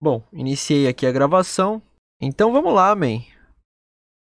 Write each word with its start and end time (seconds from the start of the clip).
Bom, 0.00 0.22
iniciei 0.32 0.86
aqui 0.86 1.06
a 1.06 1.12
gravação. 1.12 1.80
Então 2.20 2.52
vamos 2.52 2.72
lá, 2.74 2.94
man. 2.94 3.22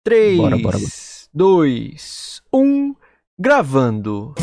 3, 0.04 0.36
Bora, 0.36 0.58
bora, 0.58 0.78
bora. 0.78 0.90
2, 1.32 2.42
1, 2.52 2.94
gravando. 3.38 4.34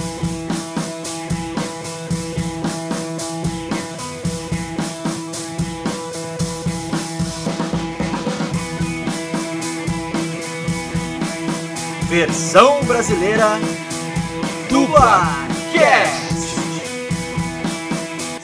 Versão 12.10 12.84
brasileira 12.84 13.60
Dublacast. 14.70 16.21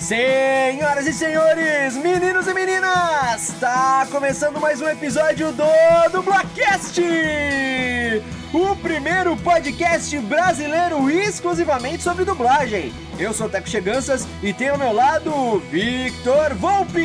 Senhoras 0.08 1.06
e 1.06 1.12
senhores, 1.12 1.98
meninos 1.98 2.48
e 2.48 2.54
meninas, 2.54 3.54
tá 3.60 4.08
começando 4.10 4.58
mais 4.58 4.80
um 4.80 4.88
episódio 4.88 5.52
do 5.52 5.66
Dublacast! 6.14 7.02
O 8.54 8.74
primeiro 8.78 9.36
podcast 9.36 10.18
brasileiro 10.20 11.10
exclusivamente 11.12 12.02
sobre 12.02 12.24
dublagem. 12.24 12.94
Eu 13.20 13.34
sou 13.34 13.48
o 13.48 13.50
Teco 13.50 13.68
Cheganças 13.68 14.26
e 14.42 14.54
tenho 14.54 14.72
ao 14.72 14.78
meu 14.78 14.94
lado 14.94 15.30
o 15.30 15.60
Victor 15.60 16.54
Volpe. 16.56 17.02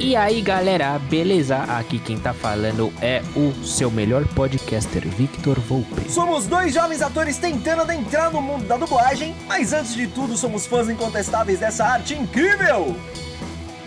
E 0.00 0.14
aí 0.14 0.40
galera, 0.40 0.96
beleza? 0.98 1.56
Aqui 1.56 1.98
quem 1.98 2.18
tá 2.18 2.32
falando 2.32 2.92
é 3.02 3.20
o 3.34 3.52
seu 3.64 3.90
melhor 3.90 4.24
podcaster, 4.28 5.02
Victor 5.08 5.58
Volpe. 5.58 6.08
Somos 6.08 6.46
dois 6.46 6.72
jovens 6.72 7.02
atores 7.02 7.36
tentando 7.36 7.82
adentrar 7.82 8.30
no 8.30 8.40
mundo 8.40 8.64
da 8.64 8.76
dublagem, 8.76 9.34
mas 9.48 9.72
antes 9.72 9.92
de 9.92 10.06
tudo 10.06 10.36
somos 10.36 10.66
fãs 10.66 10.88
incontestáveis 10.88 11.58
dessa 11.58 11.84
arte 11.84 12.14
incrível! 12.14 12.94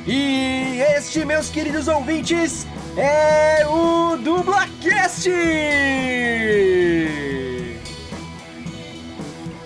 E 0.06 0.82
este, 0.96 1.24
meus 1.24 1.50
queridos 1.50 1.88
ouvintes, 1.88 2.66
é 2.98 3.66
o 3.68 4.18
Dublacast! 4.18 5.30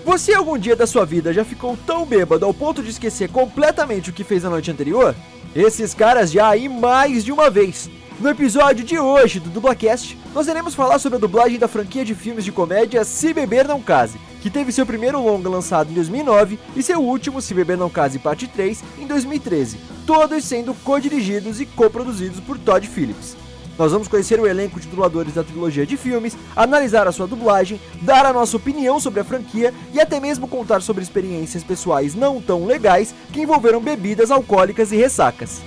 Você 0.04 0.34
algum 0.34 0.58
dia 0.58 0.76
da 0.76 0.86
sua 0.86 1.06
vida 1.06 1.32
já 1.32 1.44
ficou 1.44 1.76
tão 1.86 2.04
bêbado 2.04 2.44
ao 2.44 2.52
ponto 2.52 2.82
de 2.82 2.90
esquecer 2.90 3.30
completamente 3.30 4.10
o 4.10 4.12
que 4.12 4.22
fez 4.22 4.42
na 4.42 4.50
noite 4.50 4.70
anterior? 4.70 5.14
Esses 5.56 5.94
caras 5.94 6.30
já 6.30 6.54
e 6.56 6.68
mais 6.68 7.24
de 7.24 7.32
uma 7.32 7.48
vez. 7.48 7.88
No 8.20 8.28
episódio 8.28 8.84
de 8.84 8.98
hoje 8.98 9.40
do 9.40 9.48
Dublacast, 9.48 10.18
nós 10.34 10.46
iremos 10.46 10.74
falar 10.74 10.98
sobre 10.98 11.16
a 11.16 11.20
dublagem 11.20 11.58
da 11.58 11.66
franquia 11.66 12.04
de 12.04 12.14
filmes 12.14 12.44
de 12.44 12.52
comédia 12.52 13.04
Se 13.04 13.32
Beber 13.32 13.66
Não 13.66 13.80
Case, 13.80 14.18
que 14.42 14.50
teve 14.50 14.72
seu 14.72 14.84
primeiro 14.84 15.22
longa 15.22 15.48
lançado 15.48 15.90
em 15.90 15.94
2009 15.94 16.58
e 16.74 16.82
seu 16.82 17.00
último 17.00 17.40
Se 17.40 17.54
Beber 17.54 17.78
Não 17.78 17.88
Case 17.88 18.18
Parte 18.18 18.48
3 18.48 18.82
em 18.98 19.06
2013, 19.06 19.78
todos 20.04 20.44
sendo 20.44 20.74
co-dirigidos 20.74 21.60
e 21.60 21.66
coproduzidos 21.66 22.40
por 22.40 22.58
Todd 22.58 22.86
Phillips. 22.88 23.36
Nós 23.78 23.92
vamos 23.92 24.08
conhecer 24.08 24.38
o 24.38 24.46
elenco 24.46 24.80
de 24.80 24.88
dubladores 24.88 25.34
da 25.34 25.44
trilogia 25.44 25.86
de 25.86 25.96
filmes, 25.96 26.36
analisar 26.54 27.06
a 27.06 27.12
sua 27.12 27.26
dublagem, 27.26 27.80
dar 28.02 28.26
a 28.26 28.32
nossa 28.32 28.56
opinião 28.56 29.00
sobre 29.00 29.20
a 29.20 29.24
franquia 29.24 29.72
e 29.94 30.00
até 30.00 30.20
mesmo 30.20 30.48
contar 30.48 30.82
sobre 30.82 31.02
experiências 31.02 31.64
pessoais 31.64 32.14
não 32.14 32.40
tão 32.40 32.66
legais 32.66 33.14
que 33.32 33.40
envolveram 33.40 33.80
bebidas 33.80 34.30
alcoólicas 34.30 34.92
e 34.92 34.96
ressacas. 34.96 35.62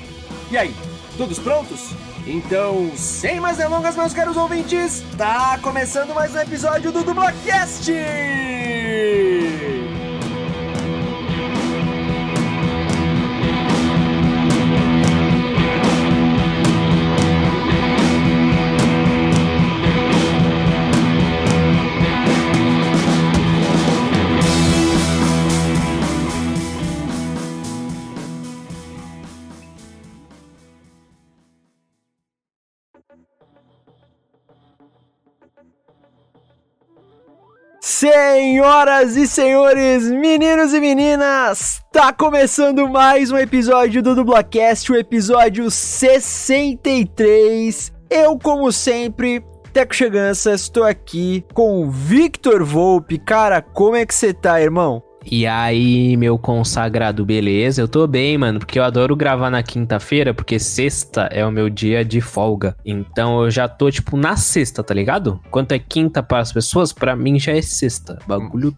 E 0.51 0.57
aí, 0.57 0.75
todos 1.17 1.39
prontos? 1.39 1.91
Então, 2.27 2.91
sem 2.95 3.39
mais 3.39 3.57
delongas, 3.57 3.95
meus 3.95 4.11
caros 4.11 4.35
ouvintes, 4.35 5.03
tá 5.15 5.59
começando 5.61 6.13
mais 6.15 6.33
um 6.33 6.39
episódio 6.39 6.91
do 6.91 7.03
Dublacast! 7.03 7.91
Senhoras 37.97 39.15
e 39.15 39.25
senhores, 39.25 40.11
meninos 40.11 40.73
e 40.73 40.81
meninas, 40.81 41.81
tá 41.93 42.11
começando 42.11 42.89
mais 42.89 43.31
um 43.31 43.37
episódio 43.37 44.03
do 44.03 44.13
Dublacast, 44.13 44.91
o 44.91 44.97
episódio 44.97 45.71
63. 45.71 47.93
Eu, 48.09 48.37
como 48.37 48.69
sempre, 48.73 49.41
Teco 49.71 49.95
Chegança, 49.95 50.51
estou 50.51 50.83
aqui 50.83 51.45
com 51.53 51.83
o 51.83 51.89
Victor 51.89 52.65
Volpe. 52.65 53.17
Cara, 53.17 53.61
como 53.61 53.95
é 53.95 54.05
que 54.05 54.13
você 54.13 54.33
tá, 54.33 54.59
irmão? 54.59 55.01
E 55.29 55.47
aí, 55.47 56.15
meu 56.17 56.37
consagrado, 56.37 57.25
beleza? 57.25 57.81
Eu 57.81 57.87
tô 57.87 58.05
bem, 58.05 58.37
mano, 58.37 58.59
porque 58.59 58.77
eu 58.77 58.83
adoro 58.83 59.15
gravar 59.15 59.49
na 59.49 59.63
quinta-feira, 59.63 60.33
porque 60.33 60.59
sexta 60.59 61.23
é 61.31 61.45
o 61.45 61.51
meu 61.51 61.69
dia 61.69 62.05
de 62.05 62.21
folga. 62.21 62.75
Então 62.85 63.43
eu 63.43 63.49
já 63.49 63.67
tô, 63.67 63.89
tipo, 63.89 64.15
na 64.15 64.37
sexta, 64.37 64.83
tá 64.83 64.93
ligado? 64.93 65.39
Quanto 65.49 65.71
é 65.71 65.79
quinta 65.79 66.21
para 66.21 66.39
as 66.39 66.53
pessoas, 66.53 66.93
pra 66.93 67.15
mim 67.15 67.39
já 67.39 67.53
é 67.53 67.61
sexta. 67.61 68.19
Bagulho 68.27 68.75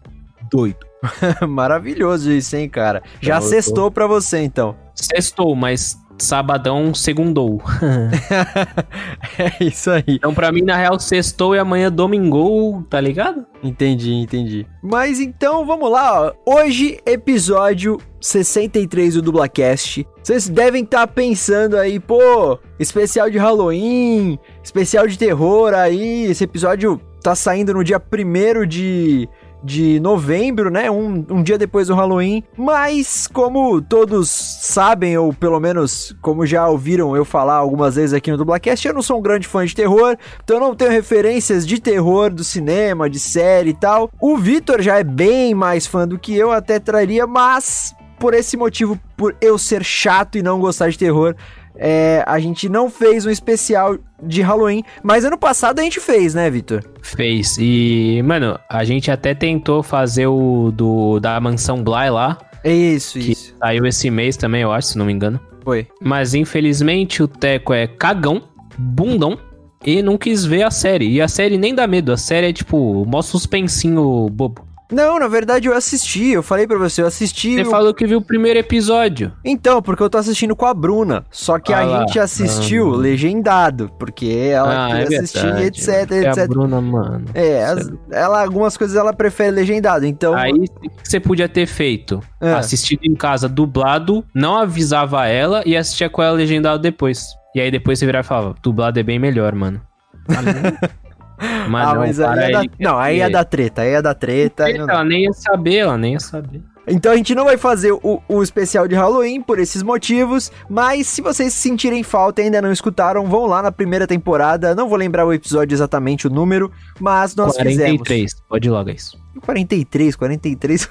doido. 0.50 0.78
Maravilhoso 1.46 2.32
isso, 2.32 2.56
hein, 2.56 2.68
cara? 2.68 3.02
Já 3.20 3.36
Eu 3.36 3.40
tô- 3.40 3.46
sextou 3.46 3.90
pra 3.90 4.06
você, 4.06 4.38
então. 4.42 4.74
Sextou, 4.94 5.54
mas 5.54 5.96
sabadão 6.18 6.92
segundou. 6.94 7.62
é 9.38 9.64
isso 9.64 9.90
aí. 9.90 10.04
Então 10.06 10.34
pra 10.34 10.52
mim, 10.52 10.62
na 10.62 10.76
real, 10.76 10.98
sextou 10.98 11.54
e 11.54 11.58
amanhã 11.58 11.90
domingou, 11.90 12.82
tá 12.90 13.00
ligado? 13.00 13.46
Entendi, 13.62 14.12
entendi. 14.12 14.66
Mas 14.82 15.20
então 15.20 15.64
vamos 15.66 15.90
lá, 15.90 16.22
ó. 16.46 16.60
Hoje, 16.60 16.98
episódio 17.06 17.98
63 18.20 19.14
do 19.14 19.22
Dublacast. 19.22 20.06
Vocês 20.22 20.48
devem 20.48 20.84
estar 20.84 21.06
pensando 21.06 21.76
aí, 21.76 21.98
pô, 21.98 22.58
especial 22.78 23.30
de 23.30 23.38
Halloween, 23.38 24.38
especial 24.62 25.06
de 25.06 25.18
terror 25.18 25.72
aí. 25.72 26.24
Esse 26.24 26.44
episódio 26.44 27.00
tá 27.22 27.34
saindo 27.34 27.74
no 27.74 27.84
dia 27.84 28.00
1 28.00 28.66
de. 28.66 29.28
De 29.62 29.98
novembro, 30.00 30.70
né? 30.70 30.90
Um, 30.90 31.24
um 31.28 31.42
dia 31.42 31.58
depois 31.58 31.88
do 31.88 31.94
Halloween. 31.94 32.44
Mas, 32.56 33.26
como 33.26 33.82
todos 33.82 34.30
sabem, 34.30 35.18
ou 35.18 35.32
pelo 35.32 35.58
menos 35.58 36.16
como 36.22 36.46
já 36.46 36.68
ouviram 36.68 37.16
eu 37.16 37.24
falar 37.24 37.56
algumas 37.56 37.96
vezes 37.96 38.12
aqui 38.12 38.30
no 38.30 38.36
Dublacast, 38.36 38.86
eu 38.86 38.94
não 38.94 39.02
sou 39.02 39.18
um 39.18 39.22
grande 39.22 39.48
fã 39.48 39.66
de 39.66 39.74
terror. 39.74 40.16
Então 40.42 40.56
eu 40.56 40.60
não 40.60 40.74
tenho 40.74 40.90
referências 40.90 41.66
de 41.66 41.80
terror 41.80 42.32
do 42.32 42.44
cinema, 42.44 43.10
de 43.10 43.18
série 43.18 43.70
e 43.70 43.74
tal. 43.74 44.10
O 44.20 44.36
Vitor 44.36 44.80
já 44.80 44.98
é 44.98 45.04
bem 45.04 45.54
mais 45.54 45.86
fã 45.86 46.06
do 46.06 46.18
que 46.18 46.36
eu, 46.36 46.52
até 46.52 46.78
traria, 46.78 47.26
mas 47.26 47.94
por 48.18 48.34
esse 48.34 48.56
motivo, 48.56 48.98
por 49.16 49.36
eu 49.40 49.56
ser 49.56 49.84
chato 49.84 50.36
e 50.36 50.42
não 50.42 50.60
gostar 50.60 50.90
de 50.90 50.98
terror, 50.98 51.34
é, 51.78 52.22
a 52.26 52.38
gente 52.40 52.68
não 52.68 52.90
fez 52.90 53.24
um 53.24 53.30
especial 53.30 53.96
de 54.22 54.42
Halloween. 54.42 54.82
Mas 55.02 55.24
ano 55.24 55.38
passado 55.38 55.78
a 55.78 55.82
gente 55.82 56.00
fez, 56.00 56.34
né, 56.34 56.50
Vitor? 56.50 56.82
Fez. 57.00 57.56
E, 57.58 58.20
mano, 58.24 58.58
a 58.68 58.84
gente 58.84 59.10
até 59.10 59.34
tentou 59.34 59.82
fazer 59.82 60.26
o 60.26 60.70
do 60.74 61.20
da 61.20 61.40
Mansão 61.40 61.82
Bly 61.82 62.10
lá, 62.10 62.36
É 62.64 62.72
isso, 62.72 63.18
que 63.18 63.32
isso. 63.32 63.54
saiu 63.58 63.86
esse 63.86 64.10
mês 64.10 64.36
também, 64.36 64.62
eu 64.62 64.72
acho, 64.72 64.88
se 64.88 64.98
não 64.98 65.06
me 65.06 65.12
engano. 65.12 65.38
Foi. 65.64 65.86
Mas 66.00 66.34
infelizmente 66.34 67.22
o 67.22 67.28
Teco 67.28 67.72
é 67.72 67.86
cagão, 67.86 68.42
bundão 68.76 69.38
e 69.84 70.02
não 70.02 70.18
quis 70.18 70.44
ver 70.44 70.62
a 70.64 70.70
série. 70.70 71.08
E 71.08 71.20
a 71.20 71.28
série 71.28 71.56
nem 71.56 71.74
dá 71.74 71.86
medo, 71.86 72.12
a 72.12 72.16
série 72.16 72.48
é 72.48 72.52
tipo, 72.52 73.04
mó 73.06 73.22
suspensinho 73.22 74.28
bobo. 74.30 74.66
Não, 74.90 75.18
na 75.18 75.28
verdade 75.28 75.68
eu 75.68 75.74
assisti, 75.74 76.28
eu 76.30 76.42
falei 76.42 76.66
pra 76.66 76.78
você, 76.78 77.02
eu 77.02 77.06
assisti. 77.06 77.54
Você 77.56 77.62
o- 77.62 77.70
falou 77.70 77.92
que 77.92 78.06
viu 78.06 78.18
o 78.18 78.22
primeiro 78.22 78.58
episódio. 78.58 79.32
Então, 79.44 79.82
porque 79.82 80.02
eu 80.02 80.08
tô 80.08 80.16
assistindo 80.16 80.56
com 80.56 80.64
a 80.64 80.72
Bruna. 80.72 81.26
Só 81.30 81.58
que 81.58 81.72
Ah 81.74 81.80
a 81.80 81.84
lá. 81.84 82.00
gente 82.00 82.18
assistiu 82.18 82.94
Ah. 82.94 82.96
legendado, 82.96 83.90
porque 83.98 84.48
ela 84.50 84.86
ah, 84.86 84.90
é 84.98 85.02
queria 85.02 85.18
assistir, 85.18 85.42
verdade. 85.42 85.66
etc, 85.66 85.88
É 85.88 86.26
a 86.26 86.30
etc. 86.30 86.48
Bruna, 86.48 86.80
mano. 86.80 87.24
É, 87.34 87.64
as- 87.64 87.90
ela, 88.10 88.42
algumas 88.42 88.76
coisas 88.76 88.96
ela 88.96 89.12
prefere 89.12 89.50
legendado, 89.50 90.06
então. 90.06 90.34
Aí 90.34 90.52
o 90.52 90.62
que 90.62 90.90
você 91.04 91.20
podia 91.20 91.48
ter 91.48 91.66
feito? 91.66 92.20
É. 92.40 92.52
Assistido 92.54 93.00
em 93.04 93.14
casa 93.14 93.48
dublado, 93.48 94.24
não 94.34 94.56
avisava 94.58 95.26
ela 95.26 95.62
e 95.66 95.76
assistia 95.76 96.08
com 96.08 96.22
ela 96.22 96.32
legendado 96.36 96.80
depois. 96.80 97.26
E 97.54 97.60
aí 97.60 97.70
depois 97.70 97.98
você 97.98 98.06
virava 98.06 98.24
e 98.24 98.28
falava, 98.28 98.54
dublado 98.62 98.98
é 98.98 99.02
bem 99.02 99.18
melhor, 99.18 99.54
mano. 99.54 99.80
Mas 101.68 101.88
ah, 101.88 101.94
não, 101.94 102.00
mas 102.00 102.16
para 102.16 102.32
aí 102.32 102.38
ia 102.38 102.52
dar, 102.52 102.64
ele 102.64 102.70
não, 102.80 102.98
aí 102.98 103.16
ia 103.18 103.30
dar 103.30 103.44
treta, 103.44 103.82
aí 103.82 103.92
ia 103.92 104.02
dar 104.02 104.14
treta. 104.14 104.64
não. 104.72 104.88
Ela 104.88 105.04
nem 105.04 105.24
ia 105.24 105.32
saber, 105.32 105.76
ela 105.76 105.96
nem 105.96 106.12
ia 106.14 106.20
saber. 106.20 106.62
Então 106.90 107.12
a 107.12 107.16
gente 107.16 107.34
não 107.34 107.44
vai 107.44 107.56
fazer 107.56 107.92
o, 107.92 108.22
o 108.28 108.42
especial 108.42 108.88
de 108.88 108.94
Halloween 108.94 109.42
por 109.42 109.58
esses 109.58 109.82
motivos, 109.82 110.50
mas 110.68 111.06
se 111.06 111.20
vocês 111.20 111.52
sentirem 111.52 112.02
falta 112.02 112.40
e 112.40 112.44
ainda 112.44 112.62
não 112.62 112.72
escutaram, 112.72 113.26
vão 113.26 113.46
lá 113.46 113.62
na 113.62 113.70
primeira 113.70 114.06
temporada. 114.06 114.74
Não 114.74 114.88
vou 114.88 114.96
lembrar 114.96 115.26
o 115.26 115.32
episódio 115.32 115.74
exatamente, 115.74 116.26
o 116.26 116.30
número, 116.30 116.72
mas 116.98 117.34
nós 117.36 117.54
43, 117.54 118.34
pode 118.48 118.68
ir 118.68 118.70
logo 118.70 118.90
é 118.90 118.94
isso. 118.94 119.10
fizemos. 119.10 119.44
43, 119.44 120.16
43. 120.16 120.90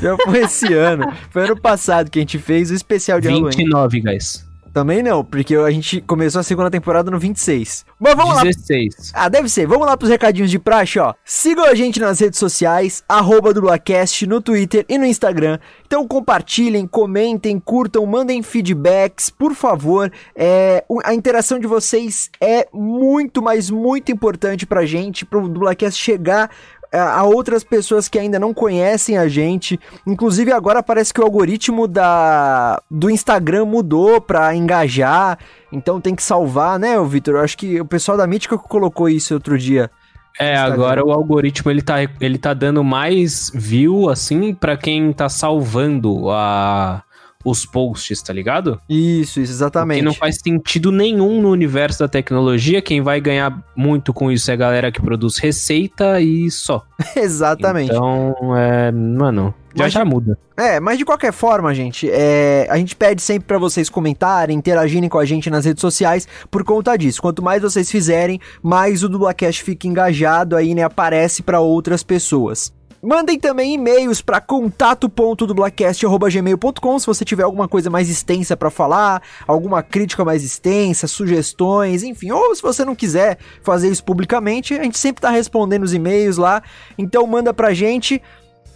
Já 0.00 0.16
foi 0.24 0.38
esse 0.40 0.72
ano. 0.72 1.12
Foi 1.30 1.44
ano 1.44 1.60
passado 1.60 2.10
que 2.10 2.18
a 2.18 2.22
gente 2.22 2.38
fez 2.38 2.70
o 2.70 2.74
especial 2.74 3.20
de 3.20 3.28
Halloween. 3.28 3.50
29, 3.50 4.00
guys. 4.00 4.46
Também 4.76 5.02
não, 5.02 5.24
porque 5.24 5.56
a 5.56 5.70
gente 5.70 6.02
começou 6.02 6.38
a 6.38 6.42
segunda 6.42 6.70
temporada 6.70 7.10
no 7.10 7.18
26. 7.18 7.86
Mas 7.98 8.14
vamos 8.14 8.42
16. 8.42 9.12
lá. 9.14 9.24
Ah, 9.24 9.28
deve 9.30 9.48
ser. 9.48 9.66
Vamos 9.66 9.86
lá 9.86 9.96
pros 9.96 10.10
recadinhos 10.10 10.50
de 10.50 10.58
praxe, 10.58 10.98
ó. 10.98 11.14
Sigam 11.24 11.64
a 11.64 11.74
gente 11.74 11.98
nas 11.98 12.20
redes 12.20 12.38
sociais, 12.38 13.02
arroba 13.08 13.54
dublacast 13.54 14.26
no 14.26 14.38
Twitter 14.38 14.84
e 14.86 14.98
no 14.98 15.06
Instagram. 15.06 15.58
Então 15.86 16.06
compartilhem, 16.06 16.86
comentem, 16.86 17.58
curtam, 17.58 18.04
mandem 18.04 18.42
feedbacks, 18.42 19.30
por 19.30 19.54
favor. 19.54 20.12
É, 20.34 20.84
a 21.04 21.14
interação 21.14 21.58
de 21.58 21.66
vocês 21.66 22.28
é 22.38 22.68
muito, 22.70 23.40
mas 23.40 23.70
muito 23.70 24.12
importante 24.12 24.66
pra 24.66 24.84
gente, 24.84 25.24
pro 25.24 25.48
Dublacast 25.48 25.98
chegar 25.98 26.50
a 26.98 27.22
outras 27.24 27.62
pessoas 27.64 28.08
que 28.08 28.18
ainda 28.18 28.38
não 28.38 28.54
conhecem 28.54 29.16
a 29.18 29.28
gente. 29.28 29.78
Inclusive 30.06 30.52
agora 30.52 30.82
parece 30.82 31.12
que 31.12 31.20
o 31.20 31.24
algoritmo 31.24 31.86
da 31.86 32.80
do 32.90 33.10
Instagram 33.10 33.64
mudou 33.64 34.20
para 34.20 34.54
engajar, 34.54 35.38
então 35.72 36.00
tem 36.00 36.14
que 36.14 36.22
salvar, 36.22 36.78
né, 36.78 37.02
Vitor? 37.04 37.34
Eu 37.34 37.40
acho 37.40 37.56
que 37.56 37.80
o 37.80 37.84
pessoal 37.84 38.16
da 38.16 38.26
Mítica 38.26 38.56
colocou 38.56 39.08
isso 39.08 39.34
outro 39.34 39.58
dia. 39.58 39.90
É, 40.38 40.54
agora 40.54 41.04
o 41.04 41.10
algoritmo 41.10 41.70
ele 41.70 41.80
tá, 41.80 41.96
ele 42.20 42.36
tá 42.36 42.52
dando 42.52 42.84
mais 42.84 43.50
view 43.54 44.10
assim 44.10 44.52
para 44.52 44.76
quem 44.76 45.10
tá 45.10 45.30
salvando 45.30 46.30
a 46.30 47.02
os 47.46 47.64
posts, 47.64 48.20
tá 48.20 48.32
ligado? 48.32 48.80
Isso, 48.88 49.40
isso, 49.40 49.52
exatamente. 49.52 49.98
Que 49.98 50.04
não 50.04 50.12
faz 50.12 50.38
sentido 50.42 50.90
nenhum 50.90 51.40
no 51.40 51.50
universo 51.50 52.00
da 52.00 52.08
tecnologia. 52.08 52.82
Quem 52.82 53.00
vai 53.00 53.20
ganhar 53.20 53.64
muito 53.76 54.12
com 54.12 54.32
isso 54.32 54.50
é 54.50 54.54
a 54.54 54.56
galera 54.56 54.90
que 54.90 55.00
produz 55.00 55.38
receita 55.38 56.20
e 56.20 56.50
só. 56.50 56.84
exatamente. 57.14 57.92
Então, 57.92 58.34
é, 58.56 58.90
mano, 58.90 59.54
já 59.76 59.84
mas 59.84 59.92
já 59.92 60.04
muda. 60.04 60.36
É, 60.56 60.80
mas 60.80 60.98
de 60.98 61.04
qualquer 61.04 61.32
forma, 61.32 61.72
gente, 61.72 62.10
é, 62.10 62.66
a 62.68 62.76
gente 62.78 62.96
pede 62.96 63.22
sempre 63.22 63.46
para 63.46 63.58
vocês 63.58 63.88
comentarem, 63.88 64.56
interagirem 64.56 65.08
com 65.08 65.18
a 65.18 65.24
gente 65.24 65.48
nas 65.48 65.64
redes 65.64 65.80
sociais 65.80 66.26
por 66.50 66.64
conta 66.64 66.96
disso. 66.96 67.22
Quanto 67.22 67.42
mais 67.42 67.62
vocês 67.62 67.88
fizerem, 67.88 68.40
mais 68.60 69.04
o 69.04 69.08
Dublacast 69.08 69.62
fica 69.62 69.86
engajado 69.86 70.56
aí, 70.56 70.74
né? 70.74 70.82
Aparece 70.82 71.44
para 71.44 71.60
outras 71.60 72.02
pessoas. 72.02 72.74
Mandem 73.06 73.38
também 73.38 73.74
e-mails 73.74 74.20
para 74.20 74.40
contato.dublacast.gmail.com 74.40 76.98
se 76.98 77.06
você 77.06 77.24
tiver 77.24 77.44
alguma 77.44 77.68
coisa 77.68 77.88
mais 77.88 78.10
extensa 78.10 78.56
para 78.56 78.68
falar, 78.68 79.22
alguma 79.46 79.80
crítica 79.80 80.24
mais 80.24 80.42
extensa, 80.42 81.06
sugestões, 81.06 82.02
enfim. 82.02 82.32
Ou 82.32 82.52
se 82.52 82.60
você 82.60 82.84
não 82.84 82.96
quiser 82.96 83.38
fazer 83.62 83.90
isso 83.90 84.02
publicamente, 84.02 84.74
a 84.74 84.82
gente 84.82 84.98
sempre 84.98 85.22
tá 85.22 85.30
respondendo 85.30 85.84
os 85.84 85.94
e-mails 85.94 86.36
lá. 86.36 86.60
Então 86.98 87.24
manda 87.28 87.54
pra 87.54 87.72
gente. 87.72 88.20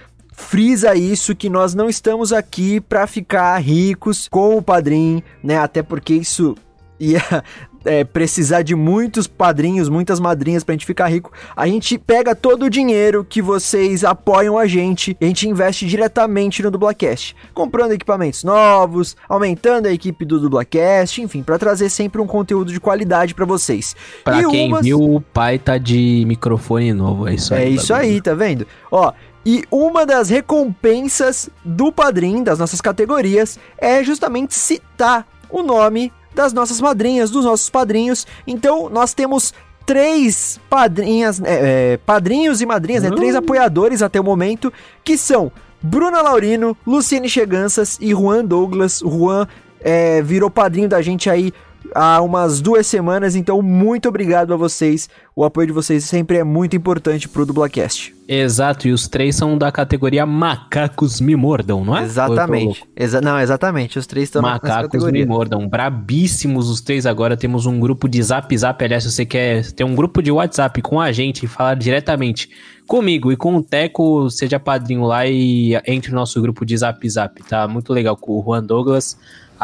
frisa 0.43 0.95
isso 0.95 1.35
que 1.35 1.49
nós 1.49 1.75
não 1.75 1.89
estamos 1.89 2.33
aqui 2.33 2.81
para 2.81 3.07
ficar 3.07 3.57
ricos 3.59 4.29
com 4.29 4.59
o 4.59 4.63
padrinho, 4.63 5.23
né? 5.43 5.57
Até 5.57 5.83
porque 5.83 6.13
isso 6.13 6.55
ia 7.01 7.23
é, 7.85 8.05
precisar 8.05 8.63
de 8.63 8.75
muitos 8.75 9.27
padrinhos, 9.27 9.89
muitas 9.89 10.21
madrinhas 10.21 10.63
pra 10.65 10.73
gente 10.73 10.87
ficar 10.87 11.09
rico, 11.09 11.33
a 11.57 11.67
gente 11.67 11.99
pega 11.99 12.35
todo 12.35 12.67
o 12.67 12.71
dinheiro 12.71 13.25
que 13.25 13.43
vocês 13.43 14.05
apoiam 14.05 14.59
a 14.59 14.67
gente 14.67 15.17
e 15.21 15.25
a 15.25 15.29
gente 15.29 15.49
investe 15.49 15.87
diretamente 15.87 16.63
no 16.63 16.71
Dublacast, 16.71 17.35
comprando 17.55 17.93
equipamentos 17.93 18.45
novos, 18.45 19.17
aumentando 19.29 19.87
a 19.87 19.93
equipe 19.93 20.25
do 20.25 20.39
Dublacast, 20.39 21.21
enfim, 21.21 21.43
para 21.43 21.59
trazer 21.59 21.89
sempre 21.89 22.21
um 22.21 22.27
conteúdo 22.27 22.73
de 22.73 22.81
qualidade 22.81 23.35
para 23.35 23.45
vocês. 23.45 23.97
Pra 24.25 24.43
e 24.43 24.47
quem 24.47 24.69
umas... 24.69 24.85
viu, 24.85 25.01
o 25.01 25.21
pai 25.21 25.59
tá 25.59 25.79
de 25.79 26.25
microfone 26.27 26.93
novo, 26.93 27.29
é 27.29 27.35
isso 27.35 27.55
aí. 27.55 27.63
É 27.63 27.69
isso 27.69 27.95
aí, 27.95 28.21
tá 28.21 28.35
vendo? 28.35 28.67
Ó, 28.91 29.13
e 29.45 29.65
uma 29.71 30.07
das 30.07 30.29
recompensas 30.29 31.51
do 31.65 31.91
padrinho, 31.91 32.45
das 32.45 32.59
nossas 32.59 32.81
categorias, 32.81 33.59
é 33.77 34.03
justamente 34.05 34.55
citar 34.55 35.27
o 35.51 35.63
nome 35.63 36.13
das 36.35 36.53
nossas 36.53 36.81
madrinhas, 36.81 37.31
dos 37.31 37.45
nossos 37.45 37.69
padrinhos. 37.69 38.27
Então, 38.47 38.89
nós 38.89 39.13
temos 39.13 39.53
três 39.85 40.61
padrinhas, 40.71 41.41
é, 41.43 41.93
é, 41.93 41.97
padrinhos 41.99 42.61
e 42.61 42.67
madrinhas, 42.67 43.03
né? 43.03 43.11
Três 43.11 43.35
apoiadores 43.35 44.01
até 44.01 44.21
o 44.21 44.25
momento, 44.25 44.73
que 45.05 45.19
são 45.19 45.51
Bruna 45.83 46.23
Laurino, 46.23 46.77
Luciene 46.87 47.29
Cheganças 47.29 47.99
e 48.01 48.11
Juan 48.11 48.45
Douglas. 48.45 49.03
O 49.03 49.11
Juan 49.11 49.49
é, 49.81 50.23
virou 50.23 50.49
padrinho 50.49 50.89
da 50.89 51.03
gente 51.03 51.29
aí 51.29 51.53
há 51.95 52.21
umas 52.21 52.61
duas 52.61 52.87
semanas, 52.87 53.35
então 53.35 53.61
muito 53.63 54.09
obrigado 54.09 54.53
a 54.53 54.57
vocês. 54.57 55.09
O 55.35 55.45
apoio 55.45 55.67
de 55.67 55.73
vocês 55.73 56.05
sempre 56.05 56.39
é 56.39 56.45
muito 56.45 56.77
importante 56.77 57.29
pro 57.29 57.47
Dublacast. 57.47 58.15
Exato, 58.29 58.89
e 58.89 58.93
os 58.93 59.09
três 59.09 59.37
são 59.37 59.59
da 59.59 59.71
categoria 59.71 60.25
Macacos 60.25 61.21
Me 61.21 61.37
Mordam, 61.37 61.85
não 61.85 61.97
é? 61.97 62.05
Exatamente. 62.05 62.85
Exa 62.97 63.21
não, 63.21 63.39
exatamente, 63.39 63.99
os 63.99 64.07
três 64.07 64.29
estão 64.29 64.41
Macacos 64.41 65.05
Me 65.11 65.27
Mordam, 65.27 65.69
brabíssimos 65.69 66.71
os 66.71 66.81
três 66.81 67.05
agora. 67.05 67.37
Temos 67.37 67.67
um 67.67 67.79
grupo 67.79 68.09
de 68.09 68.23
Zap 68.23 68.57
Zap, 68.57 68.83
aliás, 68.85 69.03
se 69.05 69.13
você 69.13 69.27
quer 69.27 69.71
ter 69.73 69.85
um 69.85 69.95
grupo 69.95 70.23
de 70.23 70.31
WhatsApp 70.31 70.81
com 70.81 71.01
a 71.01 71.13
gente 71.13 71.45
e 71.45 71.49
falar 71.49 71.75
diretamente 71.75 72.49
comigo 72.87 73.33
e 73.33 73.37
com 73.37 73.57
o 73.57 73.63
Teco, 73.63 74.31
seja 74.31 74.59
padrinho 74.59 75.05
lá 75.05 75.27
e 75.27 75.81
entre 75.87 76.11
no 76.11 76.17
nosso 76.17 76.41
grupo 76.41 76.65
de 76.65 76.77
Zap 76.77 77.09
Zap, 77.09 77.43
tá? 77.43 77.67
Muito 77.67 77.93
legal 77.93 78.17
com 78.17 78.39
o 78.39 78.43
Juan 78.43 78.63
Douglas 78.63 79.17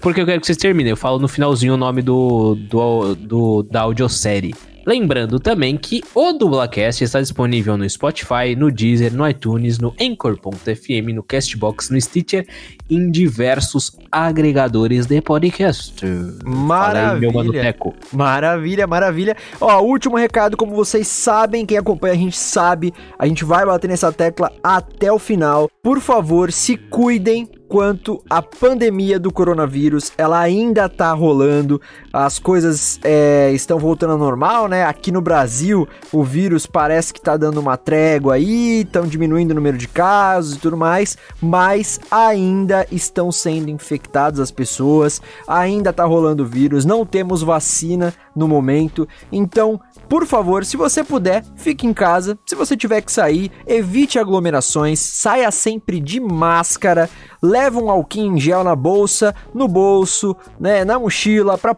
porque 0.00 0.20
eu 0.20 0.24
quero 0.24 0.40
que 0.40 0.46
vocês 0.46 0.56
terminem. 0.56 0.90
Eu 0.90 0.96
falo 0.96 1.18
no 1.18 1.26
finalzinho 1.26 1.74
o 1.74 1.76
nome 1.76 2.02
do, 2.02 2.54
do, 2.54 3.16
do 3.16 3.62
da 3.64 3.80
audiosérie. 3.80 4.54
Lembrando 4.86 5.40
também 5.40 5.76
que 5.76 6.00
o 6.14 6.32
Dublacast 6.32 7.02
está 7.02 7.20
disponível 7.20 7.76
no 7.76 7.90
Spotify, 7.90 8.54
no 8.56 8.70
Deezer, 8.70 9.12
no 9.12 9.28
iTunes, 9.28 9.80
no 9.80 9.92
Anchor.fm, 10.00 11.12
no 11.12 11.24
Castbox, 11.24 11.90
no 11.90 12.00
Stitcher 12.00 12.46
em 12.88 13.10
diversos 13.10 13.90
agregadores 14.12 15.06
de 15.06 15.20
podcast. 15.20 16.06
Maravilha. 16.44 17.14
Aí, 17.14 17.20
meu 17.20 17.32
mano 17.32 17.52
Teco. 17.52 17.94
Maravilha, 18.12 18.86
maravilha. 18.86 19.36
Ó, 19.60 19.80
último 19.82 20.16
recado, 20.16 20.56
como 20.56 20.72
vocês 20.72 21.08
sabem, 21.08 21.66
quem 21.66 21.76
acompanha 21.76 22.14
a 22.14 22.18
gente 22.18 22.38
sabe, 22.38 22.94
a 23.18 23.26
gente 23.26 23.44
vai 23.44 23.66
bater 23.66 23.88
nessa 23.88 24.12
tecla 24.12 24.52
até 24.62 25.10
o 25.10 25.18
final. 25.18 25.68
Por 25.82 26.00
favor, 26.00 26.52
se 26.52 26.76
cuidem, 26.76 27.48
quanto 27.68 28.22
a 28.28 28.40
pandemia 28.40 29.18
do 29.18 29.32
coronavírus, 29.32 30.12
ela 30.16 30.38
ainda 30.38 30.88
tá 30.88 31.12
rolando, 31.12 31.80
as 32.12 32.38
coisas 32.38 32.98
é, 33.02 33.50
estão 33.52 33.78
voltando 33.78 34.12
ao 34.12 34.18
normal, 34.18 34.68
né? 34.68 34.84
Aqui 34.84 35.10
no 35.10 35.20
Brasil, 35.20 35.88
o 36.12 36.22
vírus 36.22 36.66
parece 36.66 37.12
que 37.12 37.20
tá 37.20 37.36
dando 37.36 37.58
uma 37.58 37.76
trégua 37.76 38.34
aí, 38.34 38.82
estão 38.82 39.06
diminuindo 39.06 39.50
o 39.50 39.54
número 39.54 39.76
de 39.76 39.88
casos 39.88 40.56
e 40.56 40.58
tudo 40.58 40.76
mais, 40.76 41.18
mas 41.40 42.00
ainda 42.10 42.86
estão 42.90 43.32
sendo 43.32 43.70
infectadas 43.70 44.40
as 44.40 44.50
pessoas, 44.50 45.20
ainda 45.46 45.92
tá 45.92 46.04
rolando 46.04 46.44
o 46.44 46.46
vírus, 46.46 46.84
não 46.84 47.04
temos 47.04 47.42
vacina 47.42 48.14
no 48.34 48.46
momento, 48.46 49.08
então 49.32 49.80
por 50.08 50.26
favor, 50.26 50.64
se 50.64 50.76
você 50.76 51.02
puder, 51.02 51.44
fique 51.56 51.86
em 51.86 51.92
casa. 51.92 52.38
Se 52.46 52.54
você 52.54 52.76
tiver 52.76 53.00
que 53.00 53.12
sair, 53.12 53.50
evite 53.66 54.18
aglomerações, 54.18 55.00
saia 55.00 55.50
sempre 55.50 56.00
de 56.00 56.20
máscara, 56.20 57.08
leva 57.42 57.80
um 57.80 57.90
alquinho 57.90 58.36
em 58.36 58.40
gel 58.40 58.64
na 58.64 58.74
bolsa, 58.74 59.34
no 59.54 59.68
bolso, 59.68 60.36
né, 60.58 60.84
na 60.84 60.98
mochila, 60.98 61.58
para 61.58 61.74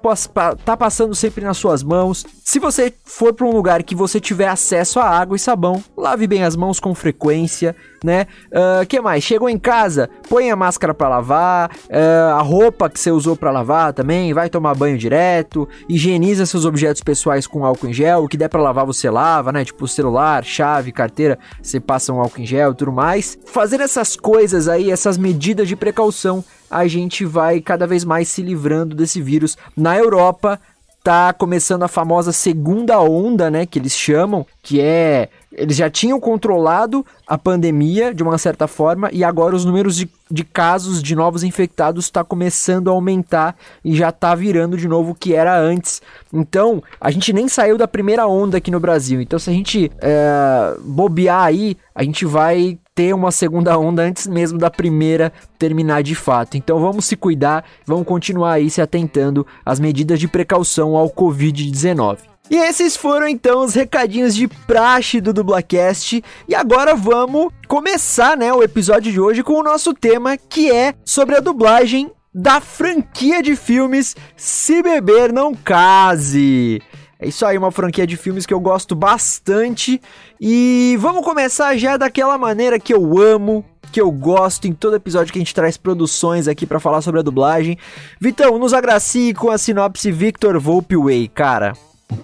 tá 0.64 0.76
passando 0.76 1.14
sempre 1.14 1.44
nas 1.44 1.56
suas 1.56 1.82
mãos. 1.82 2.24
Se 2.44 2.58
você 2.58 2.92
for 3.04 3.34
para 3.34 3.46
um 3.46 3.52
lugar 3.52 3.82
que 3.82 3.94
você 3.94 4.18
tiver 4.18 4.48
acesso 4.48 4.98
a 4.98 5.04
água 5.04 5.36
e 5.36 5.38
sabão, 5.38 5.82
lave 5.96 6.26
bem 6.26 6.44
as 6.44 6.56
mãos 6.56 6.80
com 6.80 6.94
frequência, 6.94 7.76
né? 8.02 8.26
Uh, 8.46 8.86
que 8.86 9.00
mais? 9.00 9.22
Chegou 9.22 9.48
em 9.50 9.58
casa, 9.58 10.08
põe 10.28 10.50
a 10.50 10.56
máscara 10.56 10.94
para 10.94 11.08
lavar, 11.08 11.70
uh, 11.70 12.34
a 12.38 12.40
roupa 12.40 12.88
que 12.88 12.98
você 12.98 13.10
usou 13.10 13.36
para 13.36 13.50
lavar 13.50 13.92
também, 13.92 14.32
vai 14.32 14.48
tomar 14.48 14.74
banho 14.74 14.96
direto, 14.96 15.68
higieniza 15.88 16.46
seus 16.46 16.64
objetos 16.64 17.02
pessoais 17.02 17.46
com 17.46 17.64
álcool 17.64 17.88
em 17.88 17.92
gel, 17.92 18.17
o 18.18 18.28
que 18.28 18.36
der 18.36 18.48
para 18.48 18.62
lavar 18.62 18.84
você 18.84 19.10
lava, 19.10 19.52
né? 19.52 19.64
Tipo 19.64 19.86
celular, 19.88 20.44
chave, 20.44 20.92
carteira, 20.92 21.38
você 21.62 21.80
passa 21.80 22.12
um 22.12 22.20
álcool 22.20 22.40
em 22.40 22.46
gel 22.46 22.72
e 22.72 22.74
tudo 22.74 22.92
mais. 22.92 23.38
Fazer 23.46 23.80
essas 23.80 24.16
coisas 24.16 24.68
aí, 24.68 24.90
essas 24.90 25.16
medidas 25.16 25.68
de 25.68 25.76
precaução, 25.76 26.44
a 26.70 26.86
gente 26.86 27.24
vai 27.24 27.60
cada 27.60 27.86
vez 27.86 28.04
mais 28.04 28.28
se 28.28 28.42
livrando 28.42 28.94
desse 28.94 29.20
vírus. 29.20 29.56
Na 29.76 29.96
Europa, 29.96 30.60
tá 31.02 31.32
começando 31.32 31.84
a 31.84 31.88
famosa 31.88 32.32
segunda 32.32 33.00
onda, 33.00 33.50
né, 33.50 33.64
que 33.64 33.78
eles 33.78 33.96
chamam, 33.96 34.46
que 34.62 34.80
é 34.80 35.30
eles 35.58 35.76
já 35.76 35.90
tinham 35.90 36.20
controlado 36.20 37.04
a 37.26 37.36
pandemia 37.36 38.14
de 38.14 38.22
uma 38.22 38.38
certa 38.38 38.66
forma 38.66 39.10
e 39.12 39.24
agora 39.24 39.54
os 39.54 39.64
números 39.64 39.96
de, 39.96 40.08
de 40.30 40.44
casos 40.44 41.02
de 41.02 41.14
novos 41.14 41.42
infectados 41.42 42.06
está 42.06 42.22
começando 42.22 42.88
a 42.88 42.92
aumentar 42.92 43.56
e 43.84 43.94
já 43.94 44.08
está 44.08 44.34
virando 44.34 44.76
de 44.76 44.88
novo 44.88 45.10
o 45.10 45.14
que 45.14 45.34
era 45.34 45.58
antes. 45.58 46.00
Então, 46.32 46.82
a 47.00 47.10
gente 47.10 47.32
nem 47.32 47.48
saiu 47.48 47.76
da 47.76 47.88
primeira 47.88 48.26
onda 48.26 48.58
aqui 48.58 48.70
no 48.70 48.80
Brasil. 48.80 49.20
Então, 49.20 49.38
se 49.38 49.50
a 49.50 49.52
gente 49.52 49.90
é, 50.00 50.76
bobear 50.80 51.44
aí, 51.44 51.76
a 51.94 52.02
gente 52.02 52.24
vai 52.24 52.78
ter 52.94 53.14
uma 53.14 53.30
segunda 53.30 53.78
onda 53.78 54.02
antes 54.02 54.26
mesmo 54.26 54.58
da 54.58 54.70
primeira 54.70 55.32
terminar 55.58 56.02
de 56.02 56.14
fato. 56.14 56.56
Então 56.56 56.80
vamos 56.80 57.04
se 57.04 57.16
cuidar, 57.16 57.64
vamos 57.86 58.06
continuar 58.06 58.54
aí 58.54 58.68
se 58.68 58.80
atentando 58.80 59.46
às 59.64 59.78
medidas 59.78 60.18
de 60.18 60.26
precaução 60.26 60.96
ao 60.96 61.08
Covid-19. 61.08 62.27
E 62.50 62.56
esses 62.56 62.96
foram 62.96 63.28
então 63.28 63.64
os 63.64 63.74
recadinhos 63.74 64.34
de 64.34 64.48
praxe 64.48 65.20
do 65.20 65.32
Dublacast. 65.32 66.22
E 66.48 66.54
agora 66.54 66.94
vamos 66.94 67.52
começar, 67.66 68.36
né, 68.36 68.52
o 68.52 68.62
episódio 68.62 69.12
de 69.12 69.20
hoje 69.20 69.42
com 69.42 69.54
o 69.54 69.62
nosso 69.62 69.92
tema 69.92 70.36
que 70.36 70.70
é 70.70 70.94
sobre 71.04 71.36
a 71.36 71.40
dublagem 71.40 72.10
da 72.34 72.60
franquia 72.60 73.42
de 73.42 73.56
filmes 73.56 74.16
Se 74.36 74.82
Beber 74.82 75.32
Não 75.32 75.54
Case. 75.54 76.80
É 77.20 77.26
isso 77.26 77.44
aí, 77.44 77.58
uma 77.58 77.72
franquia 77.72 78.06
de 78.06 78.16
filmes 78.16 78.46
que 78.46 78.54
eu 78.54 78.60
gosto 78.60 78.94
bastante. 78.94 80.00
E 80.40 80.96
vamos 81.00 81.24
começar 81.24 81.76
já 81.76 81.96
daquela 81.96 82.38
maneira 82.38 82.78
que 82.78 82.94
eu 82.94 83.20
amo, 83.20 83.64
que 83.90 84.00
eu 84.00 84.10
gosto 84.10 84.68
em 84.68 84.72
todo 84.72 84.94
episódio 84.94 85.32
que 85.32 85.38
a 85.38 85.42
gente 85.42 85.54
traz 85.54 85.76
produções 85.76 86.46
aqui 86.46 86.64
para 86.64 86.78
falar 86.78 87.02
sobre 87.02 87.18
a 87.18 87.24
dublagem. 87.24 87.76
Vitão, 88.20 88.56
nos 88.56 88.72
agracie 88.72 89.34
com 89.34 89.50
a 89.50 89.58
sinopse 89.58 90.12
Victor 90.12 90.60
Volpe 90.60 90.96
Way, 90.96 91.28
cara. 91.28 91.72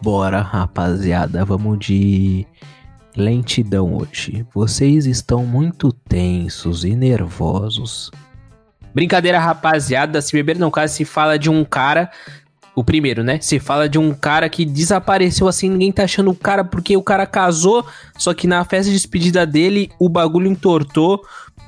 Bora, 0.01 0.41
rapaziada, 0.41 1.45
vamos 1.45 1.79
de 1.79 2.47
lentidão 3.17 3.95
hoje. 3.95 4.47
Vocês 4.53 5.07
estão 5.07 5.45
muito 5.45 5.93
tensos 5.93 6.85
e 6.85 6.97
nervosos. 6.97 8.11
Brincadeira, 8.95 9.39
rapaziada. 9.39 10.23
Se 10.23 10.33
beber 10.33 10.59
não 10.59 10.71
caso, 10.71 10.95
se 10.95 11.05
fala 11.05 11.39
de 11.39 11.51
um 11.51 11.65
cara 11.65 12.11
o 12.75 12.83
primeiro, 12.83 13.23
né? 13.23 13.39
Se 13.41 13.61
fala 13.61 13.89
de 13.89 13.99
um 13.99 14.13
cara 14.13 14.49
que 14.49 14.65
desapareceu 14.65 15.47
assim, 15.47 15.71
ninguém 15.71 15.93
tá 15.93 16.05
achando 16.05 16.31
o 16.31 16.35
cara 16.35 16.65
porque 16.65 16.97
o 16.97 17.03
cara 17.03 17.25
casou, 17.25 17.87
só 18.19 18.35
que 18.35 18.49
na 18.49 18.65
festa 18.65 18.91
de 18.91 18.97
despedida 18.97 19.47
dele 19.47 19.91
o 19.99 20.09
bagulho 20.09 20.51
entortou. 20.51 21.25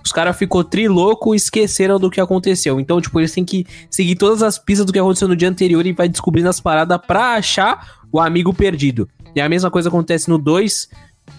Os 0.07 0.13
caras 0.13 0.39
ficou 0.39 0.63
triloco 0.63 1.35
e 1.35 1.37
esqueceram 1.37 1.99
do 1.99 2.09
que 2.09 2.21
aconteceu. 2.21 2.79
Então, 2.79 3.01
tipo, 3.01 3.19
eles 3.19 3.33
têm 3.33 3.45
que 3.45 3.67
seguir 3.91 4.15
todas 4.15 4.41
as 4.41 4.57
pistas 4.57 4.87
do 4.87 4.93
que 4.93 5.01
aconteceu 5.01 5.27
no 5.27 5.35
dia 5.35 5.49
anterior 5.49 5.85
e 5.85 5.93
vai 5.93 6.09
descobrindo 6.09 6.49
as 6.49 6.61
paradas 6.61 6.97
pra 7.05 7.35
achar 7.35 7.99
o 8.13 8.21
amigo 8.21 8.55
perdido. 8.55 9.09
E 9.35 9.41
a 9.41 9.49
mesma 9.49 9.69
coisa 9.69 9.89
acontece 9.89 10.29
no 10.29 10.39
2. 10.39 10.89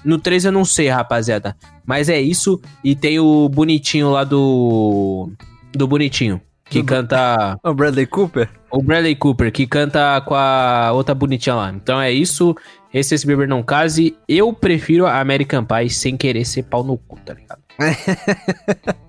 No 0.04 0.18
3 0.18 0.44
eu 0.44 0.52
não 0.52 0.66
sei, 0.66 0.90
rapaziada. 0.90 1.56
Mas 1.86 2.10
é 2.10 2.20
isso. 2.20 2.60
E 2.84 2.94
tem 2.94 3.22
o 3.22 3.48
bonitinho 3.48 4.10
lá 4.12 4.26
do. 4.26 5.32
Do 5.72 5.88
bonitinho. 5.88 6.42
Que 6.70 6.84
canta. 6.84 7.58
O 7.64 7.74
Bradley 7.74 8.06
Cooper? 8.06 8.50
O 8.70 8.84
Bradley 8.84 9.16
Cooper, 9.16 9.50
que 9.50 9.66
canta 9.66 10.20
com 10.26 10.36
a 10.36 10.92
outra 10.92 11.16
bonitinha 11.16 11.56
lá. 11.56 11.72
Então 11.72 12.02
é 12.02 12.12
isso. 12.12 12.54
Esse 12.94 13.16
Esse 13.16 13.26
Beber 13.26 13.48
Não 13.48 13.64
Case. 13.64 14.14
Eu 14.28 14.52
prefiro 14.52 15.06
a 15.06 15.22
American 15.22 15.64
Pie 15.64 15.90
sem 15.90 16.18
querer 16.18 16.44
ser 16.44 16.64
pau 16.64 16.84
no 16.84 16.98
cu, 16.98 17.18
tá 17.26 17.34
ligado? 17.34 17.67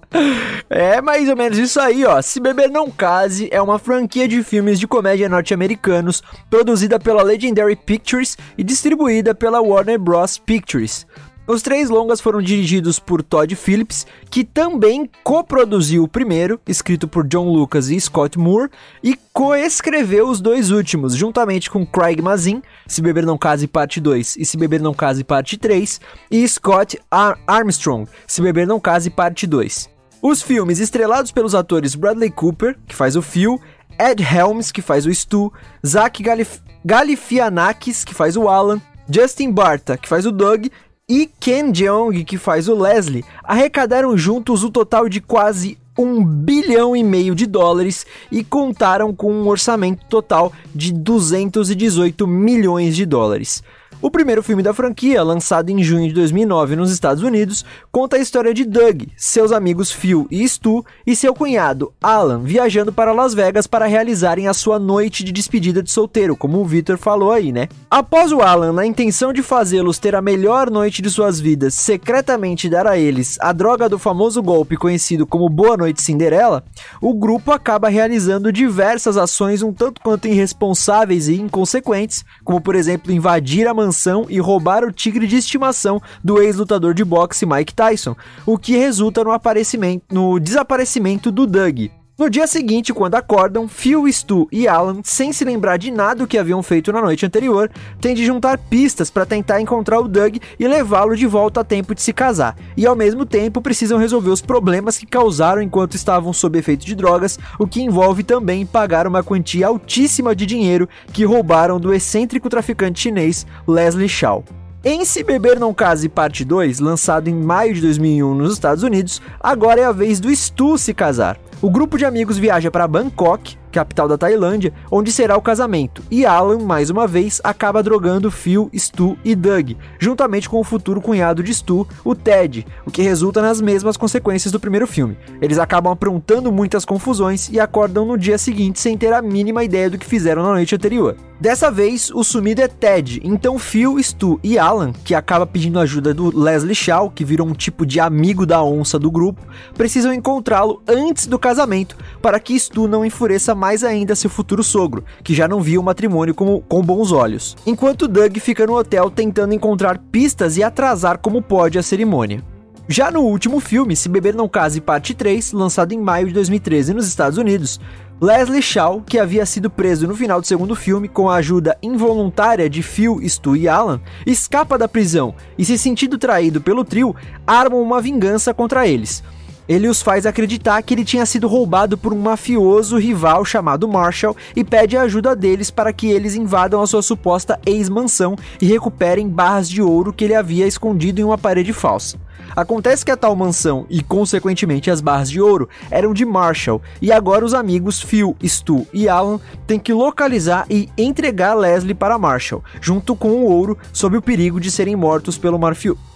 É 0.71 1.03
mais 1.03 1.29
ou 1.29 1.37
menos 1.37 1.59
isso 1.59 1.79
aí, 1.79 2.05
ó. 2.05 2.21
Se 2.23 2.41
Beber 2.41 2.71
Não 2.71 2.91
Case 2.91 3.49
é 3.51 3.61
uma 3.61 3.79
franquia 3.79 4.27
de 4.27 4.43
filmes 4.43 4.81
de 4.81 4.87
comédia 4.87 5.29
norte-americanos 5.29 6.23
produzida 6.49 6.99
pela 6.99 7.23
Legendary 7.23 7.77
Pictures 7.77 8.37
e 8.57 8.65
distribuída 8.65 9.35
pela 9.35 9.61
Warner 9.61 9.99
Bros. 9.99 10.39
Pictures. 10.39 11.07
Os 11.49 11.63
três 11.63 11.89
longas 11.89 12.21
foram 12.21 12.43
dirigidos 12.43 12.99
por 12.99 13.23
Todd 13.23 13.57
Phillips, 13.57 14.07
que 14.31 14.45
também 14.45 15.09
coproduziu 15.25 16.03
o 16.05 16.09
primeiro, 16.09 16.61
escrito 16.69 17.09
por 17.09 17.27
John 17.27 17.49
Lucas 17.51 17.89
e 17.89 17.99
Scott 17.99 18.39
Moore, 18.39 18.71
e 19.03 19.19
coescreveu 19.33 20.29
os 20.29 20.43
dois 20.43 20.71
últimos, 20.71 21.15
juntamente 21.15 21.71
com 21.71 21.87
Craig 21.87 22.21
Mazin, 22.21 22.61
Se 22.87 23.01
Beber 23.01 23.25
Não 23.25 23.39
Case 23.39 23.67
Parte 23.67 23.99
2 23.99 24.37
e 24.37 24.45
Se 24.45 24.59
Beber 24.59 24.83
Não 24.83 24.93
Case 24.93 25.25
Parte 25.25 25.57
3, 25.57 25.99
e 26.31 26.47
Scott 26.47 27.01
Ar 27.11 27.39
Armstrong, 27.47 28.07
Se 28.27 28.43
Beber 28.43 28.67
Não 28.67 28.79
Case 28.79 29.09
Parte 29.09 29.47
2. 29.47 29.89
Os 30.21 30.43
filmes 30.43 30.81
estrelados 30.81 31.33
pelos 31.33 31.55
atores 31.55 31.95
Bradley 31.95 32.31
Cooper, 32.31 32.77
que 32.87 32.95
faz 32.95 33.17
o 33.17 33.23
Phil, 33.23 33.59
Ed 33.99 34.23
Helms, 34.23 34.71
que 34.71 34.83
faz 34.83 35.07
o 35.07 35.15
Stu, 35.15 35.51
Zach 35.87 36.23
Galif 36.23 36.61
Galifianakis, 36.85 38.05
que 38.05 38.13
faz 38.13 38.37
o 38.37 38.49
Alan, 38.49 38.83
Justin 39.11 39.51
Barta, 39.51 39.97
que 39.97 40.09
faz 40.09 40.27
o 40.27 40.31
Doug, 40.31 40.67
e 41.09 41.31
Ken 41.41 41.73
Jeong, 41.73 42.23
que 42.25 42.37
faz 42.37 42.69
o 42.69 42.75
Leslie, 42.75 43.25
arrecadaram 43.43 44.17
juntos 44.17 44.63
o 44.63 44.71
total 44.71 45.09
de 45.09 45.21
quase 45.21 45.79
um 45.99 46.25
bilhão 46.25 46.95
e 46.95 47.03
meio 47.03 47.35
de 47.35 47.47
dólares 47.47 48.07
e 48.31 48.45
contaram 48.45 49.13
com 49.13 49.33
um 49.33 49.49
orçamento 49.49 50.05
total 50.09 50.53
de 50.73 50.93
218 50.93 52.27
milhões 52.27 52.95
de 52.95 53.05
dólares. 53.05 53.63
O 54.01 54.13
primeiro 54.13 54.45
filme 54.45 54.63
da 54.63 54.73
franquia, 54.73 55.25
lançado 55.25 55.71
em 55.71 55.83
junho 55.83 56.07
de 56.07 56.15
2009 56.15 56.77
nos 56.77 56.93
Estados 56.93 57.21
Unidos, 57.21 57.65
conta 57.91 58.15
a 58.15 58.21
história 58.21 58.55
de 58.55 58.65
Doug, 58.65 59.09
seus 59.17 59.51
amigos 59.51 59.91
Phil 59.91 60.25
e 60.31 60.49
Stu 60.49 60.87
e 61.05 61.17
seu 61.17 61.35
cunhado 61.35 61.93
Alan 62.01 62.45
viajando 62.45 62.93
para 62.93 63.11
Las 63.11 63.35
Vegas 63.35 63.67
para 63.67 63.87
realizarem 63.87 64.47
a 64.47 64.55
sua 64.55 64.79
noite 64.79 65.25
de 65.25 65.33
despedida 65.33 65.83
de 65.83 65.91
solteiro, 65.91 66.37
como 66.37 66.61
o 66.61 66.65
Victor 66.65 66.97
falou 66.97 67.33
aí, 67.33 67.51
né? 67.51 67.67
Após 67.91 68.31
o 68.31 68.41
Alan, 68.41 68.73
na 68.73 68.87
intenção 68.87 69.33
de 69.33 69.43
fazê-los 69.43 69.99
ter 69.99 70.15
a 70.15 70.23
melhor 70.23 70.71
noite 70.71 71.03
de 71.03 71.11
suas 71.11 71.41
vidas, 71.41 71.75
secretamente 71.75 72.69
dar 72.69 72.87
a 72.87 72.97
eles 72.97 73.37
a 73.41 73.53
droga 73.53 73.89
do 73.89 73.99
famoso 73.99 74.41
golpe 74.41 74.77
conhecido 74.77 75.27
como 75.27 75.49
Boa 75.49 75.77
Noite 75.77 75.88
Cinderela, 75.97 76.65
o 77.01 77.15
grupo 77.15 77.53
acaba 77.53 77.89
realizando 77.89 78.53
diversas 78.53 79.17
ações 79.17 79.63
um 79.63 79.73
tanto 79.73 80.01
quanto 80.01 80.29
irresponsáveis 80.29 81.29
e 81.29 81.41
inconsequentes, 81.41 82.25
como 82.45 82.61
por 82.61 82.75
exemplo 82.75 83.13
invadir 83.13 83.67
a 83.67 83.75
mansão 83.75 84.27
e 84.29 84.39
roubar 84.39 84.85
o 84.85 84.93
tigre 84.93 85.27
de 85.27 85.37
estimação 85.37 86.01
do 86.23 86.41
ex-lutador 86.41 86.95
de 86.95 87.05
boxe 87.05 87.47
Mike 87.47 87.75
Tyson, 87.75 88.17
o 88.47 88.59
que 88.59 88.77
resulta 88.77 89.25
no, 89.25 89.33
aparecimento, 89.33 90.05
no 90.11 90.39
desaparecimento 90.39 91.31
do 91.31 91.47
Doug. 91.47 91.98
No 92.19 92.29
dia 92.29 92.49
seguinte, 92.49 92.93
quando 92.93 93.15
acordam, 93.15 93.69
Phil, 93.69 94.11
Stu 94.11 94.49
e 94.51 94.67
Alan, 94.67 95.03
sem 95.05 95.33
se 95.33 95.45
lembrar 95.45 95.77
de 95.77 95.89
nada 95.89 96.17
do 96.17 96.27
que 96.27 96.37
haviam 96.37 96.61
feito 96.65 96.93
na 96.93 97.01
noite 97.01 97.25
anterior, 97.25 97.71
têm 98.01 98.13
de 98.13 98.27
juntar 98.27 98.59
pistas 98.59 99.09
para 99.09 99.25
tentar 99.25 99.61
encontrar 99.61 100.01
o 100.01 100.09
Doug 100.09 100.39
e 100.59 100.67
levá-lo 100.67 101.15
de 101.15 101.29
volta 101.29 101.61
a 101.61 101.65
tempo 101.65 101.95
de 101.95 102.03
se 102.03 102.13
casar. 102.13 102.57
E 102.77 102.85
ao 102.85 102.97
mesmo 102.97 103.25
tempo 103.25 103.63
precisam 103.63 104.01
resolver 104.01 104.31
os 104.31 104.43
problemas 104.43 104.99
que 104.99 105.07
causaram 105.07 105.63
enquanto 105.63 105.95
estavam 105.95 106.33
sob 106.33 106.59
efeito 106.59 106.85
de 106.85 106.97
drogas, 106.97 107.39
o 107.57 107.69
que 107.69 107.83
envolve 107.83 108.25
também 108.25 108.67
pagar 108.67 109.07
uma 109.07 109.23
quantia 109.23 109.69
altíssima 109.69 110.35
de 110.35 110.45
dinheiro 110.45 110.89
que 111.13 111.25
roubaram 111.25 111.79
do 111.79 111.95
excêntrico 111.95 112.49
traficante 112.49 112.99
chinês 112.99 113.47
Leslie 113.65 114.09
Shaw. 114.09 114.45
Em 114.85 115.05
Se 115.05 115.23
Beber 115.23 115.61
Não 115.61 115.73
Case 115.73 116.09
Parte 116.09 116.45
2, 116.45 116.81
lançado 116.81 117.29
em 117.29 117.35
maio 117.35 117.75
de 117.75 117.81
2001 117.81 118.35
nos 118.35 118.55
Estados 118.55 118.83
Unidos, 118.83 119.23
agora 119.39 119.81
é 119.81 119.85
a 119.85 119.93
vez 119.93 120.19
do 120.19 120.35
Stu 120.35 120.77
se 120.77 120.93
casar. 120.93 121.39
O 121.61 121.69
grupo 121.69 121.99
de 121.99 122.05
amigos 122.05 122.39
viaja 122.39 122.71
para 122.71 122.87
Bangkok, 122.87 123.59
capital 123.71 124.09
da 124.09 124.19
Tailândia, 124.19 124.73
onde 124.91 125.13
será 125.13 125.37
o 125.37 125.43
casamento, 125.43 126.03
e 126.11 126.25
Alan, 126.27 126.59
mais 126.59 126.91
uma 126.91 127.07
vez, 127.07 127.41
acaba 127.45 127.83
drogando 127.83 128.31
Phil, 128.31 128.71
Stu 128.75 129.17
e 129.25 129.35
Doug, 129.35 129.73
juntamente 129.99 130.49
com 130.49 130.61
o 130.61 130.65
futuro 130.65 131.01
cunhado 131.01 131.43
de 131.43 131.55
Stu, 131.55 131.87
o 132.05 132.15
Ted, 132.15 132.67
o 132.87 132.91
que 132.91 133.03
resulta 133.03 133.43
nas 133.43 133.61
mesmas 133.61 133.97
consequências 133.97 134.53
do 134.53 134.61
primeiro 134.61 134.87
filme. 134.87 135.17
Eles 135.41 135.59
acabam 135.59 135.93
aprontando 135.93 136.51
muitas 136.51 136.85
confusões 136.85 137.49
e 137.49 137.61
acordam 137.61 138.05
no 138.05 138.19
dia 138.19 138.39
seguinte 138.39 138.81
sem 138.81 138.97
ter 138.97 139.13
a 139.13 139.23
mínima 139.23 139.65
ideia 139.65 139.91
do 139.91 139.99
que 139.99 140.07
fizeram 140.07 140.43
na 140.43 140.53
noite 140.53 140.75
anterior. 140.75 141.17
Dessa 141.41 141.71
vez, 141.71 142.11
o 142.11 142.25
sumido 142.25 142.61
é 142.61 142.67
Ted, 142.67 143.21
então 143.23 143.61
Phil, 143.61 144.03
Stu 144.03 144.41
e 144.43 144.59
Alan, 144.59 144.93
que 145.05 145.15
acaba 145.15 145.47
pedindo 145.47 145.79
ajuda 145.79 146.13
do 146.13 146.37
Leslie 146.37 146.75
Shaw, 146.75 147.11
que 147.11 147.25
virou 147.25 147.47
um 147.47 147.53
tipo 147.53 147.87
de 147.87 148.01
amigo 148.01 148.45
da 148.45 148.61
onça 148.61 148.99
do 148.99 149.09
grupo, 149.09 149.41
precisam 149.77 150.13
encontrá-lo 150.13 150.83
antes 150.89 151.29
do 151.29 151.39
casamento, 151.39 151.97
para 152.21 152.41
que 152.41 152.59
Stu 152.59 152.89
não 152.89 153.05
enfureça 153.05 153.55
mais 153.59 153.85
ainda 153.85 154.17
seu 154.17 154.31
futuro 154.31 154.63
sogro, 154.63 155.05
que 155.23 155.35
já 155.35 155.47
não 155.47 155.61
via 155.61 155.81
o 155.81 155.85
matrimônio 155.85 156.35
com, 156.35 156.61
com 156.61 156.81
bons 156.81 157.13
olhos. 157.13 157.57
Enquanto 157.67 158.09
Doug 158.09 158.39
fica 158.39 158.67
no 158.67 158.79
hotel 158.79 159.11
tentando 159.11 159.53
encontrar 159.53 159.99
pistas 159.99 160.57
e 160.57 160.63
atrasar 160.63 161.19
como 161.19 161.43
pode 161.43 161.79
a 161.79 161.83
cerimônia. 161.83 162.43
Já 162.91 163.11
no 163.11 163.21
último 163.21 163.61
filme, 163.61 163.95
Se 163.95 164.09
Beber 164.09 164.35
Não 164.35 164.49
Case 164.49 164.81
Parte 164.81 165.13
3, 165.13 165.53
lançado 165.53 165.93
em 165.93 166.01
maio 166.01 166.29
de 166.29 166.33
2013 166.33 166.95
nos 166.95 167.07
Estados 167.07 167.37
Unidos, 167.37 167.79
Leslie 168.21 168.63
Shaw, 168.63 169.03
que 169.03 169.19
havia 169.19 169.45
sido 169.45 169.69
preso 169.69 170.09
no 170.09 170.17
final 170.17 170.41
do 170.41 170.47
segundo 170.47 170.75
filme 170.75 171.07
com 171.07 171.29
a 171.29 171.37
ajuda 171.37 171.77
involuntária 171.83 172.69
de 172.69 172.83
Phil, 172.83 173.21
Stu 173.29 173.55
e 173.57 173.69
Alan, 173.69 174.01
escapa 174.27 174.79
da 174.79 174.89
prisão 174.89 175.35
e, 175.59 175.65
se 175.65 175.77
sentindo 175.77 176.17
traído 176.17 176.61
pelo 176.61 176.83
trio, 176.83 177.15
armam 177.47 177.83
uma 177.83 178.01
vingança 178.01 178.55
contra 178.55 178.89
eles. 178.89 179.23
Ele 179.69 179.87
os 179.87 180.01
faz 180.01 180.25
acreditar 180.25 180.81
que 180.83 180.95
ele 180.95 181.05
tinha 181.05 181.27
sido 181.27 181.47
roubado 181.47 181.99
por 181.99 182.15
um 182.15 182.19
mafioso 182.19 182.97
rival 182.97 183.45
chamado 183.45 183.87
Marshall 183.87 184.35
e 184.57 184.65
pede 184.65 184.97
a 184.97 185.03
ajuda 185.03 185.37
deles 185.37 185.71
para 185.71 185.93
que 185.93 186.09
eles 186.09 186.35
invadam 186.35 186.81
a 186.81 186.87
sua 186.87 187.03
suposta 187.03 187.61
ex-mansão 187.67 188.35
e 188.63 188.67
recuperem 188.67 189.29
barras 189.29 189.69
de 189.69 189.83
ouro 189.83 190.13
que 190.13 190.25
ele 190.25 190.35
havia 190.35 190.67
escondido 190.67 191.21
em 191.21 191.25
uma 191.25 191.37
parede 191.37 191.75
falsa. 191.75 192.19
Acontece 192.57 193.05
que 193.05 193.11
a 193.11 193.17
tal 193.17 193.37
mansão 193.37 193.85
e, 193.91 194.03
consequentemente, 194.03 194.91
as 194.91 195.03
barras 195.03 195.31
de 195.31 195.41
ouro 195.41 195.69
eram 195.91 196.15
de 196.15 196.25
Marshall, 196.25 196.81
e 197.01 197.13
agora 197.13 197.45
os 197.45 197.53
amigos 197.53 198.01
Phil, 198.01 198.35
Stu 198.43 198.87
e 198.93 199.09
Alan 199.09 199.39
têm 199.67 199.79
que 199.79 199.93
localizar 199.93 200.65
e 200.71 200.89
entregar 200.97 201.55
Leslie 201.55 201.95
para 201.95 202.19
Marshall, 202.19 202.65
junto 202.81 203.15
com 203.15 203.29
o 203.29 203.45
ouro, 203.45 203.77
sob 203.93 204.17
o 204.17 204.23
perigo 204.23 204.61
de 204.61 204.71
serem 204.71 204.97
mortos 204.97 205.37
pelo, 205.37 205.59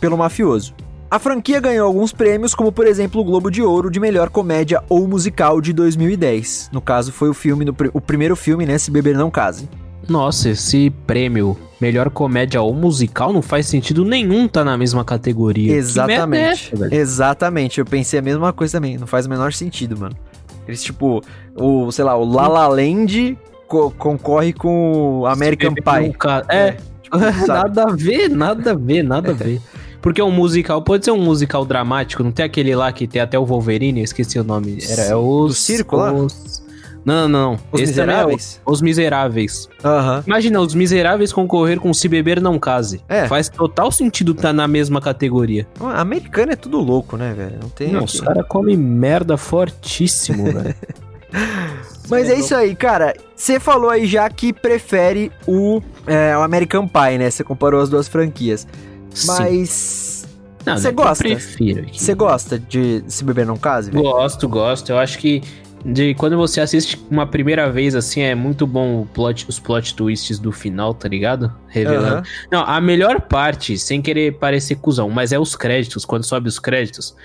pelo 0.00 0.16
mafioso. 0.16 0.74
A 1.12 1.18
franquia 1.18 1.60
ganhou 1.60 1.86
alguns 1.86 2.10
prêmios, 2.10 2.54
como 2.54 2.72
por 2.72 2.86
exemplo 2.86 3.20
o 3.20 3.24
Globo 3.24 3.50
de 3.50 3.60
Ouro 3.60 3.90
de 3.90 4.00
melhor 4.00 4.30
comédia 4.30 4.82
ou 4.88 5.06
musical 5.06 5.60
de 5.60 5.70
2010. 5.74 6.70
No 6.72 6.80
caso, 6.80 7.12
foi 7.12 7.28
o 7.28 7.34
filme, 7.34 7.66
no, 7.66 7.76
o 7.92 8.00
primeiro 8.00 8.34
filme, 8.34 8.64
né? 8.64 8.78
Se 8.78 8.90
Beber 8.90 9.14
Não 9.14 9.30
Case. 9.30 9.68
Nossa, 10.08 10.48
esse 10.48 10.88
prêmio 11.06 11.54
melhor 11.78 12.08
comédia 12.08 12.62
ou 12.62 12.72
musical 12.72 13.30
não 13.30 13.42
faz 13.42 13.66
sentido 13.66 14.06
nenhum 14.06 14.48
tá 14.48 14.64
na 14.64 14.74
mesma 14.78 15.04
categoria. 15.04 15.74
Exatamente. 15.74 16.72
É 16.90 16.96
Exatamente. 16.96 17.78
Eu 17.78 17.84
pensei 17.84 18.18
a 18.18 18.22
mesma 18.22 18.50
coisa 18.50 18.78
também. 18.78 18.96
Não 18.96 19.06
faz 19.06 19.26
o 19.26 19.28
menor 19.28 19.52
sentido, 19.52 19.98
mano. 19.98 20.16
Eles, 20.66 20.82
tipo, 20.82 21.22
o, 21.54 21.92
sei 21.92 22.06
lá, 22.06 22.16
o 22.16 22.24
La 22.24 22.48
La 22.48 22.68
Land 22.68 23.36
co 23.68 23.90
concorre 23.90 24.54
com 24.54 25.18
o 25.20 25.26
American 25.26 25.74
Pie. 25.74 26.16
É, 26.48 26.68
é 26.68 26.76
tipo, 27.02 27.18
nada 27.46 27.82
a 27.82 27.94
ver, 27.94 28.30
nada 28.30 28.70
a 28.70 28.74
ver, 28.74 29.02
nada 29.02 29.32
a 29.32 29.34
ver. 29.34 29.60
Porque 30.02 30.20
um 30.20 30.32
musical 30.32 30.82
pode 30.82 31.04
ser 31.04 31.12
um 31.12 31.22
musical 31.22 31.64
dramático, 31.64 32.24
não 32.24 32.32
tem 32.32 32.44
aquele 32.44 32.74
lá 32.74 32.92
que 32.92 33.06
tem 33.06 33.22
até 33.22 33.38
o 33.38 33.46
Wolverine, 33.46 34.02
esqueci 34.02 34.38
o 34.38 34.44
nome. 34.44 34.78
Era 34.86 35.02
é 35.02 35.16
os. 35.16 35.52
Do 35.52 35.54
circo 35.54 35.96
lá? 35.96 36.12
Os... 36.12 36.62
Não, 37.04 37.28
não, 37.28 37.28
não. 37.28 37.52
Os 37.70 37.80
Esse 37.80 37.82
é 37.82 37.86
Miseráveis? 37.86 38.60
É 38.64 38.68
o, 38.68 38.72
os 38.72 38.82
Miseráveis. 38.82 39.68
Uhum. 39.84 40.22
Imagina, 40.26 40.60
os 40.60 40.74
Miseráveis 40.74 41.32
concorrer 41.32 41.78
com 41.78 41.94
Se 41.94 42.08
Beber 42.08 42.40
Não 42.40 42.58
Case. 42.58 43.00
É. 43.08 43.26
Faz 43.26 43.48
total 43.48 43.90
sentido 43.90 44.32
estar 44.32 44.48
tá 44.48 44.52
na 44.52 44.68
mesma 44.68 45.00
categoria. 45.00 45.66
A 45.80 46.00
americana 46.00 46.52
é 46.52 46.56
tudo 46.56 46.78
louco, 46.78 47.16
né, 47.16 47.32
velho? 47.32 47.58
Não 47.60 47.68
tem. 47.68 47.92
Não, 47.92 48.04
os 48.04 48.20
caras 48.20 48.46
comem 48.48 48.76
merda 48.76 49.36
fortíssimo, 49.36 50.44
velho. 50.44 50.74
Mas 52.08 52.28
é 52.28 52.34
isso 52.34 52.54
aí, 52.54 52.74
cara. 52.74 53.14
Você 53.34 53.58
falou 53.58 53.88
aí 53.88 54.06
já 54.06 54.28
que 54.28 54.52
prefere 54.52 55.32
o, 55.46 55.80
é, 56.06 56.36
o 56.36 56.42
American 56.42 56.86
Pie, 56.86 57.18
né? 57.18 57.30
Você 57.30 57.42
comparou 57.42 57.80
as 57.80 57.88
duas 57.88 58.06
franquias. 58.06 58.66
Mas. 59.26 60.26
Você 60.64 60.92
gosta? 60.92 61.26
Eu 61.26 61.30
prefiro. 61.32 61.86
Você 61.92 62.14
gosta 62.14 62.58
de 62.58 63.02
Se 63.08 63.24
Beber 63.24 63.44
Não 63.44 63.56
Case? 63.56 63.90
Véio? 63.90 64.04
Gosto, 64.04 64.48
gosto. 64.48 64.90
Eu 64.90 64.98
acho 64.98 65.18
que 65.18 65.42
de 65.84 66.14
quando 66.14 66.36
você 66.36 66.60
assiste 66.60 67.00
uma 67.10 67.26
primeira 67.26 67.70
vez, 67.70 67.94
assim, 67.94 68.20
é 68.20 68.34
muito 68.34 68.66
bom 68.66 69.04
plot, 69.12 69.46
os 69.48 69.58
plot 69.58 69.94
twists 69.94 70.38
do 70.38 70.52
final, 70.52 70.94
tá 70.94 71.08
ligado? 71.08 71.52
Revelando. 71.66 72.16
Uhum. 72.16 72.22
Não, 72.50 72.62
a 72.62 72.80
melhor 72.80 73.22
parte, 73.22 73.76
sem 73.76 74.00
querer 74.00 74.38
parecer 74.38 74.76
cuzão, 74.76 75.10
mas 75.10 75.32
é 75.32 75.38
os 75.38 75.56
créditos, 75.56 76.04
quando 76.04 76.24
sobe 76.24 76.48
os 76.48 76.58
créditos, 76.58 77.16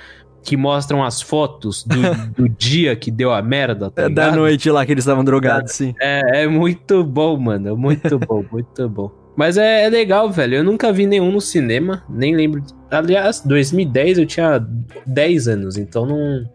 que 0.44 0.58
mostram 0.58 1.04
as 1.04 1.22
fotos 1.22 1.84
do, 1.84 2.02
do 2.36 2.50
dia 2.50 2.96
que 2.96 3.12
deu 3.12 3.32
a 3.32 3.42
merda, 3.42 3.92
tá 3.92 4.04
é 4.04 4.10
Da 4.10 4.32
noite 4.32 4.70
lá 4.72 4.86
que 4.86 4.92
eles 4.92 5.04
estavam 5.04 5.24
drogados, 5.24 5.74
sim. 5.74 5.94
É, 6.02 6.44
é 6.44 6.48
muito 6.48 7.04
bom, 7.04 7.38
mano. 7.38 7.78
Muito 7.78 8.18
bom, 8.18 8.44
muito 8.52 8.90
bom. 8.90 9.12
Mas 9.38 9.56
é, 9.56 9.84
é, 9.84 9.90
legal, 9.90 10.32
velho. 10.32 10.56
Eu 10.56 10.64
nunca 10.64 10.92
vi 10.92 11.06
nenhum 11.06 11.32
no 11.32 11.40
cinema, 11.40 12.04
nem 12.10 12.36
lembro. 12.36 12.64
Aliás, 12.90 13.40
2010 13.42 14.18
eu 14.18 14.26
tinha 14.26 14.66
10 15.06 15.48
anos, 15.48 15.78
então 15.78 16.08
não. 16.08 16.50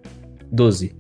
12. 0.51 0.95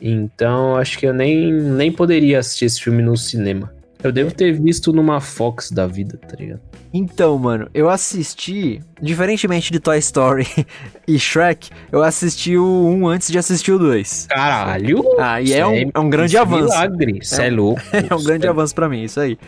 Então 0.00 0.76
acho 0.76 0.98
que 0.98 1.06
eu 1.06 1.12
nem, 1.12 1.52
nem 1.52 1.92
poderia 1.92 2.38
assistir 2.38 2.64
esse 2.64 2.80
filme 2.80 3.02
no 3.02 3.14
cinema. 3.16 3.72
Eu 4.02 4.10
devo 4.10 4.32
ter 4.32 4.52
visto 4.52 4.90
numa 4.92 5.20
Fox 5.20 5.70
da 5.70 5.86
vida, 5.86 6.16
tá 6.16 6.34
ligado? 6.34 6.62
Então, 6.92 7.38
mano, 7.38 7.68
eu 7.74 7.88
assisti, 7.90 8.80
diferentemente 9.00 9.70
de 9.70 9.78
Toy 9.78 9.98
Story 9.98 10.46
e 11.06 11.18
Shrek, 11.18 11.70
eu 11.92 12.02
assisti 12.02 12.56
o 12.56 12.64
1 12.64 13.08
antes 13.08 13.30
de 13.30 13.38
assistir 13.38 13.72
o 13.72 13.78
2. 13.78 14.26
Caralho! 14.30 15.04
Ah, 15.18 15.40
e 15.40 15.52
é 15.52 15.66
um, 15.66 15.74
é, 15.74 15.86
é 15.92 15.98
um 15.98 16.08
grande 16.08 16.36
avanço. 16.36 16.64
Milagre, 16.64 17.18
isso 17.20 17.40
é, 17.40 17.48
é 17.48 17.50
louco. 17.50 17.80
É 18.10 18.14
um 18.14 18.24
grande 18.24 18.46
é... 18.46 18.48
avanço 18.48 18.74
para 18.74 18.88
mim, 18.88 19.02
isso 19.02 19.20
aí. 19.20 19.38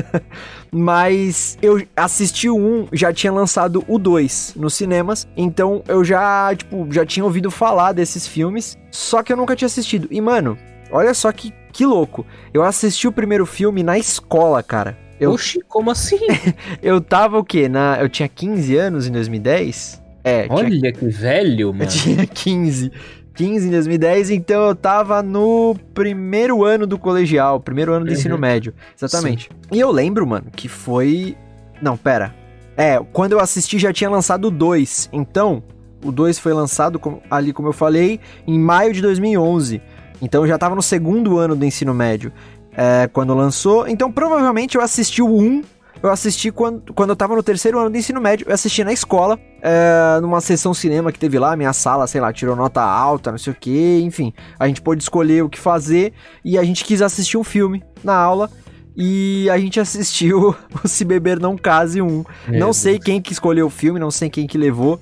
Mas 0.72 1.58
eu 1.60 1.82
assisti 1.94 2.48
o 2.48 2.56
1, 2.56 2.88
já 2.92 3.12
tinha 3.12 3.32
lançado 3.32 3.84
o 3.86 3.98
2 3.98 4.54
nos 4.56 4.72
cinemas, 4.74 5.28
então 5.36 5.82
eu 5.86 6.02
já, 6.02 6.54
tipo, 6.56 6.86
já 6.90 7.04
tinha 7.04 7.24
ouvido 7.24 7.50
falar 7.50 7.92
desses 7.92 8.26
filmes, 8.26 8.78
só 8.90 9.22
que 9.22 9.32
eu 9.32 9.36
nunca 9.36 9.54
tinha 9.54 9.66
assistido. 9.66 10.08
E, 10.10 10.20
mano, 10.20 10.56
olha 10.90 11.12
só 11.12 11.30
que, 11.30 11.52
que 11.72 11.84
louco. 11.84 12.24
Eu 12.54 12.62
assisti 12.62 13.06
o 13.06 13.12
primeiro 13.12 13.44
filme 13.44 13.82
na 13.82 13.98
escola, 13.98 14.62
cara. 14.62 15.09
Eu, 15.20 15.32
Oxi, 15.32 15.60
como 15.68 15.90
assim? 15.90 16.18
eu 16.82 17.00
tava 17.00 17.38
o 17.38 17.44
quê? 17.44 17.68
Na, 17.68 17.98
eu 18.00 18.08
tinha 18.08 18.28
15 18.28 18.76
anos 18.76 19.06
em 19.06 19.12
2010? 19.12 20.02
É. 20.24 20.46
Olha 20.48 20.70
tinha, 20.70 20.92
que 20.92 21.06
velho, 21.06 21.72
mano. 21.72 21.84
Eu 21.84 21.88
tinha 21.88 22.24
15. 22.26 22.90
15 23.34 23.68
em 23.68 23.70
2010, 23.70 24.30
então 24.30 24.66
eu 24.66 24.74
tava 24.74 25.22
no 25.22 25.74
primeiro 25.94 26.64
ano 26.64 26.86
do 26.86 26.98
colegial, 26.98 27.60
primeiro 27.60 27.92
ano 27.92 28.04
do 28.04 28.08
uhum. 28.08 28.14
ensino 28.14 28.36
médio. 28.36 28.74
Exatamente. 28.96 29.44
Sim. 29.44 29.76
E 29.76 29.80
eu 29.80 29.90
lembro, 29.90 30.26
mano, 30.26 30.46
que 30.54 30.68
foi. 30.68 31.36
Não, 31.80 31.96
pera. 31.96 32.34
É, 32.76 33.00
quando 33.12 33.32
eu 33.32 33.40
assisti 33.40 33.78
já 33.78 33.92
tinha 33.92 34.10
lançado 34.10 34.46
o 34.46 34.50
2. 34.50 35.10
Então, 35.12 35.62
o 36.04 36.10
2 36.10 36.38
foi 36.38 36.52
lançado, 36.52 37.00
ali 37.30 37.52
como 37.52 37.68
eu 37.68 37.72
falei, 37.72 38.20
em 38.46 38.58
maio 38.58 38.92
de 38.92 39.00
2011. 39.00 39.80
Então 40.22 40.42
eu 40.42 40.48
já 40.48 40.58
tava 40.58 40.74
no 40.74 40.82
segundo 40.82 41.38
ano 41.38 41.56
do 41.56 41.64
ensino 41.64 41.94
médio 41.94 42.32
é, 42.72 43.08
quando 43.12 43.34
lançou. 43.34 43.86
Então 43.88 44.10
provavelmente 44.10 44.76
eu 44.76 44.82
assisti 44.82 45.22
o 45.22 45.28
1 45.28 45.62
eu 46.02 46.10
assisti 46.10 46.50
quando, 46.50 46.94
quando 46.94 47.10
eu 47.10 47.16
tava 47.16 47.36
no 47.36 47.42
terceiro 47.42 47.78
ano 47.78 47.90
do 47.90 47.96
ensino 47.96 48.20
médio, 48.20 48.46
eu 48.48 48.54
assisti 48.54 48.82
na 48.82 48.92
escola, 48.92 49.38
é, 49.60 50.18
numa 50.22 50.40
sessão 50.40 50.72
cinema 50.72 51.12
que 51.12 51.18
teve 51.18 51.38
lá, 51.38 51.54
minha 51.54 51.74
sala, 51.74 52.06
sei 52.06 52.20
lá, 52.20 52.32
tirou 52.32 52.56
nota 52.56 52.80
alta, 52.80 53.30
não 53.30 53.38
sei 53.38 53.52
o 53.52 53.56
que, 53.56 54.00
enfim. 54.00 54.32
A 54.58 54.66
gente 54.66 54.80
pôde 54.80 55.02
escolher 55.02 55.42
o 55.42 55.48
que 55.48 55.58
fazer 55.58 56.14
e 56.42 56.56
a 56.56 56.64
gente 56.64 56.84
quis 56.84 57.02
assistir 57.02 57.36
um 57.36 57.44
filme 57.44 57.82
na 58.02 58.14
aula. 58.14 58.50
E 58.96 59.48
a 59.50 59.58
gente 59.58 59.78
assistiu 59.78 60.54
o 60.82 60.88
Se 60.88 61.04
Beber 61.04 61.38
Não 61.38 61.56
Case 61.56 62.00
1. 62.00 62.06
Meu 62.06 62.24
não 62.58 62.72
sei 62.72 62.98
quem 62.98 63.20
que 63.20 63.32
escolheu 63.32 63.66
o 63.66 63.70
filme, 63.70 64.00
não 64.00 64.10
sei 64.10 64.30
quem 64.30 64.46
que 64.46 64.56
levou. 64.56 64.98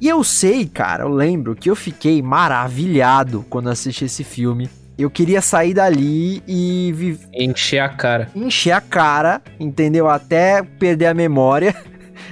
E 0.00 0.08
eu 0.08 0.22
sei, 0.24 0.66
cara, 0.66 1.04
eu 1.04 1.08
lembro 1.08 1.54
que 1.54 1.70
eu 1.70 1.76
fiquei 1.76 2.20
maravilhado 2.20 3.44
quando 3.48 3.70
assisti 3.70 4.04
esse 4.04 4.24
filme 4.24 4.68
eu 4.98 5.10
queria 5.10 5.40
sair 5.40 5.74
dali 5.74 6.42
e 6.46 6.92
vi- 6.94 7.18
Encher 7.32 7.82
a 7.82 7.88
cara. 7.88 8.28
encher 8.34 8.72
a 8.72 8.80
cara, 8.80 9.40
entendeu? 9.58 10.08
Até 10.08 10.62
perder 10.62 11.06
a 11.06 11.14
memória. 11.14 11.74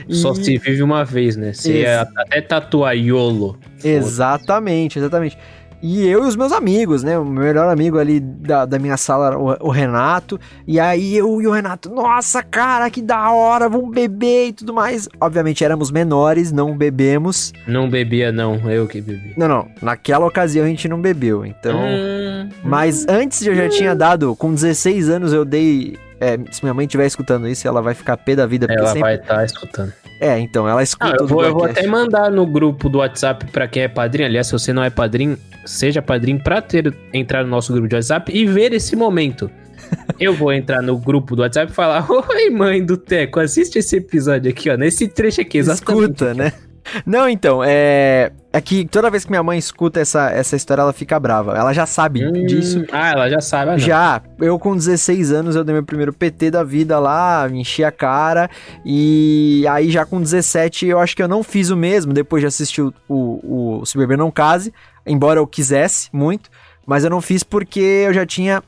Só 0.09 0.33
E- 0.33 0.37
se 0.45 0.59
vive 0.59 0.83
uma 0.83 1.05
vez, 1.05 1.37
né? 1.37 1.53
Você 1.53 1.81
ia 1.83 2.03
Ex- 2.03 2.11
até 2.17 2.41
tatuar 2.41 2.97
YOLO. 2.97 3.59
Exatamente, 3.83 4.99
exatamente. 4.99 5.37
E 5.83 6.07
eu 6.07 6.25
e 6.25 6.29
os 6.29 6.37
meus 6.37 6.53
amigos, 6.53 7.03
né? 7.03 7.19
O 7.19 7.25
meu 7.25 7.43
melhor 7.45 7.69
amigo 7.69 7.99
ali 7.99 8.21
da, 8.21 8.65
da 8.65 8.79
minha 8.79 8.97
sala, 8.97 9.37
o, 9.37 9.67
o 9.67 9.71
Renato. 9.71 10.39
E 10.67 10.79
aí 10.79 11.17
eu 11.17 11.43
e 11.43 11.47
o 11.47 11.51
Renato, 11.51 11.91
nossa, 11.91 12.43
cara, 12.43 12.89
que 12.89 13.03
da 13.03 13.31
hora, 13.33 13.69
vamos 13.69 13.91
beber 13.91 14.49
e 14.49 14.53
tudo 14.53 14.73
mais. 14.73 15.09
Obviamente 15.21 15.65
éramos 15.65 15.91
menores, 15.91 16.53
não 16.53 16.77
bebemos. 16.77 17.53
Não 17.67 17.91
bebia, 17.91 18.31
não. 18.31 18.71
Eu 18.71 18.87
que 18.87 19.01
bebi. 19.01 19.35
Não, 19.37 19.49
não, 19.49 19.69
naquela 19.83 20.25
ocasião 20.25 20.65
a 20.65 20.69
gente 20.69 20.89
não 20.89 21.01
bebeu, 21.01 21.45
então. 21.45 21.77
Hum, 21.79 22.49
Mas 22.63 23.07
antes 23.09 23.45
eu 23.45 23.55
já 23.55 23.69
tinha 23.69 23.95
dado, 23.95 24.37
com 24.37 24.55
16 24.55 25.09
anos 25.09 25.33
eu 25.33 25.45
dei. 25.45 25.99
é, 26.21 26.39
se 26.51 26.63
minha 26.63 26.75
mãe 26.75 26.87
estiver 26.87 27.07
escutando 27.07 27.49
isso, 27.49 27.67
ela 27.67 27.83
vai 27.83 27.95
ficar 27.95 28.17
pé 28.17 28.37
da 28.37 28.47
vida. 28.47 28.67
Ela 28.71 28.87
sempre... 28.87 29.01
vai 29.01 29.15
estar 29.17 29.45
escutando. 29.45 29.93
É, 30.23 30.39
então, 30.39 30.69
ela 30.69 30.85
escuta 30.85 31.11
Ah, 31.11 31.17
eu 31.19 31.27
vou, 31.27 31.45
eu 31.45 31.53
vou 31.53 31.65
até 31.65 31.85
mandar 31.85 32.31
no 32.31 32.47
grupo 32.47 32.89
do 32.89 32.99
WhatsApp 32.99 33.45
pra 33.47 33.67
quem 33.67 33.83
é 33.83 33.89
padrinho. 33.89 34.29
Aliás, 34.29 34.47
se 34.47 34.53
você 34.53 34.73
não 34.73 34.85
é 34.85 34.89
padrinho, 34.89 35.37
seja 35.67 36.01
padrinho 36.01 36.41
pra 36.41 36.63
ter, 36.63 36.97
entrar 37.13 37.43
no 37.43 37.51
nosso 37.51 37.73
grupo 37.73 37.89
de 37.89 37.97
WhatsApp 37.97 38.31
e 38.33 38.47
ver 38.47 38.73
esse 38.73 38.95
momento. 38.95 39.51
Eu 40.21 40.33
vou 40.33 40.53
entrar 40.53 40.81
no 40.81 40.97
grupo 40.97 41.35
do 41.35 41.43
WhatsApp 41.43 41.73
e 41.73 41.75
falar: 41.75 42.07
Oi, 42.09 42.51
mãe 42.51 42.87
do 42.87 42.97
Teco, 42.97 43.41
assiste 43.41 43.81
esse 43.81 43.97
episódio 43.97 44.49
aqui, 44.49 44.71
ó. 44.71 44.77
Nesse 44.77 45.09
trecho 45.09 45.41
aqui, 45.41 45.59
exatamente. 45.59 46.13
Escuta, 46.13 46.35
né? 46.35 46.53
Não, 47.07 47.29
então, 47.29 47.63
é. 47.65 48.33
É 48.55 48.61
que 48.61 48.85
toda 48.87 49.09
vez 49.09 49.25
que 49.25 49.31
minha 49.31 49.43
mãe 49.43 49.59
escuta 49.59 49.99
essa, 49.99 50.31
essa 50.31 50.55
história, 50.57 50.83
ela 50.83 50.93
fica 50.93 51.19
brava. 51.19 51.57
Ela 51.57 51.73
já 51.73 51.87
sabe 51.87 52.23
Hum, 52.23 52.45
disso. 52.45 52.85
Ah, 52.93 53.13
ela 53.13 53.31
já 53.31 53.41
sabe. 53.41 53.71
ah. 53.71 53.79
Já, 53.79 54.21
eu 54.39 54.59
com 54.59 54.77
16 54.77 55.33
anos, 55.33 55.57
eu 55.57 55.65
dei 55.65 55.73
meu 55.73 55.83
primeiro 55.83 56.13
PT 56.13 56.51
da 56.51 56.63
vida 56.63 56.99
lá, 56.99 57.49
me 57.51 57.61
enchi 57.61 57.83
a 57.83 57.91
cara. 57.91 58.51
E 58.85 59.65
aí, 59.71 59.91
já 59.91 60.05
com 60.05 60.21
17, 60.21 60.87
eu 60.87 60.99
acho 60.99 61.17
que 61.17 61.23
eu 61.23 61.29
não 61.29 61.43
fiz 61.43 61.71
o 61.71 61.77
mesmo 61.77 62.13
depois 62.13 62.43
de 62.43 62.47
assistir 62.47 62.83
o, 62.83 62.93
o, 63.09 63.79
o 63.81 63.87
Se 63.87 63.97
Beber 63.97 64.19
Não 64.19 64.31
Case. 64.31 64.73
Embora 65.07 65.41
eu 65.41 65.47
quisesse 65.47 66.11
muito, 66.13 66.51
mas 66.87 67.05
eu 67.05 67.11
não 67.11 67.23
fiz 67.23 67.43
porque 67.43 67.81
eu 67.81 68.13
já 68.13 68.27
tinha 68.27 68.63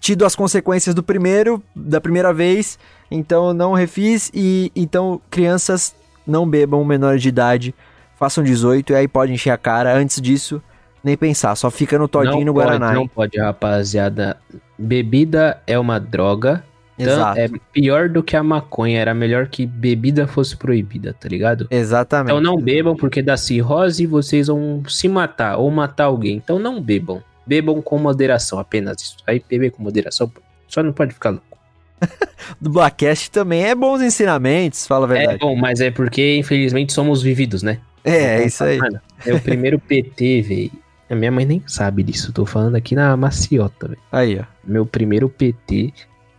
tido 0.00 0.24
as 0.24 0.34
consequências 0.34 0.94
do 0.96 1.02
primeiro, 1.02 1.62
da 1.76 2.00
primeira 2.00 2.32
vez. 2.32 2.76
Então 3.10 3.48
eu 3.48 3.54
não 3.54 3.72
refiz. 3.72 4.30
E 4.34 4.72
então, 4.74 5.20
crianças, 5.30 5.94
não 6.28 6.48
bebam 6.48 6.84
menores 6.84 7.22
de 7.22 7.28
idade. 7.28 7.74
Façam 8.16 8.44
18 8.44 8.92
e 8.92 8.96
aí 8.96 9.08
pode 9.08 9.32
encher 9.32 9.50
a 9.50 9.56
cara. 9.56 9.96
Antes 9.96 10.20
disso, 10.20 10.62
nem 11.02 11.16
pensar. 11.16 11.54
Só 11.56 11.70
fica 11.70 11.98
no 11.98 12.08
Todinho 12.08 12.34
não 12.34 12.42
e 12.42 12.44
no 12.44 12.54
pode, 12.54 12.66
Guaraná. 12.66 12.92
Não 12.92 13.02
hein? 13.02 13.10
pode, 13.12 13.38
rapaziada. 13.38 14.36
Bebida 14.76 15.60
é 15.66 15.78
uma 15.78 15.98
droga. 15.98 16.62
Então, 16.98 17.14
Exato. 17.14 17.38
é 17.38 17.48
pior 17.72 18.08
do 18.08 18.22
que 18.22 18.36
a 18.36 18.42
maconha. 18.42 19.00
Era 19.00 19.14
melhor 19.14 19.46
que 19.46 19.64
bebida 19.64 20.26
fosse 20.26 20.56
proibida, 20.56 21.14
tá 21.14 21.28
ligado? 21.28 21.68
Exatamente. 21.70 22.32
Então 22.32 22.40
não 22.40 22.60
bebam 22.60 22.96
porque 22.96 23.22
dá 23.22 23.36
cirrose 23.36 24.02
e 24.02 24.06
vocês 24.06 24.48
vão 24.48 24.82
se 24.88 25.08
matar 25.08 25.58
ou 25.58 25.70
matar 25.70 26.04
alguém. 26.04 26.36
Então 26.36 26.58
não 26.58 26.80
bebam. 26.82 27.22
Bebam 27.46 27.80
com 27.80 27.98
moderação, 27.98 28.58
apenas 28.58 29.00
isso. 29.00 29.16
Aí 29.26 29.42
beber 29.48 29.70
com 29.70 29.82
moderação, 29.82 30.30
só 30.66 30.82
não 30.82 30.92
pode 30.92 31.14
ficar 31.14 31.30
louco. 31.30 31.57
do 32.60 32.70
Blackcast 32.70 33.30
também 33.30 33.64
é 33.64 33.74
bons 33.74 34.00
ensinamentos, 34.02 34.86
fala 34.86 35.06
a 35.06 35.14
É 35.14 35.18
verdade. 35.18 35.38
bom, 35.40 35.56
mas 35.56 35.80
é 35.80 35.90
porque 35.90 36.36
infelizmente 36.36 36.92
somos 36.92 37.22
vividos, 37.22 37.62
né? 37.62 37.78
É, 38.04 38.40
é 38.42 38.46
isso 38.46 38.62
aí. 38.64 38.78
Mano, 38.78 39.00
é 39.26 39.34
o 39.34 39.40
primeiro 39.40 39.78
PT, 39.78 40.42
velho. 40.42 40.72
A 41.10 41.14
minha 41.14 41.30
mãe 41.32 41.44
nem 41.44 41.62
sabe 41.66 42.02
disso. 42.02 42.32
Tô 42.32 42.44
falando 42.44 42.74
aqui 42.76 42.94
na 42.94 43.16
maciota, 43.16 43.88
velho. 43.88 44.00
Aí, 44.12 44.38
ó. 44.38 44.44
Meu 44.64 44.84
primeiro 44.86 45.28
PT. 45.28 45.92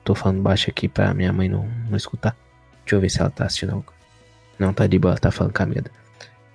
Tô 0.03 0.15
falando 0.15 0.41
baixo 0.41 0.69
aqui 0.69 0.87
pra 0.87 1.13
minha 1.13 1.33
mãe 1.33 1.49
não, 1.49 1.67
não 1.89 1.97
escutar. 1.97 2.35
Deixa 2.83 2.95
eu 2.95 2.99
ver 2.99 3.09
se 3.09 3.19
ela 3.19 3.29
tá 3.29 3.45
assistindo 3.45 3.71
algo. 3.73 3.93
Não, 4.57 4.73
tá 4.73 4.87
de 4.87 4.97
boa, 4.97 5.13
ela 5.13 5.19
tá 5.19 5.31
falando 5.31 5.53
com 5.53 5.63
a 5.63 5.65
medo. 5.65 5.89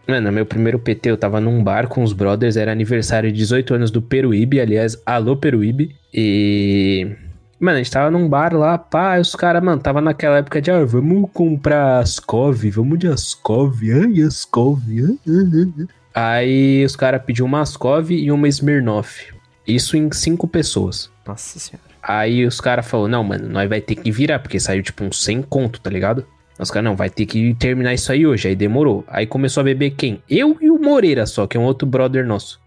Mano, 0.06 0.30
meu 0.32 0.44
primeiro 0.44 0.78
PT, 0.78 1.10
eu 1.10 1.16
tava 1.16 1.40
num 1.40 1.62
bar 1.62 1.88
com 1.88 2.02
os 2.02 2.12
brothers, 2.12 2.56
era 2.56 2.70
aniversário 2.70 3.30
de 3.32 3.38
18 3.38 3.74
anos 3.74 3.90
do 3.90 4.02
Peruíbe, 4.02 4.60
aliás, 4.60 5.00
alô 5.06 5.36
Peruíbe. 5.36 5.96
E. 6.12 7.10
Mano, 7.58 7.76
a 7.76 7.82
gente 7.82 7.90
tava 7.90 8.10
num 8.10 8.28
bar 8.28 8.54
lá, 8.54 8.76
pá, 8.76 9.16
e 9.16 9.20
os 9.20 9.34
caras, 9.34 9.62
mano, 9.62 9.80
tava 9.80 10.00
naquela 10.00 10.38
época 10.38 10.60
de, 10.60 10.70
ah, 10.70 10.84
vamos 10.84 11.30
comprar 11.32 12.00
Ascov, 12.00 12.68
vamos 12.70 12.98
de 12.98 13.08
Ascov, 13.08 13.80
ai, 13.82 14.22
Ascov, 14.22 14.82
ai, 14.88 15.18
ai, 15.26 15.72
ai. 15.78 15.86
Aí 16.14 16.84
os 16.84 16.94
caras 16.94 17.22
pediu 17.24 17.44
uma 17.44 17.60
Ascov 17.60 18.10
e 18.10 18.30
uma 18.30 18.48
Smirnoff. 18.48 19.32
Isso 19.66 19.96
em 19.96 20.10
cinco 20.12 20.46
pessoas. 20.46 21.10
Nossa 21.26 21.58
senhora. 21.58 21.94
Aí 22.02 22.44
os 22.44 22.60
caras 22.60 22.86
falaram, 22.86 23.10
não, 23.10 23.24
mano, 23.24 23.48
nós 23.48 23.68
vai 23.68 23.80
ter 23.80 23.94
que 23.94 24.10
virar, 24.10 24.38
porque 24.38 24.60
saiu 24.60 24.82
tipo 24.82 25.02
uns 25.04 25.22
100 25.24 25.42
conto, 25.42 25.80
tá 25.80 25.88
ligado? 25.88 26.26
Os 26.58 26.70
caras, 26.70 26.84
não, 26.84 26.94
vai 26.94 27.10
ter 27.10 27.26
que 27.26 27.54
terminar 27.54 27.94
isso 27.94 28.12
aí 28.12 28.26
hoje. 28.26 28.48
Aí 28.48 28.54
demorou. 28.54 29.04
Aí 29.08 29.26
começou 29.26 29.62
a 29.62 29.64
beber 29.64 29.90
quem? 29.90 30.22
Eu 30.28 30.56
e 30.60 30.70
o 30.70 30.78
Moreira 30.78 31.26
só, 31.26 31.46
que 31.46 31.56
é 31.56 31.60
um 31.60 31.64
outro 31.64 31.88
brother 31.88 32.26
nosso. 32.26 32.60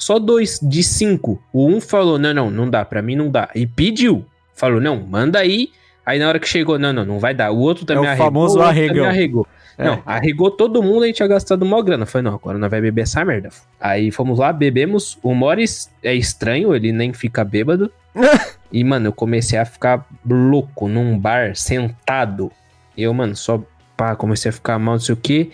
Só 0.00 0.18
dois 0.18 0.58
de 0.62 0.82
cinco. 0.82 1.40
O 1.52 1.68
um 1.68 1.78
falou, 1.78 2.18
não, 2.18 2.32
não, 2.32 2.50
não 2.50 2.70
dá, 2.70 2.84
pra 2.86 3.02
mim 3.02 3.14
não 3.14 3.30
dá. 3.30 3.50
E 3.54 3.66
pediu. 3.66 4.24
Falou, 4.54 4.80
não, 4.80 4.96
manda 4.96 5.38
aí. 5.38 5.68
Aí 6.06 6.18
na 6.18 6.26
hora 6.26 6.40
que 6.40 6.48
chegou, 6.48 6.78
não, 6.78 6.90
não, 6.90 7.04
não 7.04 7.18
vai 7.18 7.34
dar. 7.34 7.50
O 7.50 7.58
outro 7.58 7.84
também 7.84 8.04
É 8.04 8.06
o 8.06 8.10
arregou. 8.10 8.26
famoso 8.26 8.62
arregão. 8.62 9.04
arregou. 9.04 9.46
É. 9.76 9.84
Não, 9.84 10.02
arregou 10.06 10.50
todo 10.50 10.82
mundo, 10.82 11.02
a 11.02 11.06
gente 11.06 11.16
tinha 11.16 11.28
gastado 11.28 11.66
mó 11.66 11.80
grana. 11.82 12.06
Falei, 12.06 12.24
não, 12.24 12.34
agora 12.34 12.56
nós 12.56 12.70
vai 12.70 12.80
beber 12.80 13.02
essa 13.02 13.22
merda. 13.24 13.50
Aí 13.78 14.10
fomos 14.10 14.38
lá, 14.38 14.52
bebemos. 14.54 15.18
O 15.22 15.34
Morris 15.34 15.90
é 16.02 16.14
estranho, 16.14 16.74
ele 16.74 16.92
nem 16.92 17.12
fica 17.12 17.44
bêbado. 17.44 17.92
e, 18.72 18.82
mano, 18.82 19.08
eu 19.08 19.12
comecei 19.12 19.58
a 19.58 19.66
ficar 19.66 20.06
louco 20.26 20.88
num 20.88 21.18
bar, 21.18 21.54
sentado. 21.54 22.50
Eu, 22.96 23.12
mano, 23.12 23.36
só 23.36 23.62
pá, 23.96 24.16
comecei 24.16 24.48
a 24.48 24.52
ficar 24.52 24.78
mal, 24.78 24.94
não 24.94 25.00
sei 25.00 25.12
o 25.12 25.18
que. 25.18 25.50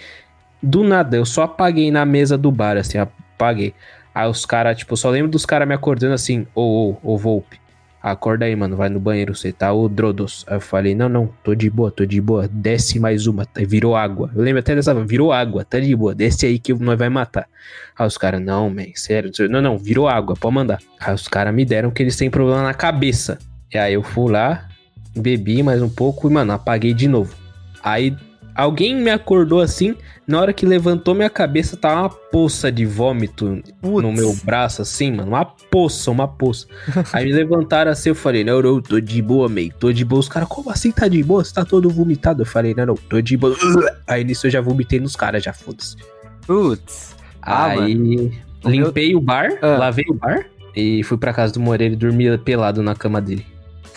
Do 0.62 0.85
nada, 0.85 1.16
eu 1.16 1.26
só 1.26 1.42
apaguei 1.42 1.90
na 1.90 2.06
mesa 2.06 2.38
do 2.38 2.52
bar, 2.52 2.76
assim, 2.76 2.96
apaguei. 2.96 3.74
Aí 4.16 4.26
os 4.26 4.46
caras, 4.46 4.79
tipo, 4.79 4.96
só 4.96 5.11
lembro 5.11 5.31
dos 5.31 5.44
caras 5.44 5.68
me 5.68 5.74
acordando 5.74 6.14
assim, 6.14 6.46
ô, 6.55 6.62
ô, 6.62 6.96
ô, 7.02 7.18
Volpe. 7.18 7.61
Acorda 8.02 8.46
aí, 8.46 8.57
mano, 8.57 8.74
vai 8.74 8.88
no 8.88 8.98
banheiro, 8.98 9.35
você 9.35 9.52
tá 9.52 9.70
o 9.74 9.90
Drodos. 9.90 10.42
Aí 10.48 10.57
eu 10.57 10.61
falei, 10.61 10.94
não, 10.94 11.07
não, 11.07 11.29
tô 11.44 11.55
de 11.55 11.68
boa, 11.68 11.90
tô 11.90 12.07
de 12.07 12.18
boa, 12.18 12.48
desce 12.48 12.98
mais 12.98 13.26
uma, 13.26 13.46
Aí 13.55 13.66
virou 13.66 13.94
água. 13.94 14.31
Eu 14.35 14.40
lembro 14.40 14.61
até 14.61 14.74
dessa, 14.74 14.94
virou 15.05 15.35
água, 15.35 15.66
tá 15.66 15.79
de 15.79 15.94
boa, 15.94 16.14
desce 16.14 16.46
aí 16.46 16.59
que 16.59 16.72
nós 16.72 16.98
vai 16.98 17.11
matar. 17.11 17.46
Aí 17.94 18.07
os 18.07 18.16
caras, 18.16 18.40
não, 18.40 18.70
man, 18.70 18.87
sério, 18.94 19.31
não, 19.50 19.61
não, 19.61 19.76
virou 19.76 20.09
água, 20.09 20.35
pode 20.35 20.55
mandar. 20.55 20.81
Aí 20.98 21.14
os 21.14 21.29
caras 21.29 21.55
me 21.55 21.66
deram 21.66 21.90
que 21.90 22.02
eles 22.02 22.16
têm 22.16 22.31
problema 22.31 22.62
na 22.62 22.72
cabeça. 22.72 23.37
E 23.70 23.76
aí 23.76 23.92
eu 23.92 24.02
fui 24.02 24.33
lá, 24.33 24.66
bebi 25.14 25.62
mais 25.62 25.83
um 25.83 25.90
pouco 25.90 26.26
e, 26.26 26.33
mano, 26.33 26.55
apaguei 26.55 26.94
de 26.94 27.07
novo. 27.07 27.35
Aí 27.83 28.16
alguém 28.57 28.95
me 28.95 29.11
acordou 29.11 29.61
assim, 29.61 29.95
na 30.27 30.40
hora 30.40 30.53
que 30.53 30.64
levantou 30.66 31.14
minha 31.14 31.31
cabeça, 31.31 31.77
tava 31.77 32.01
uma 32.03 32.09
poça 32.11 32.71
de 32.73 32.85
vômito 32.85 33.62
Putz. 33.81 34.03
no 34.03 34.12
meu 34.12 34.35
braço, 34.45 34.83
assim, 34.83 35.12
mano. 35.12 35.29
Uma 35.29 35.45
poça, 35.45 36.11
uma 36.11 36.27
poça. 36.27 36.66
Aí 37.12 37.27
me 37.27 37.33
levantaram 37.33 37.90
assim, 37.90 38.09
eu 38.09 38.14
falei, 38.14 38.42
não, 38.45 38.61
não, 38.62 38.81
tô 38.81 38.99
de 39.01 39.21
boa, 39.23 39.49
meio, 39.49 39.73
tô 39.79 39.92
de 39.92 40.05
boa. 40.05 40.21
Os 40.21 40.29
caras, 40.29 40.49
como 40.49 40.71
assim 40.71 40.90
tá 40.90 41.07
de 41.07 41.23
boa? 41.23 41.45
Você 41.45 41.55
tá 41.55 41.64
todo 41.64 41.88
vomitado? 41.90 42.42
Eu 42.42 42.47
falei, 42.47 42.75
não, 42.75 42.87
não, 42.87 42.95
tô 42.95 43.21
de 43.21 43.37
boa. 43.37 43.55
Aí 44.07 44.25
nisso 44.25 44.47
eu 44.47 44.51
já 44.51 44.61
vomitei 44.61 44.99
nos 45.01 45.14
caras, 45.14 45.42
já 45.45 45.53
foda-se. 45.53 45.97
Putz. 46.47 47.14
Ah, 47.42 47.66
Aí 47.66 47.95
O 47.97 47.99
meu- 48.01 48.33
limpei 48.64 49.14
o 49.14 49.21
bar, 49.21 49.51
Ah. 49.62 49.77
lavei 49.79 50.05
o 50.09 50.14
bar 50.14 50.47
e 50.75 51.03
fui 51.05 51.16
pra 51.16 51.33
casa 51.33 51.53
do 51.53 51.61
Moreira 51.61 51.95
e 51.95 51.97
dormi 51.97 52.37
pelado 52.38 52.83
na 52.83 52.95
cama 52.95 53.21
dele. 53.21 53.47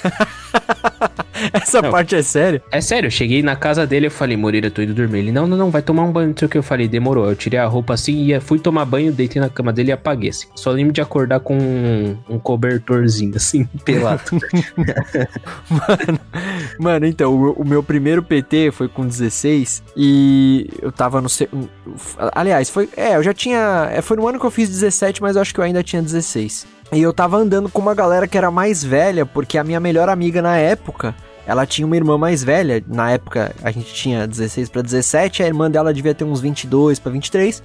Essa 1.54 1.82
Não. 1.82 1.91
parte 1.91 2.15
é 2.15 2.21
séria? 2.21 2.62
É 2.71 2.82
sério, 2.82 3.08
eu 3.08 3.12
cheguei 3.12 3.41
na 3.41 3.56
casa 3.56 3.86
dele 3.86 4.08
e 4.08 4.10
falei, 4.10 4.38
Moreira, 4.38 4.71
tô 4.71 4.82
indo 4.82 4.93
dormir. 4.93 5.19
Ele, 5.19 5.32
não, 5.32 5.47
não, 5.47 5.58
não, 5.58 5.69
vai 5.69 5.82
tomar 5.82 6.04
um 6.04 6.12
banho, 6.12 6.30
não 6.30 6.38
sei 6.38 6.45
o 6.47 6.49
que. 6.49 6.58
Eu 6.58 6.63
falei, 6.63 6.88
demorou. 6.88 7.28
Eu 7.30 7.36
tirei 7.36 7.60
a 7.60 7.65
roupa 7.65 7.93
assim, 7.93 8.13
ia, 8.23 8.41
fui 8.41 8.60
tomar 8.60 8.86
banho, 8.86 9.12
deitei 9.12 9.41
na 9.41 9.49
cama 9.49 9.71
dele 9.73 9.89
e 9.89 9.91
apaguei. 9.91 10.30
Assim. 10.30 10.47
Só 10.56 10.71
lembro 10.71 10.93
de 10.93 11.02
acordar 11.02 11.39
com 11.39 11.58
um, 11.58 12.17
um 12.30 12.39
cobertorzinho, 12.39 13.36
assim, 13.36 13.65
pelado. 13.86 14.21
Mano, 16.80 17.06
então, 17.06 17.34
o, 17.34 17.52
o 17.54 17.65
meu 17.65 17.84
primeiro 17.84 18.23
PT 18.23 18.71
foi 18.71 18.88
com 18.88 19.06
16 19.06 19.84
e 19.95 20.69
eu 20.82 20.91
tava 20.91 21.21
no. 21.21 21.28
Aliás, 22.34 22.69
foi. 22.69 22.89
É, 22.95 23.15
eu 23.15 23.23
já 23.23 23.34
tinha. 23.34 23.89
é, 23.91 24.02
Foi 24.02 24.17
no 24.17 24.28
ano 24.28 24.39
que 24.39 24.45
eu 24.45 24.52
fiz 24.52 24.69
17, 24.69 25.21
mas 25.21 25.36
eu 25.36 25.41
acho 25.41 25.54
que 25.54 25.60
eu 25.60 25.63
ainda 25.63 25.84
tinha 25.84 26.02
16. 26.02 26.65
E 26.91 27.02
eu 27.02 27.13
tava 27.13 27.38
andando 27.38 27.69
com 27.69 27.82
uma 27.82 27.93
galera 27.93 28.28
que 28.28 28.38
era 28.38 28.49
mais 28.49 28.84
velha, 28.84 29.25
porque 29.25 29.58
a 29.58 29.63
minha 29.63 29.80
melhor 29.80 30.10
amiga 30.10 30.41
na 30.41 30.58
época. 30.58 31.15
Ela 31.49 31.65
tinha 31.65 31.83
uma 31.83 31.95
irmã 31.95 32.15
mais 32.15 32.43
velha, 32.43 32.83
na 32.88 33.09
época 33.09 33.55
a 33.63 33.71
gente 33.71 33.91
tinha 33.91 34.27
16 34.27 34.69
pra 34.69 34.83
17, 34.83 35.41
a 35.41 35.47
irmã 35.47 35.69
dela 35.69 35.91
devia 35.91 36.13
ter 36.13 36.23
uns 36.23 36.39
22 36.39 36.99
pra 36.99 37.12
23, 37.12 37.63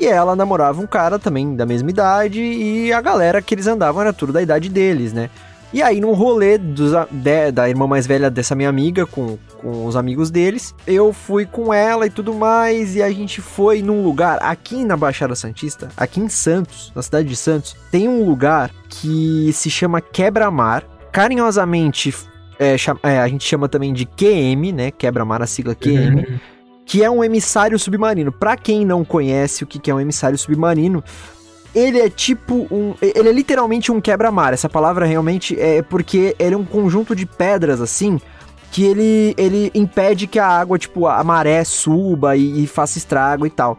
e 0.00 0.06
ela 0.06 0.34
namorava 0.34 0.80
um 0.80 0.86
cara 0.86 1.18
também 1.18 1.54
da 1.54 1.66
mesma 1.66 1.90
idade, 1.90 2.40
e 2.40 2.90
a 2.90 3.02
galera 3.02 3.42
que 3.42 3.54
eles 3.54 3.66
andavam 3.66 4.00
era 4.00 4.14
tudo 4.14 4.32
da 4.32 4.40
idade 4.40 4.70
deles, 4.70 5.12
né? 5.12 5.28
E 5.74 5.82
aí, 5.82 6.00
num 6.00 6.14
rolê 6.14 6.56
dos, 6.56 6.92
de, 7.10 7.52
da 7.52 7.68
irmã 7.68 7.86
mais 7.86 8.06
velha 8.06 8.30
dessa 8.30 8.54
minha 8.54 8.70
amiga, 8.70 9.04
com, 9.04 9.36
com 9.60 9.84
os 9.84 9.94
amigos 9.94 10.30
deles, 10.30 10.74
eu 10.86 11.12
fui 11.12 11.44
com 11.44 11.74
ela 11.74 12.06
e 12.06 12.10
tudo 12.10 12.32
mais, 12.32 12.96
e 12.96 13.02
a 13.02 13.10
gente 13.10 13.42
foi 13.42 13.82
num 13.82 14.02
lugar, 14.02 14.38
aqui 14.40 14.86
na 14.86 14.96
Baixada 14.96 15.34
Santista, 15.34 15.90
aqui 15.98 16.18
em 16.18 16.30
Santos, 16.30 16.90
na 16.94 17.02
cidade 17.02 17.28
de 17.28 17.36
Santos, 17.36 17.76
tem 17.90 18.08
um 18.08 18.24
lugar 18.24 18.70
que 18.88 19.52
se 19.52 19.68
chama 19.68 20.00
Quebra-Mar, 20.00 20.82
carinhosamente 21.12 22.14
é, 22.58 22.76
é, 23.02 23.18
a 23.20 23.28
gente 23.28 23.44
chama 23.44 23.68
também 23.68 23.92
de 23.92 24.04
QM, 24.04 24.72
né? 24.72 24.90
Quebra-mar, 24.90 25.42
a 25.42 25.46
sigla 25.46 25.74
QM. 25.74 26.16
Uhum. 26.16 26.38
Que 26.84 27.04
é 27.04 27.10
um 27.10 27.22
emissário 27.22 27.78
submarino. 27.78 28.32
Para 28.32 28.56
quem 28.56 28.84
não 28.84 29.04
conhece 29.04 29.62
o 29.62 29.66
que 29.66 29.90
é 29.90 29.94
um 29.94 30.00
emissário 30.00 30.38
submarino, 30.38 31.04
ele 31.74 32.00
é 32.00 32.08
tipo 32.08 32.66
um. 32.70 32.94
Ele 33.00 33.28
é 33.28 33.32
literalmente 33.32 33.92
um 33.92 34.00
quebra-mar. 34.00 34.52
Essa 34.52 34.68
palavra 34.68 35.06
realmente 35.06 35.58
é 35.60 35.82
porque 35.82 36.34
ele 36.38 36.54
é 36.54 36.58
um 36.58 36.64
conjunto 36.64 37.14
de 37.14 37.26
pedras 37.26 37.80
assim. 37.80 38.18
Que 38.70 38.84
ele, 38.84 39.34
ele 39.38 39.70
impede 39.74 40.26
que 40.26 40.38
a 40.38 40.46
água, 40.46 40.78
tipo, 40.78 41.06
a 41.06 41.24
maré 41.24 41.64
suba 41.64 42.36
e, 42.36 42.64
e 42.64 42.66
faça 42.66 42.98
estrago 42.98 43.46
e 43.46 43.50
tal. 43.50 43.78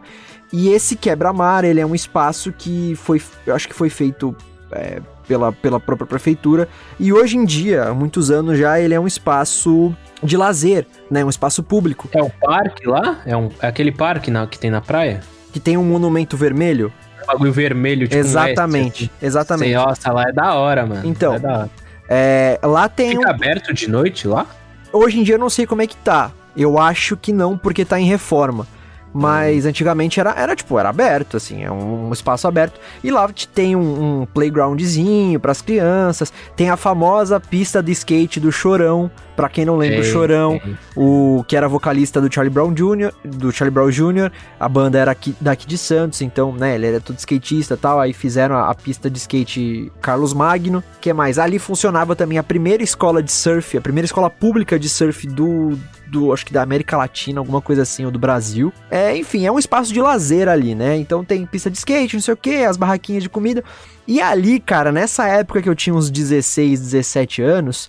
E 0.52 0.70
esse 0.70 0.96
quebra-mar, 0.96 1.64
ele 1.64 1.80
é 1.80 1.86
um 1.86 1.94
espaço 1.94 2.52
que 2.52 2.94
foi. 2.96 3.22
Eu 3.46 3.54
acho 3.54 3.68
que 3.68 3.74
foi 3.74 3.88
feito 3.88 4.34
é, 4.72 5.00
pela, 5.30 5.52
pela 5.52 5.78
própria 5.78 6.08
prefeitura. 6.08 6.68
E 6.98 7.12
hoje 7.12 7.36
em 7.36 7.44
dia, 7.44 7.84
há 7.84 7.94
muitos 7.94 8.32
anos 8.32 8.58
já, 8.58 8.80
ele 8.80 8.92
é 8.92 8.98
um 8.98 9.06
espaço 9.06 9.94
de 10.20 10.36
lazer, 10.36 10.84
né? 11.08 11.24
Um 11.24 11.30
espaço 11.30 11.62
público. 11.62 12.08
É 12.12 12.20
o 12.20 12.28
parque 12.28 12.84
lá? 12.88 13.20
É, 13.24 13.36
um, 13.36 13.48
é 13.62 13.68
aquele 13.68 13.92
parque 13.92 14.28
na, 14.28 14.44
que 14.48 14.58
tem 14.58 14.72
na 14.72 14.80
praia? 14.80 15.20
Que 15.52 15.60
tem 15.60 15.76
um 15.76 15.84
monumento 15.84 16.36
vermelho? 16.36 16.92
Um 17.22 17.26
bagulho 17.26 17.52
vermelho, 17.52 18.08
tipo 18.08 18.18
Exatamente, 18.18 19.04
um 19.04 19.06
assim. 19.06 19.26
exatamente. 19.26 19.68
Sei, 19.68 19.74
nossa, 19.76 20.12
lá 20.12 20.24
é 20.24 20.32
da 20.32 20.54
hora, 20.54 20.84
mano. 20.84 21.02
Então, 21.04 21.34
é 21.34 21.38
da 21.38 21.58
hora. 21.58 21.70
É, 22.08 22.58
lá 22.64 22.88
tem... 22.88 23.10
Fica 23.10 23.28
um... 23.28 23.30
aberto 23.30 23.72
de 23.72 23.88
noite 23.88 24.26
lá? 24.26 24.46
Hoje 24.92 25.20
em 25.20 25.22
dia 25.22 25.36
eu 25.36 25.38
não 25.38 25.48
sei 25.48 25.64
como 25.64 25.80
é 25.80 25.86
que 25.86 25.96
tá. 25.96 26.32
Eu 26.56 26.76
acho 26.76 27.16
que 27.16 27.32
não, 27.32 27.56
porque 27.56 27.84
tá 27.84 28.00
em 28.00 28.06
reforma. 28.06 28.66
Mas 29.12 29.66
antigamente 29.66 30.20
era, 30.20 30.32
era 30.36 30.54
tipo, 30.54 30.78
era 30.78 30.88
aberto, 30.88 31.36
assim, 31.36 31.64
é 31.64 31.70
um, 31.70 32.08
um 32.08 32.12
espaço 32.12 32.46
aberto. 32.46 32.80
E 33.02 33.10
lá 33.10 33.28
tem 33.52 33.74
um, 33.74 34.20
um 34.20 34.26
playgroundzinho 34.26 35.40
para 35.40 35.52
as 35.52 35.60
crianças. 35.60 36.32
Tem 36.54 36.70
a 36.70 36.76
famosa 36.76 37.40
pista 37.40 37.82
de 37.82 37.92
skate 37.92 38.38
do 38.38 38.52
Chorão, 38.52 39.10
para 39.40 39.48
quem 39.48 39.64
não 39.64 39.76
lembra 39.76 40.00
o 40.00 40.04
Chorão, 40.04 40.60
o 40.94 41.42
que 41.48 41.56
era 41.56 41.66
vocalista 41.66 42.20
do 42.20 42.32
Charlie 42.32 42.52
Brown 42.52 42.74
Jr., 42.74 43.10
do 43.24 43.50
Charlie 43.50 43.72
Brown 43.72 43.90
Jr., 43.90 44.30
a 44.58 44.68
banda 44.68 44.98
era 44.98 45.10
aqui, 45.10 45.34
daqui 45.40 45.66
de 45.66 45.78
Santos, 45.78 46.20
então, 46.20 46.52
né, 46.52 46.74
ele 46.74 46.88
era 46.88 47.00
todo 47.00 47.18
skatista 47.18 47.72
e 47.72 47.76
tal, 47.78 47.98
aí 47.98 48.12
fizeram 48.12 48.54
a, 48.54 48.70
a, 48.70 48.74
pista 48.74 49.08
de 49.08 49.16
skate 49.18 49.90
Carlos 50.02 50.34
Magno, 50.34 50.84
que 51.00 51.10
mais? 51.14 51.38
Ali 51.38 51.58
funcionava 51.58 52.14
também 52.14 52.36
a 52.36 52.42
primeira 52.42 52.82
escola 52.82 53.22
de 53.22 53.32
surf, 53.32 53.78
a 53.78 53.80
primeira 53.80 54.04
escola 54.04 54.28
pública 54.28 54.78
de 54.78 54.90
surf 54.90 55.26
do 55.26 55.78
do, 56.10 56.32
acho 56.32 56.44
que 56.44 56.52
da 56.52 56.62
América 56.62 56.96
Latina, 56.96 57.40
alguma 57.40 57.60
coisa 57.60 57.82
assim, 57.82 58.04
ou 58.04 58.10
do 58.10 58.18
Brasil. 58.18 58.72
É, 58.90 59.16
enfim, 59.16 59.46
é 59.46 59.52
um 59.52 59.58
espaço 59.58 59.92
de 59.92 60.00
lazer 60.00 60.48
ali, 60.48 60.74
né? 60.74 60.96
Então 60.96 61.24
tem 61.24 61.46
pista 61.46 61.70
de 61.70 61.78
skate, 61.78 62.16
não 62.16 62.22
sei 62.22 62.34
o 62.34 62.36
que, 62.36 62.64
as 62.64 62.76
barraquinhas 62.76 63.22
de 63.22 63.28
comida. 63.28 63.62
E 64.06 64.20
ali, 64.20 64.58
cara, 64.58 64.90
nessa 64.90 65.26
época 65.26 65.62
que 65.62 65.68
eu 65.68 65.74
tinha 65.74 65.94
uns 65.94 66.10
16, 66.10 66.80
17 66.80 67.42
anos, 67.42 67.88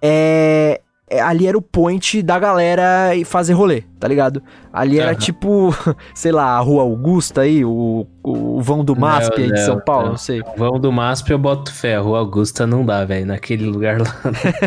é, 0.00 0.80
é, 1.08 1.20
ali 1.20 1.46
era 1.46 1.56
o 1.56 1.62
point 1.62 2.22
da 2.22 2.38
galera 2.38 3.10
fazer 3.24 3.52
rolê, 3.52 3.82
tá 3.98 4.08
ligado? 4.08 4.42
Ali 4.72 4.98
era 4.98 5.10
uhum. 5.12 5.18
tipo, 5.18 5.74
sei 6.14 6.32
lá, 6.32 6.56
a 6.56 6.58
Rua 6.60 6.82
Augusta 6.82 7.42
aí, 7.42 7.64
o, 7.64 8.06
o 8.22 8.60
vão 8.62 8.82
do 8.82 8.96
MASP 8.96 9.36
não, 9.36 9.44
aí 9.44 9.52
de 9.52 9.64
São 9.64 9.78
Paulo, 9.80 10.04
não, 10.04 10.10
não 10.12 10.18
sei. 10.18 10.40
O 10.40 10.56
vão 10.56 10.80
do 10.80 10.90
MASP 10.90 11.30
eu 11.30 11.38
boto 11.38 11.72
fé, 11.72 11.96
a 11.96 12.00
Rua 12.00 12.20
Augusta 12.20 12.66
não 12.66 12.84
dá, 12.84 13.04
velho, 13.04 13.26
naquele 13.26 13.66
lugar 13.66 14.00
lá. 14.00 14.14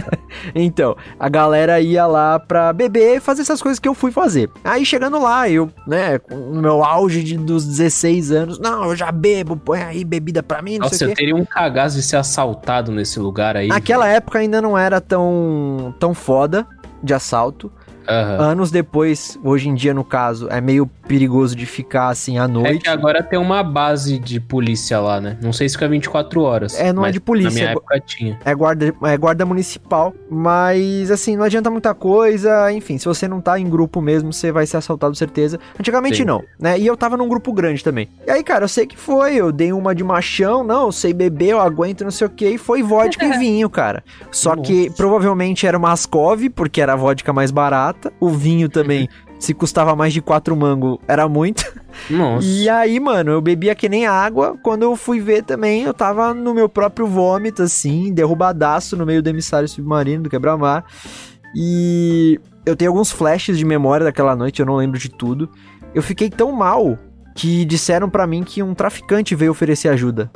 então, 0.54 0.96
a 1.20 1.28
galera 1.28 1.80
ia 1.82 2.06
lá 2.06 2.40
pra 2.40 2.72
beber 2.72 3.18
e 3.18 3.20
fazer 3.20 3.42
essas 3.42 3.62
coisas 3.62 3.80
que 3.80 3.88
eu 3.88 3.96
fui 3.96 4.12
fazer. 4.12 4.50
Aí 4.64 4.86
chegando 4.86 5.20
lá, 5.20 5.50
eu, 5.50 5.72
né, 5.88 6.20
no 6.30 6.62
meu 6.62 6.84
auge 6.84 7.24
de, 7.24 7.38
dos 7.38 7.66
16 7.66 8.32
anos, 8.32 8.60
não, 8.60 8.86
eu 8.86 8.96
já 8.96 9.12
bebo, 9.12 9.58
põe 9.58 9.82
aí 9.82 10.04
bebida 10.04 10.44
pra 10.44 10.62
mim, 10.62 10.74
não 10.74 10.82
Nossa, 10.82 10.98
sei 10.98 11.08
o 11.08 11.10
quê. 11.10 11.14
eu 11.14 11.18
teria 11.18 11.36
um 11.36 11.46
cagaço 11.46 11.96
de 11.96 12.04
ser 12.04 12.18
assaltado 12.18 12.92
nesse 12.92 13.20
lugar 13.20 13.58
aí. 13.58 13.70
Naquela 13.70 14.08
época 14.08 14.38
ainda 14.38 14.62
não 14.62 14.78
era 14.78 15.02
tão, 15.02 15.96
tão 16.00 16.14
foda 16.14 16.68
de 17.02 17.14
assalto. 17.14 17.72
Uhum. 18.08 18.42
Anos 18.42 18.72
depois, 18.72 19.38
hoje 19.44 19.70
em 19.70 19.76
dia, 19.76 19.94
no 19.94 20.04
caso, 20.04 20.48
é 20.50 20.62
meio 20.62 20.90
perigoso 21.08 21.56
de 21.56 21.66
ficar 21.66 22.10
assim 22.10 22.38
à 22.38 22.48
noite. 22.48 22.78
É 22.78 22.80
que 22.80 22.90
agora 22.90 23.22
tem 23.24 23.38
uma 23.40 23.64
base 23.64 24.18
de 24.18 24.40
polícia 24.40 25.00
lá, 25.00 25.22
né? 25.22 25.38
Não 25.42 25.54
sei 25.54 25.70
se 25.70 25.76
fica 25.76 25.88
24 25.88 26.42
horas. 26.42 26.80
É, 26.80 26.92
não 26.92 27.06
é 27.06 27.12
de 27.12 27.20
polícia. 27.20 27.50
Na 27.50 27.54
minha 27.54 27.68
é, 27.68 27.72
época 27.72 28.00
tinha. 28.00 28.40
É 28.44 28.54
guarda, 28.54 28.94
é 29.04 29.18
guarda 29.18 29.46
municipal. 29.46 30.14
Mas, 30.30 31.12
assim, 31.12 31.36
não 31.36 31.44
adianta 31.44 31.70
muita 31.70 31.94
coisa. 31.94 32.72
Enfim, 32.72 32.98
se 32.98 33.06
você 33.06 33.28
não 33.28 33.40
tá 33.42 33.60
em 33.60 33.70
grupo 33.70 34.02
mesmo, 34.02 34.34
você 34.34 34.52
vai 34.52 34.66
ser 34.66 34.78
assaltado, 34.78 35.16
certeza. 35.16 35.60
Antigamente 35.80 36.18
Sim. 36.18 36.26
não, 36.26 36.44
né? 36.60 36.78
E 36.80 36.86
eu 36.86 36.98
tava 36.98 37.18
num 37.18 37.28
grupo 37.28 37.54
grande 37.54 37.84
também. 37.84 38.10
E 38.26 38.32
aí, 38.32 38.44
cara, 38.44 38.66
eu 38.66 38.70
sei 38.70 38.86
que 38.86 38.98
foi. 38.98 39.36
Eu 39.36 39.52
dei 39.52 39.72
uma 39.72 39.94
de 39.94 40.04
machão. 40.04 40.64
Não, 40.64 40.86
eu 40.86 40.92
sei 40.92 41.14
beber, 41.14 41.50
eu 41.50 41.60
aguento, 41.60 42.04
não 42.04 42.12
sei 42.12 42.28
o 42.28 42.30
que. 42.30 42.48
E 42.48 42.58
foi 42.58 42.82
vodka 42.82 43.26
e 43.26 43.38
vinho, 43.38 43.70
cara. 43.70 44.04
Só 44.32 44.56
Nossa. 44.56 44.68
que 44.68 44.90
provavelmente 44.92 45.68
era 45.68 45.78
uma 45.78 45.92
Ascov, 45.92 46.50
porque 46.50 46.82
era 46.82 46.94
a 46.94 46.96
vodka 46.96 47.32
mais 47.32 47.52
barata. 47.52 47.95
O 48.20 48.30
vinho 48.30 48.70
também 48.70 49.08
se 49.40 49.54
custava 49.54 49.96
mais 49.96 50.14
de 50.14 50.22
quatro 50.22 50.56
mango, 50.56 51.00
era 51.08 51.28
muito. 51.28 51.64
Nossa. 52.10 52.46
E 52.46 52.70
aí, 52.70 53.00
mano, 53.00 53.32
eu 53.32 53.42
bebia 53.42 53.76
que 53.76 53.90
nem 53.90 54.06
água. 54.06 54.58
Quando 54.62 54.84
eu 54.84 54.96
fui 54.96 55.20
ver 55.20 55.44
também, 55.44 55.84
eu 55.84 55.94
tava 55.94 56.34
no 56.34 56.54
meu 56.54 56.68
próprio 56.68 57.08
vômito, 57.08 57.64
assim, 57.64 58.14
derrubadaço 58.14 58.96
no 58.98 59.06
meio 59.06 59.22
do 59.22 59.30
emissário 59.30 59.68
submarino 59.68 60.24
do 60.24 60.30
quebra-mar. 60.30 60.86
E 61.56 62.40
eu 62.66 62.76
tenho 62.76 62.92
alguns 62.92 63.12
flashes 63.12 63.58
de 63.58 63.66
memória 63.66 64.04
daquela 64.04 64.36
noite, 64.36 64.60
eu 64.60 64.66
não 64.66 64.76
lembro 64.76 65.00
de 65.00 65.10
tudo. 65.10 65.50
Eu 65.94 66.04
fiquei 66.04 66.30
tão 66.30 66.52
mal 66.52 66.98
que 67.36 67.66
disseram 67.66 68.10
para 68.10 68.26
mim 68.26 68.44
que 68.44 68.64
um 68.64 68.74
traficante 68.74 69.36
veio 69.36 69.52
oferecer 69.52 69.90
ajuda. 69.90 70.32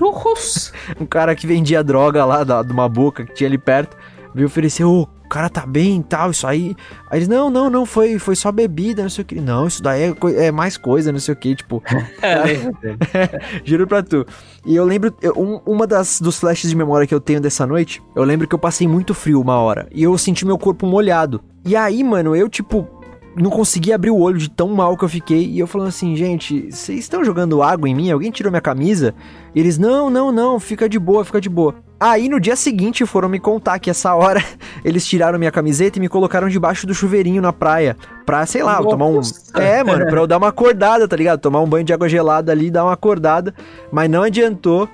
Nossa! 0.00 0.72
um 1.00 1.06
cara 1.06 1.34
que 1.36 1.46
vendia 1.46 1.84
droga 1.84 2.24
lá 2.24 2.42
da, 2.42 2.62
de 2.62 2.72
uma 2.72 2.88
boca 2.88 3.24
que 3.24 3.34
tinha 3.34 3.48
ali 3.48 3.58
perto 3.58 3.96
veio 4.34 4.46
oferecer, 4.46 4.84
ô, 4.84 5.02
oh, 5.02 5.08
o 5.28 5.30
cara 5.30 5.50
tá 5.50 5.66
bem 5.66 6.00
e 6.00 6.02
tal, 6.02 6.30
isso 6.30 6.46
aí. 6.46 6.74
Aí 7.10 7.18
eles, 7.18 7.28
não, 7.28 7.50
não, 7.50 7.68
não, 7.68 7.84
foi, 7.84 8.18
foi 8.18 8.34
só 8.34 8.50
bebida, 8.50 9.02
não 9.02 9.10
sei 9.10 9.22
o 9.22 9.26
que. 9.26 9.34
Não, 9.38 9.66
isso 9.66 9.82
daí 9.82 10.04
é, 10.04 10.46
é 10.46 10.50
mais 10.50 10.78
coisa, 10.78 11.12
não 11.12 11.18
sei 11.18 11.34
o 11.34 11.36
que, 11.36 11.54
tipo. 11.54 11.82
Juro 13.62 13.86
pra 13.86 14.02
tu. 14.02 14.26
E 14.64 14.74
eu 14.74 14.84
lembro, 14.86 15.14
um, 15.36 15.60
uma 15.66 15.86
das 15.86 16.18
dos 16.18 16.40
flashes 16.40 16.70
de 16.70 16.76
memória 16.76 17.06
que 17.06 17.14
eu 17.14 17.20
tenho 17.20 17.42
dessa 17.42 17.66
noite, 17.66 18.02
eu 18.16 18.24
lembro 18.24 18.48
que 18.48 18.54
eu 18.54 18.58
passei 18.58 18.88
muito 18.88 19.12
frio 19.12 19.38
uma 19.38 19.58
hora. 19.58 19.86
E 19.92 20.02
eu 20.02 20.16
senti 20.16 20.46
meu 20.46 20.56
corpo 20.56 20.86
molhado. 20.86 21.42
E 21.62 21.76
aí, 21.76 22.02
mano, 22.02 22.34
eu, 22.34 22.48
tipo, 22.48 22.88
não 23.36 23.50
consegui 23.50 23.92
abrir 23.92 24.10
o 24.10 24.18
olho 24.18 24.38
de 24.38 24.48
tão 24.48 24.68
mal 24.68 24.96
que 24.96 25.04
eu 25.04 25.10
fiquei. 25.10 25.44
E 25.44 25.58
eu 25.58 25.66
falando 25.66 25.88
assim, 25.88 26.16
gente, 26.16 26.72
vocês 26.72 27.00
estão 27.00 27.22
jogando 27.22 27.62
água 27.62 27.86
em 27.86 27.94
mim? 27.94 28.10
Alguém 28.10 28.30
tirou 28.30 28.50
minha 28.50 28.62
camisa? 28.62 29.14
E 29.54 29.60
eles, 29.60 29.76
não, 29.76 30.08
não, 30.08 30.32
não, 30.32 30.58
fica 30.58 30.88
de 30.88 30.98
boa, 30.98 31.22
fica 31.22 31.38
de 31.38 31.50
boa. 31.50 31.74
Aí 32.00 32.28
no 32.28 32.38
dia 32.38 32.54
seguinte 32.54 33.04
foram 33.04 33.28
me 33.28 33.40
contar 33.40 33.78
que 33.80 33.90
essa 33.90 34.14
hora 34.14 34.42
eles 34.84 35.04
tiraram 35.04 35.38
minha 35.38 35.50
camiseta 35.50 35.98
e 35.98 36.00
me 36.00 36.08
colocaram 36.08 36.48
debaixo 36.48 36.86
do 36.86 36.94
chuveirinho 36.94 37.42
na 37.42 37.52
praia. 37.52 37.96
Pra, 38.24 38.46
sei 38.46 38.62
lá, 38.62 38.80
Nossa. 38.80 38.90
tomar 38.90 39.06
um. 39.06 39.20
É, 39.54 39.82
mano, 39.82 40.06
pra 40.06 40.20
eu 40.20 40.26
dar 40.26 40.36
uma 40.36 40.48
acordada, 40.48 41.08
tá 41.08 41.16
ligado? 41.16 41.40
Tomar 41.40 41.60
um 41.60 41.68
banho 41.68 41.84
de 41.84 41.92
água 41.92 42.08
gelada 42.08 42.52
ali, 42.52 42.70
dar 42.70 42.84
uma 42.84 42.92
acordada. 42.92 43.52
Mas 43.90 44.08
não 44.08 44.22
adiantou. 44.22 44.88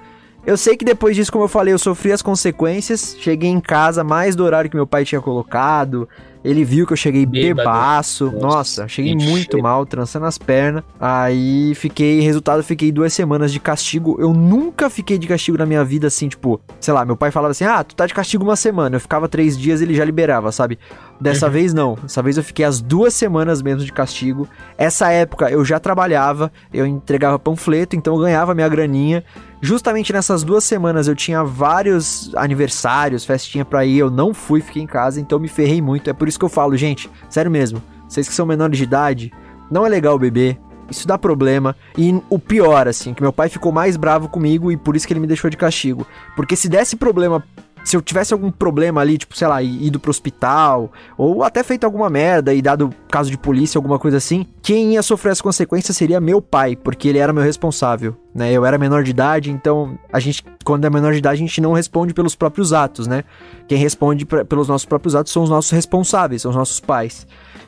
Eu 0.46 0.56
sei 0.56 0.76
que 0.76 0.84
depois 0.84 1.16
disso, 1.16 1.32
como 1.32 1.44
eu 1.44 1.48
falei, 1.48 1.72
eu 1.74 1.78
sofri 1.78 2.12
as 2.12 2.22
consequências. 2.22 3.16
Cheguei 3.18 3.50
em 3.50 3.60
casa 3.60 4.04
mais 4.04 4.36
do 4.36 4.44
horário 4.44 4.70
que 4.70 4.76
meu 4.76 4.86
pai 4.86 5.04
tinha 5.04 5.20
colocado. 5.20 6.08
Ele 6.44 6.62
viu 6.62 6.86
que 6.86 6.92
eu 6.92 6.96
cheguei 6.96 7.24
bebaço. 7.24 8.26
Nossa, 8.26 8.82
Nossa 8.82 8.88
cheguei 8.88 9.16
muito 9.16 9.60
mal, 9.62 9.86
trançando 9.86 10.26
as 10.26 10.36
pernas. 10.36 10.84
Aí 11.00 11.74
fiquei, 11.74 12.20
resultado, 12.20 12.62
fiquei 12.62 12.92
duas 12.92 13.12
semanas 13.14 13.50
de 13.50 13.58
castigo. 13.58 14.16
Eu 14.20 14.34
nunca 14.34 14.90
fiquei 14.90 15.16
de 15.16 15.26
castigo 15.26 15.56
na 15.56 15.64
minha 15.64 15.82
vida 15.82 16.08
assim, 16.08 16.28
tipo, 16.28 16.60
sei 16.78 16.92
lá, 16.92 17.04
meu 17.04 17.16
pai 17.16 17.30
falava 17.30 17.52
assim: 17.52 17.64
ah, 17.64 17.82
tu 17.82 17.96
tá 17.96 18.06
de 18.06 18.12
castigo 18.12 18.44
uma 18.44 18.56
semana. 18.56 18.96
Eu 18.96 19.00
ficava 19.00 19.26
três 19.26 19.56
dias 19.56 19.80
ele 19.80 19.94
já 19.94 20.04
liberava, 20.04 20.52
sabe? 20.52 20.78
Dessa 21.18 21.46
uhum. 21.46 21.52
vez 21.52 21.72
não. 21.72 21.94
Dessa 22.02 22.22
vez 22.22 22.36
eu 22.36 22.44
fiquei 22.44 22.64
as 22.64 22.80
duas 22.80 23.14
semanas 23.14 23.62
mesmo 23.62 23.82
de 23.82 23.92
castigo. 23.92 24.46
Essa 24.76 25.10
época 25.10 25.50
eu 25.50 25.64
já 25.64 25.80
trabalhava, 25.80 26.52
eu 26.72 26.86
entregava 26.86 27.38
panfleto, 27.38 27.96
então 27.96 28.14
eu 28.14 28.20
ganhava 28.20 28.54
minha 28.54 28.68
graninha. 28.68 29.24
Justamente 29.64 30.12
nessas 30.12 30.42
duas 30.42 30.62
semanas 30.62 31.08
eu 31.08 31.16
tinha 31.16 31.42
vários 31.42 32.30
aniversários, 32.34 33.24
festinha 33.24 33.64
pra 33.64 33.82
ir, 33.82 33.96
eu 33.96 34.10
não 34.10 34.34
fui, 34.34 34.60
fiquei 34.60 34.82
em 34.82 34.86
casa, 34.86 35.18
então 35.18 35.38
me 35.38 35.48
ferrei 35.48 35.80
muito. 35.80 36.10
É 36.10 36.12
por 36.12 36.28
isso 36.28 36.38
que 36.38 36.44
eu 36.44 36.50
falo, 36.50 36.76
gente, 36.76 37.10
sério 37.30 37.50
mesmo, 37.50 37.82
vocês 38.06 38.28
que 38.28 38.34
são 38.34 38.44
menores 38.44 38.76
de 38.76 38.84
idade, 38.84 39.32
não 39.70 39.86
é 39.86 39.88
legal 39.88 40.18
beber, 40.18 40.60
isso 40.90 41.08
dá 41.08 41.16
problema. 41.16 41.74
E 41.96 42.14
o 42.28 42.38
pior, 42.38 42.86
assim, 42.86 43.14
que 43.14 43.22
meu 43.22 43.32
pai 43.32 43.48
ficou 43.48 43.72
mais 43.72 43.96
bravo 43.96 44.28
comigo 44.28 44.70
e 44.70 44.76
por 44.76 44.96
isso 44.96 45.06
que 45.06 45.14
ele 45.14 45.20
me 45.20 45.26
deixou 45.26 45.48
de 45.48 45.56
castigo. 45.56 46.06
Porque 46.36 46.56
se 46.56 46.68
desse 46.68 46.94
problema 46.94 47.42
se 47.84 47.96
eu 47.96 48.02
tivesse 48.02 48.32
algum 48.32 48.50
problema 48.50 49.02
ali, 49.02 49.18
tipo, 49.18 49.36
sei 49.36 49.46
lá, 49.46 49.62
ido 49.62 50.00
pro 50.00 50.10
hospital, 50.10 50.90
ou 51.18 51.44
até 51.44 51.62
feito 51.62 51.84
alguma 51.84 52.08
merda 52.08 52.54
e 52.54 52.62
dado 52.62 52.90
caso 53.10 53.30
de 53.30 53.36
polícia, 53.36 53.78
alguma 53.78 53.98
coisa 53.98 54.16
assim, 54.16 54.46
quem 54.62 54.94
ia 54.94 55.02
sofrer 55.02 55.30
as 55.30 55.40
consequências 55.40 55.94
seria 55.94 56.18
meu 56.20 56.40
pai, 56.40 56.74
porque 56.74 57.08
ele 57.08 57.18
era 57.18 57.32
meu 57.32 57.42
responsável, 57.42 58.16
né? 58.34 58.50
Eu 58.50 58.64
era 58.64 58.78
menor 58.78 59.04
de 59.04 59.10
idade, 59.10 59.50
então 59.50 59.98
a 60.10 60.18
gente, 60.18 60.42
quando 60.64 60.86
é 60.86 60.90
menor 60.90 61.12
de 61.12 61.18
idade, 61.18 61.36
a 61.36 61.46
gente 61.46 61.60
não 61.60 61.74
responde 61.74 62.14
pelos 62.14 62.34
próprios 62.34 62.72
atos, 62.72 63.06
né? 63.06 63.22
Quem 63.68 63.76
responde 63.76 64.24
pra, 64.24 64.44
pelos 64.44 64.66
nossos 64.66 64.86
próprios 64.86 65.14
atos 65.14 65.32
são 65.32 65.42
os 65.42 65.50
nossos 65.50 65.70
responsáveis, 65.70 66.42
são 66.42 66.50
os 66.50 66.56
nossos 66.56 66.80
pais. 66.80 67.26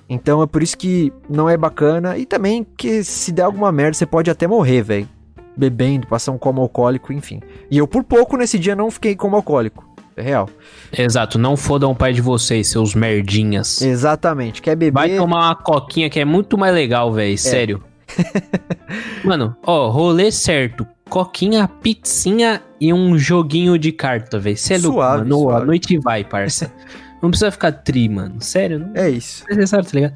Então 0.08 0.42
é 0.42 0.46
por 0.46 0.62
isso 0.62 0.78
que 0.78 1.12
não 1.28 1.50
é 1.50 1.56
bacana 1.56 2.16
e 2.16 2.24
também 2.24 2.64
que 2.76 3.04
se 3.04 3.32
der 3.32 3.42
alguma 3.42 3.70
merda 3.70 3.94
você 3.94 4.06
pode 4.06 4.30
até 4.30 4.46
morrer, 4.46 4.82
velho. 4.82 5.08
Bebendo, 5.56 6.06
passar 6.06 6.32
um 6.32 6.38
coma 6.38 6.60
alcoólico, 6.60 7.12
enfim. 7.12 7.40
E 7.70 7.78
eu 7.78 7.88
por 7.88 8.04
pouco 8.04 8.36
nesse 8.36 8.58
dia 8.58 8.76
não 8.76 8.90
fiquei 8.90 9.16
como 9.16 9.36
alcoólico. 9.36 9.95
É 10.16 10.22
real. 10.22 10.48
Exato, 10.96 11.38
não 11.38 11.56
fodam 11.56 11.90
o 11.90 11.94
pai 11.94 12.14
de 12.14 12.22
vocês, 12.22 12.68
seus 12.68 12.94
merdinhas. 12.94 13.82
Exatamente. 13.82 14.62
Quer 14.62 14.74
beber. 14.74 14.92
Vai 14.92 15.16
tomar 15.16 15.48
uma 15.48 15.54
coquinha 15.54 16.08
que 16.08 16.18
é 16.18 16.24
muito 16.24 16.56
mais 16.56 16.74
legal, 16.74 17.12
velho. 17.12 17.34
É. 17.34 17.36
Sério. 17.36 17.84
Mano, 19.22 19.54
ó, 19.62 19.90
rolê 19.90 20.32
certo. 20.32 20.86
Coquinha, 21.10 21.68
pizzinha 21.68 22.62
e 22.80 22.92
um 22.92 23.18
joguinho 23.18 23.78
de 23.78 23.92
carta, 23.92 24.38
velho. 24.38 24.56
Você 24.56 24.74
é 24.74 24.78
louco, 24.78 24.98
mano. 24.98 25.38
Suave. 25.38 25.62
A 25.62 25.66
noite 25.66 25.98
vai, 25.98 26.24
parça. 26.24 26.72
não 27.22 27.30
precisa 27.30 27.50
ficar 27.50 27.72
tri, 27.72 28.08
mano. 28.08 28.36
Sério. 28.40 28.78
Não 28.78 28.90
é 28.94 29.10
isso. 29.10 29.44
É 29.50 29.54
necessário, 29.54 29.84
tá 29.84 29.92
ligado? 29.94 30.14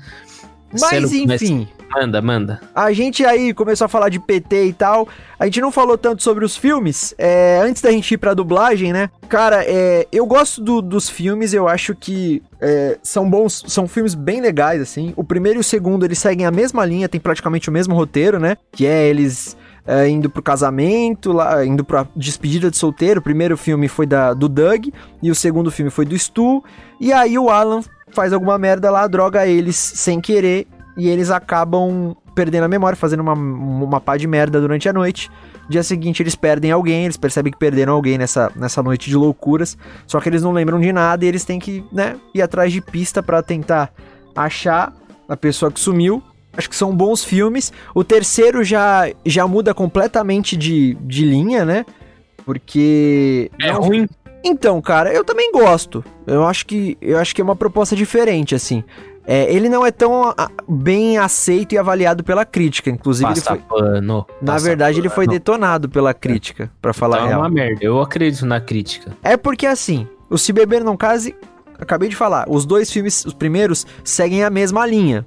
Mas 0.80 1.12
enfim. 1.12 1.68
Manda, 1.92 2.22
manda. 2.22 2.60
A 2.72 2.92
gente 2.92 3.24
aí 3.24 3.52
começou 3.52 3.84
a 3.84 3.88
falar 3.88 4.08
de 4.08 4.20
PT 4.20 4.66
e 4.66 4.72
tal. 4.72 5.08
A 5.38 5.44
gente 5.46 5.60
não 5.60 5.72
falou 5.72 5.98
tanto 5.98 6.22
sobre 6.22 6.44
os 6.44 6.56
filmes. 6.56 7.12
É, 7.18 7.60
antes 7.64 7.82
da 7.82 7.90
gente 7.90 8.14
ir 8.14 8.18
pra 8.18 8.32
dublagem, 8.32 8.92
né? 8.92 9.10
Cara, 9.28 9.64
é, 9.66 10.06
eu 10.12 10.24
gosto 10.24 10.62
do, 10.62 10.80
dos 10.80 11.08
filmes, 11.08 11.52
eu 11.52 11.66
acho 11.66 11.94
que 11.96 12.42
é, 12.60 12.96
são 13.02 13.28
bons, 13.28 13.64
são 13.66 13.88
filmes 13.88 14.14
bem 14.14 14.40
legais, 14.40 14.80
assim. 14.80 15.12
O 15.16 15.24
primeiro 15.24 15.58
e 15.58 15.62
o 15.62 15.64
segundo, 15.64 16.04
eles 16.04 16.18
seguem 16.18 16.46
a 16.46 16.50
mesma 16.52 16.86
linha, 16.86 17.08
tem 17.08 17.20
praticamente 17.20 17.68
o 17.68 17.72
mesmo 17.72 17.94
roteiro, 17.94 18.38
né? 18.38 18.56
Que 18.70 18.86
é 18.86 19.08
eles 19.08 19.56
é, 19.84 20.08
indo 20.08 20.30
pro 20.30 20.42
casamento, 20.42 21.32
lá, 21.32 21.64
indo 21.64 21.84
pra 21.84 22.06
despedida 22.14 22.70
de 22.70 22.76
solteiro. 22.76 23.18
O 23.18 23.24
primeiro 23.24 23.56
filme 23.56 23.88
foi 23.88 24.06
da, 24.06 24.32
do 24.32 24.48
Doug 24.48 24.86
e 25.20 25.28
o 25.28 25.34
segundo 25.34 25.72
filme 25.72 25.90
foi 25.90 26.04
do 26.04 26.16
Stu. 26.16 26.62
E 27.00 27.12
aí 27.12 27.36
o 27.36 27.50
Alan 27.50 27.80
faz 28.12 28.32
alguma 28.32 28.56
merda 28.58 28.90
lá, 28.90 29.08
droga 29.08 29.46
eles 29.46 29.76
sem 29.76 30.20
querer 30.20 30.68
e 31.00 31.08
eles 31.08 31.30
acabam 31.30 32.14
perdendo 32.34 32.64
a 32.64 32.68
memória, 32.68 32.94
fazendo 32.94 33.20
uma, 33.20 33.32
uma 33.32 34.00
pá 34.00 34.18
de 34.18 34.26
merda 34.26 34.60
durante 34.60 34.86
a 34.86 34.92
noite. 34.92 35.30
Dia 35.68 35.82
seguinte 35.82 36.22
eles 36.22 36.34
perdem 36.34 36.70
alguém, 36.70 37.04
eles 37.04 37.16
percebem 37.16 37.50
que 37.50 37.58
perderam 37.58 37.94
alguém 37.94 38.18
nessa, 38.18 38.52
nessa 38.54 38.82
noite 38.82 39.08
de 39.08 39.16
loucuras, 39.16 39.78
só 40.06 40.20
que 40.20 40.28
eles 40.28 40.42
não 40.42 40.52
lembram 40.52 40.78
de 40.78 40.92
nada 40.92 41.24
e 41.24 41.28
eles 41.28 41.44
têm 41.44 41.58
que, 41.58 41.82
né, 41.90 42.16
ir 42.34 42.42
atrás 42.42 42.70
de 42.70 42.82
pista 42.82 43.22
para 43.22 43.42
tentar 43.42 43.92
achar 44.36 44.92
a 45.26 45.36
pessoa 45.36 45.72
que 45.72 45.80
sumiu. 45.80 46.22
Acho 46.54 46.68
que 46.68 46.76
são 46.76 46.94
bons 46.94 47.24
filmes. 47.24 47.72
O 47.94 48.04
terceiro 48.04 48.62
já, 48.62 49.08
já 49.24 49.46
muda 49.46 49.72
completamente 49.72 50.56
de, 50.56 50.94
de 51.00 51.24
linha, 51.24 51.64
né? 51.64 51.86
Porque. 52.44 53.50
É 53.60 53.72
não... 53.72 53.80
ruim. 53.80 54.08
Então, 54.42 54.80
cara, 54.80 55.12
eu 55.12 55.24
também 55.24 55.52
gosto. 55.52 56.04
Eu 56.26 56.44
acho 56.44 56.66
que 56.66 56.96
eu 57.00 57.18
acho 57.18 57.34
que 57.34 57.40
é 57.40 57.44
uma 57.44 57.54
proposta 57.54 57.94
diferente, 57.94 58.54
assim. 58.54 58.82
É, 59.26 59.52
ele 59.52 59.68
não 59.68 59.84
é 59.84 59.90
tão 59.90 60.24
a, 60.24 60.50
bem 60.68 61.18
aceito 61.18 61.74
e 61.74 61.78
avaliado 61.78 62.24
pela 62.24 62.44
crítica, 62.44 62.90
inclusive 62.90 63.28
passa 63.28 63.52
ele 63.52 63.62
foi, 63.68 63.78
pano, 63.78 64.26
Na 64.40 64.58
verdade, 64.58 64.94
pano. 64.94 65.06
ele 65.06 65.14
foi 65.14 65.26
detonado 65.26 65.88
pela 65.88 66.14
crítica, 66.14 66.64
é. 66.64 66.68
para 66.80 66.92
falar 66.92 67.18
então, 67.18 67.28
real. 67.28 67.40
É 67.40 67.42
uma 67.42 67.50
merda. 67.50 67.78
Eu 67.80 68.00
acredito 68.00 68.46
na 68.46 68.60
crítica. 68.60 69.12
É 69.22 69.36
porque 69.36 69.66
assim, 69.66 70.08
o 70.28 70.38
Se 70.38 70.52
Beber 70.52 70.82
Não 70.82 70.96
Case, 70.96 71.36
acabei 71.78 72.08
de 72.08 72.16
falar, 72.16 72.46
os 72.48 72.64
dois 72.64 72.90
filmes, 72.90 73.24
os 73.24 73.34
primeiros, 73.34 73.86
seguem 74.02 74.42
a 74.42 74.50
mesma 74.50 74.86
linha, 74.86 75.26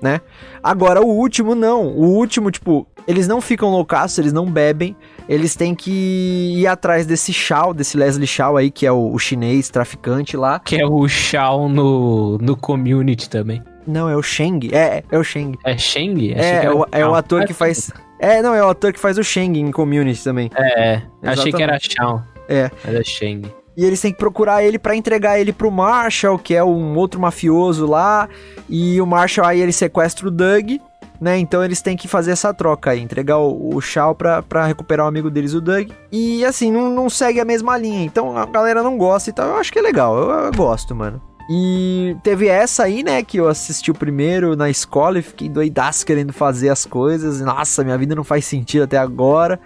né? 0.00 0.20
Agora 0.62 1.00
o 1.00 1.08
último 1.08 1.54
não. 1.54 1.86
O 1.86 2.06
último, 2.16 2.50
tipo, 2.50 2.86
eles 3.06 3.28
não 3.28 3.40
ficam 3.40 3.70
loucaços, 3.70 4.18
eles 4.18 4.32
não 4.32 4.50
bebem, 4.50 4.96
eles 5.28 5.54
têm 5.56 5.74
que 5.74 6.54
ir 6.56 6.66
atrás 6.66 7.06
desse 7.06 7.32
Shao, 7.32 7.72
desse 7.72 7.96
Leslie 7.96 8.26
Shao 8.26 8.56
aí, 8.56 8.70
que 8.70 8.86
é 8.86 8.92
o, 8.92 9.12
o 9.12 9.18
chinês 9.18 9.68
traficante 9.68 10.36
lá. 10.36 10.58
Que 10.60 10.80
é 10.80 10.86
o 10.86 11.08
Shao 11.08 11.68
no, 11.68 12.38
no 12.38 12.56
community 12.56 13.28
também. 13.28 13.62
Não, 13.86 14.08
é 14.08 14.16
o 14.16 14.22
Sheng. 14.22 14.70
É, 14.72 15.02
é 15.10 15.18
o 15.18 15.24
Sheng. 15.24 15.58
É 15.64 15.76
Sheng? 15.76 16.32
É, 16.32 16.64
é, 16.64 16.70
o, 16.70 16.86
é 16.90 17.06
o 17.06 17.14
ator 17.14 17.44
que 17.44 17.52
faz. 17.52 17.90
É, 18.18 18.40
não, 18.40 18.54
é 18.54 18.64
o 18.64 18.68
ator 18.68 18.92
que 18.92 19.00
faz 19.00 19.18
o 19.18 19.22
Sheng 19.22 19.58
em 19.58 19.70
community 19.70 20.22
também. 20.24 20.50
É, 20.56 20.94
é. 20.94 21.02
achei 21.22 21.52
que 21.52 21.62
era 21.62 21.78
Shao. 21.78 22.22
É. 22.48 22.70
Era 22.84 23.02
Sheng. 23.04 23.42
E 23.76 23.84
eles 23.84 24.00
têm 24.00 24.12
que 24.12 24.18
procurar 24.18 24.62
ele 24.62 24.78
para 24.78 24.94
entregar 24.94 25.38
ele 25.38 25.52
pro 25.52 25.70
Marshall, 25.70 26.38
que 26.38 26.54
é 26.54 26.62
um 26.62 26.96
outro 26.96 27.20
mafioso 27.20 27.86
lá. 27.86 28.28
E 28.68 29.00
o 29.00 29.06
Marshall 29.06 29.46
aí 29.46 29.60
ele 29.60 29.72
sequestra 29.72 30.28
o 30.28 30.30
Doug 30.30 30.78
né? 31.24 31.38
Então 31.38 31.64
eles 31.64 31.80
têm 31.80 31.96
que 31.96 32.06
fazer 32.06 32.32
essa 32.32 32.52
troca 32.52 32.90
aí, 32.90 33.00
entregar 33.00 33.38
o, 33.38 33.74
o 33.74 33.80
Shao 33.80 34.14
pra, 34.14 34.42
pra 34.42 34.66
recuperar 34.66 35.06
o 35.06 35.08
amigo 35.08 35.30
deles, 35.30 35.54
o 35.54 35.60
Doug. 35.60 35.88
E 36.12 36.44
assim, 36.44 36.70
não, 36.70 36.90
não 36.90 37.08
segue 37.08 37.40
a 37.40 37.46
mesma 37.46 37.78
linha. 37.78 38.04
Então 38.04 38.36
a 38.36 38.44
galera 38.44 38.82
não 38.82 38.98
gosta 38.98 39.30
e 39.30 39.32
tal. 39.32 39.48
Eu 39.48 39.56
acho 39.56 39.72
que 39.72 39.78
é 39.78 39.82
legal, 39.82 40.14
eu, 40.18 40.30
eu 40.30 40.52
gosto, 40.52 40.94
mano. 40.94 41.22
E 41.48 42.14
teve 42.22 42.46
essa 42.46 42.84
aí, 42.84 43.02
né, 43.02 43.22
que 43.22 43.38
eu 43.38 43.48
assisti 43.48 43.90
o 43.90 43.94
primeiro 43.94 44.54
na 44.54 44.68
escola 44.68 45.18
e 45.18 45.22
fiquei 45.22 45.48
doidaço 45.48 46.04
querendo 46.04 46.32
fazer 46.32 46.68
as 46.68 46.84
coisas. 46.84 47.40
Nossa, 47.40 47.82
minha 47.82 47.96
vida 47.96 48.14
não 48.14 48.24
faz 48.24 48.44
sentido 48.44 48.82
até 48.82 48.98
agora. 48.98 49.58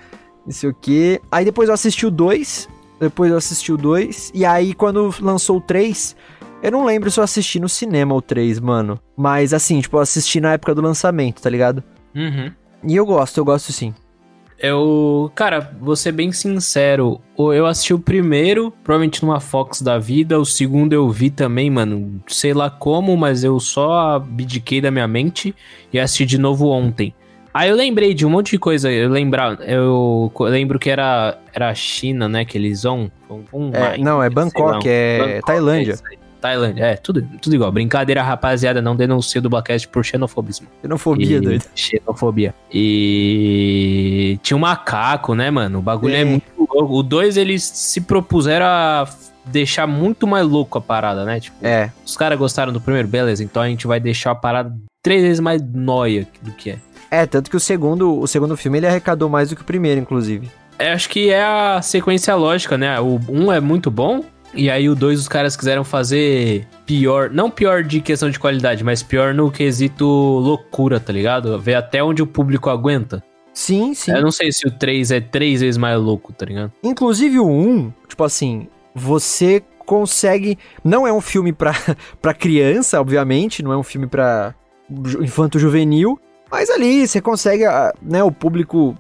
Não 0.47 0.53
sei 0.53 0.71
o 0.71 0.75
que. 0.75 1.21
Aí 1.31 1.45
depois 1.45 1.69
eu 1.69 1.75
assisti 1.75 2.07
o 2.07 2.11
2. 2.11 2.69
Depois 3.01 3.33
eu 3.33 3.37
assisti 3.37 3.73
o 3.73 3.77
2. 3.77 4.31
E 4.33 4.45
aí, 4.45 4.75
quando 4.75 5.13
lançou 5.21 5.59
o 5.59 5.61
3, 5.61 6.17
eu 6.63 6.73
não 6.73 6.85
lembro 6.85 7.11
se 7.11 7.21
eu 7.21 7.25
assisti 7.25 7.61
no 7.61 7.69
cinema 7.69 8.15
o 8.15 8.23
3, 8.23 8.61
mano. 8.61 9.01
Mas 9.17 9.53
assim, 9.55 9.81
tipo, 9.81 9.97
eu 9.97 10.01
assisti 10.01 10.41
na 10.41 10.53
época 10.53 10.75
do 10.75 10.83
lançamento, 10.83 11.41
tá 11.41 11.51
ligado? 11.51 11.83
Uhum. 12.15 12.51
E 12.85 12.97
eu 12.97 13.07
gosto, 13.07 13.39
eu 13.39 13.45
gosto 13.45 13.73
sim. 13.73 13.95
Eu, 14.61 15.31
cara, 15.37 15.73
vou 15.81 15.95
ser 15.95 16.11
bem 16.11 16.33
sincero. 16.33 17.21
Eu 17.39 17.65
assisti 17.65 17.95
o 17.95 17.99
primeiro, 17.99 18.73
provavelmente 18.83 19.23
numa 19.25 19.39
Fox 19.39 19.81
da 19.81 19.99
vida. 19.99 20.39
O 20.39 20.45
segundo 20.45 20.93
eu 20.93 21.09
vi 21.11 21.31
também, 21.31 21.71
mano. 21.71 22.21
Sei 22.27 22.53
lá 22.53 22.69
como, 22.69 23.17
mas 23.17 23.45
eu 23.45 23.61
só 23.61 24.17
abdiquei 24.17 24.81
da 24.81 24.91
minha 24.91 25.07
mente 25.07 25.55
e 25.93 26.01
assisti 26.01 26.27
de 26.27 26.39
novo 26.39 26.69
ontem. 26.69 27.15
Aí 27.55 27.71
eu 27.71 27.77
lembrei 27.77 28.15
de 28.15 28.27
um 28.27 28.31
monte 28.31 28.51
de 28.51 28.59
coisa. 28.59 28.91
Eu 28.91 29.09
lembrar, 29.09 29.59
eu 29.61 30.33
lembro 30.41 30.79
que 30.79 30.91
era 30.91 31.39
era 31.53 31.75
China, 31.75 32.29
né? 32.29 32.45
Que 32.45 32.59
eles 32.59 32.83
vão. 32.83 33.11
vão 33.29 33.71
é, 33.73 33.97
não, 33.99 34.23
é 34.23 34.29
Bangkok, 34.29 34.89
é 34.89 35.19
Bangkok, 35.19 35.47
Tailândia. 35.47 35.95
É 36.13 36.18
Tailândia, 36.41 36.85
é, 36.85 36.97
tudo, 36.97 37.23
tudo 37.41 37.55
igual. 37.55 37.71
Brincadeira, 37.73 38.23
rapaziada, 38.23 38.81
não 38.81 38.97
denuncie 38.97 39.41
do 39.41 39.51
Blackcast 39.51 39.89
por 39.89 40.05
xenofobismo. 40.05 40.69
Xenofobia, 40.83 41.37
e... 41.37 41.41
doido. 41.41 41.65
Xenofobia. 41.75 42.55
E 42.73 44.39
tinha 44.43 44.57
um 44.57 44.61
macaco, 44.61 45.35
né, 45.35 45.51
mano? 45.51 45.79
O 45.79 45.83
bagulho 45.83 46.15
é, 46.15 46.21
é 46.21 46.25
muito 46.25 46.45
louco. 46.57 46.95
O 46.95 47.03
2, 47.03 47.37
eles 47.37 47.63
se 47.63 48.01
propuseram 48.01 48.67
a 48.67 49.09
deixar 49.45 49.87
muito 49.87 50.27
mais 50.27 50.47
louco 50.47 50.79
a 50.79 50.81
parada, 50.81 51.25
né? 51.25 51.41
Tipo, 51.41 51.57
é. 51.65 51.91
Os 52.05 52.17
caras 52.17 52.39
gostaram 52.39 52.73
do 52.73 52.81
primeiro, 52.81 53.09
beleza, 53.09 53.43
então 53.43 53.63
a 53.63 53.69
gente 53.69 53.87
vai 53.87 53.99
deixar 53.99 54.33
a 54.33 54.35
parada 54.35 54.75
três 55.03 55.23
vezes 55.23 55.41
mais 55.41 55.63
noia 55.63 56.27
do 56.43 56.53
que 56.53 56.71
é. 56.71 56.79
É, 57.11 57.27
tanto 57.27 57.51
que 57.51 57.57
o 57.57 57.61
segundo, 57.61 58.21
o 58.21 58.27
segundo 58.27 58.57
filme 58.57 58.79
ele 58.79 58.87
arrecadou 58.87 59.29
mais 59.29 59.49
do 59.49 59.57
que 59.57 59.63
o 59.63 59.65
primeiro, 59.65 60.01
inclusive. 60.01 60.51
É, 60.79 60.93
acho 60.93 61.09
que 61.09 61.31
é 61.31 61.43
a 61.43 61.83
sequência 61.83 62.35
lógica, 62.35 62.79
né? 62.79 63.01
O 63.01 63.19
um 63.29 63.51
é 63.51 63.61
muito 63.61 63.91
bom, 63.91 64.23
e 64.55 64.71
aí 64.71 64.89
o 64.89 64.95
2 64.95 65.21
os 65.21 65.29
caras 65.29 65.57
quiseram 65.57 65.85
fazer 65.85 66.67
pior, 66.87 67.31
não 67.31 67.51
pior 67.51 67.83
de 67.83 68.01
questão 68.01 68.31
de 68.31 68.39
qualidade, 68.39 68.83
mas 68.83 69.03
pior 69.03 69.35
no 69.35 69.51
quesito 69.51 70.05
loucura, 70.07 70.99
tá 70.99 71.13
ligado? 71.13 71.59
Ver 71.59 71.75
até 71.75 72.03
onde 72.03 72.23
o 72.23 72.27
público 72.27 72.71
aguenta. 72.71 73.23
Sim, 73.53 73.93
sim. 73.93 74.13
Eu 74.13 74.23
não 74.23 74.31
sei 74.31 74.53
se 74.53 74.67
o 74.67 74.71
3 74.71 75.11
é 75.11 75.21
três 75.21 75.61
vezes 75.61 75.77
mais 75.77 76.01
louco, 76.01 76.33
tá 76.33 76.47
ligado? 76.47 76.73
Inclusive 76.83 77.41
o 77.41 77.47
1, 77.47 77.93
tipo 78.09 78.23
assim, 78.25 78.69
você 78.95 79.63
consegue. 79.85 80.59
Não 80.85 81.07
é 81.07 81.13
um 81.13 81.21
filme 81.21 81.53
pra, 81.53 81.73
pra 82.23 82.35
criança, 82.35 83.01
obviamente, 83.01 83.63
não 83.63 83.73
é 83.73 83.77
um 83.77 83.83
filme 83.83 84.07
pra 84.07 84.55
infanto 85.21 85.59
juvenil. 85.59 86.21
Mas 86.51 86.71
ali 86.71 87.07
você 87.07 87.21
consegue, 87.21 87.65
ah, 87.65 87.93
né, 88.01 88.23
o 88.23 88.33
público 88.33 88.97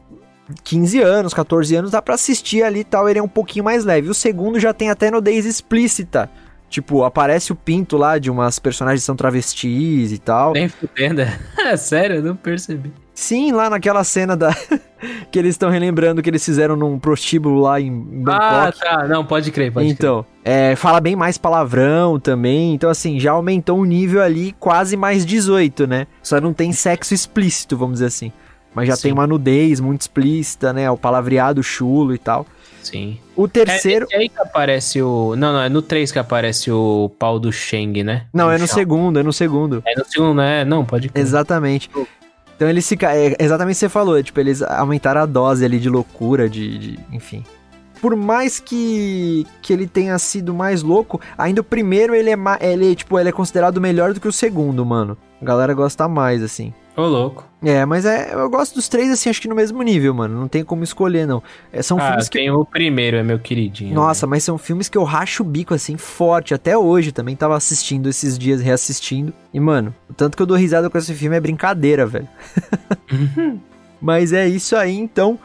15 0.65 1.01
anos, 1.01 1.35
14 1.35 1.77
anos, 1.77 1.91
dá 1.91 2.01
pra 2.01 2.15
assistir 2.15 2.63
ali 2.63 2.81
e 2.81 2.85
tal, 2.85 3.09
ele 3.09 3.19
é 3.19 3.23
um 3.23 3.29
pouquinho 3.29 3.65
mais 3.65 3.85
leve. 3.85 4.09
O 4.09 4.15
segundo 4.15 4.59
já 4.59 4.73
tem 4.73 4.91
até 4.91 5.11
nudez 5.11 5.45
explícita. 5.45 6.31
Tipo, 6.69 7.03
aparece 7.03 7.51
o 7.51 7.57
pinto 7.57 7.97
lá 7.97 8.19
de 8.19 8.31
umas 8.31 8.59
personagens 8.59 9.01
que 9.01 9.07
são 9.07 9.17
travestis 9.17 10.13
e 10.13 10.19
tal. 10.19 10.53
Nem 10.53 10.69
fudendo. 10.69 11.23
É 11.59 11.77
sério, 11.77 12.17
eu 12.17 12.23
não 12.23 12.37
percebi. 12.37 12.93
Sim, 13.15 13.53
lá 13.53 13.71
naquela 13.71 14.05
cena 14.05 14.37
da 14.37 14.55
que 15.33 15.39
eles 15.39 15.55
estão 15.55 15.71
relembrando 15.71 16.23
que 16.23 16.29
eles 16.29 16.45
fizeram 16.45 16.77
num 16.77 16.99
prostíbulo 16.99 17.61
lá 17.61 17.81
em 17.81 17.91
Bangkok. 17.91 18.39
Ah, 18.39 18.73
tá. 18.73 19.09
Não, 19.09 19.25
pode 19.25 19.51
crer, 19.51 19.73
pode 19.73 19.89
então, 19.89 20.25
crer. 20.45 20.73
É, 20.73 20.77
fala 20.77 21.01
bem 21.01 21.17
mais 21.17 21.39
palavrão 21.39 22.21
também. 22.21 22.75
Então, 22.75 22.91
assim, 22.91 23.19
já 23.19 23.33
aumentou 23.33 23.79
o 23.79 23.85
nível 23.85 24.23
ali 24.23 24.55
quase 24.61 24.97
mais 24.97 25.25
18, 25.25 25.87
né? 25.87 26.07
Só 26.23 26.39
não 26.41 26.53
tem 26.53 26.71
sexo 26.71 27.15
explícito, 27.15 27.77
vamos 27.77 27.95
dizer 27.95 28.07
assim. 28.07 28.31
Mas 28.75 28.87
já 28.89 28.97
Sim. 28.97 29.03
tem 29.03 29.13
uma 29.13 29.27
nudez 29.27 29.81
muito 29.81 30.03
explícita, 30.03 30.73
né? 30.73 30.91
O 30.91 30.97
palavreado 30.97 31.63
chulo 31.63 32.15
e 32.15 32.19
tal. 32.19 32.47
Sim. 32.83 33.19
O 33.35 33.49
terceiro. 33.49 34.07
É, 34.11 34.15
esse 34.15 34.23
aí 34.23 34.29
que 34.29 34.39
aparece 34.41 35.03
o. 35.03 35.35
Não, 35.37 35.53
não, 35.53 35.61
é 35.63 35.69
no 35.69 35.83
3 35.83 36.13
que 36.13 36.19
aparece 36.19 36.71
o 36.71 37.11
pau 37.19 37.39
do 37.39 37.51
Sheng, 37.53 38.03
né? 38.05 38.27
Não, 38.33 38.51
é 38.51 38.57
no 38.59 38.67
chão. 38.67 38.77
segundo, 38.77 39.19
é 39.19 39.23
no 39.23 39.33
segundo. 39.33 39.83
É 39.87 39.99
no 39.99 40.05
segundo, 40.05 40.35
né? 40.35 40.65
Não, 40.65 40.85
pode 40.85 41.09
crer. 41.09 41.21
Exatamente. 41.23 41.91
Então 42.57 42.69
eles 42.69 42.89
fica 42.89 43.15
é 43.15 43.37
exatamente 43.39 43.75
o 43.75 43.77
que 43.77 43.81
você 43.81 43.89
falou, 43.89 44.21
tipo, 44.23 44.39
eles 44.41 44.63
aumentaram 44.63 45.21
a 45.21 45.27
dose 45.27 45.65
ali 45.65 45.79
de 45.79 45.89
loucura, 45.89 46.49
de, 46.49 46.79
de- 46.79 46.99
enfim. 47.13 47.45
Por 48.01 48.15
mais 48.17 48.59
que, 48.61 49.45
que 49.61 49.73
ele 49.73 49.87
tenha 49.87 50.17
sido 50.19 50.55
mais 50.55 50.83
louco, 50.83 51.21
ainda 51.37 51.61
o 51.61 51.65
primeiro 51.65 52.15
ele 52.15 52.31
é, 52.31 52.37
ma- 52.37 52.59
ele, 52.61 52.95
tipo, 52.95 53.19
ele 53.19 53.29
é 53.29 53.33
considerado 53.33 53.81
melhor 53.81 54.13
do 54.15 54.21
que 54.21 54.29
o 54.29 54.33
segundo, 54.33 54.85
mano. 54.87 55.17
A 55.43 55.45
galera 55.45 55.75
gosta 55.75 56.07
mais, 56.09 56.43
assim. 56.43 56.73
Ô, 56.99 57.07
louco. 57.07 57.45
É, 57.63 57.85
mas 57.87 58.05
é, 58.05 58.35
eu 58.35 58.51
gosto 58.51 58.75
dos 58.75 58.89
três, 58.89 59.09
assim, 59.09 59.31
acho 59.31 59.41
que 59.41 59.47
no 59.47 59.55
mesmo 59.55 59.81
nível, 59.83 60.13
mano. 60.13 60.37
Não 60.37 60.49
tem 60.49 60.65
como 60.65 60.83
escolher, 60.83 61.29
não. 61.29 61.41
É, 61.73 61.81
são 61.81 61.97
ah, 61.97 62.09
filmes 62.09 62.29
que 62.29 62.39
tem 62.39 62.51
o 62.51 62.65
primeiro, 62.65 63.17
é 63.17 63.23
meu 63.23 63.39
queridinho. 63.39 63.95
Nossa, 63.95 64.27
mas 64.27 64.43
são 64.43 64.59
filmes 64.59 64.89
que 64.89 64.99
eu 64.99 65.05
racho 65.05 65.45
o 65.45 65.47
bico, 65.47 65.73
assim, 65.73 65.97
forte. 65.97 66.55
Até 66.55 66.77
hoje 66.77 67.13
também 67.13 67.37
tava 67.37 67.57
assistindo 67.57 68.09
esses 68.09 68.37
dias, 68.37 68.61
reassistindo. 68.61 69.33
E, 69.55 69.61
mano, 69.61 69.95
o 70.11 70.13
tanto 70.13 70.37
que 70.37 70.43
eu 70.43 70.47
dou 70.47 70.57
risada 70.57 70.91
com 70.91 70.99
esse 70.99 71.15
filme 71.15 71.37
é 71.37 71.41
brincadeira, 71.41 72.05
velho. 72.05 72.29
Uhum. 73.13 73.61
Mas 74.03 74.33
é 74.33 74.49
isso 74.49 74.75
aí, 74.75 74.97
então. 74.99 75.39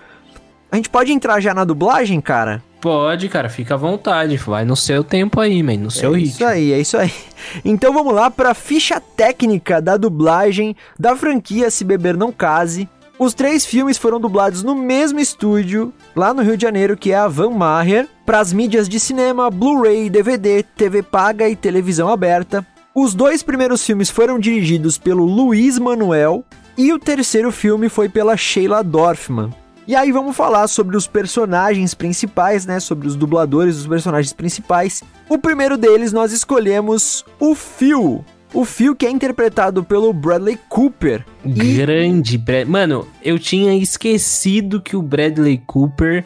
A 0.71 0.75
gente 0.75 0.89
pode 0.89 1.11
entrar 1.11 1.39
já 1.39 1.53
na 1.53 1.63
dublagem, 1.63 2.19
cara? 2.19 2.63
Pode, 2.83 3.29
cara, 3.29 3.47
fica 3.47 3.75
à 3.75 3.77
vontade. 3.77 4.35
Vai 4.35 4.65
no 4.65 4.75
seu 4.75 5.05
tempo 5.05 5.39
aí, 5.39 5.63
man, 5.63 5.77
no 5.77 5.89
seu 5.89 6.13
é 6.13 6.17
ritmo. 6.17 6.33
isso 6.33 6.45
aí, 6.45 6.73
é 6.73 6.81
isso 6.81 6.97
aí. 6.97 7.13
Então 7.63 7.93
vamos 7.93 8.13
lá 8.13 8.29
pra 8.29 8.53
ficha 8.53 8.99
técnica 8.99 9.81
da 9.81 9.95
dublagem 9.95 10.75
da 10.99 11.15
franquia 11.15 11.71
Se 11.71 11.85
Beber 11.85 12.17
Não 12.17 12.31
Case. 12.31 12.89
Os 13.17 13.33
três 13.33 13.65
filmes 13.65 13.97
foram 13.97 14.19
dublados 14.19 14.63
no 14.63 14.75
mesmo 14.75 15.19
estúdio, 15.19 15.93
lá 16.13 16.33
no 16.33 16.41
Rio 16.41 16.57
de 16.57 16.61
Janeiro, 16.63 16.97
que 16.97 17.13
é 17.13 17.15
a 17.15 17.27
Van 17.27 17.51
Maher, 17.51 18.07
para 18.25 18.39
as 18.39 18.51
mídias 18.51 18.89
de 18.89 18.99
cinema, 18.99 19.49
Blu-ray, 19.49 20.09
DVD, 20.09 20.63
TV 20.63 21.01
paga 21.03 21.47
e 21.47 21.55
televisão 21.55 22.09
aberta. 22.09 22.65
Os 22.93 23.13
dois 23.13 23.41
primeiros 23.41 23.85
filmes 23.85 24.09
foram 24.09 24.37
dirigidos 24.37 24.97
pelo 24.97 25.23
Luiz 25.23 25.79
Manuel 25.79 26.43
e 26.77 26.91
o 26.91 26.99
terceiro 26.99 27.49
filme 27.49 27.87
foi 27.87 28.09
pela 28.09 28.35
Sheila 28.35 28.83
Dorfman. 28.83 29.62
E 29.87 29.95
aí 29.95 30.11
vamos 30.11 30.35
falar 30.35 30.67
sobre 30.67 30.95
os 30.95 31.07
personagens 31.07 31.93
principais, 31.93 32.65
né? 32.65 32.79
Sobre 32.79 33.07
os 33.07 33.15
dubladores 33.15 33.77
dos 33.77 33.87
personagens 33.87 34.31
principais. 34.31 35.03
O 35.27 35.37
primeiro 35.37 35.77
deles 35.77 36.13
nós 36.13 36.31
escolhemos 36.31 37.25
o 37.39 37.53
Phil. 37.53 38.23
O 38.53 38.65
Phil 38.65 38.95
que 38.95 39.05
é 39.05 39.09
interpretado 39.09 39.83
pelo 39.83 40.13
Bradley 40.13 40.59
Cooper. 40.69 41.25
Grande 41.43 42.37
Brad... 42.37 42.67
Mano, 42.67 43.07
eu 43.21 43.39
tinha 43.39 43.75
esquecido 43.75 44.81
que 44.81 44.95
o 44.95 45.01
Bradley 45.01 45.57
Cooper 45.65 46.25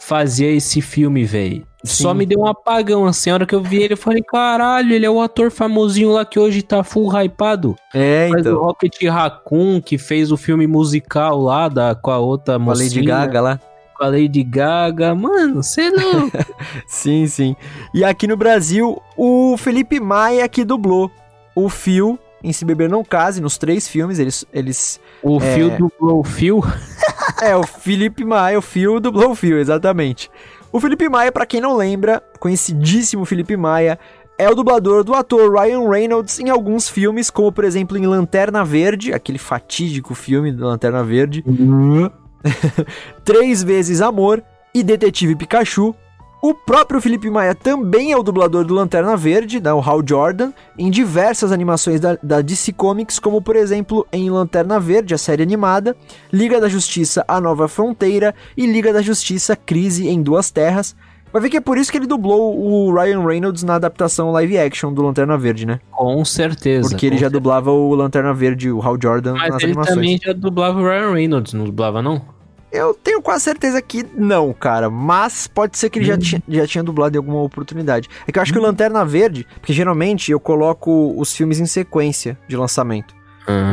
fazia 0.00 0.50
esse 0.50 0.80
filme, 0.80 1.24
velho. 1.24 1.67
Só 1.84 2.12
me 2.12 2.26
deu 2.26 2.40
um 2.40 2.46
apagão. 2.46 3.06
Assim, 3.06 3.30
a 3.30 3.34
hora 3.34 3.46
que 3.46 3.54
eu 3.54 3.62
vi 3.62 3.82
ele, 3.82 3.92
eu 3.94 3.96
falei, 3.98 4.22
caralho, 4.22 4.92
ele 4.92 5.06
é 5.06 5.10
o 5.10 5.20
ator 5.20 5.50
famosinho 5.50 6.10
lá 6.12 6.24
que 6.24 6.38
hoje 6.38 6.60
tá 6.62 6.82
full 6.82 7.08
hypado. 7.10 7.76
é, 7.94 8.28
Faz 8.30 8.46
o 8.46 8.48
então, 8.48 8.60
Rocket 8.60 9.02
Raccoon, 9.04 9.80
que 9.80 9.96
fez 9.96 10.32
o 10.32 10.36
filme 10.36 10.66
musical 10.66 11.40
lá 11.40 11.68
da, 11.68 11.94
com 11.94 12.10
a 12.10 12.18
outra 12.18 12.54
com 12.56 12.62
a 12.62 12.64
mocinha. 12.64 12.88
Lady 12.90 13.02
Gaga 13.06 13.40
lá. 13.40 13.60
Com 13.96 14.04
a 14.04 14.08
Lady 14.08 14.42
Gaga. 14.42 15.14
Mano, 15.14 15.62
você 15.62 15.88
não... 15.90 16.30
Sim, 16.86 17.26
sim. 17.26 17.56
E 17.94 18.04
aqui 18.04 18.26
no 18.26 18.36
Brasil, 18.36 19.00
o 19.16 19.56
Felipe 19.56 20.00
Maia 20.00 20.48
que 20.48 20.64
dublou 20.64 21.10
o 21.54 21.68
Phil 21.68 22.18
em 22.42 22.52
Se 22.52 22.64
Beber 22.64 22.88
Não 22.88 23.02
Case, 23.04 23.40
nos 23.40 23.56
três 23.58 23.88
filmes, 23.88 24.18
eles... 24.18 24.44
eles 24.52 25.00
O 25.22 25.38
É. 25.38 25.54
fio 25.54 25.70
dublou 25.78 26.20
o 26.20 26.24
fio. 26.24 26.60
é, 27.42 27.56
o 27.56 27.64
Felipe 27.64 28.24
Maia, 28.24 28.58
o 28.58 28.62
Phil 28.62 29.00
dublou 29.00 29.30
o 29.30 29.34
Phil, 29.34 29.58
exatamente. 29.58 30.30
O 30.70 30.80
Felipe 30.80 31.08
Maia, 31.08 31.32
pra 31.32 31.46
quem 31.46 31.60
não 31.60 31.76
lembra, 31.76 32.22
conhecidíssimo 32.38 33.24
Felipe 33.24 33.56
Maia, 33.56 33.98
é 34.38 34.48
o 34.48 34.54
dublador 34.54 35.02
do 35.02 35.14
ator 35.14 35.52
Ryan 35.52 35.88
Reynolds 35.88 36.38
em 36.38 36.48
alguns 36.50 36.88
filmes, 36.88 37.30
como 37.30 37.50
por 37.50 37.64
exemplo 37.64 37.96
em 37.96 38.06
Lanterna 38.06 38.64
Verde, 38.64 39.12
aquele 39.12 39.38
fatídico 39.38 40.14
filme 40.14 40.52
do 40.52 40.64
Lanterna 40.66 41.02
Verde, 41.02 41.42
Três 43.24 43.62
Vezes 43.62 44.00
Amor 44.00 44.42
e 44.72 44.82
Detetive 44.82 45.34
Pikachu. 45.34 45.94
O 46.40 46.54
próprio 46.54 47.00
Felipe 47.00 47.28
Maia 47.28 47.52
também 47.52 48.12
é 48.12 48.16
o 48.16 48.22
dublador 48.22 48.64
do 48.64 48.72
Lanterna 48.72 49.16
Verde, 49.16 49.58
da 49.58 49.74
o 49.74 49.80
Hal 49.80 50.00
Jordan, 50.06 50.52
em 50.78 50.88
diversas 50.88 51.50
animações 51.50 51.98
da, 51.98 52.16
da 52.22 52.40
DC 52.40 52.72
Comics, 52.74 53.18
como 53.18 53.42
por 53.42 53.56
exemplo 53.56 54.06
em 54.12 54.30
Lanterna 54.30 54.78
Verde, 54.78 55.14
a 55.14 55.18
série 55.18 55.42
animada, 55.42 55.96
Liga 56.32 56.60
da 56.60 56.68
Justiça 56.68 57.24
A 57.26 57.40
Nova 57.40 57.66
Fronteira 57.66 58.32
e 58.56 58.66
Liga 58.66 58.92
da 58.92 59.02
Justiça 59.02 59.56
Crise 59.56 60.06
em 60.06 60.22
Duas 60.22 60.48
Terras. 60.50 60.94
Vai 61.32 61.42
ver 61.42 61.50
que 61.50 61.56
é 61.56 61.60
por 61.60 61.76
isso 61.76 61.90
que 61.90 61.98
ele 61.98 62.06
dublou 62.06 62.56
o 62.56 62.94
Ryan 62.94 63.26
Reynolds 63.26 63.62
na 63.64 63.74
adaptação 63.74 64.30
live 64.30 64.58
action 64.58 64.92
do 64.94 65.02
Lanterna 65.02 65.36
Verde, 65.36 65.66
né? 65.66 65.80
Com 65.90 66.24
certeza. 66.24 66.88
Porque 66.88 67.04
ele 67.04 67.16
com 67.16 67.20
já 67.20 67.26
certeza. 67.26 67.40
dublava 67.40 67.70
o 67.72 67.94
Lanterna 67.96 68.32
Verde, 68.32 68.70
o 68.70 68.80
Hal 68.80 68.96
Jordan, 69.02 69.34
Mas 69.34 69.50
nas 69.50 69.62
ele 69.62 69.72
animações. 69.72 69.94
também 69.96 70.18
já 70.24 70.32
dublava 70.32 70.78
o 70.80 70.84
Ryan 70.84 71.12
Reynolds, 71.12 71.52
não 71.52 71.64
dublava 71.64 72.00
não? 72.00 72.37
Eu 72.70 72.92
tenho 72.94 73.22
quase 73.22 73.44
certeza 73.44 73.80
que 73.80 74.04
não, 74.14 74.52
cara. 74.52 74.90
Mas 74.90 75.46
pode 75.46 75.78
ser 75.78 75.88
que 75.90 75.98
ele 75.98 76.06
já, 76.06 76.14
Hum. 76.14 76.18
tinha, 76.18 76.42
já 76.48 76.66
tinha 76.66 76.84
dublado 76.84 77.16
em 77.16 77.18
alguma 77.18 77.40
oportunidade. 77.42 78.08
É 78.26 78.32
que 78.32 78.38
eu 78.38 78.42
acho 78.42 78.52
que 78.52 78.58
o 78.58 78.62
Lanterna 78.62 79.04
Verde, 79.04 79.46
porque 79.60 79.72
geralmente 79.72 80.30
eu 80.30 80.38
coloco 80.38 81.14
os 81.18 81.34
filmes 81.34 81.58
em 81.60 81.66
sequência 81.66 82.38
de 82.46 82.56
lançamento. 82.56 83.16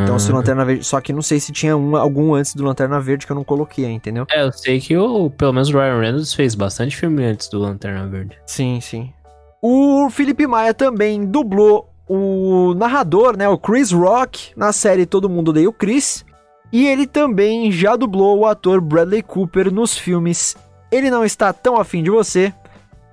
Então, 0.04 0.18
se 0.18 0.32
o 0.32 0.34
Lanterna 0.34 0.64
Verde. 0.64 0.84
Só 0.86 0.98
que 1.02 1.12
não 1.12 1.20
sei 1.20 1.38
se 1.38 1.52
tinha 1.52 1.76
um, 1.76 1.96
algum 1.96 2.34
antes 2.34 2.54
do 2.54 2.64
Lanterna 2.64 2.98
Verde 2.98 3.26
que 3.26 3.32
eu 3.32 3.36
não 3.36 3.44
coloquei, 3.44 3.84
entendeu? 3.84 4.24
É, 4.32 4.42
eu 4.42 4.50
sei 4.50 4.80
que 4.80 4.96
o, 4.96 5.28
pelo 5.28 5.52
menos 5.52 5.68
o 5.68 5.72
Ryan 5.72 6.00
Reynolds 6.00 6.32
fez 6.32 6.54
bastante 6.54 6.96
filme 6.96 7.22
antes 7.22 7.46
do 7.48 7.58
Lanterna 7.58 8.06
Verde. 8.06 8.38
Sim, 8.46 8.80
sim. 8.80 9.12
O 9.60 10.08
Felipe 10.08 10.46
Maia 10.46 10.72
também 10.72 11.26
dublou 11.26 11.90
o 12.08 12.72
narrador, 12.74 13.36
né? 13.36 13.46
O 13.50 13.58
Chris 13.58 13.92
Rock, 13.92 14.52
na 14.56 14.72
série 14.72 15.04
Todo 15.04 15.28
Mundo 15.28 15.48
Odeia 15.48 15.68
o 15.68 15.72
Chris. 15.74 16.24
E 16.72 16.86
ele 16.86 17.06
também 17.06 17.70
já 17.70 17.96
dublou 17.96 18.38
o 18.38 18.46
ator 18.46 18.80
Bradley 18.80 19.22
Cooper 19.22 19.72
nos 19.72 19.96
filmes 19.96 20.56
Ele 20.90 21.10
Não 21.10 21.24
Está 21.24 21.52
Tão 21.52 21.76
Afim 21.76 22.02
de 22.02 22.10
Você, 22.10 22.52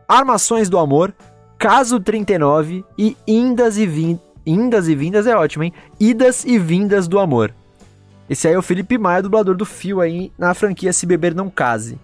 Armações 0.07 0.69
do 0.69 0.77
Amor, 0.77 1.13
Caso 1.57 1.99
39 1.99 2.83
e 2.97 3.15
Indas 3.27 3.77
e 3.77 3.85
Vindas. 3.85 4.21
Indas 4.45 4.87
e 4.89 4.95
Vindas 4.95 5.25
é 5.27 5.35
ótimo, 5.35 5.63
hein? 5.63 5.73
Idas 5.99 6.43
e 6.43 6.59
Vindas 6.59 7.07
do 7.07 7.19
Amor. 7.19 7.53
Esse 8.29 8.47
aí 8.47 8.53
é 8.53 8.57
o 8.57 8.61
Felipe 8.61 8.97
Maia, 8.97 9.21
dublador 9.21 9.55
do 9.55 9.65
Fio 9.65 10.01
aí 10.01 10.31
na 10.37 10.53
franquia 10.53 10.91
Se 10.91 11.05
Beber 11.05 11.33
Não 11.33 11.49
Case. 11.49 11.97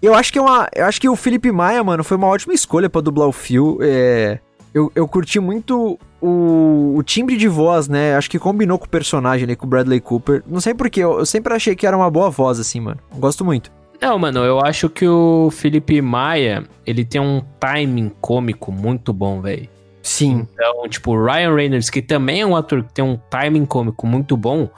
Eu 0.00 0.14
acho 0.14 0.32
que 0.32 0.38
é 0.38 0.42
uma. 0.42 0.68
Eu 0.74 0.86
acho 0.86 1.00
que 1.00 1.08
o 1.08 1.16
Felipe 1.16 1.50
Maia, 1.50 1.82
mano, 1.82 2.04
foi 2.04 2.16
uma 2.16 2.26
ótima 2.26 2.54
escolha 2.54 2.88
pra 2.88 3.00
dublar 3.00 3.28
o 3.28 3.32
Phil. 3.32 3.78
É, 3.80 4.38
eu, 4.76 4.92
eu 4.94 5.08
curti 5.08 5.40
muito 5.40 5.98
o, 6.20 6.94
o 6.98 7.02
timbre 7.02 7.38
de 7.38 7.48
voz, 7.48 7.88
né? 7.88 8.14
Acho 8.14 8.30
que 8.30 8.38
combinou 8.38 8.78
com 8.78 8.84
o 8.84 8.88
personagem 8.90 9.44
ali, 9.44 9.56
com 9.56 9.66
o 9.66 9.68
Bradley 9.70 10.02
Cooper. 10.02 10.42
Não 10.46 10.60
sei 10.60 10.74
porquê, 10.74 11.00
eu, 11.00 11.18
eu 11.18 11.24
sempre 11.24 11.54
achei 11.54 11.74
que 11.74 11.86
era 11.86 11.96
uma 11.96 12.10
boa 12.10 12.28
voz, 12.28 12.60
assim, 12.60 12.78
mano. 12.78 13.00
Gosto 13.14 13.42
muito. 13.42 13.72
Não, 14.02 14.18
mano, 14.18 14.40
eu 14.40 14.60
acho 14.60 14.90
que 14.90 15.08
o 15.08 15.48
Felipe 15.50 16.02
Maia, 16.02 16.62
ele 16.84 17.06
tem 17.06 17.18
um 17.18 17.40
timing 17.58 18.12
cômico 18.20 18.70
muito 18.70 19.14
bom, 19.14 19.40
velho. 19.40 19.66
Sim. 20.02 20.46
Então, 20.52 20.86
tipo, 20.90 21.12
o 21.12 21.24
Ryan 21.24 21.54
Reynolds, 21.54 21.88
que 21.88 22.02
também 22.02 22.42
é 22.42 22.46
um 22.46 22.54
ator 22.54 22.84
que 22.84 22.92
tem 22.92 23.02
um 23.04 23.16
timing 23.30 23.64
cômico 23.64 24.06
muito 24.06 24.36
bom, 24.36 24.68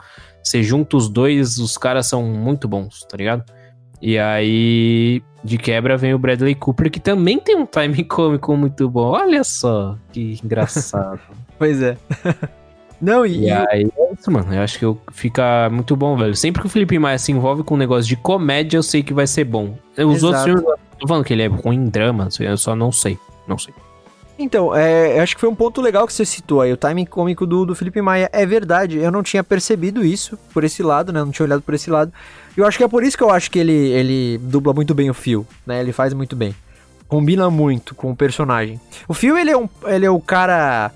você 0.41 0.63
junta 0.63 0.95
os 0.95 1.09
dois, 1.09 1.57
os 1.57 1.77
caras 1.77 2.07
são 2.07 2.23
muito 2.23 2.69
bons, 2.69 3.01
tá 3.01 3.17
ligado? 3.17 3.43
E 4.01 4.17
aí, 4.17 5.21
de 5.43 5.57
quebra, 5.57 5.97
vem 5.97 6.13
o 6.13 6.19
Bradley 6.19 6.55
Cooper, 6.55 6.89
que 6.89 6.99
também 6.99 7.39
tem 7.39 7.55
um 7.57 7.65
timing 7.65 8.03
cômico 8.07 8.55
muito 8.55 8.89
bom. 8.89 9.11
Olha 9.11 9.43
só, 9.43 9.97
que 10.11 10.39
engraçado. 10.43 11.19
Pois 11.59 11.81
é. 11.81 11.97
Não, 13.01 13.25
e. 13.25 13.45
e 13.45 13.51
aí, 13.51 13.89
é 13.97 14.13
isso, 14.13 14.31
mano. 14.31 14.53
Eu 14.53 14.61
acho 14.61 14.79
que 14.79 14.85
eu- 14.85 14.97
fica 15.11 15.69
muito 15.69 15.93
bom, 15.95 16.15
velho. 16.17 16.33
Sempre 16.35 16.61
que 16.61 16.67
o 16.67 16.69
Felipe 16.69 16.97
Maia 16.97 17.17
se 17.17 17.31
envolve 17.33 17.63
com 17.63 17.75
um 17.75 17.77
negócio 17.77 18.07
de 18.07 18.15
comédia, 18.15 18.77
eu 18.77 18.83
sei 18.83 19.03
que 19.03 19.13
vai 19.13 19.27
ser 19.27 19.43
bom. 19.43 19.77
Os 19.97 20.23
outros 20.23 20.41
Exato. 20.41 20.45
filmes, 20.45 20.63
eu 20.63 20.77
tô 20.99 21.07
falando 21.07 21.23
que 21.25 21.33
ele 21.33 21.43
é 21.43 21.47
ruim 21.47 21.75
em 21.77 21.89
drama, 21.89 22.29
eu 22.39 22.57
só 22.57 22.75
não 22.75 22.91
sei. 22.93 23.17
Não 23.47 23.57
sei. 23.57 23.73
Então, 24.37 24.73
é, 24.73 25.17
eu 25.17 25.21
acho 25.23 25.35
que 25.35 25.41
foi 25.41 25.49
um 25.49 25.55
ponto 25.55 25.81
legal 25.81 26.07
que 26.07 26.13
você 26.13 26.23
citou 26.23 26.61
aí, 26.61 26.71
o 26.71 26.77
timing 26.77 27.03
cômico 27.05 27.45
do, 27.45 27.65
do 27.65 27.75
Felipe 27.75 28.01
Maia. 28.01 28.29
É 28.31 28.45
verdade, 28.45 28.97
eu 28.97 29.11
não 29.11 29.21
tinha 29.21 29.43
percebido 29.43 30.03
isso 30.03 30.37
por 30.53 30.63
esse 30.63 30.81
lado, 30.81 31.11
né? 31.11 31.19
Eu 31.19 31.25
não 31.25 31.31
tinha 31.33 31.45
olhado 31.45 31.61
por 31.61 31.73
esse 31.73 31.89
lado. 31.89 32.13
Eu 32.59 32.65
acho 32.65 32.77
que 32.77 32.83
é 32.83 32.87
por 32.87 33.03
isso 33.03 33.17
que 33.17 33.23
eu 33.23 33.29
acho 33.29 33.49
que 33.49 33.57
ele, 33.57 33.71
ele 33.71 34.37
dubla 34.39 34.73
muito 34.73 34.93
bem 34.93 35.09
o 35.09 35.13
Phil, 35.13 35.47
né? 35.65 35.79
Ele 35.79 35.93
faz 35.93 36.13
muito 36.13 36.35
bem. 36.35 36.53
Combina 37.07 37.49
muito 37.49 37.95
com 37.95 38.11
o 38.11 38.15
personagem. 38.15 38.79
O 39.07 39.13
Phil, 39.13 39.37
ele 39.37 39.49
é 39.49 39.57
um, 39.57 39.69
ele 39.85 40.05
é 40.05 40.09
o 40.09 40.19
cara... 40.19 40.91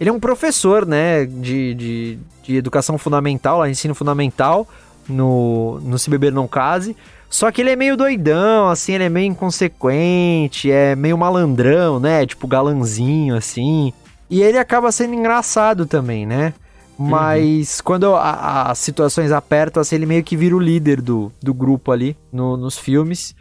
Ele 0.00 0.10
é 0.10 0.12
um 0.12 0.18
professor, 0.18 0.84
né? 0.84 1.24
De, 1.24 1.74
de, 1.74 2.18
de 2.42 2.56
educação 2.56 2.98
fundamental, 2.98 3.58
lá, 3.58 3.70
ensino 3.70 3.94
fundamental, 3.94 4.68
no, 5.08 5.78
no 5.84 5.98
Se 5.98 6.10
Beber 6.10 6.32
Não 6.32 6.48
Case. 6.48 6.96
Só 7.30 7.50
que 7.52 7.62
ele 7.62 7.70
é 7.70 7.76
meio 7.76 7.96
doidão, 7.96 8.68
assim, 8.68 8.94
ele 8.94 9.04
é 9.04 9.08
meio 9.08 9.26
inconsequente, 9.26 10.70
é 10.70 10.96
meio 10.96 11.16
malandrão, 11.16 12.00
né? 12.00 12.26
Tipo 12.26 12.48
galanzinho, 12.48 13.36
assim. 13.36 13.92
E 14.28 14.42
ele 14.42 14.58
acaba 14.58 14.90
sendo 14.90 15.14
engraçado 15.14 15.86
também, 15.86 16.26
né? 16.26 16.54
Mas 16.98 17.80
quando 17.80 18.14
a- 18.14 18.70
as 18.70 18.78
situações 18.78 19.32
apertam, 19.32 19.80
assim, 19.80 19.96
ele 19.96 20.06
meio 20.06 20.22
que 20.22 20.36
vira 20.36 20.54
o 20.56 20.60
líder 20.60 21.00
do, 21.00 21.32
do 21.42 21.52
grupo 21.52 21.90
ali 21.92 22.16
no- 22.32 22.56
nos 22.56 22.78
filmes. 22.78 23.34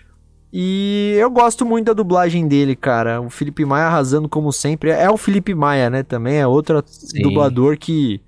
E 0.51 1.15
eu 1.17 1.31
gosto 1.31 1.65
muito 1.65 1.85
da 1.87 1.93
dublagem 1.93 2.47
dele, 2.47 2.75
cara. 2.75 3.19
O 3.21 3.29
Felipe 3.29 3.65
Maia 3.65 3.85
arrasando 3.87 4.29
como 4.29 4.51
sempre. 4.51 4.91
É 4.91 5.09
o 5.09 5.17
Felipe 5.17 5.53
Maia, 5.55 5.89
né? 5.89 6.03
Também 6.03 6.37
é 6.37 6.45
outro 6.47 6.83
Sim. 6.85 7.21
dublador 7.23 7.77
que 7.77 8.21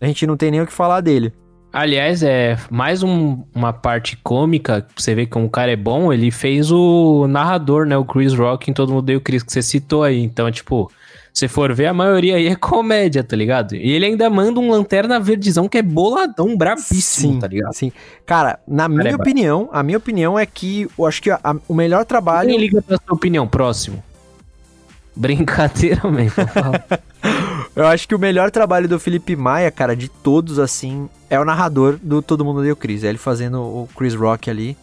a 0.00 0.06
gente 0.06 0.26
não 0.26 0.36
tem 0.36 0.50
nem 0.50 0.60
o 0.60 0.66
que 0.66 0.72
falar 0.72 1.00
dele. 1.00 1.32
Aliás, 1.72 2.22
é 2.22 2.56
mais 2.70 3.02
um- 3.02 3.42
uma 3.54 3.72
parte 3.72 4.16
cômica, 4.16 4.86
você 4.96 5.14
ver 5.14 5.26
como 5.26 5.46
o 5.46 5.50
cara 5.50 5.70
é 5.70 5.76
bom, 5.76 6.12
ele 6.12 6.30
fez 6.30 6.72
o 6.72 7.26
narrador, 7.28 7.84
né? 7.86 7.96
O 7.96 8.04
Chris 8.04 8.32
Rock 8.34 8.70
em 8.70 8.74
Todo 8.74 8.92
Mundo 8.92 9.04
Deu 9.04 9.20
Chris, 9.20 9.42
que 9.42 9.52
você 9.52 9.62
citou 9.62 10.02
aí. 10.02 10.18
Então, 10.20 10.50
tipo, 10.50 10.90
se 11.38 11.46
for 11.48 11.72
ver, 11.72 11.86
a 11.86 11.94
maioria 11.94 12.36
aí 12.36 12.48
é 12.48 12.56
comédia, 12.56 13.22
tá 13.22 13.36
ligado? 13.36 13.74
E 13.76 13.92
ele 13.92 14.06
ainda 14.06 14.28
manda 14.28 14.58
um 14.58 14.70
lanterna 14.70 15.20
verdezão 15.20 15.68
que 15.68 15.78
é 15.78 15.82
boladão, 15.82 16.56
brabíssimo, 16.56 17.38
tá 17.38 17.46
ligado? 17.46 17.72
Sim. 17.74 17.92
Cara, 18.26 18.58
na 18.66 18.88
minha 18.88 19.10
é 19.10 19.14
opinião, 19.14 19.68
a 19.72 19.82
minha 19.82 19.98
opinião 19.98 20.38
é 20.38 20.44
que 20.44 20.88
eu 20.98 21.06
acho 21.06 21.22
que 21.22 21.30
a- 21.30 21.40
o 21.68 21.74
melhor 21.74 22.04
trabalho. 22.04 22.48
Quem 22.50 22.58
liga 22.58 22.82
pra 22.82 22.96
sua 22.96 23.14
opinião? 23.14 23.46
Próximo. 23.46 24.02
Brincadeira 25.14 26.08
mesmo. 26.10 26.34
Eu 27.74 27.86
acho 27.86 28.08
que 28.08 28.14
o 28.14 28.18
melhor 28.18 28.50
trabalho 28.50 28.88
do 28.88 28.98
Felipe 28.98 29.36
Maia, 29.36 29.70
cara, 29.70 29.94
de 29.94 30.08
todos, 30.08 30.58
assim, 30.58 31.08
é 31.30 31.38
o 31.38 31.44
narrador 31.44 31.96
do 32.02 32.20
Todo 32.20 32.44
Mundo 32.44 32.62
Deu 32.62 32.74
Chris. 32.74 33.04
É 33.04 33.08
ele 33.08 33.18
fazendo 33.18 33.60
o 33.60 33.88
Chris 33.96 34.14
Rock 34.14 34.50
ali. 34.50 34.76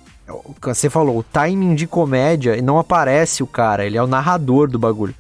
Que 0.62 0.68
Você 0.70 0.90
falou, 0.90 1.18
o 1.20 1.24
timing 1.24 1.76
de 1.76 1.88
comédia, 1.88 2.62
não 2.62 2.80
aparece 2.80 3.44
o 3.44 3.48
cara, 3.48 3.86
ele 3.86 3.98
é 3.98 4.02
o 4.04 4.08
narrador 4.08 4.70
do 4.70 4.80
bagulho. 4.80 5.14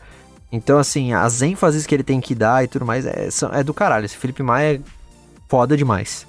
Então, 0.56 0.78
assim, 0.80 1.14
as 1.14 1.42
ênfases 1.42 1.86
que 1.86 1.94
ele 1.94 2.04
tem 2.04 2.22
que 2.22 2.34
dar 2.34 2.64
e 2.64 2.68
tudo 2.68 2.86
mais 2.86 3.06
é, 3.06 3.28
é 3.52 3.64
do 3.64 3.74
caralho. 3.74 4.06
Esse 4.06 4.18
Felipe 4.18 4.42
Maia 4.42 4.76
é 4.76 4.80
foda 5.48 5.76
demais. 5.76 6.26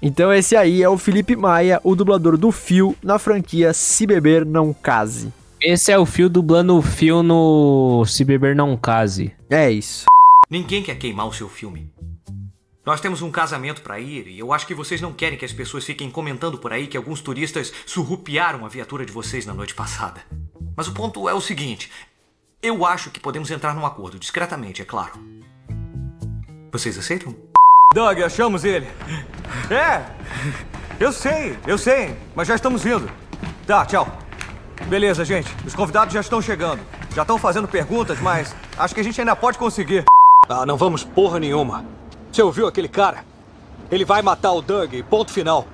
Então, 0.00 0.32
esse 0.32 0.56
aí 0.56 0.82
é 0.82 0.88
o 0.88 0.96
Felipe 0.96 1.34
Maia, 1.34 1.80
o 1.82 1.96
dublador 1.96 2.38
do 2.38 2.52
Fio 2.52 2.96
na 3.02 3.18
franquia 3.18 3.72
Se 3.72 4.06
Beber 4.06 4.46
Não 4.46 4.72
Case. 4.72 5.32
Esse 5.60 5.90
é 5.90 5.98
o 5.98 6.06
fio 6.06 6.28
dublando 6.28 6.76
o 6.76 6.82
fio 6.82 7.20
no 7.20 8.04
Se 8.06 8.24
Beber 8.24 8.54
Não 8.54 8.76
Case. 8.76 9.32
É 9.50 9.68
isso. 9.68 10.04
Ninguém 10.48 10.84
quer 10.84 10.96
queimar 10.96 11.26
o 11.26 11.32
seu 11.32 11.48
filme. 11.48 11.90
Nós 12.86 13.00
temos 13.00 13.20
um 13.22 13.30
casamento 13.30 13.82
pra 13.82 13.98
ir 13.98 14.28
e 14.28 14.38
eu 14.38 14.52
acho 14.52 14.66
que 14.66 14.74
vocês 14.74 15.00
não 15.00 15.12
querem 15.12 15.36
que 15.36 15.44
as 15.44 15.52
pessoas 15.52 15.84
fiquem 15.84 16.10
comentando 16.10 16.58
por 16.58 16.72
aí 16.72 16.86
que 16.86 16.96
alguns 16.96 17.20
turistas 17.20 17.72
surrupiaram 17.84 18.64
a 18.64 18.68
viatura 18.68 19.04
de 19.04 19.12
vocês 19.12 19.44
na 19.44 19.52
noite 19.52 19.74
passada. 19.74 20.22
Mas 20.76 20.86
o 20.86 20.94
ponto 20.94 21.28
é 21.28 21.34
o 21.34 21.40
seguinte: 21.40 21.90
eu 22.62 22.84
acho 22.84 23.10
que 23.10 23.20
podemos 23.20 23.50
entrar 23.50 23.74
num 23.74 23.86
acordo, 23.86 24.18
discretamente, 24.18 24.82
é 24.82 24.84
claro. 24.84 25.12
Vocês 26.72 26.98
aceitam? 26.98 27.34
Doug, 27.94 28.20
achamos 28.20 28.64
ele. 28.64 28.86
É, 29.70 30.04
eu 31.00 31.12
sei, 31.12 31.58
eu 31.66 31.78
sei, 31.78 32.16
mas 32.34 32.48
já 32.48 32.54
estamos 32.54 32.84
indo. 32.84 33.08
Tá, 33.66 33.86
tchau. 33.86 34.06
Beleza, 34.86 35.24
gente, 35.24 35.54
os 35.66 35.74
convidados 35.74 36.12
já 36.12 36.20
estão 36.20 36.42
chegando. 36.42 36.80
Já 37.14 37.22
estão 37.22 37.38
fazendo 37.38 37.66
perguntas, 37.66 38.20
mas 38.20 38.54
acho 38.76 38.94
que 38.94 39.00
a 39.00 39.04
gente 39.04 39.20
ainda 39.20 39.34
pode 39.34 39.56
conseguir. 39.56 40.04
Ah, 40.48 40.66
não 40.66 40.76
vamos 40.76 41.04
porra 41.04 41.38
nenhuma. 41.38 41.84
Você 42.30 42.42
ouviu 42.42 42.66
aquele 42.66 42.88
cara? 42.88 43.24
Ele 43.90 44.04
vai 44.04 44.20
matar 44.20 44.52
o 44.52 44.60
Doug, 44.60 44.94
ponto 45.08 45.32
final. 45.32 45.66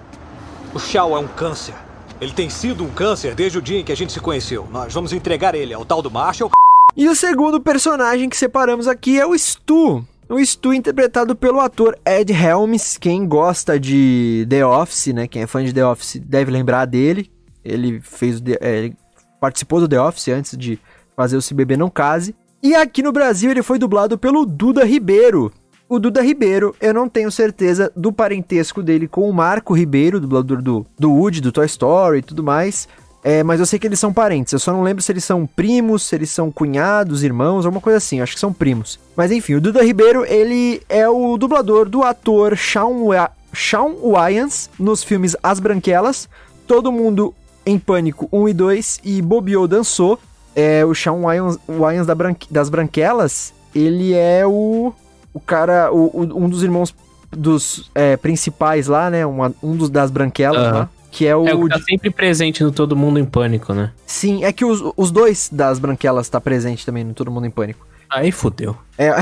O 0.72 0.78
Shaw 0.78 1.16
é 1.16 1.18
um 1.18 1.28
câncer. 1.28 1.74
Ele 2.20 2.32
tem 2.32 2.48
sido 2.48 2.84
um 2.84 2.90
câncer 2.90 3.34
desde 3.34 3.58
o 3.58 3.62
dia 3.62 3.80
em 3.80 3.84
que 3.84 3.92
a 3.92 3.96
gente 3.96 4.12
se 4.12 4.20
conheceu. 4.20 4.68
Nós 4.70 4.92
vamos 4.94 5.12
entregar 5.12 5.54
ele 5.54 5.74
ao 5.74 5.84
tal 5.84 6.00
do 6.00 6.10
Marshall. 6.10 6.50
E 6.96 7.08
o 7.08 7.14
segundo 7.14 7.60
personagem 7.60 8.28
que 8.28 8.36
separamos 8.36 8.86
aqui 8.86 9.18
é 9.18 9.26
o 9.26 9.36
Stu. 9.36 10.06
O 10.28 10.44
Stu 10.44 10.72
interpretado 10.72 11.34
pelo 11.34 11.58
ator 11.58 11.98
Ed 12.06 12.32
Helms. 12.32 12.96
Quem 12.98 13.26
gosta 13.26 13.80
de 13.80 14.46
The 14.48 14.64
Office, 14.64 15.08
né? 15.08 15.26
Quem 15.26 15.42
é 15.42 15.46
fã 15.46 15.64
de 15.64 15.72
The 15.72 15.84
Office 15.84 16.22
deve 16.24 16.52
lembrar 16.52 16.84
dele. 16.84 17.30
Ele 17.64 18.00
fez, 18.00 18.40
é, 18.60 18.78
ele 18.78 18.96
participou 19.40 19.80
do 19.80 19.88
The 19.88 20.00
Office 20.00 20.28
antes 20.28 20.56
de 20.56 20.78
fazer 21.16 21.36
o 21.36 21.42
Se 21.42 21.52
Beber 21.52 21.76
Não 21.76 21.90
Case. 21.90 22.34
E 22.62 22.76
aqui 22.76 23.02
no 23.02 23.10
Brasil 23.10 23.50
ele 23.50 23.62
foi 23.62 23.78
dublado 23.78 24.16
pelo 24.16 24.46
Duda 24.46 24.84
Ribeiro. 24.84 25.52
O 25.88 25.98
Duda 25.98 26.22
Ribeiro, 26.22 26.74
eu 26.80 26.94
não 26.94 27.08
tenho 27.08 27.30
certeza 27.30 27.92
do 27.94 28.12
parentesco 28.12 28.82
dele 28.82 29.08
com 29.08 29.28
o 29.28 29.34
Marco 29.34 29.74
Ribeiro, 29.74 30.20
dublador 30.20 30.62
do, 30.62 30.86
do 30.98 31.12
Woody, 31.12 31.40
do 31.40 31.52
Toy 31.52 31.66
Story 31.66 32.18
e 32.18 32.22
tudo 32.22 32.42
mais. 32.42 32.88
É, 33.26 33.42
mas 33.42 33.58
eu 33.58 33.64
sei 33.64 33.78
que 33.78 33.86
eles 33.86 33.98
são 33.98 34.12
parentes. 34.12 34.52
Eu 34.52 34.58
só 34.58 34.70
não 34.70 34.82
lembro 34.82 35.02
se 35.02 35.10
eles 35.10 35.24
são 35.24 35.46
primos, 35.46 36.02
se 36.02 36.14
eles 36.14 36.28
são 36.30 36.50
cunhados, 36.50 37.24
irmãos, 37.24 37.64
alguma 37.64 37.80
coisa 37.80 37.96
assim. 37.96 38.18
Eu 38.18 38.22
acho 38.24 38.34
que 38.34 38.40
são 38.40 38.52
primos. 38.52 39.00
Mas 39.16 39.32
enfim, 39.32 39.54
o 39.54 39.60
Duda 39.62 39.82
Ribeiro, 39.82 40.26
ele 40.26 40.82
é 40.90 41.08
o 41.08 41.38
dublador 41.38 41.88
do 41.88 42.02
ator 42.02 42.54
Shawn, 42.54 43.08
Shawn 43.52 43.94
Wayans 44.12 44.68
nos 44.78 45.02
filmes 45.02 45.34
As 45.42 45.58
Branquelas, 45.58 46.28
Todo 46.66 46.92
Mundo 46.92 47.34
em 47.64 47.78
Pânico 47.78 48.28
1 48.30 48.48
e 48.50 48.52
2 48.52 49.00
e 49.02 49.22
Bobiou 49.22 49.66
Dançou. 49.66 50.18
É, 50.54 50.84
o 50.84 50.92
Shawn 50.94 51.22
Wayans, 51.22 51.58
Wayans 51.66 52.06
da 52.06 52.14
Branque- 52.14 52.46
das 52.52 52.68
Branquelas, 52.68 53.54
ele 53.74 54.12
é 54.12 54.46
o, 54.46 54.92
o 55.32 55.40
cara, 55.40 55.90
o- 55.90 56.10
o- 56.12 56.44
um 56.44 56.48
dos 56.48 56.62
irmãos 56.62 56.94
dos 57.30 57.90
é, 57.94 58.16
principais 58.18 58.86
lá, 58.86 59.08
né? 59.10 59.24
Uma- 59.26 59.52
um 59.62 59.74
dos 59.74 59.88
das 59.88 60.10
Branquelas 60.10 60.62
Aham. 60.62 60.78
lá. 60.80 60.88
Que 61.14 61.28
é 61.28 61.36
o, 61.36 61.46
É 61.46 61.54
o 61.54 61.62
que 61.62 61.68
tá 61.68 61.78
sempre 61.78 62.10
presente 62.10 62.64
no 62.64 62.72
Todo 62.72 62.96
Mundo 62.96 63.20
em 63.20 63.24
Pânico, 63.24 63.72
né? 63.72 63.92
Sim, 64.04 64.42
é 64.42 64.52
que 64.52 64.64
os, 64.64 64.82
os 64.96 65.12
dois 65.12 65.48
das 65.48 65.78
branquelas 65.78 66.28
tá 66.28 66.40
presente 66.40 66.84
também 66.84 67.04
no 67.04 67.14
Todo 67.14 67.30
Mundo 67.30 67.46
em 67.46 67.52
Pânico. 67.52 67.86
Aí 68.10 68.32
fudeu. 68.32 68.76
É, 68.98 69.12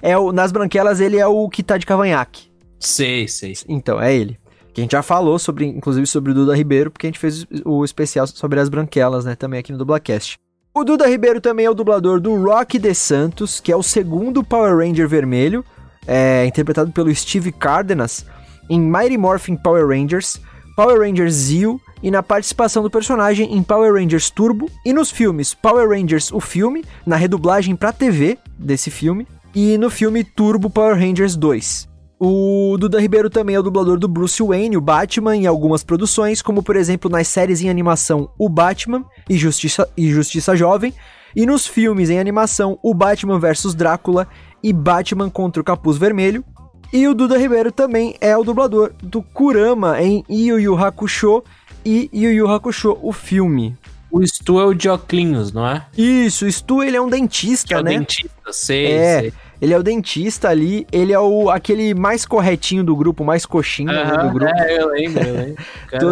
é, 0.00 0.16
o, 0.16 0.32
nas 0.32 0.50
branquelas 0.50 0.98
ele 0.98 1.18
é 1.18 1.26
o 1.26 1.50
que 1.50 1.62
tá 1.62 1.76
de 1.76 1.84
cavanhaque. 1.84 2.50
Sei, 2.80 3.28
sei. 3.28 3.52
Então, 3.68 4.00
é 4.00 4.14
ele. 4.14 4.38
Que 4.72 4.80
a 4.80 4.84
gente 4.84 4.92
já 4.92 5.02
falou 5.02 5.38
sobre, 5.38 5.66
inclusive 5.66 6.06
sobre 6.06 6.32
o 6.32 6.34
Duda 6.34 6.56
Ribeiro, 6.56 6.90
porque 6.90 7.06
a 7.06 7.10
gente 7.10 7.18
fez 7.18 7.46
o 7.66 7.84
especial 7.84 8.26
sobre 8.26 8.58
as 8.58 8.70
branquelas, 8.70 9.26
né, 9.26 9.34
também 9.34 9.60
aqui 9.60 9.72
no 9.72 9.78
Dublacast. 9.78 10.38
O 10.72 10.84
Duda 10.84 11.06
Ribeiro 11.06 11.38
também 11.38 11.66
é 11.66 11.70
o 11.70 11.74
dublador 11.74 12.18
do 12.18 12.34
Rock 12.34 12.78
de 12.78 12.94
Santos, 12.94 13.60
que 13.60 13.70
é 13.70 13.76
o 13.76 13.82
segundo 13.82 14.42
Power 14.42 14.74
Ranger 14.78 15.06
vermelho, 15.06 15.62
é, 16.06 16.46
interpretado 16.46 16.90
pelo 16.92 17.14
Steve 17.14 17.52
Cardenas, 17.52 18.24
em 18.70 18.80
Mighty 18.80 19.18
Morphin 19.18 19.54
Power 19.54 19.86
Rangers, 19.86 20.40
Power 20.76 21.00
Rangers 21.00 21.34
Zeo 21.34 21.80
e 22.02 22.10
na 22.10 22.22
participação 22.22 22.82
do 22.82 22.90
personagem 22.90 23.54
em 23.54 23.62
Power 23.62 23.94
Rangers 23.94 24.30
Turbo 24.30 24.70
e 24.84 24.92
nos 24.92 25.10
filmes 25.10 25.54
Power 25.54 25.88
Rangers 25.88 26.32
o 26.32 26.40
filme, 26.40 26.84
na 27.06 27.16
redublagem 27.16 27.76
pra 27.76 27.92
TV 27.92 28.38
desse 28.58 28.90
filme, 28.90 29.26
e 29.54 29.76
no 29.76 29.90
filme 29.90 30.24
Turbo 30.24 30.70
Power 30.70 30.96
Rangers 30.96 31.36
2. 31.36 31.88
O 32.18 32.76
Duda 32.78 33.00
Ribeiro 33.00 33.28
também 33.28 33.56
é 33.56 33.58
o 33.58 33.62
dublador 33.62 33.98
do 33.98 34.06
Bruce 34.06 34.42
Wayne, 34.42 34.76
o 34.76 34.80
Batman, 34.80 35.36
em 35.36 35.46
algumas 35.46 35.82
produções, 35.82 36.40
como 36.40 36.62
por 36.62 36.76
exemplo 36.76 37.10
nas 37.10 37.26
séries 37.28 37.60
em 37.60 37.68
animação 37.68 38.30
O 38.38 38.48
Batman 38.48 39.04
e 39.28 39.36
Justiça, 39.36 39.88
e 39.96 40.08
Justiça 40.08 40.54
Jovem, 40.54 40.94
e 41.34 41.44
nos 41.44 41.66
filmes 41.66 42.10
em 42.10 42.20
animação 42.20 42.78
O 42.82 42.94
Batman 42.94 43.38
vs 43.40 43.74
Drácula 43.74 44.28
e 44.62 44.72
Batman 44.72 45.28
contra 45.28 45.60
o 45.60 45.64
Capuz 45.64 45.98
Vermelho. 45.98 46.44
E 46.92 47.08
o 47.08 47.14
Duda 47.14 47.38
Ribeiro 47.38 47.72
também 47.72 48.14
é 48.20 48.36
o 48.36 48.44
dublador 48.44 48.92
do 49.02 49.22
Kurama 49.22 50.00
em 50.02 50.24
Yu 50.28 50.60
Yu 50.60 50.76
Hakusho 50.76 51.42
e 51.84 52.10
Yu 52.12 52.30
Yu 52.32 52.48
Hakusho, 52.48 52.98
o 53.00 53.12
filme. 53.12 53.74
O 54.10 54.24
Stu 54.26 54.60
é 54.60 54.64
o 54.66 54.74
de 54.74 54.90
Oclinhos, 54.90 55.52
não 55.54 55.66
é? 55.66 55.86
Isso, 55.96 56.44
o 56.44 56.52
Stu, 56.52 56.82
ele 56.82 56.98
é 56.98 57.00
um 57.00 57.08
dentista, 57.08 57.74
é 57.74 57.80
o 57.80 57.82
né? 57.82 57.92
dentista, 57.92 58.52
sei, 58.52 58.86
É, 58.92 59.20
sei. 59.20 59.32
ele 59.58 59.72
é 59.72 59.78
o 59.78 59.82
dentista 59.82 60.50
ali, 60.50 60.86
ele 60.92 61.14
é 61.14 61.18
o 61.18 61.48
aquele 61.48 61.94
mais 61.94 62.26
corretinho 62.26 62.84
do 62.84 62.94
grupo, 62.94 63.24
mais 63.24 63.46
coxinha 63.46 63.90
né, 63.90 64.16
do 64.18 64.30
grupo. 64.30 64.52
é, 64.54 64.82
eu 64.82 64.88
lembro, 64.90 65.22
eu 65.26 65.34
lembro. 65.34 65.64
Cara, 65.88 66.02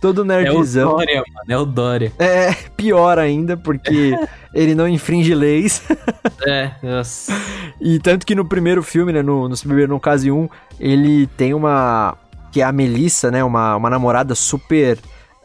todo, 0.00 0.16
todo 0.16 0.32
É 0.32 0.50
o 0.50 0.54
nerdzão. 0.54 0.90
Dória, 0.90 1.16
mano, 1.16 1.46
é 1.48 1.58
o 1.58 1.64
Dória. 1.64 2.12
É, 2.18 2.52
pior 2.76 3.18
ainda, 3.18 3.56
porque 3.56 4.16
ele 4.54 4.74
não 4.74 4.88
infringe 4.88 5.34
leis. 5.34 5.82
É, 6.46 6.70
nossa. 6.82 7.32
E 7.80 7.98
tanto 7.98 8.26
que 8.26 8.34
no 8.34 8.44
primeiro 8.44 8.82
filme, 8.82 9.12
né, 9.12 9.22
no, 9.22 9.48
no 9.48 9.56
Se 9.56 9.66
Beber 9.66 9.88
no 9.88 10.00
Case 10.00 10.30
1, 10.30 10.48
ele 10.78 11.26
tem 11.36 11.54
uma... 11.54 12.16
Que 12.50 12.62
é 12.62 12.64
a 12.64 12.72
Melissa, 12.72 13.30
né, 13.30 13.44
uma, 13.44 13.76
uma 13.76 13.90
namorada 13.90 14.34
super 14.34 14.98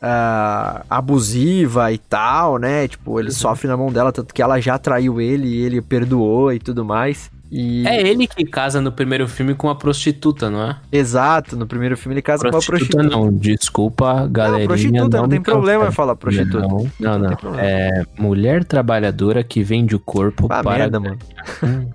ah, 0.06 0.84
abusiva 0.89 1.91
e 1.91 1.97
tal, 1.97 2.58
né? 2.58 2.88
Tipo, 2.89 3.20
ele 3.20 3.32
sofre 3.32 3.70
na 3.70 3.78
mão 3.78 3.91
dela, 3.91 4.12
tanto 4.12 4.34
que 4.34 4.41
ela 4.41 4.60
já 4.60 4.78
traiu 4.78 5.22
ele 5.22 5.47
e 5.47 5.62
ele 5.62 5.82
perdoou 5.82 6.51
e 6.51 6.60
tudo 6.60 6.84
mais. 6.84 7.32
E... 7.56 7.86
É 7.88 8.01
ele 8.01 8.26
que 8.26 8.43
casa 8.45 8.82
no 8.82 8.91
primeiro 8.91 9.28
filme 9.28 9.54
com 9.54 9.68
uma 9.68 9.76
prostituta, 9.76 10.49
não 10.49 10.72
é? 10.72 10.78
Exato, 10.91 11.56
no 11.56 11.68
primeiro 11.68 11.95
filme 11.95 12.16
ele 12.16 12.22
casa 12.24 12.41
com 12.41 12.49
uma 12.49 12.60
prostituta. 12.60 13.04
não, 13.04 13.32
desculpa, 13.32 14.28
galerinha. 14.28 14.68
prostituta, 14.68 15.18
não 15.18 15.30
tem 15.30 15.38
me 15.38 15.45
problema 15.45 15.82
cancele. 15.82 15.95
falar 15.95 16.16
prostituta. 16.16 16.68
Não, 16.68 16.89
não, 16.99 17.20
não. 17.20 17.28
tem 17.28 17.38
problema. 17.38 17.68
É 17.68 18.04
mulher 18.18 18.64
trabalhadora 18.64 19.43
que 19.43 19.62
vende 19.62 19.95
o 19.95 19.99
corpo 19.99 20.47
Ah, 20.49 20.64
para... 20.64 20.80
merda, 20.80 20.99
mano. 20.99 21.20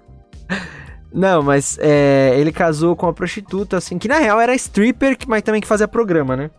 Não, 1.10 1.42
mas 1.42 1.78
é, 1.80 2.34
ele 2.36 2.52
casou 2.52 2.94
com 2.94 3.06
uma 3.06 3.14
prostituta, 3.14 3.78
assim, 3.78 3.98
que 3.98 4.06
na 4.06 4.18
real 4.18 4.38
era 4.38 4.54
stripper, 4.54 5.16
mas 5.26 5.42
também 5.42 5.58
que 5.58 5.66
fazia 5.66 5.88
programa, 5.88 6.36
né? 6.36 6.50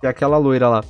Que 0.00 0.06
é 0.06 0.10
aquela 0.10 0.38
loira 0.38 0.70
lá. 0.70 0.82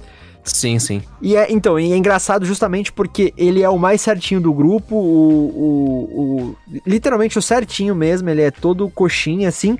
Sim, 0.42 0.78
sim. 0.78 1.02
E 1.20 1.36
é, 1.36 1.52
então, 1.52 1.78
e 1.78 1.92
é 1.92 1.96
engraçado 1.96 2.44
justamente 2.46 2.92
porque 2.92 3.32
ele 3.36 3.62
é 3.62 3.68
o 3.68 3.78
mais 3.78 4.00
certinho 4.00 4.40
do 4.40 4.52
grupo, 4.52 4.96
o, 4.96 5.48
o, 5.48 6.50
o- 6.50 6.56
literalmente 6.86 7.38
o 7.38 7.42
certinho 7.42 7.94
mesmo, 7.94 8.28
ele 8.30 8.42
é 8.42 8.50
todo 8.50 8.88
coxinha, 8.90 9.48
assim, 9.48 9.78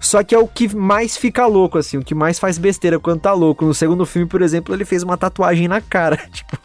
só 0.00 0.22
que 0.22 0.34
é 0.34 0.38
o 0.38 0.46
que 0.46 0.74
mais 0.74 1.16
fica 1.16 1.44
louco, 1.46 1.76
assim, 1.78 1.98
o 1.98 2.04
que 2.04 2.14
mais 2.14 2.38
faz 2.38 2.56
besteira 2.56 3.00
quando 3.00 3.20
tá 3.20 3.32
louco. 3.32 3.64
No 3.64 3.74
segundo 3.74 4.06
filme, 4.06 4.28
por 4.28 4.42
exemplo, 4.42 4.74
ele 4.74 4.84
fez 4.84 5.02
uma 5.02 5.16
tatuagem 5.16 5.66
na 5.68 5.80
cara, 5.80 6.16
tipo... 6.32 6.56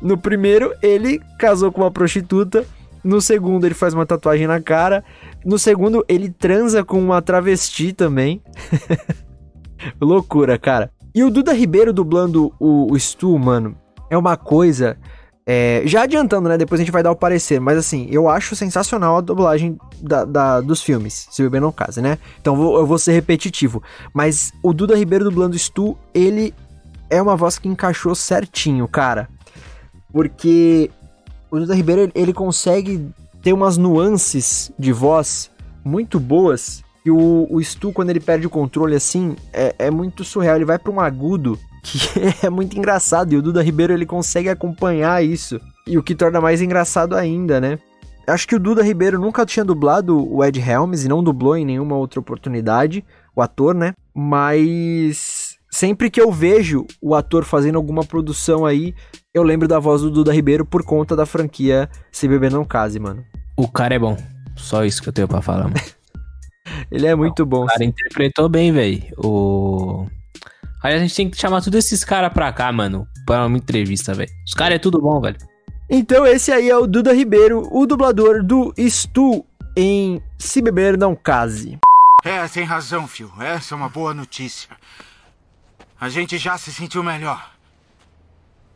No 0.00 0.16
primeiro, 0.16 0.72
ele 0.82 1.20
casou 1.38 1.70
com 1.72 1.82
uma 1.82 1.90
prostituta, 1.90 2.64
no 3.04 3.20
segundo, 3.20 3.66
ele 3.66 3.74
faz 3.74 3.94
uma 3.94 4.06
tatuagem 4.06 4.46
na 4.46 4.60
cara, 4.60 5.04
no 5.44 5.58
segundo, 5.58 6.04
ele 6.08 6.30
transa 6.30 6.84
com 6.84 6.98
uma 6.98 7.20
travesti 7.20 7.92
também. 7.92 8.40
Loucura, 10.00 10.58
cara. 10.58 10.90
E 11.16 11.24
o 11.24 11.30
Duda 11.30 11.52
Ribeiro 11.54 11.92
dublando 11.94 12.52
o, 12.60 12.92
o 12.92 12.98
Stu, 13.00 13.38
mano, 13.38 13.74
é 14.10 14.16
uma 14.18 14.36
coisa. 14.36 14.96
é, 15.46 15.82
já 15.86 16.02
adiantando, 16.02 16.48
né? 16.48 16.58
Depois 16.58 16.78
a 16.80 16.84
gente 16.84 16.92
vai 16.92 17.02
dar 17.02 17.10
o 17.12 17.16
parecer, 17.16 17.58
mas 17.60 17.78
assim, 17.78 18.06
eu 18.10 18.28
acho 18.28 18.54
sensacional 18.54 19.16
a 19.16 19.20
dublagem 19.20 19.78
da, 20.00 20.24
da- 20.24 20.60
dos 20.60 20.82
filmes, 20.82 21.26
se 21.30 21.42
beber 21.42 21.60
não 21.60 21.72
casa, 21.72 22.02
né? 22.02 22.18
Então 22.40 22.54
vou- 22.56 22.76
eu 22.78 22.84
vou 22.86 22.98
ser 22.98 23.12
repetitivo. 23.12 23.82
Mas 24.12 24.52
o 24.62 24.74
Duda 24.74 24.94
Ribeiro 24.96 25.24
dublando 25.24 25.56
Stu, 25.58 25.96
ele 26.12 26.52
é 27.08 27.22
uma 27.22 27.34
voz 27.36 27.58
que 27.58 27.68
encaixou 27.68 28.14
certinho, 28.14 28.86
cara. 28.88 29.28
Porque 30.12 30.90
o 31.50 31.58
Duda 31.60 31.74
Ribeiro, 31.74 32.10
ele 32.14 32.32
consegue 32.32 33.08
ter 33.42 33.52
umas 33.52 33.76
nuances 33.76 34.70
de 34.78 34.92
voz 34.92 35.50
muito 35.84 36.18
boas. 36.18 36.82
E 37.06 37.10
o, 37.10 37.46
o 37.48 37.62
Stu, 37.62 37.92
quando 37.92 38.10
ele 38.10 38.18
perde 38.18 38.48
o 38.48 38.50
controle 38.50 38.96
assim, 38.96 39.36
é, 39.52 39.72
é 39.78 39.90
muito 39.92 40.24
surreal. 40.24 40.56
Ele 40.56 40.64
vai 40.64 40.76
pra 40.76 40.90
um 40.90 40.98
agudo 40.98 41.56
que 41.80 42.00
é 42.44 42.50
muito 42.50 42.76
engraçado. 42.76 43.32
E 43.32 43.36
o 43.36 43.42
Duda 43.42 43.62
Ribeiro, 43.62 43.92
ele 43.92 44.04
consegue 44.04 44.48
acompanhar 44.48 45.24
isso. 45.24 45.60
E 45.86 45.96
o 45.96 46.02
que 46.02 46.16
torna 46.16 46.40
mais 46.40 46.60
engraçado 46.60 47.14
ainda, 47.14 47.60
né? 47.60 47.78
Acho 48.26 48.48
que 48.48 48.56
o 48.56 48.58
Duda 48.58 48.82
Ribeiro 48.82 49.20
nunca 49.20 49.46
tinha 49.46 49.64
dublado 49.64 50.18
o 50.28 50.44
Ed 50.44 50.58
Helms 50.58 51.04
e 51.04 51.08
não 51.08 51.22
dublou 51.22 51.56
em 51.56 51.64
nenhuma 51.64 51.94
outra 51.94 52.18
oportunidade, 52.18 53.04
o 53.36 53.40
ator, 53.40 53.72
né? 53.72 53.92
Mas 54.12 55.56
sempre 55.70 56.10
que 56.10 56.20
eu 56.20 56.32
vejo 56.32 56.84
o 57.00 57.14
ator 57.14 57.44
fazendo 57.44 57.76
alguma 57.76 58.02
produção 58.04 58.66
aí, 58.66 58.96
eu 59.32 59.44
lembro 59.44 59.68
da 59.68 59.78
voz 59.78 60.02
do 60.02 60.10
Duda 60.10 60.32
Ribeiro 60.32 60.66
por 60.66 60.82
conta 60.82 61.14
da 61.14 61.24
franquia 61.24 61.88
Se 62.10 62.26
Beber 62.26 62.50
Não 62.50 62.64
Case, 62.64 62.98
mano. 62.98 63.24
O 63.56 63.68
cara 63.68 63.94
é 63.94 63.98
bom. 63.98 64.16
Só 64.56 64.84
isso 64.84 65.00
que 65.00 65.08
eu 65.08 65.12
tenho 65.12 65.28
pra 65.28 65.40
falar, 65.40 65.68
mano. 65.68 65.76
Ele 66.90 67.06
é 67.06 67.14
muito 67.14 67.44
bom. 67.44 67.64
O 67.64 67.66
cara 67.66 67.84
interpretou 67.84 68.48
bem, 68.48 68.72
velho. 68.72 69.02
O. 69.18 70.06
Aí 70.82 70.94
a 70.94 70.98
gente 70.98 71.14
tem 71.14 71.30
que 71.30 71.36
chamar 71.36 71.62
todos 71.62 71.78
esses 71.78 72.04
caras 72.04 72.32
pra 72.32 72.52
cá, 72.52 72.70
mano. 72.72 73.06
Pra 73.26 73.46
uma 73.46 73.56
entrevista, 73.56 74.14
velho. 74.14 74.30
Os 74.46 74.54
caras 74.54 74.76
é 74.76 74.78
tudo 74.78 75.00
bom, 75.00 75.20
velho. 75.20 75.36
Então 75.88 76.26
esse 76.26 76.52
aí 76.52 76.68
é 76.68 76.76
o 76.76 76.86
Duda 76.86 77.12
Ribeiro, 77.12 77.68
o 77.70 77.86
dublador 77.86 78.42
do 78.42 78.74
Stu 78.76 79.44
em 79.76 80.20
Se 80.38 80.60
Beber 80.60 80.98
Não 80.98 81.14
Case. 81.14 81.78
É, 82.24 82.46
tem 82.48 82.64
razão, 82.64 83.06
Phil. 83.06 83.30
Essa 83.40 83.74
é 83.74 83.76
uma 83.76 83.88
boa 83.88 84.12
notícia. 84.12 84.70
A 86.00 86.08
gente 86.08 86.38
já 86.38 86.58
se 86.58 86.72
sentiu 86.72 87.02
melhor. 87.02 87.55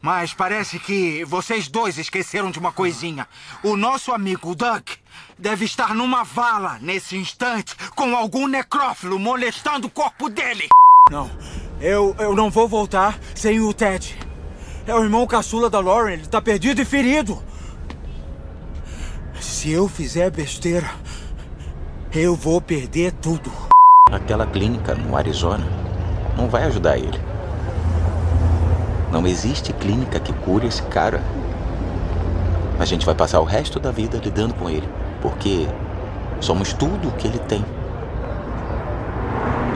Mas 0.02 0.32
parece 0.32 0.78
que 0.78 1.24
vocês 1.24 1.68
dois 1.68 1.98
esqueceram 1.98 2.50
de 2.50 2.58
uma 2.58 2.72
coisinha. 2.72 3.28
O 3.62 3.76
nosso 3.76 4.12
amigo 4.12 4.54
Doug 4.54 4.82
deve 5.38 5.66
estar 5.66 5.94
numa 5.94 6.24
vala 6.24 6.78
nesse 6.80 7.16
instante 7.16 7.74
com 7.94 8.16
algum 8.16 8.46
necrófilo 8.46 9.18
molestando 9.18 9.88
o 9.88 9.90
corpo 9.90 10.30
dele. 10.30 10.68
Não, 11.10 11.30
eu, 11.80 12.16
eu 12.18 12.34
não 12.34 12.50
vou 12.50 12.66
voltar 12.66 13.18
sem 13.34 13.60
o 13.60 13.74
Ted. 13.74 14.18
É 14.86 14.94
o 14.94 15.02
irmão 15.02 15.26
caçula 15.26 15.68
da 15.68 15.80
Lauren, 15.80 16.14
ele 16.14 16.26
tá 16.26 16.40
perdido 16.40 16.80
e 16.80 16.84
ferido. 16.84 17.42
Se 19.38 19.70
eu 19.70 19.88
fizer 19.88 20.30
besteira, 20.30 20.90
eu 22.12 22.34
vou 22.34 22.60
perder 22.60 23.12
tudo. 23.12 23.52
Aquela 24.10 24.46
clínica 24.46 24.94
no 24.94 25.16
Arizona 25.16 25.66
não 26.36 26.48
vai 26.48 26.64
ajudar 26.64 26.96
ele. 26.98 27.29
Não 29.10 29.26
existe 29.26 29.72
clínica 29.72 30.20
que 30.20 30.32
cure 30.32 30.66
esse 30.66 30.82
cara. 30.84 31.20
A 32.78 32.84
gente 32.84 33.04
vai 33.04 33.14
passar 33.14 33.40
o 33.40 33.44
resto 33.44 33.78
da 33.78 33.90
vida 33.90 34.18
lidando 34.18 34.54
com 34.54 34.70
ele, 34.70 34.88
porque 35.20 35.66
somos 36.40 36.72
tudo 36.72 37.08
o 37.08 37.12
que 37.12 37.26
ele 37.26 37.38
tem. 37.40 37.64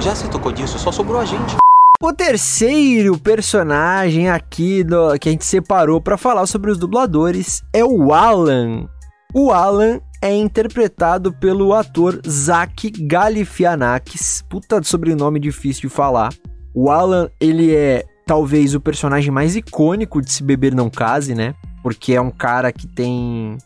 Já 0.01 0.15
se 0.15 0.29
tocou 0.29 0.53
disso, 0.53 0.79
só 0.79 0.91
sobrou 0.91 1.21
a 1.21 1.25
gente. 1.25 1.57
O 2.01 2.13
terceiro 2.13 3.17
personagem 3.19 4.29
aqui 4.29 4.85
do- 4.85 5.19
que 5.19 5.29
a 5.29 5.33
gente 5.33 5.45
separou 5.45 6.01
pra 6.01 6.17
falar 6.19 6.47
sobre 6.47 6.71
os 6.71 6.79
dubladores 6.79 7.63
é 7.73 7.85
o 7.85 8.13
Alan. 8.13 8.89
O 9.33 9.51
Alan 9.51 10.01
é 10.21 10.35
interpretado 10.35 11.33
pelo 11.33 11.73
ator 11.73 12.21
Zach 12.27 12.91
Galifianakis. 12.91 14.45
Puta 14.49 14.83
sobrenome 14.83 15.41
difícil 15.41 15.89
de 15.89 15.95
falar. 15.95 16.33
O 16.75 16.91
Alan, 16.91 17.29
ele 17.41 17.75
é 17.75 18.05
talvez 18.27 18.75
o 18.75 18.81
personagem 18.81 19.31
mais 19.31 19.57
icônico 19.57 20.21
de 20.21 20.33
Se 20.33 20.43
Beber 20.43 20.75
Não 20.75 20.91
Case, 20.91 21.35
né? 21.35 21.55
Porque 21.83 22.15
é 22.15 22.21
um 22.21 22.31
cara 22.31 22.73
que 22.73 22.87
tem 22.87 23.59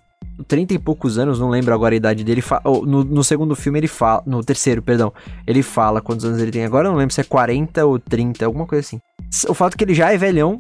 30 0.47 0.75
e 0.75 0.79
poucos 0.79 1.19
anos, 1.19 1.41
não 1.41 1.49
lembro 1.49 1.75
agora 1.75 1.95
a 1.95 1.97
idade 1.97 2.23
dele. 2.25 2.43
Oh, 2.65 2.85
No, 2.85 3.05
no 3.05 3.25
segundo 3.25 3.57
filme 3.57 3.79
ele 3.79 3.89
fala. 3.89 4.23
No 4.27 4.43
terceiro, 4.43 4.83
perdão. 4.83 5.13
Ele 5.47 5.63
fala 5.63 6.01
quantos 6.01 6.25
anos 6.25 6.41
ele 6.41 6.51
tem 6.51 6.65
agora, 6.65 6.89
não 6.89 6.97
lembro 6.97 7.15
se 7.15 7.21
é 7.21 7.25
40 7.25 7.85
ou 7.87 7.99
30, 7.99 8.45
alguma 8.45 8.67
coisa 8.67 8.87
assim. 8.87 9.01
O 9.49 9.55
fato 9.55 9.75
é 9.75 9.77
que 9.77 9.85
ele 9.85 9.95
já 9.95 10.13
é 10.13 10.17
velhão 10.17 10.57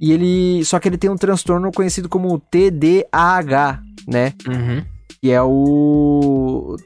e 0.00 0.12
ele. 0.12 0.64
Só 0.64 0.78
que 0.78 0.88
ele 0.88 0.98
tem 0.98 1.10
um 1.10 1.16
transtorno 1.16 1.70
conhecido 1.72 2.08
como 2.08 2.38
TDAH, 2.38 3.80
né? 4.06 4.32
Uhum. 4.46 4.82
Que 5.20 5.30
é 5.30 5.42
o 5.42 6.76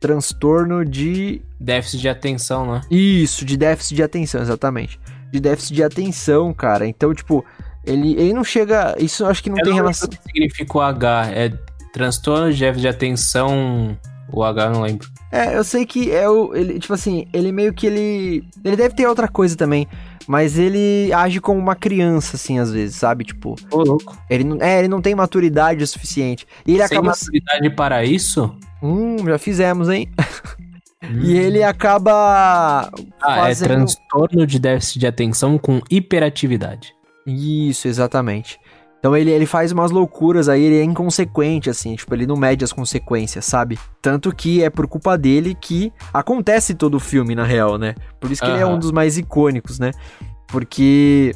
transtorno 0.00 0.84
de. 0.84 1.40
Déficit 1.58 2.00
de 2.02 2.08
atenção, 2.08 2.70
né? 2.70 2.80
Isso, 2.90 3.44
de 3.44 3.56
déficit 3.56 3.96
de 3.96 4.02
atenção, 4.02 4.42
exatamente. 4.42 5.00
De 5.36 5.40
déficit 5.42 5.74
de 5.74 5.82
atenção, 5.82 6.52
cara. 6.54 6.86
Então, 6.86 7.12
tipo, 7.14 7.44
ele, 7.84 8.12
ele 8.14 8.32
não 8.32 8.42
chega. 8.44 8.96
Isso 8.98 9.24
acho 9.26 9.42
que 9.42 9.50
não 9.50 9.58
Eu 9.58 9.64
tem 9.64 9.72
não 9.74 9.82
relação. 9.82 10.08
o 10.08 10.10
que 10.10 10.18
significa 10.22 10.78
o 10.78 10.80
H. 10.80 11.30
É 11.32 11.52
transtorno 11.92 12.52
de 12.52 12.60
déficit 12.60 12.80
de 12.82 12.88
atenção. 12.88 13.98
O 14.32 14.42
H 14.42 14.70
não 14.70 14.82
lembro. 14.82 15.08
É, 15.30 15.56
eu 15.56 15.62
sei 15.62 15.84
que 15.86 16.10
é 16.10 16.28
o. 16.28 16.54
Ele, 16.54 16.78
tipo 16.78 16.92
assim, 16.94 17.26
ele 17.32 17.52
meio 17.52 17.72
que 17.72 17.86
ele. 17.86 18.44
Ele 18.64 18.76
deve 18.76 18.94
ter 18.94 19.06
outra 19.06 19.28
coisa 19.28 19.56
também. 19.56 19.86
Mas 20.26 20.58
ele 20.58 21.12
age 21.12 21.40
como 21.40 21.60
uma 21.60 21.76
criança, 21.76 22.34
assim, 22.34 22.58
às 22.58 22.72
vezes, 22.72 22.96
sabe? 22.96 23.24
Tipo, 23.24 23.54
Ô, 23.70 23.84
louco. 23.84 24.18
ele 24.28 24.42
não, 24.42 24.56
é, 24.60 24.80
ele 24.80 24.88
não 24.88 25.00
tem 25.00 25.14
maturidade 25.14 25.84
o 25.84 25.86
suficiente. 25.86 26.44
E 26.66 26.72
ele 26.72 26.78
Sem 26.88 26.98
acaba. 26.98 27.10
maturidade 27.10 27.70
para 27.76 28.04
isso? 28.04 28.52
Hum, 28.82 29.16
já 29.24 29.38
fizemos, 29.38 29.88
hein? 29.88 30.10
e 31.22 31.36
ele 31.36 31.62
acaba. 31.62 32.90
Ah, 33.20 33.38
é 33.38 33.42
fazendo- 33.46 33.68
transtorno 33.68 34.46
de 34.46 34.58
déficit 34.58 34.98
de 35.00 35.06
atenção 35.06 35.58
com 35.58 35.80
hiperatividade. 35.90 36.92
Isso, 37.26 37.88
exatamente. 37.88 38.58
Então 38.98 39.16
ele, 39.16 39.30
ele 39.30 39.46
faz 39.46 39.70
umas 39.72 39.90
loucuras 39.90 40.48
aí, 40.48 40.62
ele 40.64 40.78
é 40.80 40.82
inconsequente, 40.82 41.70
assim, 41.70 41.94
tipo, 41.94 42.12
ele 42.14 42.26
não 42.26 42.34
mede 42.36 42.64
as 42.64 42.72
consequências, 42.72 43.44
sabe? 43.44 43.78
Tanto 44.02 44.34
que 44.34 44.64
é 44.64 44.70
por 44.70 44.88
culpa 44.88 45.16
dele 45.16 45.54
que 45.60 45.92
acontece 46.12 46.74
todo 46.74 46.94
o 46.96 47.00
filme, 47.00 47.34
na 47.34 47.44
real, 47.44 47.78
né? 47.78 47.94
Por 48.18 48.32
isso 48.32 48.42
que 48.42 48.48
ele 48.50 48.58
é 48.60 48.66
um 48.66 48.78
dos 48.78 48.90
mais 48.90 49.16
icônicos, 49.16 49.78
né? 49.78 49.92
Porque 50.48 51.32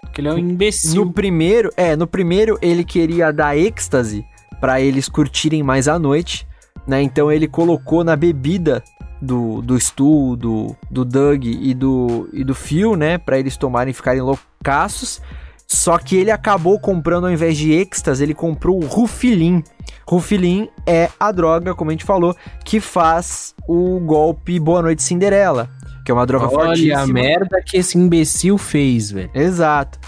Porque 0.00 0.20
ele 0.20 0.28
é 0.28 0.32
um 0.32 0.38
imbecil. 0.38 1.04
no 1.04 1.12
primeiro, 1.12 1.70
é, 1.76 1.94
no 1.96 2.06
primeiro 2.06 2.58
ele 2.62 2.84
queria 2.84 3.32
dar 3.32 3.56
êxtase 3.56 4.24
pra 4.60 4.80
eles 4.80 5.08
curtirem 5.08 5.62
mais 5.62 5.88
a 5.88 5.98
noite, 5.98 6.46
né? 6.86 7.02
Então 7.02 7.30
ele 7.30 7.48
colocou 7.48 8.02
na 8.04 8.16
bebida 8.16 8.82
do, 9.20 9.60
do 9.62 9.78
Stu, 9.78 10.36
do, 10.36 10.76
do 10.90 11.04
Doug 11.04 11.44
e 11.44 11.74
do, 11.74 12.28
e 12.32 12.42
do 12.44 12.54
Phil, 12.54 12.96
né? 12.96 13.18
Pra 13.18 13.38
eles 13.38 13.56
tomarem 13.56 13.90
e 13.90 13.94
ficarem 13.94 14.20
loucaços. 14.22 15.20
Só 15.66 15.98
que 15.98 16.16
ele 16.16 16.30
acabou 16.32 16.80
comprando, 16.80 17.26
ao 17.26 17.32
invés 17.32 17.56
de 17.56 17.72
êxtase, 17.72 18.22
ele 18.24 18.34
comprou 18.34 18.82
o 18.82 18.86
Rufilin. 18.86 19.62
Rufilin 20.08 20.68
é 20.84 21.08
a 21.18 21.30
droga, 21.30 21.74
como 21.74 21.90
a 21.90 21.92
gente 21.92 22.04
falou, 22.04 22.34
que 22.64 22.80
faz 22.80 23.54
o 23.68 24.00
golpe 24.00 24.58
Boa 24.58 24.82
Noite 24.82 25.02
Cinderela. 25.02 25.68
Que 26.04 26.10
é 26.10 26.14
uma 26.14 26.26
droga 26.26 26.46
Olha 26.46 26.66
fortíssima. 26.66 27.00
a 27.02 27.06
merda 27.06 27.62
que 27.64 27.76
esse 27.76 27.96
imbecil 27.96 28.58
fez, 28.58 29.12
velho. 29.12 29.30
Exato. 29.32 29.98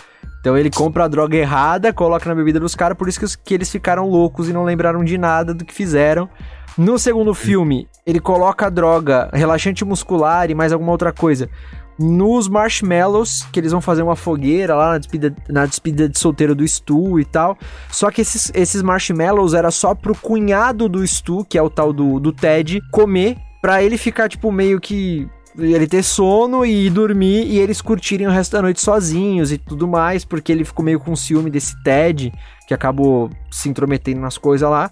Então 0.41 0.59
ele 0.59 0.71
compra 0.71 1.05
a 1.05 1.09
droga 1.09 1.37
errada, 1.37 1.93
coloca 1.93 2.29
na 2.29 2.35
bebida 2.35 2.59
dos 2.59 2.75
caras, 2.75 2.99
por 2.99 3.09
isso 3.09 3.21
que, 3.21 3.25
os- 3.25 3.37
que 3.37 3.55
eles 3.55 3.71
ficaram 3.71 4.09
loucos 4.09 4.49
e 4.49 4.53
não 4.53 4.65
lembraram 4.65 5.05
de 5.05 5.17
nada 5.17 5.55
do 5.55 5.65
que 5.65 5.73
fizeram. 5.73 6.29
No 6.77 6.99
segundo 6.99 7.35
filme, 7.35 7.87
ele 8.07 8.19
coloca 8.19 8.71
droga 8.71 9.29
relaxante 9.33 9.85
muscular 9.85 10.51
e 10.51 10.55
mais 10.55 10.73
alguma 10.73 10.93
outra 10.93 11.13
coisa 11.13 11.49
nos 11.99 12.49
marshmallows, 12.49 13.47
que 13.53 13.61
eles 13.61 13.73
vão 13.73 13.81
fazer 13.81 14.03
uma 14.03 14.17
fogueira 14.17 14.75
lá 14.75 14.93
na 14.93 14.99
despedida, 14.99 15.37
na 15.49 15.67
despedida 15.67 16.09
de 16.09 16.19
solteiro 16.19 16.55
do 16.55 16.67
Stu 16.67 17.21
e 17.21 17.25
tal. 17.25 17.57
Só 17.91 18.11
que 18.11 18.23
esses, 18.23 18.51
esses 18.55 18.83
marshmallows 18.83 19.55
era 19.55 19.71
só 19.71 19.95
pro 19.95 20.15
cunhado 20.15 20.89
do 20.89 21.07
Stu, 21.07 21.45
que 21.45 21.59
é 21.59 21.63
o 21.63 21.71
tal 21.71 21.93
do, 21.93 22.19
do 22.19 22.33
Ted, 22.33 22.81
comer, 22.91 23.37
pra 23.61 23.83
ele 23.83 23.97
ficar, 23.97 24.29
tipo, 24.29 24.51
meio 24.51 24.81
que 24.81 25.29
ele 25.59 25.87
ter 25.87 26.03
sono 26.03 26.65
e 26.65 26.87
ir 26.87 26.91
dormir 26.91 27.47
e 27.47 27.59
eles 27.59 27.83
curtirem 27.83 28.27
o 28.27 28.31
resto 28.31 28.53
da 28.53 28.63
noite 28.63 28.81
sozinhos 28.81 29.53
e 29.53 29.59
tudo 29.59 29.87
mais, 29.87 30.25
porque 30.25 30.51
ele 30.51 30.65
ficou 30.65 30.83
meio 30.83 30.99
com 30.99 31.15
ciúme 31.15 31.51
desse 31.51 31.81
Ted, 31.83 32.33
que 32.67 32.73
acabou 32.73 33.29
se 33.51 33.69
intrometendo 33.69 34.21
nas 34.21 34.39
coisas 34.39 34.69
lá. 34.69 34.91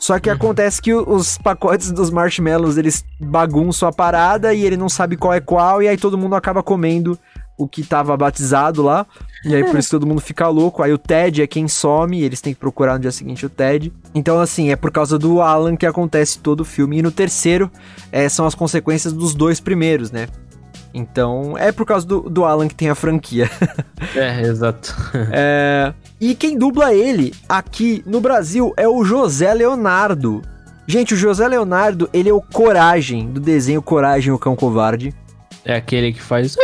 Só 0.00 0.18
que 0.18 0.30
acontece 0.30 0.80
que 0.80 0.94
os 0.94 1.36
pacotes 1.36 1.92
dos 1.92 2.10
marshmallows, 2.10 2.78
eles 2.78 3.04
bagunçam 3.20 3.86
a 3.86 3.92
parada 3.92 4.54
e 4.54 4.64
ele 4.64 4.76
não 4.76 4.88
sabe 4.88 5.14
qual 5.14 5.34
é 5.34 5.40
qual, 5.40 5.82
e 5.82 5.88
aí 5.88 5.98
todo 5.98 6.16
mundo 6.16 6.34
acaba 6.34 6.62
comendo 6.62 7.18
o 7.58 7.68
que 7.68 7.82
tava 7.82 8.16
batizado 8.16 8.82
lá. 8.82 9.06
E 9.44 9.54
aí 9.54 9.62
por 9.62 9.78
isso 9.78 9.90
todo 9.90 10.06
mundo 10.06 10.20
fica 10.22 10.48
louco. 10.48 10.82
Aí 10.82 10.90
o 10.90 10.98
Ted 10.98 11.42
é 11.42 11.46
quem 11.46 11.68
some, 11.68 12.18
e 12.18 12.24
eles 12.24 12.40
têm 12.40 12.54
que 12.54 12.60
procurar 12.60 12.94
no 12.94 13.00
dia 13.00 13.12
seguinte 13.12 13.44
o 13.44 13.50
Ted. 13.50 13.92
Então, 14.14 14.40
assim, 14.40 14.70
é 14.70 14.76
por 14.76 14.90
causa 14.90 15.18
do 15.18 15.42
Alan 15.42 15.76
que 15.76 15.84
acontece 15.84 16.38
todo 16.38 16.60
o 16.60 16.64
filme. 16.64 16.98
E 16.98 17.02
no 17.02 17.10
terceiro, 17.10 17.70
é, 18.10 18.26
são 18.28 18.46
as 18.46 18.54
consequências 18.54 19.12
dos 19.12 19.34
dois 19.34 19.60
primeiros, 19.60 20.10
né? 20.10 20.28
Então, 20.92 21.56
é 21.56 21.70
por 21.70 21.86
causa 21.86 22.06
do, 22.06 22.20
do 22.28 22.44
Alan 22.44 22.66
que 22.68 22.74
tem 22.74 22.88
a 22.90 22.94
franquia. 22.94 23.48
É, 24.16 24.40
exato. 24.42 24.94
É, 25.30 25.92
E 26.20 26.34
quem 26.34 26.56
dubla 26.58 26.92
ele 26.94 27.32
aqui 27.48 28.02
no 28.06 28.20
Brasil 28.20 28.72
é 28.76 28.88
o 28.88 29.04
José 29.04 29.52
Leonardo. 29.54 30.40
Gente, 30.86 31.14
o 31.14 31.16
José 31.16 31.46
Leonardo, 31.46 32.08
ele 32.12 32.28
é 32.28 32.32
o 32.32 32.40
Coragem, 32.40 33.28
do 33.30 33.38
desenho 33.38 33.80
Coragem, 33.82 34.32
o 34.32 34.38
Cão 34.38 34.56
Covarde. 34.56 35.14
É 35.64 35.76
aquele 35.76 36.12
que 36.12 36.20
faz. 36.22 36.56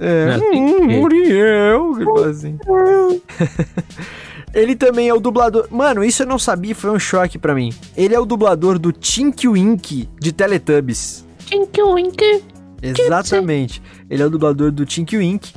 É, 0.00 0.38
que- 0.38 0.56
hum, 0.56 1.00
Muriel, 1.00 1.94
que 1.96 2.04
fala 2.04 2.28
assim. 2.28 2.58
Ele 4.54 4.76
também 4.76 5.08
é 5.08 5.14
o 5.14 5.18
dublador. 5.18 5.66
Mano, 5.70 6.04
isso 6.04 6.22
eu 6.22 6.26
não 6.26 6.38
sabia, 6.38 6.74
foi 6.74 6.90
um 6.90 6.98
choque 6.98 7.38
pra 7.38 7.54
mim. 7.54 7.72
Ele 7.96 8.14
é 8.14 8.20
o 8.20 8.24
dublador 8.24 8.78
do 8.78 8.92
Tinky 8.92 9.48
Winky 9.48 10.08
de 10.20 10.30
Teletubbies. 10.32 11.24
Tinky 11.46 11.82
Winky. 11.82 12.44
Exatamente. 12.88 13.82
Ele 14.10 14.22
é 14.22 14.26
o 14.26 14.30
dublador 14.30 14.70
do 14.70 14.84
Tinky 14.84 15.16
Winky. 15.18 15.54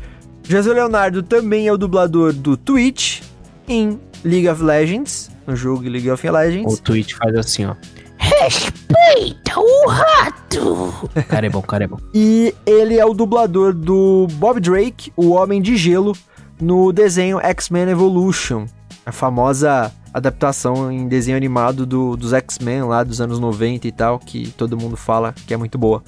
José 0.47 0.71
Leonardo 0.73 1.21
também 1.21 1.67
é 1.67 1.73
o 1.73 1.77
dublador 1.77 2.31
do 2.33 2.55
Twitch 2.55 3.21
em 3.67 3.99
League 4.23 4.47
of 4.47 4.63
Legends, 4.63 5.29
no 5.45 5.55
jogo 5.55 5.83
League 5.83 6.09
of 6.09 6.29
Legends. 6.29 6.73
O 6.73 6.81
Twitch 6.81 7.13
faz 7.13 7.35
assim, 7.35 7.65
ó. 7.65 7.75
Respeita 8.17 9.59
o 9.59 9.87
rato! 9.89 11.09
Cara 11.27 11.47
é 11.47 11.49
bom, 11.49 11.61
cara 11.61 11.83
é 11.83 11.87
bom. 11.87 11.97
E 12.13 12.53
ele 12.65 12.97
é 12.97 13.05
o 13.05 13.13
dublador 13.13 13.73
do 13.73 14.27
Bob 14.33 14.59
Drake, 14.59 15.11
o 15.17 15.31
Homem 15.31 15.61
de 15.61 15.75
Gelo, 15.75 16.13
no 16.61 16.91
desenho 16.93 17.39
X-Men 17.39 17.89
Evolution. 17.89 18.65
A 19.05 19.11
famosa 19.11 19.91
adaptação 20.13 20.91
em 20.91 21.07
desenho 21.07 21.35
animado 21.37 21.85
do- 21.85 22.15
dos 22.15 22.31
X-Men 22.33 22.83
lá 22.83 23.03
dos 23.03 23.19
anos 23.21 23.39
90 23.39 23.87
e 23.87 23.91
tal, 23.91 24.17
que 24.17 24.49
todo 24.51 24.77
mundo 24.77 24.95
fala 24.95 25.33
que 25.45 25.53
é 25.53 25.57
muito 25.57 25.77
boa. 25.77 26.03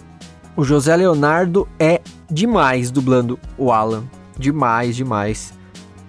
O 0.55 0.63
José 0.63 0.95
Leonardo 0.95 1.67
é 1.79 2.01
demais 2.29 2.91
dublando 2.91 3.39
o 3.57 3.71
Alan. 3.71 4.03
Demais, 4.37 4.95
demais. 4.95 5.53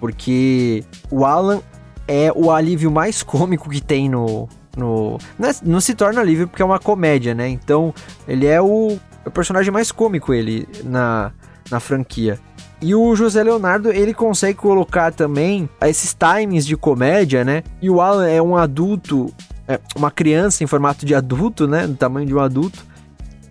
Porque 0.01 0.85
o 1.11 1.25
Alan 1.25 1.61
é 2.09 2.33
o 2.35 2.51
alívio 2.51 2.91
mais 2.91 3.23
cômico 3.25 3.69
que 3.71 3.81
tem 3.81 4.09
no. 4.09 4.49
no 4.77 5.19
não, 5.39 5.49
é- 5.49 5.55
não 5.63 5.81
se 5.81 5.95
torna 5.95 6.21
alívio 6.21 6.49
porque 6.49 6.63
é 6.63 6.65
uma 6.65 6.79
comédia, 6.79 7.35
né? 7.35 7.49
Então, 7.49 7.95
ele 8.27 8.47
é 8.47 8.61
o, 8.61 8.99
é 9.25 9.29
o 9.29 9.31
personagem 9.31 9.73
mais 9.73 9.93
cômico, 9.93 10.33
ele, 10.35 10.67
na, 10.85 11.33
na 11.71 11.79
franquia. 11.79 12.39
E 12.83 12.95
o 12.95 13.15
José 13.15 13.43
Leonardo, 13.43 13.91
ele 13.93 14.15
consegue 14.15 14.59
colocar 14.59 15.13
também 15.13 15.69
esses 15.83 16.15
times 16.15 16.65
de 16.65 16.77
comédia, 16.79 17.45
né? 17.45 17.63
E 17.81 17.91
o 17.91 18.01
Alan 18.01 18.27
é 18.27 18.41
um 18.41 18.57
adulto, 18.57 19.33
é 19.69 19.79
uma 19.95 20.11
criança 20.11 20.65
em 20.65 20.67
formato 20.67 21.05
de 21.05 21.15
adulto, 21.15 21.69
né? 21.69 21.87
Do 21.87 21.95
tamanho 21.95 22.27
de 22.27 22.35
um 22.35 22.41
adulto. 22.41 22.90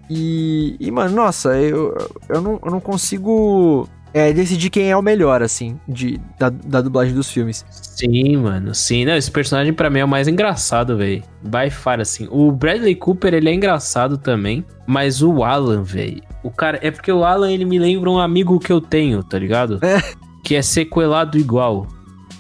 E, 0.10 0.76
e 0.80 0.90
mano, 0.90 1.16
nossa, 1.16 1.56
eu, 1.58 1.96
eu, 2.28 2.42
não, 2.42 2.60
eu 2.64 2.72
não 2.72 2.80
consigo 2.80 3.88
é, 4.14 4.34
decidir 4.34 4.70
quem 4.72 4.90
é 4.90 4.98
o 4.98 5.02
melhor, 5.02 5.44
assim, 5.44 5.80
de, 5.88 6.20
da, 6.40 6.50
da 6.50 6.82
dublagem 6.82 7.14
dos 7.14 7.30
filmes. 7.32 7.64
Sim, 7.70 8.38
mano, 8.38 8.74
sim. 8.74 9.06
Não, 9.06 9.16
esse 9.16 9.30
personagem 9.30 9.72
pra 9.72 9.90
mim 9.90 10.00
é 10.00 10.06
o 10.06 10.08
mais 10.08 10.28
engraçado, 10.28 10.98
velho. 10.98 11.24
By 11.44 11.70
far, 11.70 12.00
assim. 12.00 12.28
O 12.32 12.52
Bradley 12.52 12.96
Cooper, 12.96 13.34
ele 13.34 13.50
é 13.50 13.54
engraçado 13.54 14.18
também, 14.18 14.66
mas 14.88 15.22
o 15.22 15.44
Alan, 15.44 15.84
velho. 15.84 16.24
O 16.44 16.50
cara. 16.50 16.80
É 16.82 16.90
porque 16.90 17.12
o 17.12 17.24
Alan, 17.24 17.52
ele 17.52 17.66
me 17.66 17.78
lembra 17.78 18.10
um 18.10 18.18
amigo 18.18 18.60
que 18.60 18.72
eu 18.72 18.82
tenho, 18.82 19.24
tá 19.24 19.38
ligado? 19.38 19.80
É. 19.84 20.02
Que 20.44 20.56
é 20.56 20.62
sequelado 20.62 21.38
igual. 21.38 21.88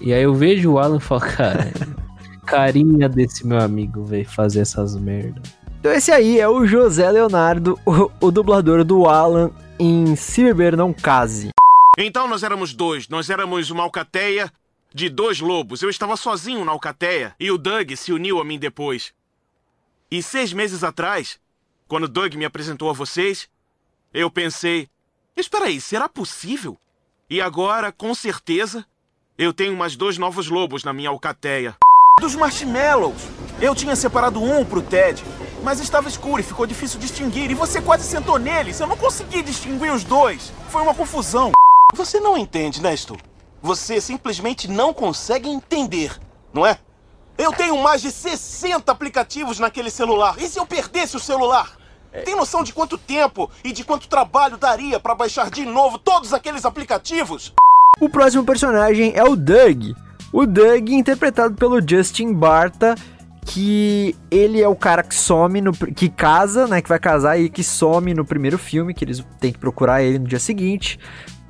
E 0.01 0.13
aí 0.13 0.24
eu 0.24 0.34
vejo 0.34 0.72
o 0.72 0.80
Alan 0.80 0.97
e 0.97 1.01
falo, 1.01 1.22
cara. 1.22 1.72
carinha 2.49 3.07
desse 3.07 3.45
meu 3.45 3.59
amigo, 3.59 4.03
velho, 4.03 4.28
fazer 4.28 4.61
essas 4.61 4.95
merdas. 4.95 5.43
Então 5.80 5.93
esse 5.93 6.11
aí 6.11 6.38
é 6.38 6.47
o 6.47 6.67
José 6.67 7.09
Leonardo, 7.09 7.80
o, 7.86 8.27
o 8.27 8.32
dublador 8.32 8.84
do 8.84 9.05
Alan 9.05 9.49
em 9.80 10.13
Se 10.13 10.43
Beber 10.43 10.75
Não 10.75 10.93
Case. 10.93 11.51
Então 11.97 12.27
nós 12.27 12.43
éramos 12.43 12.73
dois. 12.73 13.07
Nós 13.07 13.30
éramos 13.30 13.71
uma 13.71 13.84
alcateia 13.84 14.51
de 14.93 15.07
dois 15.07 15.39
lobos. 15.39 15.82
Eu 15.82 15.89
estava 15.89 16.17
sozinho 16.17 16.65
na 16.65 16.73
alcateia 16.73 17.34
e 17.39 17.49
o 17.49 17.57
Doug 17.57 17.93
se 17.93 18.11
uniu 18.11 18.41
a 18.41 18.43
mim 18.43 18.59
depois. 18.59 19.13
E 20.11 20.21
seis 20.21 20.51
meses 20.51 20.84
atrás, 20.84 21.39
quando 21.88 22.09
Doug 22.09 22.34
me 22.36 22.43
apresentou 22.43 22.89
a 22.89 22.93
vocês, 22.93 23.47
eu 24.13 24.30
pensei: 24.30 24.89
espera 25.34 25.65
aí, 25.65 25.80
será 25.80 26.09
possível? 26.09 26.77
E 27.30 27.39
agora, 27.39 27.89
com 27.89 28.13
certeza, 28.13 28.86
eu 29.38 29.53
tenho 29.53 29.77
mais 29.77 29.95
dois 29.95 30.17
novos 30.17 30.49
lobos 30.49 30.84
na 30.84 30.91
minha 30.91 31.09
alcateia. 31.09 31.77
Dos 32.19 32.36
marshmallows. 32.36 33.21
Eu 33.61 33.73
tinha 33.73 33.95
separado 33.95 34.43
um 34.43 34.65
pro 34.65 34.82
Ted, 34.82 35.23
mas 35.64 35.80
estava 35.80 36.07
escuro 36.07 36.39
e 36.39 36.43
ficou 36.43 36.66
difícil 36.66 36.99
distinguir. 36.99 37.51
E 37.51 37.55
você 37.55 37.82
quase 37.82 38.03
sentou 38.03 38.38
neles. 38.38 38.80
Eu 38.80 38.88
não 38.88 38.97
consegui 38.97 39.41
distinguir 39.41 39.91
os 39.91 40.03
dois. 40.03 40.51
Foi 40.70 40.82
uma 40.82 40.93
confusão. 40.93 41.51
Você 41.93 42.20
não 42.20 42.38
entende, 42.38 42.82
né, 42.82 42.95
Stu? 42.95 43.18
Você 43.62 43.99
simplesmente 43.99 44.70
não 44.70 44.93
consegue 44.93 45.49
entender, 45.49 46.18
não 46.53 46.66
é? 46.66 46.80
Eu 47.38 47.51
tenho 47.51 47.78
mais 47.82 48.01
de 48.01 48.12
60 48.12 48.91
aplicativos 48.91 49.60
naquele 49.60 49.89
celular. 49.89 50.36
E 50.39 50.47
se 50.47 50.60
eu 50.60 50.66
perdesse 50.66 51.16
o 51.16 51.20
celular? 51.20 51.78
Tem 52.26 52.36
noção 52.36 52.64
de 52.64 52.74
quanto 52.74 52.97
tempo 52.97 53.49
e 53.64 53.72
de 53.72 53.84
quanto 53.84 54.07
trabalho 54.07 54.57
daria 54.57 54.99
pra 54.99 55.14
baixar 55.14 55.49
de 55.49 55.66
novo 55.66 55.97
todos 55.97 56.34
aqueles 56.34 56.66
aplicativos? 56.66 57.53
O 58.01 58.10
próximo 58.10 58.43
personagem 58.43 59.14
é 59.16 59.24
o 59.24 59.36
Doug. 59.36 59.91
O 60.34 60.45
Doug, 60.45 60.89
interpretado 60.89 61.55
pelo 61.55 61.80
Justin 61.88 62.34
Barta, 62.34 62.95
que 63.51 64.15
ele 64.29 64.61
é 64.61 64.67
o 64.67 64.75
cara 64.75 65.01
que 65.01 65.15
some, 65.15 65.59
no, 65.59 65.71
que 65.71 66.07
casa, 66.07 66.67
né, 66.67 66.81
que 66.81 66.89
vai 66.89 66.99
casar 66.99 67.39
e 67.39 67.49
que 67.49 67.63
some 67.63 68.13
no 68.13 68.23
primeiro 68.23 68.57
filme, 68.57 68.93
que 68.93 69.03
eles 69.03 69.25
têm 69.39 69.51
que 69.51 69.57
procurar 69.57 70.03
ele 70.03 70.19
no 70.19 70.27
dia 70.27 70.39
seguinte. 70.39 70.99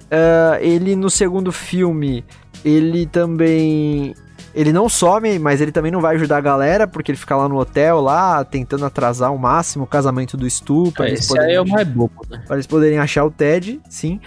Ah, 0.09 0.57
ele 0.61 0.95
no 0.95 1.09
segundo 1.09 1.51
filme, 1.51 2.23
ele 2.63 3.05
também... 3.05 4.13
Ele 4.55 4.73
não 4.73 4.89
some, 4.89 5.37
mas 5.37 5.61
ele 5.61 5.71
também 5.71 5.91
não 5.91 6.01
vai 6.01 6.15
ajudar 6.15 6.37
a 6.37 6.41
galera, 6.41 6.87
porque 6.87 7.11
ele 7.11 7.17
fica 7.19 7.35
lá 7.35 7.47
no 7.47 7.57
hotel, 7.59 8.01
lá, 8.01 8.43
tentando 8.43 8.83
atrasar 8.83 9.29
ao 9.29 9.37
máximo 9.37 9.83
o 9.83 9.87
casamento 9.87 10.35
do 10.35 10.49
Stu. 10.49 10.91
pra 10.91 11.07
eles 11.07 11.19
Esse 11.19 11.37
aí 11.39 11.53
é 11.53 11.61
o 11.61 11.63
poderem- 11.63 11.73
mais 11.85 11.87
bobo, 11.87 12.25
né? 12.29 12.41
para 12.47 12.55
eles 12.55 12.65
poderem 12.65 12.97
achar 12.97 13.25
o 13.25 13.29
Ted, 13.31 13.79
sim. 13.89 14.19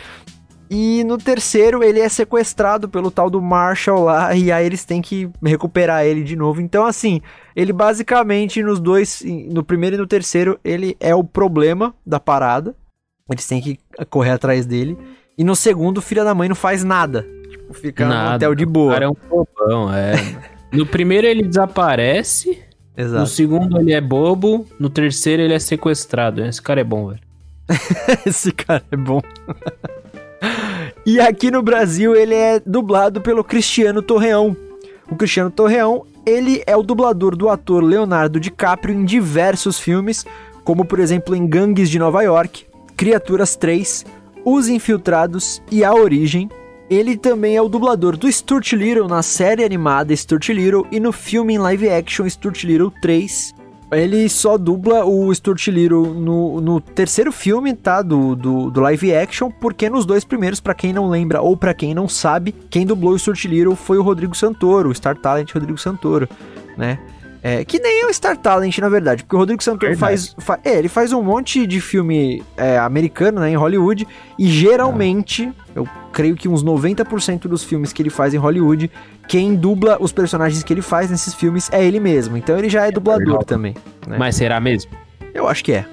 E 0.75 1.05
no 1.05 1.19
terceiro, 1.19 1.85
ele 1.85 2.01
é 2.01 2.09
sequestrado 2.09 2.89
pelo 2.89 3.11
tal 3.11 3.29
do 3.29 3.43
Marshall 3.43 4.05
lá, 4.05 4.35
e 4.35 4.51
aí 4.51 4.65
eles 4.65 4.87
têm 4.87 5.03
que 5.03 5.29
recuperar 5.43 6.07
ele 6.07 6.23
de 6.25 6.35
novo. 6.35 6.63
Então, 6.63 6.87
assim, 6.87 7.21
ele 7.55 7.75
basicamente 7.75 8.63
nos 8.63 8.81
dois, 8.81 9.23
no 9.51 9.63
primeiro 9.63 9.97
e 9.97 9.99
no 9.99 10.07
terceiro, 10.07 10.59
ele 10.65 10.97
é 10.99 11.15
o 11.15 11.23
problema 11.23 11.95
da 12.07 12.19
parada. 12.19 12.75
Eles 13.31 13.47
têm 13.47 13.61
que 13.61 13.79
correr 14.09 14.31
atrás 14.31 14.65
dele. 14.65 14.97
E 15.37 15.45
no 15.45 15.55
segundo, 15.55 15.99
o 15.99 16.03
filho 16.03 16.25
da 16.25 16.35
mãe 16.35 16.49
não 16.49 16.57
faz 16.57 16.83
nada. 16.83 17.27
Tipo, 17.51 17.75
fica 17.75 18.05
no 18.07 18.11
Nada, 18.15 18.37
hotel 18.37 18.55
de 18.55 18.65
O 18.65 18.71
boa. 18.71 18.93
cara 18.95 19.05
é 19.05 19.09
um 19.11 19.17
bobão, 19.29 19.93
é. 19.93 20.15
no 20.73 20.87
primeiro 20.87 21.27
ele 21.27 21.43
desaparece. 21.43 22.63
No 22.97 23.03
Exato. 23.05 23.27
segundo 23.27 23.79
ele 23.79 23.93
é 23.93 24.01
bobo. 24.01 24.67
No 24.81 24.89
terceiro 24.89 25.43
ele 25.43 25.53
é 25.53 25.59
sequestrado. 25.59 26.43
Esse 26.43 26.63
cara 26.63 26.81
é 26.81 26.85
bom, 26.85 27.09
velho. 27.09 27.21
Esse 28.25 28.53
cara 28.53 28.83
é 28.91 28.97
bom. 28.97 29.21
E 31.05 31.21
aqui 31.21 31.51
no 31.51 31.63
Brasil 31.63 32.15
ele 32.15 32.35
é 32.35 32.61
dublado 32.65 33.21
pelo 33.21 33.43
Cristiano 33.43 34.01
Torreão. 34.01 34.57
O 35.11 35.17
Cristiano 35.17 35.51
Torreão, 35.51 36.07
ele 36.25 36.63
é 36.67 36.77
o 36.77 36.83
dublador 36.83 37.35
do 37.35 37.49
ator 37.49 37.83
Leonardo 37.83 38.39
DiCaprio 38.39 38.95
em 38.95 39.05
diversos 39.05 39.79
filmes, 39.79 40.25
como 40.65 40.85
por 40.85 41.01
exemplo 41.01 41.35
em 41.35 41.47
Gangues 41.47 41.91
de 41.91 41.99
Nova 41.99 42.23
York, 42.23 42.67
Criaturas 42.97 43.57
3, 43.57 44.07
Os 44.45 44.69
Infiltrados 44.69 45.61
e 45.71 45.85
A 45.85 45.93
Origem. 45.93 46.49
Ele 46.89 47.17
também 47.17 47.57
é 47.57 47.63
o 47.63 47.69
dublador 47.69 48.17
do 48.17 48.31
Stuart 48.31 48.73
Little 48.73 49.09
na 49.09 49.23
série 49.23 49.65
animada 49.65 50.15
Stuart 50.15 50.49
Little 50.51 50.87
e 50.93 51.01
no 51.01 51.11
filme 51.11 51.55
em 51.55 51.59
live 51.59 51.91
action 51.91 52.29
Stuart 52.29 52.63
Little 52.63 52.93
3. 53.03 53.62
Ele 53.93 54.27
só 54.29 54.57
dubla 54.57 55.05
o 55.05 55.33
Stuart 55.35 55.67
Little 55.69 56.15
no, 56.15 56.61
no 56.61 56.81
terceiro 56.81 57.31
filme, 57.31 57.75
tá? 57.75 58.01
Do, 58.01 58.35
do, 58.35 58.71
do 58.71 58.81
live 58.81 59.15
action, 59.15 59.51
porque 59.51 59.91
nos 59.91 60.07
dois 60.07 60.25
primeiros, 60.25 60.61
pra 60.61 60.75
quem 60.75 60.93
não 60.93 61.11
lembra 61.11 61.43
ou 61.43 61.57
pra 61.57 61.75
quem 61.75 61.95
não 61.95 62.09
sabe, 62.09 62.53
quem 62.71 62.87
dublou 62.87 63.13
o 63.13 63.19
Stuart 63.19 63.45
Little 63.45 63.77
foi 63.77 63.99
o 63.99 64.03
Rodrigo 64.03 64.35
Santoro, 64.35 64.89
o 64.89 64.95
Star 64.95 65.17
Talent 65.17 65.53
Rodrigo 65.53 65.79
Santoro, 65.79 66.27
né? 66.77 66.99
É, 67.45 67.65
que 67.65 67.81
nem 67.81 68.03
é 68.03 68.07
o 68.07 68.15
Star 68.15 68.37
Talent, 68.37 68.79
na 68.79 68.89
verdade, 68.89 69.25
porque 69.25 69.35
o 69.35 69.39
Rodrigo 69.41 69.61
Santoro 69.63 69.97
faz, 69.97 70.33
fa- 70.39 70.61
É, 70.65 70.79
ele 70.79 70.89
faz 70.89 71.13
um 71.13 71.21
monte 71.23 71.67
de 71.67 71.81
filme 71.81 72.41
é, 72.57 72.79
americano, 72.79 73.41
né, 73.41 73.51
em 73.51 73.57
Hollywood, 73.57 74.07
e 74.39 74.47
geralmente, 74.47 75.53
eu 75.75 75.89
creio 76.13 76.37
que 76.37 76.49
uns 76.49 76.63
90% 76.63 77.49
dos 77.49 77.65
filmes 77.65 77.93
que 77.93 78.01
ele 78.01 78.11
faz 78.11 78.33
em 78.33 78.37
Hollywood, 78.37 78.89
quem 79.27 79.57
dubla 79.57 79.97
os 80.01 80.13
personagens 80.13 80.63
que 80.63 80.73
ele 80.73 80.83
faz 80.83 81.11
nesses 81.11 81.35
filmes 81.35 81.69
é 81.73 81.85
ele 81.85 81.99
mesmo. 81.99 82.37
Então 82.37 82.57
ele 82.57 82.69
já 82.69 82.87
é 82.87 82.93
dublador 82.93 83.27
legal. 83.27 83.45
também. 83.45 83.75
né? 84.07 84.17
Mas 84.19 84.37
será 84.37 84.61
mesmo? 84.61 84.93
Eu 85.35 85.49
acho 85.49 85.65
que 85.65 85.73
é. 85.73 85.85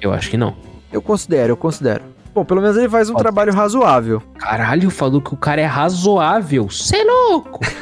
Eu 0.00 0.12
acho 0.12 0.28
que 0.28 0.36
não. 0.36 0.54
Eu 0.92 1.00
considero, 1.00 1.52
eu 1.52 1.56
considero. 1.56 2.02
Bom, 2.34 2.44
pelo 2.44 2.60
menos 2.60 2.76
ele 2.76 2.88
faz 2.88 3.08
um 3.08 3.12
Pode 3.12 3.22
trabalho 3.24 3.52
razoável. 3.54 4.22
Caralho, 4.38 4.90
falou 4.90 5.20
que 5.22 5.32
o 5.32 5.36
cara 5.36 5.60
é 5.60 5.66
razoável. 5.66 6.68
Cê 6.68 6.96
é 6.98 7.04
louco! 7.04 7.60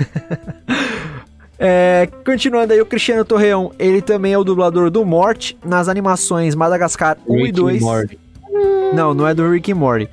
É, 1.63 2.09
continuando 2.25 2.73
aí, 2.73 2.81
o 2.81 2.87
Cristiano 2.87 3.23
Torreão, 3.23 3.71
ele 3.79 4.01
também 4.01 4.33
é 4.33 4.39
o 4.39 4.43
dublador 4.43 4.91
do 4.91 5.05
Morte 5.05 5.59
nas 5.63 5.89
animações 5.89 6.55
Madagascar 6.55 7.19
1 7.29 7.37
e 7.37 7.43
Rick 7.43 7.53
2. 7.53 7.83
Morty. 7.83 8.19
Não, 8.95 9.13
não 9.13 9.29
é 9.29 9.35
do 9.35 9.47
Rick 9.51 9.71
e 9.71 9.75
Morty. 9.75 10.09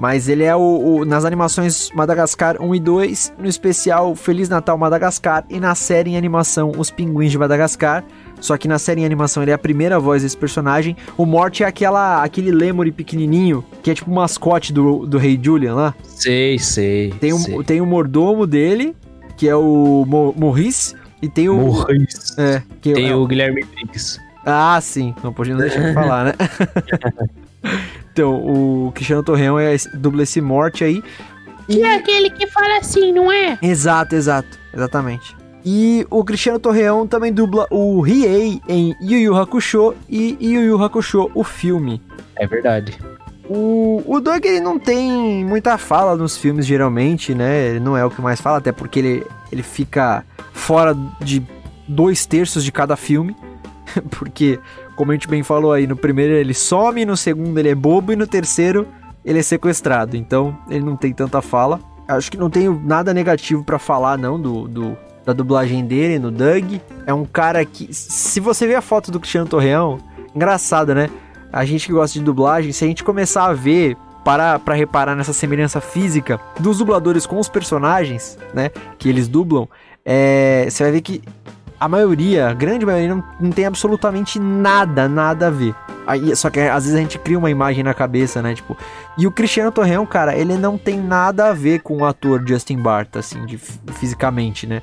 Mas 0.00 0.28
ele 0.28 0.44
é 0.44 0.54
o, 0.54 0.60
o- 0.60 1.04
nas 1.04 1.24
animações 1.24 1.90
Madagascar 1.92 2.60
1 2.60 2.74
e 2.74 2.80
2, 2.80 3.32
no 3.38 3.48
especial 3.48 4.14
Feliz 4.14 4.48
Natal 4.48 4.76
Madagascar 4.78 5.44
e 5.50 5.58
na 5.58 5.74
série 5.74 6.10
em 6.10 6.16
animação 6.16 6.72
Os 6.76 6.90
Pinguins 6.90 7.30
de 7.32 7.38
Madagascar. 7.38 8.04
Só 8.40 8.56
que 8.56 8.68
na 8.68 8.78
série 8.78 9.00
em 9.00 9.04
animação 9.04 9.42
ele 9.42 9.50
é 9.50 9.54
a 9.54 9.58
primeira 9.58 9.98
voz 9.98 10.22
desse 10.22 10.36
personagem. 10.36 10.96
O 11.16 11.24
Morty 11.26 11.64
é 11.64 11.66
aquela, 11.66 12.22
aquele 12.22 12.52
lemure 12.52 12.92
pequenininho, 12.92 13.64
que 13.82 13.90
é 13.90 13.94
tipo 13.94 14.08
o 14.10 14.14
mascote 14.14 14.72
do, 14.72 15.04
do 15.04 15.18
Rei 15.18 15.38
Julian 15.40 15.74
lá. 15.74 15.94
Sei, 16.04 16.58
sei. 16.60 17.12
Tem 17.20 17.32
um, 17.32 17.38
sei. 17.38 17.62
tem 17.64 17.80
o 17.80 17.86
mordomo 17.86 18.46
dele, 18.46 18.94
que 19.38 19.48
é 19.48 19.54
o 19.56 20.04
Mo 20.06 20.34
Morris, 20.36 20.94
e 21.22 21.28
tem 21.28 21.48
o... 21.48 21.54
Morris. 21.54 22.36
É, 22.36 22.62
que 22.82 22.92
Tem 22.92 23.08
é, 23.08 23.14
o 23.14 23.26
Guilherme 23.26 23.64
Briggs. 23.64 24.20
Ah, 24.44 24.78
sim. 24.80 25.14
Não 25.22 25.32
podia 25.32 25.56
deixar 25.56 25.80
de 25.80 25.94
falar, 25.94 26.24
né? 26.26 26.32
então, 28.12 28.34
o 28.34 28.92
Cristiano 28.92 29.22
Torreão 29.22 29.58
é, 29.58 29.76
dubla 29.94 30.24
esse 30.24 30.40
morte 30.40 30.84
aí. 30.84 31.02
Que 31.66 31.82
é 31.82 31.96
aquele 31.96 32.30
que 32.30 32.46
fala 32.46 32.78
assim, 32.78 33.12
não 33.12 33.30
é? 33.30 33.58
Exato, 33.62 34.14
exato. 34.14 34.58
Exatamente. 34.74 35.36
E 35.64 36.06
o 36.10 36.24
Cristiano 36.24 36.58
Torreão 36.58 37.06
também 37.06 37.32
dubla 37.32 37.66
o 37.70 38.00
Riei 38.00 38.60
em 38.68 38.96
Yu 39.00 39.18
Yu 39.18 39.36
Hakusho 39.36 39.94
e 40.08 40.36
Yu 40.40 40.62
Yu 40.62 40.82
Hakusho, 40.82 41.30
o 41.34 41.44
filme. 41.44 42.00
É 42.36 42.46
verdade. 42.46 42.98
O, 43.48 44.02
o 44.06 44.20
Doug 44.20 44.44
ele 44.44 44.60
não 44.60 44.78
tem 44.78 45.44
muita 45.44 45.78
fala 45.78 46.14
nos 46.16 46.36
filmes, 46.36 46.66
geralmente, 46.66 47.34
né? 47.34 47.68
Ele 47.68 47.80
não 47.80 47.96
é 47.96 48.04
o 48.04 48.10
que 48.10 48.20
mais 48.20 48.40
fala, 48.40 48.58
até 48.58 48.72
porque 48.72 48.98
ele, 48.98 49.26
ele 49.50 49.62
fica 49.62 50.24
fora 50.52 50.94
de 51.20 51.42
dois 51.86 52.26
terços 52.26 52.62
de 52.62 52.70
cada 52.70 52.96
filme. 52.96 53.34
porque, 54.10 54.58
como 54.96 55.10
a 55.12 55.14
gente 55.14 55.26
bem 55.28 55.42
falou 55.42 55.72
aí, 55.72 55.86
no 55.86 55.96
primeiro 55.96 56.34
ele 56.34 56.52
some, 56.52 57.04
no 57.06 57.16
segundo 57.16 57.58
ele 57.58 57.70
é 57.70 57.74
bobo 57.74 58.12
e 58.12 58.16
no 58.16 58.26
terceiro 58.26 58.86
ele 59.24 59.38
é 59.38 59.42
sequestrado. 59.42 60.16
Então 60.16 60.56
ele 60.68 60.84
não 60.84 60.96
tem 60.96 61.12
tanta 61.12 61.40
fala. 61.40 61.80
Acho 62.06 62.30
que 62.30 62.36
não 62.38 62.50
tenho 62.50 62.80
nada 62.84 63.12
negativo 63.14 63.64
pra 63.64 63.78
falar, 63.78 64.16
não, 64.18 64.40
do, 64.40 64.66
do- 64.68 64.96
da 65.24 65.32
dublagem 65.34 65.84
dele 65.86 66.18
no 66.18 66.30
Doug. 66.30 66.76
É 67.06 67.12
um 67.12 67.24
cara 67.24 67.62
que, 67.64 67.92
se 67.92 68.40
você 68.40 68.66
ver 68.66 68.76
a 68.76 68.80
foto 68.82 69.10
do 69.10 69.20
Cristiano 69.20 69.46
Torreão, 69.48 69.98
engraçado, 70.34 70.94
né? 70.94 71.10
A 71.52 71.64
gente 71.64 71.86
que 71.86 71.92
gosta 71.92 72.18
de 72.18 72.24
dublagem, 72.24 72.72
se 72.72 72.84
a 72.84 72.88
gente 72.88 73.02
começar 73.02 73.46
a 73.46 73.52
ver, 73.52 73.96
parar 74.24 74.58
pra 74.58 74.74
reparar 74.74 75.14
nessa 75.14 75.32
semelhança 75.32 75.80
física 75.80 76.38
dos 76.60 76.78
dubladores 76.78 77.26
com 77.26 77.38
os 77.38 77.48
personagens, 77.48 78.38
né? 78.52 78.70
Que 78.98 79.08
eles 79.08 79.26
dublam, 79.28 79.68
é, 80.04 80.66
você 80.68 80.82
vai 80.82 80.92
ver 80.92 81.00
que 81.00 81.22
a 81.80 81.88
maioria, 81.88 82.48
a 82.48 82.54
grande 82.54 82.84
maioria, 82.84 83.14
não, 83.14 83.24
não 83.40 83.50
tem 83.50 83.64
absolutamente 83.64 84.38
nada, 84.38 85.08
nada 85.08 85.46
a 85.46 85.50
ver. 85.50 85.74
Aí, 86.06 86.34
só 86.34 86.50
que 86.50 86.60
às 86.60 86.84
vezes 86.84 86.98
a 86.98 87.00
gente 87.00 87.18
cria 87.18 87.38
uma 87.38 87.50
imagem 87.50 87.84
na 87.84 87.94
cabeça, 87.94 88.42
né? 88.42 88.54
Tipo, 88.54 88.76
e 89.16 89.26
o 89.26 89.30
Cristiano 89.30 89.72
Torreão, 89.72 90.04
cara, 90.04 90.36
ele 90.36 90.56
não 90.56 90.76
tem 90.76 91.00
nada 91.00 91.48
a 91.48 91.54
ver 91.54 91.80
com 91.80 91.98
o 91.98 92.04
ator 92.04 92.42
Justin 92.46 92.78
Barta, 92.78 93.20
assim, 93.20 93.46
de, 93.46 93.56
fisicamente, 93.58 94.66
né? 94.66 94.82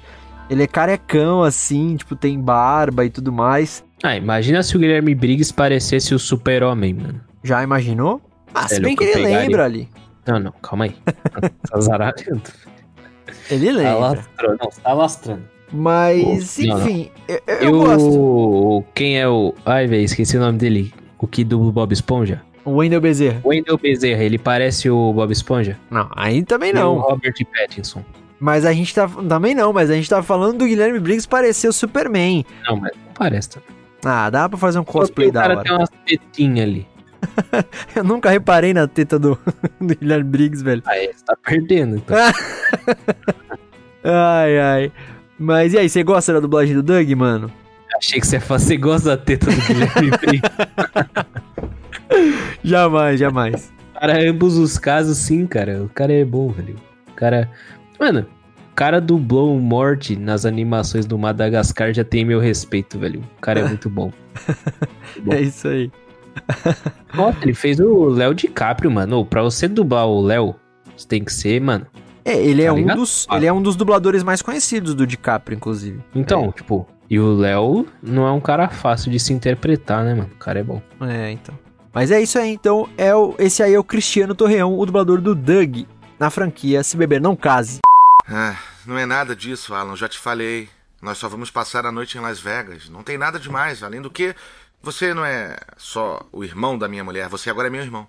Ele 0.50 0.64
é 0.64 0.68
carecão, 0.68 1.44
assim, 1.44 1.96
tipo, 1.98 2.16
tem 2.16 2.40
barba 2.40 3.06
e 3.06 3.12
tudo 3.12 3.32
mais. 3.32 3.84
Ah, 4.04 4.16
imagina 4.16 4.62
se 4.62 4.76
o 4.76 4.80
Guilherme 4.80 5.16
Briggs 5.16 5.54
parecesse 5.54 6.14
o 6.14 6.20
super-homem, 6.20 6.94
mano. 6.94 7.22
Já 7.44 7.64
imaginou? 7.64 8.22
Ah, 8.54 8.68
se 8.68 8.76
É 8.76 8.80
bem 8.80 8.96
que 8.96 9.04
ele 9.04 9.14
pegaria. 9.14 9.38
lembra 9.40 9.66
ali. 9.66 9.90
Não, 10.28 10.40
não, 10.40 10.52
calma 10.62 10.86
aí. 10.86 10.96
tá 11.70 11.80
zaralhando. 11.80 12.42
Ele 13.50 13.68
Tá 13.68 13.74
lembra. 13.74 14.00
lastrando. 14.00 14.58
Não, 14.62 14.70
tá 14.84 14.94
lastrando. 14.94 15.44
Mas, 15.72 16.58
Não, 16.60 16.78
não. 16.78 16.82
enfim, 16.88 17.12
eu, 17.28 17.42
eu 17.48 17.56
Eu, 17.62 17.72
gosto. 17.80 18.84
Quem 18.94 19.20
é 19.20 19.28
o. 19.28 19.54
Ai, 19.66 19.88
velho, 19.88 20.04
esqueci 20.04 20.38
o 20.38 20.40
nome 20.40 20.58
dele. 20.58 20.94
O 21.18 21.28
que 21.28 21.44
dubla 21.44 21.70
o 21.70 21.72
Bob 21.72 21.92
Esponja? 21.92 22.42
O 22.64 22.76
Wendell 22.78 23.02
Bezerra. 23.02 23.42
Wendell 23.44 23.78
Bezerra, 23.78 24.24
ele 24.24 24.38
parece 24.38 24.90
o 24.90 25.14
Bob 25.14 25.32
Esponja? 25.32 25.78
Não, 25.90 26.10
aí 26.16 26.44
também 26.44 26.70
E 26.70 26.74
o 26.74 26.76
não. 26.76 26.98
Robert 27.00 27.34
Pattinson. 27.56 28.04
Mas 28.40 28.66
a 28.66 28.74
gente 28.74 28.94
tá. 28.94 29.08
Também 29.08 29.54
não, 29.56 29.72
mas 29.74 29.90
a 29.90 29.96
gente 29.96 30.10
tá 30.10 30.22
falando 30.22 30.60
do 30.60 30.66
Guilherme 30.66 31.00
Briggs 31.00 31.28
parecer 31.28 31.68
o 31.68 31.74
Superman. 31.74 32.46
Não, 32.68 32.78
mas 32.78 32.92
não 32.96 33.14
parece. 33.14 33.50
Tá? 33.52 33.62
Ah, 34.06 34.30
dá 34.30 34.48
pra 34.48 34.58
fazer 34.58 34.80
um 34.80 34.84
cosplay 34.84 35.30
o 35.30 35.32
da 35.32 35.42
cara 35.42 35.56
hora. 35.56 35.64
tem 35.64 35.74
umas 35.76 35.90
tetinhas 36.06 36.68
ali. 36.68 36.88
Eu 37.96 38.04
nunca 38.04 38.30
reparei 38.30 38.74
na 38.74 38.88
teta 38.88 39.18
do, 39.18 39.38
do 39.82 39.96
Guilherme 39.98 40.30
Briggs, 40.30 40.64
velho. 40.64 40.84
Aí, 40.86 41.12
você 41.12 41.26
tá 41.26 41.36
perdendo. 41.44 41.96
Então. 41.98 42.16
Ai, 44.08 44.60
ai. 44.60 44.92
Mas 45.40 45.74
e 45.74 45.80
aí, 45.80 45.90
você 45.90 46.04
gosta 46.04 46.32
da 46.32 46.40
dublagem 46.40 46.76
do 46.76 46.84
Doug, 46.84 47.10
mano? 47.14 47.52
Achei 47.98 48.20
que 48.20 48.28
você 48.28 48.36
ia 48.36 48.42
falar, 48.42 48.60
você 48.60 48.78
gosta 48.78 49.10
da 49.10 49.18
teta 49.18 49.48
do 49.48 49.62
Guilherme 49.62 50.12
Briggs. 50.12 50.52
Jamais, 52.64 53.20
jamais. 53.20 53.74
Para 53.94 54.22
ambos 54.30 54.58
os 54.58 54.78
casos, 54.78 55.18
sim, 55.18 55.48
cara. 55.48 55.82
O 55.84 55.90
cara 55.90 56.14
é 56.14 56.24
bom, 56.24 56.50
velho. 56.50 56.76
O 57.08 57.14
cara. 57.14 57.50
Mano, 58.00 58.28
o 58.35 58.35
cara 58.76 59.00
dublou 59.00 59.56
o 59.56 59.60
Morty 59.60 60.16
nas 60.16 60.46
animações 60.46 61.06
do 61.06 61.18
Madagascar 61.18 61.94
já 61.94 62.04
tem 62.04 62.26
meu 62.26 62.40
respeito, 62.40 63.00
velho. 63.00 63.22
O 63.38 63.42
cara 63.42 63.62
é 63.62 63.64
muito 63.68 63.90
bom. 63.90 64.12
Bom. 65.24 65.34
É 65.34 65.42
isso 65.42 65.68
aí. 65.68 65.92
Nossa, 67.16 67.38
ele 67.44 67.54
fez 67.54 67.80
o 67.80 68.06
Léo 68.10 68.34
DiCaprio, 68.34 68.92
mano. 68.92 69.26
Pra 69.26 69.42
você 69.42 69.68
dublar 69.68 70.06
o 70.08 70.22
Léo, 70.22 70.56
você 70.96 71.08
tem 71.08 71.24
que 71.24 71.32
ser, 71.34 71.62
mano. 71.62 71.86
É, 72.26 72.36
ele 72.44 72.62
é 72.64 72.68
Tá 72.68 72.74
um 72.74 72.78
ligado? 72.78 72.98
dos. 72.98 73.26
Ah. 73.30 73.38
Ele 73.38 73.46
é 73.46 73.54
um 73.54 73.62
dos 73.62 73.76
dubladores 73.76 74.24
mais 74.24 74.42
conhecidos 74.42 74.94
do 74.94 75.08
DiCaprio, 75.08 75.56
inclusive. 75.56 76.00
Então, 76.14 76.52
tipo, 76.52 76.88
e 77.10 77.20
o 77.20 77.34
Léo 77.36 77.86
não 78.02 78.28
é 78.28 78.32
um 78.32 78.42
cara 78.42 78.68
fácil 78.68 79.12
de 79.12 79.20
se 79.20 79.32
interpretar, 79.32 80.04
né, 80.04 80.14
mano? 80.16 80.30
O 80.34 80.38
cara 80.38 80.60
é 80.60 80.64
bom. 80.64 80.82
É, 81.02 81.32
então. 81.32 81.58
Mas 81.94 82.12
é 82.12 82.22
isso 82.22 82.38
aí, 82.38 82.50
então. 82.52 82.90
É 82.98 83.16
o, 83.16 83.36
esse 83.40 83.64
aí 83.64 83.74
é 83.74 83.80
o 83.80 83.84
Cristiano 83.84 84.36
Torreão, 84.36 84.78
o 84.78 84.86
dublador 84.86 85.22
do 85.22 85.34
Doug 85.34 85.84
na 86.20 86.30
franquia 86.30 86.84
Se 86.84 86.98
Beber 86.98 87.22
Não 87.22 87.36
Case. 87.36 87.80
Ah, 88.28 88.58
não 88.86 88.98
é 88.98 89.06
nada 89.06 89.36
disso, 89.36 89.74
Alan. 89.74 89.96
Já 89.96 90.08
te 90.08 90.20
falei. 90.20 90.70
Nós 91.02 91.18
só 91.18 91.30
vamos 91.30 91.52
passar 91.52 91.86
a 91.86 91.92
noite 91.92 92.18
em 92.18 92.22
Las 92.22 92.40
Vegas. 92.40 92.90
Não 92.90 93.04
tem 93.04 93.18
nada 93.18 93.40
demais, 93.40 93.84
além 93.84 94.02
do 94.02 94.10
que 94.10 94.36
você 94.82 95.14
não 95.14 95.26
é 95.26 95.58
só 95.78 96.26
o 96.32 96.44
irmão 96.44 96.78
da 96.78 96.88
minha 96.88 97.04
mulher, 97.04 97.28
você 97.28 97.50
agora 97.50 97.68
é 97.68 97.72
meu 97.72 97.82
irmão. 97.82 98.08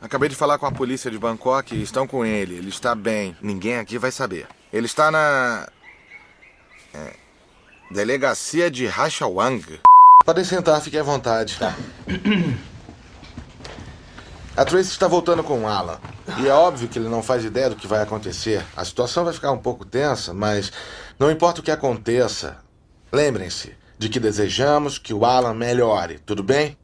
Acabei 0.00 0.28
de 0.28 0.36
falar 0.36 0.58
com 0.58 0.66
a 0.66 0.72
polícia 0.72 1.10
de 1.10 1.18
Bangkok 1.18 1.74
e 1.74 1.82
estão 1.82 2.06
com 2.06 2.24
ele. 2.24 2.56
Ele 2.56 2.68
está 2.68 2.94
bem. 2.94 3.36
Ninguém 3.40 3.78
aqui 3.78 3.96
vai 3.96 4.10
saber. 4.10 4.46
Ele 4.72 4.86
está 4.86 5.10
na. 5.10 5.68
é, 6.92 7.14
delegacia 7.90 8.70
de 8.70 8.86
Hachawang. 8.86 9.80
Podem 10.24 10.44
sentar, 10.44 10.80
fiquem 10.80 11.00
à 11.00 11.02
vontade. 11.02 11.58
Tá. 11.58 11.74
A 14.56 14.64
Tracy 14.64 14.88
está 14.88 15.06
voltando 15.06 15.44
com 15.44 15.64
o 15.64 15.68
Alan. 15.68 15.98
E 16.38 16.48
é 16.48 16.52
óbvio 16.52 16.88
que 16.88 16.98
ele 16.98 17.10
não 17.10 17.22
faz 17.22 17.44
ideia 17.44 17.68
do 17.68 17.76
que 17.76 17.86
vai 17.86 18.00
acontecer. 18.00 18.64
A 18.74 18.82
situação 18.86 19.22
vai 19.22 19.34
ficar 19.34 19.52
um 19.52 19.58
pouco 19.58 19.84
tensa, 19.84 20.32
mas 20.32 20.72
não 21.18 21.30
importa 21.30 21.60
o 21.60 21.62
que 21.62 21.70
aconteça, 21.70 22.56
lembrem-se 23.12 23.74
de 23.98 24.08
que 24.08 24.18
desejamos 24.18 24.98
que 24.98 25.12
o 25.12 25.26
Alan 25.26 25.52
melhore, 25.52 26.20
tudo 26.24 26.42
bem? 26.42 26.74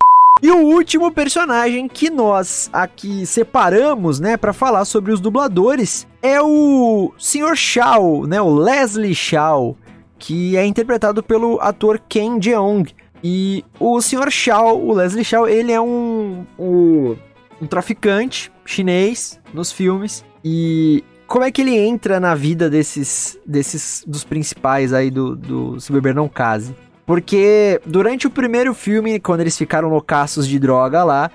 E 0.42 0.50
o 0.50 0.58
último 0.58 1.10
personagem 1.12 1.88
que 1.88 2.10
nós 2.10 2.68
aqui 2.74 3.24
separamos, 3.24 4.20
né, 4.20 4.36
para 4.36 4.52
falar 4.52 4.84
sobre 4.84 5.10
os 5.10 5.20
dubladores 5.20 6.06
é 6.20 6.42
o 6.42 7.14
Sr. 7.18 7.56
Shaw, 7.56 8.26
né, 8.26 8.40
o 8.40 8.54
Leslie 8.54 9.14
Shaw, 9.14 9.74
que 10.18 10.58
é 10.58 10.66
interpretado 10.66 11.22
pelo 11.22 11.58
ator 11.58 11.98
Ken 12.06 12.38
Jeong. 12.38 12.94
E 13.24 13.64
o 13.80 13.98
Sr. 14.02 14.30
Shaw, 14.30 14.78
o 14.78 14.92
Leslie 14.92 15.24
Shaw, 15.24 15.48
ele 15.48 15.72
é 15.72 15.80
um, 15.80 16.44
um, 16.58 17.16
um 17.62 17.66
traficante 17.66 18.50
chinês 18.64 19.40
nos 19.54 19.70
filmes 19.70 20.24
e 20.44 21.04
como 21.28 21.44
é 21.44 21.50
que 21.52 21.62
ele 21.62 21.78
entra 21.78 22.18
na 22.18 22.34
vida 22.34 22.68
desses, 22.68 23.38
desses 23.46 24.04
dos 24.04 24.24
principais 24.24 24.92
aí 24.92 25.10
do, 25.10 25.36
do 25.36 25.80
Se 25.80 25.92
Beber 25.92 26.12
Não 26.12 26.28
Case? 26.28 26.74
Porque 27.06 27.80
durante 27.86 28.26
o 28.26 28.30
primeiro 28.30 28.74
filme, 28.74 29.20
quando 29.20 29.40
eles 29.40 29.56
ficaram 29.56 29.88
loucaços 29.88 30.46
de 30.46 30.58
droga 30.58 31.04
lá, 31.04 31.30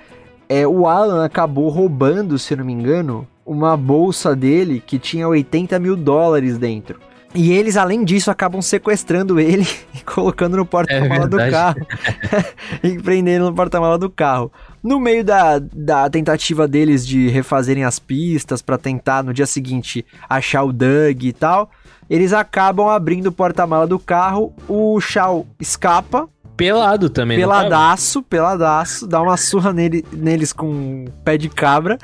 é, 0.50 0.68
o 0.68 0.86
Alan 0.86 1.26
acabou 1.26 1.70
roubando, 1.70 2.38
se 2.38 2.56
não 2.56 2.66
me 2.66 2.74
engano, 2.74 3.28
uma 3.46 3.76
bolsa 3.78 4.36
dele 4.36 4.84
que 4.86 5.00
tinha 5.00 5.28
80 5.28 5.80
mil 5.80 5.96
dólares 5.96 6.58
dentro. 6.58 7.00
E 7.34 7.52
eles, 7.52 7.78
além 7.78 8.04
disso, 8.04 8.32
acabam 8.32 8.62
sequestrando 8.62 9.40
ele 9.40 9.68
e 9.94 10.04
colocando 10.04 10.58
no 10.58 10.66
porta-mala 10.66 11.26
É 11.26 11.28
do 11.28 11.38
carro. 11.38 11.88
e 12.84 12.98
prendendo 13.02 13.46
no 13.46 13.54
porta-mala 13.54 13.98
do 13.98 14.10
carro. 14.10 14.52
No 14.88 15.02
meio 15.02 15.22
da, 15.22 15.60
da 15.60 16.10
tentativa 16.10 16.66
deles 16.66 17.06
de 17.06 17.28
refazerem 17.28 17.84
as 17.84 18.00
pistas 18.00 18.62
pra 18.62 18.78
tentar 18.78 19.22
no 19.22 19.34
dia 19.34 19.46
seguinte 19.46 20.06
achar 20.30 20.64
o 20.64 20.72
Doug 20.72 21.26
e 21.26 21.34
tal, 21.34 21.70
eles 22.10 22.32
acabam 22.32 22.88
abrindo 22.88 23.28
o 23.28 23.32
porta-mala 23.34 23.86
do 23.86 24.00
carro. 24.00 24.54
O 24.66 24.98
Shao 25.02 25.46
escapa, 25.60 26.30
Pelado 26.56 27.10
também, 27.10 27.38
peladaço, 27.38 28.24
peladaço, 28.24 29.06
dá 29.06 29.22
uma 29.22 29.36
surra 29.36 29.74
nele, 29.74 30.06
neles 30.14 30.54
com 30.54 30.72
um 30.72 31.06
pé 31.22 31.38
de 31.38 31.50
cabra. 31.50 31.98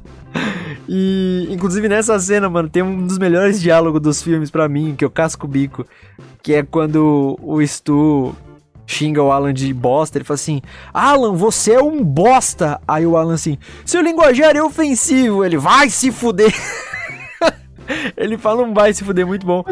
e, 0.88 1.46
inclusive, 1.50 1.86
nessa 1.86 2.18
cena, 2.18 2.48
mano, 2.48 2.70
tem 2.70 2.82
um 2.82 3.06
dos 3.06 3.18
melhores 3.18 3.60
diálogos 3.60 4.00
dos 4.00 4.22
filmes 4.22 4.50
pra 4.50 4.70
mim, 4.70 4.94
que 4.96 5.04
eu 5.04 5.10
casco 5.10 5.44
o 5.44 5.50
bico, 5.50 5.84
que 6.42 6.54
é 6.54 6.62
quando 6.62 7.38
o 7.42 7.60
Stu 7.66 8.34
xinga 8.86 9.22
o 9.22 9.32
Alan 9.32 9.52
de 9.52 9.72
bosta, 9.72 10.18
ele 10.18 10.24
fala 10.24 10.36
assim, 10.36 10.62
Alan, 10.92 11.34
você 11.34 11.72
é 11.72 11.82
um 11.82 12.02
bosta! 12.02 12.80
Aí 12.86 13.06
o 13.06 13.16
Alan 13.16 13.34
assim, 13.34 13.58
seu 13.84 14.00
linguajar 14.00 14.56
é 14.56 14.62
ofensivo, 14.62 15.44
ele, 15.44 15.58
vai 15.58 15.90
se 15.90 16.12
fuder! 16.12 16.54
Ele 18.16 18.36
fala 18.36 18.64
um 18.64 18.74
vai 18.74 18.92
se 18.92 19.04
fuder 19.04 19.24
muito 19.24 19.46
bom. 19.46 19.64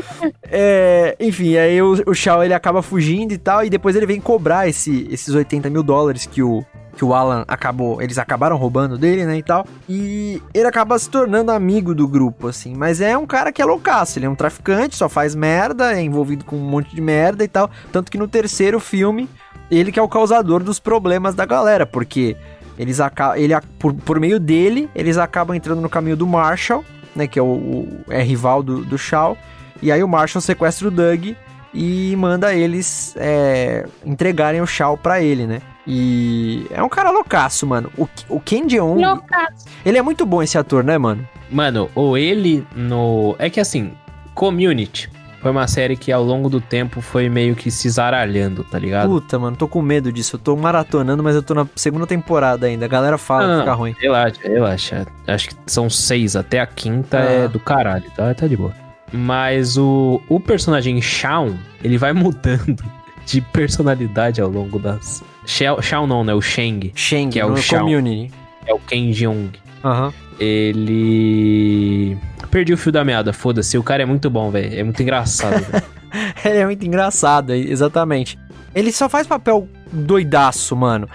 É, 0.44 1.16
enfim, 1.18 1.56
aí 1.56 1.82
o, 1.82 1.94
o 2.06 2.14
Shao 2.14 2.44
ele 2.44 2.54
acaba 2.54 2.80
fugindo 2.80 3.32
e 3.32 3.38
tal, 3.38 3.64
e 3.64 3.70
depois 3.70 3.96
ele 3.96 4.06
vem 4.06 4.20
cobrar 4.20 4.68
esse, 4.68 5.08
esses 5.10 5.34
80 5.34 5.68
mil 5.68 5.82
dólares 5.82 6.24
que 6.24 6.40
o, 6.40 6.64
que 6.97 7.05
o 7.05 7.12
Alan 7.14 7.45
acabou. 7.49 8.01
Eles 8.01 8.18
acabaram 8.18 8.57
roubando 8.57 8.97
dele, 8.97 9.24
né? 9.26 9.36
E 9.38 9.42
tal. 9.42 9.66
E 9.88 10.40
ele 10.53 10.66
acaba 10.66 10.99
se 10.99 11.09
tornando 11.11 11.51
amigo 11.51 11.95
do 11.95 12.07
grupo, 12.07 12.49
assim. 12.49 12.74
Mas 12.74 13.01
é 13.01 13.16
um 13.18 13.26
cara 13.26 13.51
que 13.53 13.61
é 13.61 13.64
loucaço. 13.64 14.18
Ele 14.18 14.26
é 14.26 14.30
um 14.30 14.34
traficante, 14.34 14.97
só 14.97 15.09
faz 15.09 15.34
merda, 15.34 15.92
é 15.92 16.01
envolvido 16.03 16.45
com 16.45 16.57
um 16.57 16.61
monte 16.68 16.95
de 16.95 17.01
merda 17.01 17.42
e 17.45 17.49
tal. 17.49 17.70
Tanto 17.92 18.11
que 18.11 18.18
no 18.18 18.28
terceiro 18.28 18.78
filme, 18.80 19.28
ele 19.70 19.90
que 19.90 19.99
é 19.99 20.03
o 20.03 20.09
causador 20.09 20.62
dos 20.62 20.78
problemas 20.78 21.34
da 21.34 21.45
galera, 21.45 21.84
porque. 21.86 22.36
Eles 22.76 22.99
acabam, 22.99 23.38
ele, 23.38 23.55
por, 23.78 23.95
por 23.95 24.18
meio 24.18 24.40
dele, 24.40 24.90
eles 24.97 25.16
acabam 25.16 25.55
entrando 25.55 25.80
no 25.80 25.88
caminho 25.88 26.16
do 26.16 26.26
Marshall, 26.26 26.84
né, 27.14 27.24
que 27.28 27.38
é 27.38 27.42
o, 27.42 27.47
o- 27.47 28.05
é 28.11 28.20
rival 28.20 28.64
do, 28.64 28.84
do 28.84 28.99
Shao. 28.99 29.38
E 29.80 29.92
aí 29.92 30.03
o 30.03 30.09
Marshall 30.09 30.42
sequestra 30.42 30.88
o 30.88 30.90
Doug 30.90 31.24
e 31.72 32.16
manda 32.18 32.53
eles 32.53 33.14
é, 33.16 33.86
entregarem 34.05 34.61
o 34.61 34.66
Shao 34.66 34.97
pra 34.97 35.22
ele, 35.22 35.47
né? 35.47 35.62
E 35.87 36.66
é 36.70 36.82
um 36.82 36.89
cara 36.89 37.11
loucaço, 37.11 37.66
mano. 37.66 37.91
O, 37.97 38.09
o 38.28 38.41
Ken 38.41 38.68
Jeong, 38.68 39.05
Loucaço. 39.05 39.66
ele 39.85 39.99
é 39.99 40.03
muito 40.03 40.24
bom 40.24 40.43
esse 40.43 40.57
ator, 40.57 40.82
né, 40.82 40.97
mano? 40.97 41.26
Mano, 41.51 41.91
ou 41.95 42.16
ele 42.16 42.66
no. 42.74 43.37
É 43.39 43.51
que 43.51 43.61
assim, 43.61 43.93
Community 44.35 45.11
foi 45.43 45.51
uma 45.51 45.68
série 45.68 45.95
que 45.95 46.11
ao 46.11 46.24
longo 46.24 46.49
do 46.49 46.59
tempo 46.59 47.03
foi 47.03 47.28
meio 47.28 47.55
que 47.55 47.70
se 47.70 47.91
zaralhando, 47.91 48.64
tá 48.64 48.78
ligado? 48.78 49.11
Puta, 49.11 49.39
mano, 49.39 49.55
tô 49.55 49.68
com 49.68 49.82
medo 49.82 50.11
disso. 50.11 50.37
Eu 50.37 50.41
tô 50.41 50.57
maratonando, 50.57 51.22
mas 51.22 51.35
eu 51.37 51.43
tô 51.43 51.53
na 51.53 51.66
segunda 51.76 52.07
temporada 52.07 52.66
ainda. 52.66 52.87
A 52.87 52.89
galera 52.89 53.18
fala 53.18 53.43
que 53.43 53.49
Não, 53.51 53.59
fica 53.61 53.70
não, 53.72 53.78
ruim. 53.78 53.95
Relaxa, 54.01 54.41
relaxa. 54.43 55.07
Acho 55.26 55.49
que 55.51 55.55
são 55.66 55.91
seis, 55.91 56.35
até 56.35 56.61
a 56.61 56.66
quinta 56.66 57.18
Ah. 57.18 57.24
é 57.24 57.49
do 57.49 57.61
caralho, 57.61 58.11
tá? 58.16 58.32
Tá 58.32 58.47
de 58.47 58.57
boa. 58.57 58.72
Mas 59.12 59.76
o, 59.76 60.18
o 60.30 60.41
personagem 60.41 61.01
Shawn, 61.03 61.55
ele 61.82 61.99
vai 61.99 62.12
mudando 62.14 62.82
de 63.26 63.43
personalidade 63.43 64.41
ao 64.41 64.49
longo 64.49 64.78
das. 64.78 65.22
Shao, 65.47 65.80
Shawn 65.82 66.07
não, 66.07 66.24
né? 66.24 66.34
O 66.34 66.40
Sheng. 66.40 66.92
Sheng, 66.95 67.30
que 67.30 67.40
é 67.40 67.47
o. 67.47 67.55
Community. 67.55 68.32
É 68.66 68.74
o 68.74 68.78
Ken 68.78 69.12
Jeong. 69.12 69.51
Aham. 69.84 70.12
Ele. 70.38 72.16
Perdi 72.51 72.72
o 72.72 72.78
fio 72.78 72.92
da 72.92 73.05
meada, 73.05 73.32
foda-se. 73.32 73.76
O 73.76 73.82
cara 73.82 74.03
é 74.03 74.07
muito 74.07 74.30
bom, 74.30 74.51
velho. 74.51 74.78
É 74.78 74.82
muito 74.82 75.03
engraçado. 75.03 75.64
Ele 76.45 76.59
é 76.59 76.64
muito 76.64 76.86
engraçado, 76.86 77.53
exatamente. 77.53 78.38
Ele 78.74 78.92
só 78.92 79.09
faz 79.09 79.26
papel 79.26 79.68
doidaço, 79.92 80.76
mano. 80.76 81.09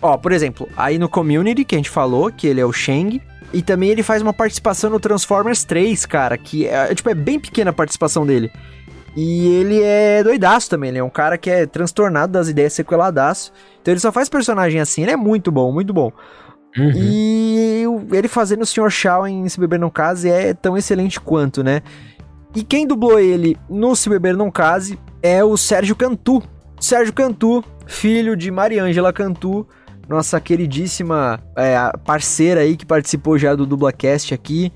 Ó, 0.00 0.16
por 0.16 0.32
exemplo, 0.32 0.68
aí 0.76 0.98
no 0.98 1.08
Community, 1.08 1.64
que 1.64 1.74
a 1.74 1.78
gente 1.78 1.90
falou, 1.90 2.30
que 2.30 2.46
ele 2.46 2.60
é 2.60 2.64
o 2.64 2.72
Sheng. 2.72 3.20
E 3.52 3.62
também 3.62 3.90
ele 3.90 4.02
faz 4.02 4.20
uma 4.20 4.32
participação 4.32 4.90
no 4.90 4.98
Transformers 4.98 5.62
3, 5.64 6.04
cara, 6.06 6.36
que 6.36 6.66
é, 6.66 6.92
tipo, 6.94 7.08
é 7.08 7.14
bem 7.14 7.38
pequena 7.38 7.70
a 7.70 7.72
participação 7.72 8.26
dele. 8.26 8.50
E 9.16 9.46
ele 9.46 9.80
é 9.80 10.24
doidaço 10.24 10.68
também, 10.68 10.90
ele 10.90 10.98
é 10.98 11.04
um 11.04 11.10
cara 11.10 11.38
que 11.38 11.48
é 11.48 11.66
transtornado 11.66 12.32
das 12.32 12.48
ideias 12.48 12.72
sequeladaço. 12.72 13.52
Então 13.80 13.92
ele 13.92 14.00
só 14.00 14.10
faz 14.10 14.28
personagem 14.28 14.80
assim, 14.80 15.02
ele 15.02 15.12
é 15.12 15.16
muito 15.16 15.52
bom, 15.52 15.72
muito 15.72 15.92
bom. 15.92 16.10
Uhum. 16.76 16.90
E 16.96 17.84
ele 18.12 18.26
fazendo 18.26 18.62
o 18.62 18.66
Sr. 18.66 18.90
Shaw 18.90 19.28
em 19.28 19.48
Se 19.48 19.60
Beber 19.60 19.78
Não 19.78 19.90
Case 19.90 20.28
é 20.28 20.52
tão 20.52 20.76
excelente 20.76 21.20
quanto, 21.20 21.62
né? 21.62 21.82
E 22.54 22.64
quem 22.64 22.86
dublou 22.86 23.18
ele 23.18 23.56
no 23.68 23.94
Se 23.94 24.08
Beber 24.08 24.36
Não 24.36 24.50
Case 24.50 24.98
é 25.22 25.44
o 25.44 25.56
Sérgio 25.56 25.94
Cantu. 25.94 26.42
Sérgio 26.80 27.12
Cantu, 27.12 27.64
filho 27.86 28.36
de 28.36 28.50
Mariângela 28.50 29.12
Cantu, 29.12 29.66
nossa 30.08 30.40
queridíssima 30.40 31.40
é, 31.56 31.76
parceira 32.04 32.60
aí 32.62 32.76
que 32.76 32.84
participou 32.84 33.38
já 33.38 33.54
do 33.54 33.64
Dublacast 33.64 34.34
aqui. 34.34 34.72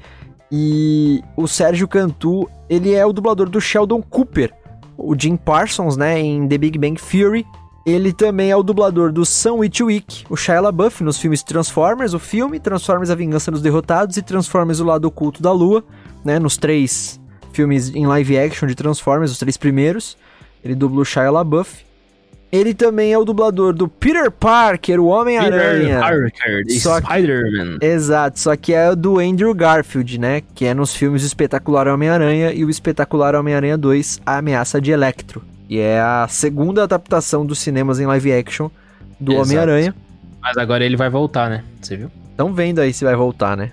E 0.50 1.22
o 1.36 1.46
Sérgio 1.46 1.86
Cantu, 1.86 2.48
ele 2.68 2.94
é 2.94 3.04
o 3.04 3.12
dublador 3.12 3.48
do 3.48 3.60
Sheldon 3.60 4.02
Cooper, 4.02 4.52
o 4.96 5.14
Jim 5.18 5.36
Parsons, 5.36 5.96
né, 5.96 6.18
em 6.18 6.48
The 6.48 6.58
Big 6.58 6.78
Bang 6.78 7.00
Theory. 7.00 7.46
Ele 7.84 8.12
também 8.12 8.50
é 8.50 8.56
o 8.56 8.62
dublador 8.62 9.12
do 9.12 9.24
Sam 9.24 9.54
Witwick, 9.54 10.24
o 10.28 10.36
Shia 10.36 10.60
LaBeouf 10.60 11.02
nos 11.02 11.18
filmes 11.18 11.42
Transformers, 11.42 12.12
o 12.12 12.18
filme, 12.18 12.60
Transformers 12.60 13.08
A 13.08 13.14
Vingança 13.14 13.50
dos 13.50 13.62
Derrotados 13.62 14.16
e 14.16 14.22
Transformers 14.22 14.80
O 14.80 14.84
Lado 14.84 15.06
Oculto 15.06 15.42
da 15.42 15.52
Lua, 15.52 15.82
né, 16.24 16.38
nos 16.38 16.56
três 16.56 17.18
filmes 17.52 17.94
em 17.94 18.06
live 18.06 18.38
action 18.38 18.66
de 18.66 18.74
Transformers, 18.74 19.32
os 19.32 19.38
três 19.38 19.56
primeiros. 19.56 20.16
Ele 20.62 20.74
dubla 20.74 21.00
o 21.00 21.04
Shia 21.04 21.30
LaBeouf. 21.30 21.87
Ele 22.50 22.72
também 22.72 23.12
é 23.12 23.18
o 23.18 23.24
dublador 23.24 23.74
do 23.74 23.86
Peter 23.86 24.30
Parker, 24.30 24.98
o 24.98 25.06
Homem-Aranha. 25.06 26.00
Peter 26.00 26.00
Parker, 26.00 26.66
the 26.66 26.78
Só 26.78 26.98
Spider-Man. 26.98 27.78
Exato, 27.82 28.40
só 28.40 28.56
que 28.56 28.72
é 28.72 28.96
do 28.96 29.18
Andrew 29.18 29.54
Garfield, 29.54 30.18
né? 30.18 30.42
Que 30.54 30.64
é 30.64 30.72
nos 30.72 30.94
filmes 30.94 31.22
Espetacular 31.22 31.88
Homem-Aranha 31.88 32.52
e 32.52 32.64
o 32.64 32.70
Espetacular 32.70 33.34
Homem-Aranha 33.34 33.76
2, 33.76 34.22
A 34.24 34.38
Ameaça 34.38 34.80
de 34.80 34.90
Electro. 34.90 35.42
E 35.68 35.78
é 35.78 36.00
a 36.00 36.26
segunda 36.28 36.84
adaptação 36.84 37.44
dos 37.44 37.58
cinemas 37.58 38.00
em 38.00 38.06
live 38.06 38.32
action 38.32 38.70
do. 39.20 39.34
Homem-Aranha. 39.34 39.94
Mas 40.40 40.56
agora 40.56 40.84
ele 40.84 40.96
vai 40.96 41.10
voltar, 41.10 41.50
né? 41.50 41.62
Você 41.80 41.96
viu? 41.96 42.10
Estão 42.30 42.54
vendo 42.54 42.78
aí 42.78 42.94
se 42.94 43.04
vai 43.04 43.14
voltar, 43.14 43.56
né? 43.56 43.72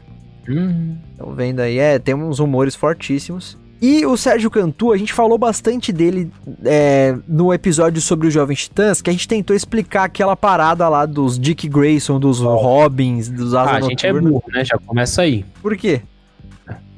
Hum. 0.49 0.97
Estão 1.11 1.34
vendo 1.34 1.61
aí, 1.61 1.78
é, 1.80 1.97
tem 1.97 2.13
uns 2.13 2.39
rumores 2.39 2.76
fortíssimos. 2.76 3.57
E 3.88 4.03
o 4.05 4.17
Sérgio 4.17 4.49
Cantu, 4.49 4.91
a 4.91 4.97
gente 4.97 5.13
falou 5.13 5.38
bastante 5.38 5.93
dele 5.93 6.31
é, 6.63 7.15
no 7.27 7.53
episódio 7.53 8.01
sobre 8.01 8.27
os 8.27 8.33
Jovens 8.33 8.63
Titãs, 8.63 8.99
que 8.99 9.11
a 9.11 9.13
gente 9.13 9.27
tentou 9.27 9.55
explicar 9.55 10.05
aquela 10.05 10.36
parada 10.36 10.89
lá 10.89 11.05
dos 11.05 11.38
Dick 11.38 11.67
Grayson, 11.69 12.19
dos 12.19 12.39
Robins, 12.39 13.29
dos 13.29 13.53
Asa 13.53 13.71
Ah, 13.71 13.75
a 13.75 13.81
gente 13.81 14.07
é 14.07 14.11
burro, 14.11 14.43
né? 14.51 14.65
Já 14.65 14.77
começa 14.79 15.21
aí. 15.21 15.45
Por 15.61 15.77
quê? 15.77 16.01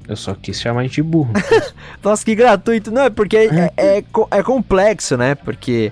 Eu 0.08 0.16
só 0.16 0.34
quis 0.34 0.62
chamar 0.62 0.80
a 0.80 0.84
gente 0.84 0.96
de 0.96 1.04
burro. 1.04 1.34
Nossa, 2.02 2.24
que 2.24 2.34
gratuito. 2.34 2.90
Não, 2.90 3.02
é 3.04 3.10
porque 3.10 3.36
é, 3.36 3.72
é, 3.76 4.02
co- 4.04 4.28
é 4.32 4.42
complexo, 4.42 5.18
né? 5.18 5.36
Porque 5.36 5.92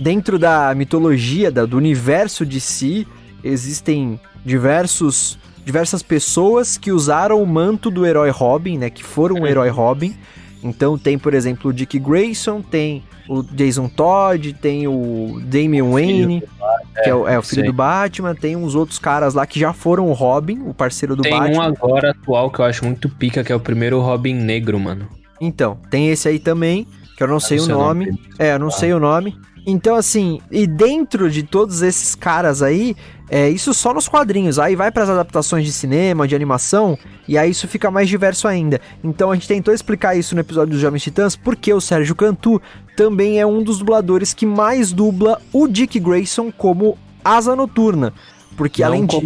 dentro 0.00 0.38
da 0.38 0.74
mitologia, 0.74 1.50
da- 1.50 1.66
do 1.66 1.76
universo 1.76 2.46
de 2.46 2.58
si, 2.58 3.06
existem 3.44 4.18
diversos, 4.42 5.38
diversas 5.64 6.02
pessoas 6.02 6.76
que 6.76 6.90
usaram 6.92 7.42
o 7.42 7.46
manto 7.46 7.90
do 7.90 8.04
herói 8.04 8.30
Robin, 8.30 8.78
né? 8.78 8.90
Que 8.90 9.02
foram 9.02 9.40
o 9.40 9.46
herói 9.46 9.68
Robin. 9.68 10.14
Então 10.62 10.96
tem, 10.96 11.18
por 11.18 11.34
exemplo, 11.34 11.70
o 11.70 11.72
Dick 11.72 11.98
Grayson, 11.98 12.62
tem 12.62 13.02
o 13.28 13.42
Jason 13.42 13.88
Todd, 13.88 14.52
tem 14.54 14.86
o 14.86 15.40
Damian 15.44 15.90
Wayne, 15.90 16.42
que 17.02 17.10
é 17.10 17.14
o, 17.14 17.26
é 17.26 17.38
o 17.38 17.42
filho 17.42 17.62
sei. 17.62 17.70
do 17.70 17.72
Batman, 17.72 18.34
tem 18.34 18.56
uns 18.56 18.74
outros 18.74 18.98
caras 18.98 19.34
lá 19.34 19.46
que 19.46 19.58
já 19.58 19.72
foram 19.72 20.08
o 20.08 20.12
Robin, 20.12 20.60
o 20.66 20.74
parceiro 20.74 21.16
do 21.16 21.22
Tem 21.22 21.32
Batman. 21.32 21.58
um 21.58 21.60
agora 21.62 22.10
atual 22.10 22.50
que 22.50 22.60
eu 22.60 22.64
acho 22.64 22.84
muito 22.84 23.08
pica, 23.08 23.42
que 23.42 23.52
é 23.52 23.54
o 23.54 23.60
primeiro 23.60 24.00
Robin 24.00 24.34
Negro, 24.34 24.78
mano. 24.78 25.08
Então, 25.40 25.78
tem 25.90 26.10
esse 26.10 26.28
aí 26.28 26.38
também, 26.38 26.86
que 27.16 27.22
eu 27.22 27.28
não 27.28 27.40
sei 27.40 27.56
não 27.58 27.64
o 27.64 27.66
sei 27.66 27.74
nome. 27.74 28.06
nome 28.06 28.20
É, 28.38 28.54
eu 28.54 28.58
não 28.58 28.70
sei 28.70 28.92
o 28.92 29.00
nome. 29.00 29.36
Então, 29.66 29.94
assim, 29.94 30.40
e 30.50 30.66
dentro 30.66 31.30
de 31.30 31.42
todos 31.42 31.82
esses 31.82 32.14
caras 32.14 32.62
aí, 32.62 32.96
é 33.34 33.48
isso 33.48 33.72
só 33.72 33.94
nos 33.94 34.06
quadrinhos. 34.06 34.58
Aí 34.58 34.76
vai 34.76 34.92
para 34.92 35.04
as 35.04 35.08
adaptações 35.08 35.64
de 35.64 35.72
cinema, 35.72 36.28
de 36.28 36.36
animação, 36.36 36.98
e 37.26 37.38
aí 37.38 37.50
isso 37.50 37.66
fica 37.66 37.90
mais 37.90 38.06
diverso 38.06 38.46
ainda. 38.46 38.78
Então 39.02 39.30
a 39.30 39.34
gente 39.34 39.48
tentou 39.48 39.72
explicar 39.72 40.14
isso 40.14 40.34
no 40.34 40.42
episódio 40.42 40.72
dos 40.72 40.80
Jovens 40.80 41.02
Titãs, 41.02 41.34
porque 41.34 41.72
o 41.72 41.80
Sérgio 41.80 42.14
Cantu 42.14 42.60
também 42.94 43.40
é 43.40 43.46
um 43.46 43.62
dos 43.62 43.78
dubladores 43.78 44.34
que 44.34 44.44
mais 44.44 44.92
dubla 44.92 45.40
o 45.50 45.66
Dick 45.66 45.98
Grayson 45.98 46.52
como 46.52 46.98
Asa 47.24 47.56
Noturna. 47.56 48.12
Porque 48.54 48.82
Não 48.82 48.88
além 48.88 49.06
de. 49.06 49.16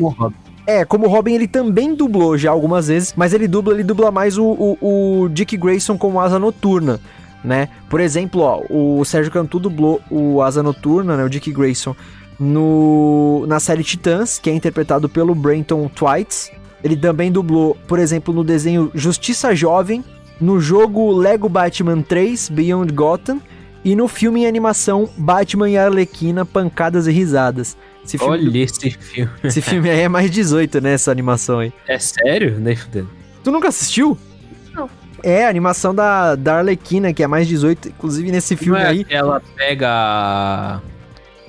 É, 0.69 0.85
como 0.85 1.09
Robin 1.09 1.35
ele 1.35 1.49
também 1.49 1.93
dublou 1.93 2.39
já 2.39 2.53
algumas 2.53 2.87
vezes, 2.87 3.13
mas 3.17 3.33
ele 3.33 3.49
dubla, 3.49 3.75
ele 3.75 3.83
dubla 3.83 4.13
mais 4.13 4.39
o, 4.39 4.45
o, 4.81 5.23
o 5.25 5.29
Dick 5.29 5.57
Grayson 5.57 5.99
como 5.99 6.21
Asa 6.21 6.39
Noturna, 6.39 7.01
né? 7.43 7.69
Por 7.91 7.99
exemplo, 7.99 8.43
ó, 8.43 8.63
o 8.71 9.05
Sérgio 9.05 9.33
Cantu 9.33 9.59
dublou 9.59 10.01
o 10.09 10.43
Asa 10.43 10.63
Noturna, 10.63 11.17
né, 11.17 11.25
o 11.25 11.29
Dick 11.29 11.53
Grayson, 11.53 11.95
no, 12.39 13.45
na 13.47 13.59
série 13.61 13.83
Titãs, 13.83 14.39
que 14.39 14.51
é 14.51 14.55
interpretado 14.55 15.09
pelo 15.09 15.35
Brenton 15.35 15.89
Twites. 15.89 16.51
Ele 16.85 16.97
também 16.97 17.33
dublou, 17.33 17.77
por 17.89 17.99
exemplo, 17.99 18.33
no 18.33 18.45
desenho 18.45 18.91
Justiça 18.95 19.55
Jovem, 19.55 20.05
no 20.41 20.61
jogo 20.61 21.13
Lego 21.13 21.49
Batman 21.49 22.03
3 22.03 22.51
Beyond 22.51 22.93
Gotham 22.93 23.41
e 23.85 23.97
no 23.97 24.07
filme 24.09 24.43
em 24.43 24.47
animação 24.47 25.09
Batman 25.17 25.71
e 25.71 25.79
Arlequina 25.79 26.45
Pancadas 26.45 27.07
e 27.07 27.13
Risadas. 27.13 27.77
Esse 28.05 28.19
filme, 28.19 28.33
Olha 28.33 28.59
esse 28.59 28.91
filme. 28.91 29.31
esse 29.43 29.61
filme 29.61 29.91
aí 29.91 30.01
é 30.01 30.09
mais 30.09 30.31
18, 30.31 30.81
né, 30.81 30.93
essa 30.93 31.11
animação 31.11 31.59
aí. 31.59 31.73
É 31.89 31.99
sério? 31.99 32.59
Nem 32.61 32.77
fudendo. 32.77 33.09
Tu 33.43 33.51
nunca 33.51 33.69
assistiu? 33.69 34.17
Não. 34.73 34.89
É, 35.23 35.47
a 35.47 35.49
animação 35.49 35.95
da, 35.95 36.37
da 36.37 36.59
Arlequina, 36.59 37.13
que 37.13 37.23
é 37.23 37.27
mais 37.27 37.49
18, 37.49 37.89
inclusive 37.89 38.31
nesse 38.31 38.55
filme 38.55 38.79
Não 38.79 38.87
é 38.87 38.89
aí. 38.89 39.07
ela 39.09 39.43
pega 39.57 40.81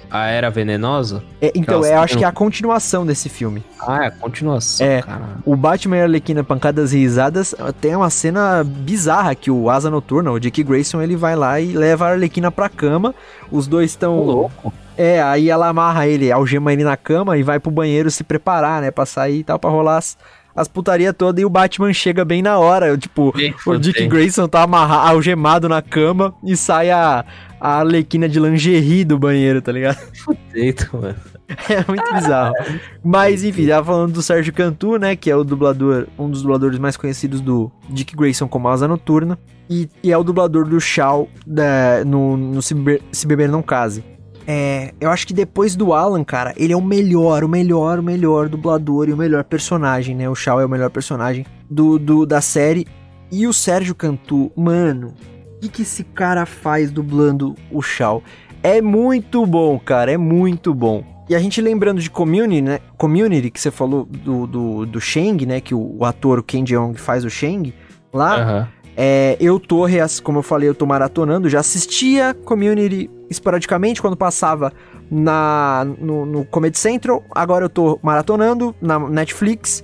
a... 0.10 0.28
Era 0.28 0.50
Venenosa? 0.50 1.24
É, 1.42 1.52
então, 1.56 1.84
eu 1.84 2.00
acho 2.00 2.18
que 2.18 2.24
é 2.24 2.28
a 2.28 2.32
continuação 2.32 3.06
desse 3.06 3.30
filme. 3.30 3.64
Ah, 3.80 4.06
é 4.06 4.08
a 4.08 4.12
continuação, 4.12 4.86
É, 4.86 5.04
o 5.46 5.56
Batman 5.56 5.98
e 5.98 6.02
a 6.02 6.04
Arlequina 6.04 6.44
Pancadas 6.44 6.94
e 6.94 6.98
Risadas 6.98 7.56
tem 7.80 7.96
uma 7.96 8.10
cena 8.10 8.64
bizarra 8.64 9.36
que 9.36 9.50
o 9.52 9.70
Asa 9.70 9.90
Noturna, 9.90 10.32
o 10.32 10.40
Dick 10.40 10.64
Grayson, 10.64 11.02
ele 11.02 11.16
vai 11.16 11.36
lá 11.36 11.60
e 11.60 11.74
leva 11.74 12.06
a 12.08 12.12
Arlequina 12.12 12.52
pra 12.52 12.70
cama. 12.70 13.14
Os 13.52 13.68
dois 13.68 13.92
estão. 13.92 14.20
louco. 14.20 14.74
É, 14.98 15.22
aí 15.22 15.48
ela 15.50 15.68
amarra 15.68 16.08
ele, 16.08 16.32
algema 16.32 16.74
ele 16.74 16.84
na 16.84 16.98
cama 16.98 17.38
e 17.38 17.44
vai 17.44 17.60
pro 17.60 17.70
banheiro 17.70 18.10
se 18.10 18.24
preparar, 18.24 18.82
né? 18.82 18.90
Pra 18.90 19.06
sair 19.06 19.40
e 19.40 19.44
tal, 19.44 19.60
pra 19.60 19.70
rolar 19.70 19.98
as, 19.98 20.18
as 20.58 20.68
putaria 20.68 21.14
toda. 21.14 21.40
E 21.40 21.46
o 21.46 21.50
Batman 21.50 21.94
chega 21.94 22.26
bem 22.26 22.42
na 22.42 22.58
hora. 22.58 22.98
Tipo, 22.98 23.32
o 23.66 23.78
Dick. 23.78 24.08
Grayson 24.08 24.48
tá 24.48 24.64
amarrado, 24.64 25.10
algemado 25.12 25.70
na 25.70 25.82
cama 25.82 26.34
e 26.44 26.58
sai 26.58 26.90
a, 26.90 27.24
a 27.62 27.80
Arlequina 27.80 28.28
de 28.28 28.40
lingerie 28.40 29.06
do 29.06 29.18
banheiro, 29.20 29.62
tá 29.62 29.72
ligado? 29.72 30.00
Deito, 30.52 30.90
mano. 31.00 31.16
É 31.70 31.82
muito 31.88 32.14
bizarro. 32.14 32.54
Mas, 33.02 33.42
enfim, 33.42 33.68
tava 33.68 33.86
falando 33.86 34.12
do 34.12 34.22
Sérgio 34.22 34.52
Cantu, 34.52 34.98
né? 34.98 35.16
Que 35.16 35.32
é 35.32 35.36
o 35.36 35.46
dublador, 35.46 36.06
um 36.20 36.30
dos 36.30 36.42
dubladores 36.42 36.78
mais 36.78 36.98
conhecidos 36.98 37.40
do 37.40 37.72
Dick 37.90 38.18
Grayson 38.18 38.50
como 38.50 38.68
Asa 38.68 38.86
Noturna. 38.86 39.40
E, 39.70 39.88
e 40.04 40.12
é 40.12 40.18
o 40.18 40.26
dublador 40.26 40.66
do 40.68 40.78
Shao 40.82 41.30
da- 41.46 42.04
no, 42.06 42.36
no 42.36 42.62
Se 42.62 43.26
Beber 43.26 43.48
Não 43.50 43.62
Case. 43.62 44.04
É, 44.50 44.94
eu 45.02 45.12
acho 45.12 45.28
que 45.28 45.34
depois 45.34 45.76
do 45.76 45.92
Alan, 45.92 46.24
cara, 46.24 46.54
ele 46.56 46.72
é 46.72 46.78
o 46.78 46.82
melhor, 46.82 47.44
o 47.44 47.50
melhor, 47.50 48.00
o 48.00 48.04
melhor 48.04 48.48
dublador 48.48 49.10
e 49.10 49.14
o 49.14 49.18
melhor 49.18 49.44
personagem, 49.44 50.16
né? 50.16 50.30
O 50.30 50.36
Shao 50.36 50.62
é 50.62 50.66
o 50.66 50.70
melhor 50.70 50.90
personagem 50.90 51.46
do, 51.70 52.00
do 52.00 52.26
da 52.26 52.40
série. 52.40 52.88
E 53.30 53.46
o 53.46 53.52
Sérgio 53.52 53.94
Cantu, 53.94 54.50
mano, 54.56 55.14
o 55.58 55.60
que, 55.60 55.68
que 55.68 55.82
esse 55.82 56.06
cara 56.06 56.46
faz 56.46 56.90
dublando 56.90 57.56
o 57.70 57.82
Shao? 57.82 58.24
É 58.64 58.82
muito 58.82 59.46
bom, 59.46 59.78
cara, 59.78 60.14
é 60.14 60.18
muito 60.18 60.74
bom. 60.74 61.04
E 61.30 61.36
a 61.36 61.40
gente 61.40 61.62
lembrando 61.62 62.00
de 62.00 62.10
Community, 62.10 62.62
né? 62.62 62.80
Community, 62.98 63.52
que 63.52 63.60
você 63.60 63.70
falou 63.70 64.06
do, 64.06 64.48
do, 64.48 64.86
do 64.86 65.02
Shang, 65.02 65.46
né? 65.46 65.60
Que 65.60 65.76
o, 65.76 65.98
o 66.00 66.06
ator 66.06 66.40
o 66.40 66.44
Ken 66.44 66.66
Jeong 66.66 66.98
faz 66.98 67.26
o 67.26 67.30
Shang 67.30 67.74
lá. 68.14 68.42
Aham. 68.42 68.68
É, 69.00 69.38
eu 69.40 69.60
tô, 69.60 69.86
como 70.24 70.40
eu 70.40 70.44
falei, 70.44 70.68
eu 70.68 70.74
tô 70.74 70.86
maratonando, 70.88 71.48
já 71.48 71.60
assistia 71.60 72.34
Community 72.44 73.10
esporadicamente 73.30 74.02
quando 74.02 74.18
passava 74.18 74.74
na, 75.12 75.86
no, 76.00 76.26
no 76.26 76.46
Comedy 76.46 76.80
Central, 76.80 77.24
agora 77.30 77.66
eu 77.66 77.70
tô 77.70 78.00
maratonando 78.02 78.76
na 78.82 78.98
Netflix, 78.98 79.84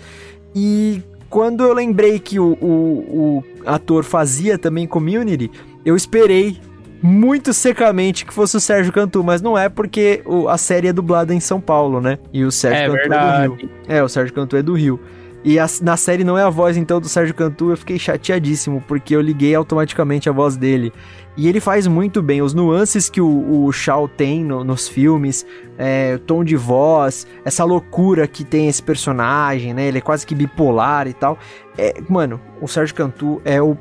e 0.56 1.02
quando 1.30 1.64
eu 1.64 1.74
lembrei 1.74 2.18
que 2.20 2.40
o, 2.40 2.54
o, 2.60 2.68
o 2.68 3.44
ator 3.68 4.04
fazia 4.04 4.58
também 4.58 4.88
Community, 4.88 5.52
eu 5.86 5.96
esperei 5.96 6.60
muito 7.02 7.54
secamente 7.54 8.26
que 8.26 8.34
fosse 8.34 8.56
o 8.58 8.60
Sérgio 8.60 8.92
Cantu, 8.94 9.24
mas 9.24 9.42
não 9.42 9.58
é 9.58 9.68
porque 9.70 10.22
o- 10.26 10.48
a 10.48 10.58
série 10.58 10.88
é 10.88 10.94
dublada 10.94 11.34
em 11.36 11.40
São 11.40 11.60
Paulo, 11.60 12.00
né? 12.00 12.18
E 12.32 12.46
o 12.46 12.52
Sérgio 12.52 12.82
É 12.82 12.86
Cantu 12.88 12.98
é 12.98 13.04
do 13.04 13.10
verdade. 13.10 13.54
Rio. 13.62 13.70
É, 13.90 14.02
o 14.04 14.08
Sérgio 14.10 14.34
Cantu 14.34 14.56
é 14.56 14.62
do 14.64 14.74
Rio. 14.74 15.00
E 15.44 15.60
a- 15.60 15.68
na 15.82 15.98
série 15.98 16.24
não 16.24 16.38
é 16.38 16.44
a 16.44 16.50
voz 16.50 16.78
então 16.78 17.02
do 17.02 17.10
Sérgio 17.10 17.36
Cantu, 17.36 17.70
eu 17.72 17.78
fiquei 17.78 18.00
chateadíssimo, 18.00 18.82
porque 18.88 19.14
eu 19.16 19.20
liguei 19.22 19.54
automaticamente 19.54 20.30
a 20.30 20.32
voz 20.32 20.56
dele. 20.56 20.94
E 21.36 21.50
ele 21.50 21.60
faz 21.60 21.86
muito 21.86 22.22
bem 22.22 22.42
os 22.42 22.54
nuances 22.54 23.10
que 23.10 23.20
o, 23.20 23.66
o 23.66 23.72
Shao 23.72 24.08
tem 24.08 24.44
no- 24.44 24.64
nos 24.64 24.88
filmes, 24.88 25.46
é, 25.78 26.14
o 26.16 26.20
tom 26.20 26.44
de 26.46 26.56
voz, 26.56 27.28
essa 27.44 27.64
loucura 27.66 28.26
que 28.28 28.44
tem 28.46 28.68
esse 28.70 28.82
personagem, 28.82 29.74
né? 29.74 29.88
Ele 29.88 29.98
é 29.98 30.02
quase 30.02 30.26
que 30.26 30.34
bipolar 30.34 31.08
e 31.08 31.14
tal. 31.14 31.38
É, 31.78 31.96
mano, 32.08 32.40
o 32.62 32.68
Sérgio 32.68 32.96
Cantu 32.96 33.42
é 33.44 33.62
o. 33.62 33.76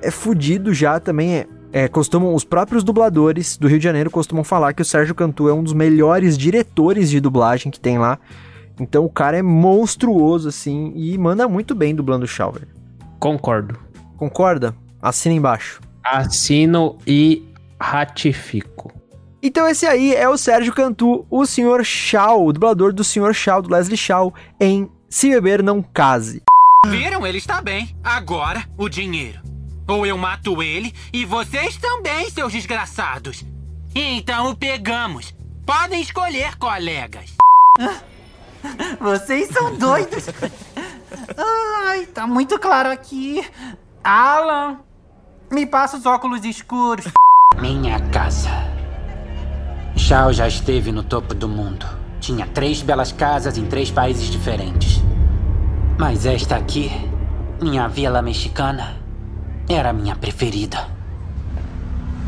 É 0.00 0.10
fudido 0.10 0.72
já 0.72 0.98
também. 0.98 1.34
É, 1.34 1.46
é, 1.74 1.88
costumam, 1.88 2.34
os 2.34 2.44
próprios 2.44 2.84
dubladores 2.84 3.56
do 3.56 3.66
Rio 3.66 3.78
de 3.78 3.84
Janeiro 3.84 4.10
costumam 4.10 4.44
falar 4.44 4.72
que 4.72 4.82
o 4.82 4.84
Sérgio 4.84 5.14
Cantu 5.14 5.48
é 5.48 5.54
um 5.54 5.62
dos 5.62 5.72
melhores 5.72 6.36
diretores 6.38 7.08
de 7.10 7.18
dublagem 7.20 7.70
que 7.72 7.80
tem 7.80 7.98
lá. 7.98 8.18
Então 8.80 9.04
o 9.04 9.10
cara 9.10 9.36
é 9.36 9.42
monstruoso, 9.42 10.48
assim, 10.48 10.92
e 10.96 11.16
manda 11.18 11.48
muito 11.48 11.74
bem 11.74 11.94
dublando 11.94 12.24
o 12.24 12.28
Shao, 12.28 12.52
velho. 12.52 12.68
Concordo. 13.18 13.78
Concorda? 14.16 14.74
Assina 15.00 15.34
embaixo. 15.34 15.80
Assino 16.04 16.98
e 17.06 17.48
ratifico. 17.80 18.92
Então 19.42 19.66
esse 19.66 19.86
aí 19.86 20.14
é 20.14 20.28
o 20.28 20.36
Sérgio 20.36 20.72
Cantu, 20.72 21.26
o 21.28 21.44
Sr. 21.44 21.84
Shaw, 21.84 22.46
o 22.46 22.52
dublador 22.52 22.92
do 22.92 23.02
Sr. 23.02 23.34
Shaw, 23.34 23.60
do 23.60 23.72
Leslie 23.72 23.96
Shaw, 23.96 24.32
em 24.60 24.88
Se 25.08 25.28
Beber 25.30 25.62
Não 25.62 25.82
Case. 25.82 26.42
Viram? 26.86 27.26
Ele 27.26 27.38
está 27.38 27.60
bem. 27.60 27.94
Agora, 28.02 28.64
o 28.76 28.88
dinheiro. 28.88 29.40
Ou 29.88 30.06
eu 30.06 30.16
mato 30.16 30.62
ele 30.62 30.92
e 31.12 31.24
vocês 31.24 31.76
também, 31.76 32.30
seus 32.30 32.52
desgraçados. 32.52 33.44
Então 33.94 34.50
o 34.50 34.56
pegamos. 34.56 35.34
Podem 35.66 36.00
escolher, 36.00 36.56
colegas. 36.56 37.36
Vocês 39.00 39.48
são 39.48 39.76
doidos. 39.76 40.28
Ai, 41.36 42.06
tá 42.06 42.26
muito 42.26 42.58
claro 42.58 42.90
aqui. 42.90 43.44
Alan, 44.02 44.78
me 45.50 45.66
passa 45.66 45.96
os 45.96 46.06
óculos 46.06 46.44
escuros. 46.44 47.06
Minha 47.60 48.00
casa. 48.10 48.50
Shao 49.96 50.32
já 50.32 50.48
esteve 50.48 50.90
no 50.90 51.02
topo 51.02 51.34
do 51.34 51.48
mundo. 51.48 51.86
Tinha 52.20 52.46
três 52.46 52.82
belas 52.82 53.12
casas 53.12 53.58
em 53.58 53.66
três 53.66 53.90
países 53.90 54.26
diferentes. 54.26 55.00
Mas 55.98 56.24
esta 56.24 56.56
aqui, 56.56 56.90
minha 57.60 57.86
vila 57.88 58.22
mexicana, 58.22 58.96
era 59.68 59.92
minha 59.92 60.16
preferida. 60.16 60.88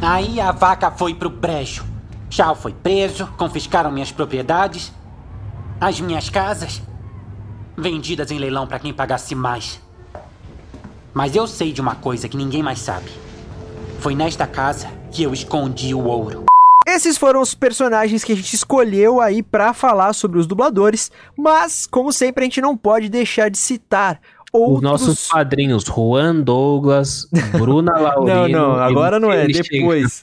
Aí 0.01 0.41
a 0.41 0.53
vaca 0.53 0.91
foi 0.91 1.15
pro 1.15 1.31
brejo. 1.31 1.85
Shao 2.29 2.55
foi 2.55 2.73
preso, 2.73 3.27
confiscaram 3.37 3.91
minhas 3.91 4.13
propriedades, 4.13 4.93
as 5.81 6.01
minhas 6.01 6.29
casas, 6.31 6.83
vendidas 7.77 8.31
em 8.31 8.39
leilão 8.39 8.67
para 8.67 8.79
quem 8.79 8.93
pagasse 8.93 9.35
mais. 9.35 9.81
Mas 11.13 11.35
eu 11.35 11.47
sei 11.47 11.73
de 11.73 11.81
uma 11.81 11.95
coisa 11.95 12.29
que 12.29 12.37
ninguém 12.37 12.63
mais 12.63 12.79
sabe. 12.79 13.11
Foi 14.01 14.15
nesta 14.15 14.47
casa 14.47 14.89
que 15.11 15.23
eu 15.23 15.33
escondi 15.33 15.95
o 15.95 16.05
ouro. 16.05 16.45
Esses 16.87 17.17
foram 17.17 17.41
os 17.41 17.55
personagens 17.55 18.23
que 18.23 18.33
a 18.33 18.37
gente 18.37 18.55
escolheu 18.55 19.21
aí 19.21 19.43
pra 19.43 19.73
falar 19.73 20.13
sobre 20.13 20.39
os 20.39 20.47
dubladores, 20.47 21.11
mas 21.37 21.87
como 21.87 22.13
sempre 22.13 22.43
a 22.43 22.47
gente 22.47 22.61
não 22.61 22.77
pode 22.77 23.09
deixar 23.09 23.49
de 23.49 23.57
citar 23.57 24.21
outros 24.55 24.77
Os 24.77 24.83
nossos 24.83 25.29
padrinhos, 25.29 25.85
Juan 25.85 26.37
Douglas, 26.41 27.27
Bruna 27.53 27.93
Não, 27.99 28.03
Laurino. 28.03 28.49
não, 28.49 28.73
agora 28.77 29.19
não 29.21 29.33
é, 29.33 29.47
depois. 29.47 30.23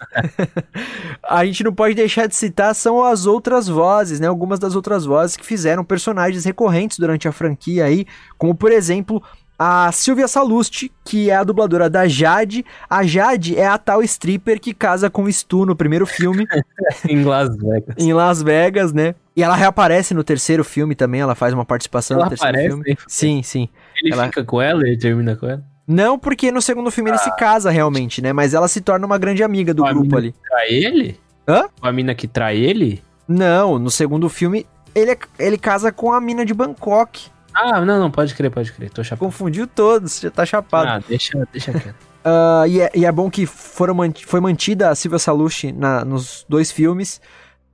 a 1.27 1.45
gente 1.45 1.63
não 1.63 1.73
pode 1.73 1.95
deixar 1.95 2.27
de 2.27 2.35
citar 2.35 2.73
são 2.75 3.03
as 3.03 3.25
outras 3.25 3.67
vozes, 3.67 4.19
né? 4.19 4.27
Algumas 4.27 4.59
das 4.59 4.75
outras 4.75 5.05
vozes 5.05 5.35
que 5.37 5.45
fizeram 5.45 5.83
personagens 5.83 6.45
recorrentes 6.45 6.97
durante 6.97 7.27
a 7.27 7.31
franquia 7.31 7.85
aí, 7.85 8.05
como 8.37 8.55
por 8.55 8.71
exemplo 8.71 9.21
a 9.63 9.91
Silvia 9.91 10.27
Salusti, 10.27 10.91
que 11.05 11.29
é 11.29 11.35
a 11.35 11.43
dubladora 11.43 11.87
da 11.87 12.07
Jade. 12.07 12.65
A 12.89 13.03
Jade 13.03 13.55
é 13.55 13.67
a 13.67 13.77
tal 13.77 14.01
stripper 14.01 14.59
que 14.59 14.73
casa 14.73 15.07
com 15.07 15.23
o 15.25 15.31
Stu 15.31 15.67
no 15.67 15.75
primeiro 15.75 16.07
filme. 16.07 16.47
em 17.07 17.23
Las 17.23 17.55
Vegas. 17.55 17.95
em 17.97 18.11
Las 18.11 18.41
Vegas, 18.41 18.91
né? 18.91 19.13
E 19.35 19.43
ela 19.43 19.55
reaparece 19.55 20.15
no 20.15 20.23
terceiro 20.23 20.63
filme 20.63 20.95
também, 20.95 21.21
ela 21.21 21.35
faz 21.35 21.53
uma 21.53 21.63
participação 21.63 22.15
Ela 22.17 22.25
no 22.25 22.29
terceiro 22.29 22.55
aparece, 22.57 22.69
filme. 22.75 22.89
hein? 22.89 22.97
Sim, 23.07 23.43
sim. 23.43 23.69
Ele 24.01 24.13
Ela- 24.13 24.25
fica 24.25 24.43
com 24.43 24.61
ela 24.61 24.87
e 24.89 24.97
termina 24.97 25.35
com 25.35 25.47
ela? 25.47 25.63
Não, 25.87 26.17
porque 26.17 26.51
no 26.51 26.61
segundo 26.61 26.89
filme 26.91 27.09
ele 27.09 27.17
se 27.17 27.35
casa 27.35 27.69
realmente, 27.69 28.21
né? 28.21 28.31
Mas 28.31 28.53
ela 28.53 28.67
se 28.67 28.79
torna 28.81 29.05
uma 29.05 29.17
grande 29.17 29.43
amiga 29.43 29.73
do 29.73 29.81
Com 29.83 29.87
a 29.89 29.91
grupo 29.91 30.05
mina 30.05 30.17
ali. 30.17 30.31
que 30.31 30.39
Trai 30.49 30.67
ele? 30.69 31.19
Hã? 31.47 31.65
Com 31.79 31.87
a 31.87 31.91
mina 31.91 32.15
que 32.15 32.27
trai 32.27 32.57
ele? 32.57 33.03
Não, 33.27 33.77
no 33.79 33.89
segundo 33.91 34.29
filme 34.29 34.65
ele, 34.95 35.17
ele 35.39 35.57
casa 35.57 35.91
com 35.91 36.13
a 36.13 36.21
mina 36.21 36.45
de 36.45 36.53
Bangkok. 36.53 37.29
Ah, 37.53 37.83
não, 37.83 37.99
não, 37.99 38.09
pode 38.11 38.33
crer, 38.33 38.49
pode 38.49 38.71
crer. 38.71 38.89
Tô 38.89 39.03
chapado. 39.03 39.19
Confundiu 39.25 39.67
todos, 39.67 40.19
já 40.21 40.31
tá 40.31 40.45
chapado. 40.45 40.87
Ah, 40.87 41.01
deixa, 41.07 41.45
deixa 41.51 41.71
quieto. 41.73 41.95
Ah, 42.23 42.65
e, 42.67 42.79
é, 42.79 42.91
e 42.93 43.03
é 43.03 43.11
bom 43.11 43.31
que 43.31 43.47
foram 43.47 43.95
foi 44.27 44.39
mantida 44.39 44.89
a 44.91 44.95
Silvia 44.95 45.17
Salusti 45.17 45.71
na, 45.71 46.05
nos 46.05 46.45
dois 46.47 46.71
filmes. 46.71 47.19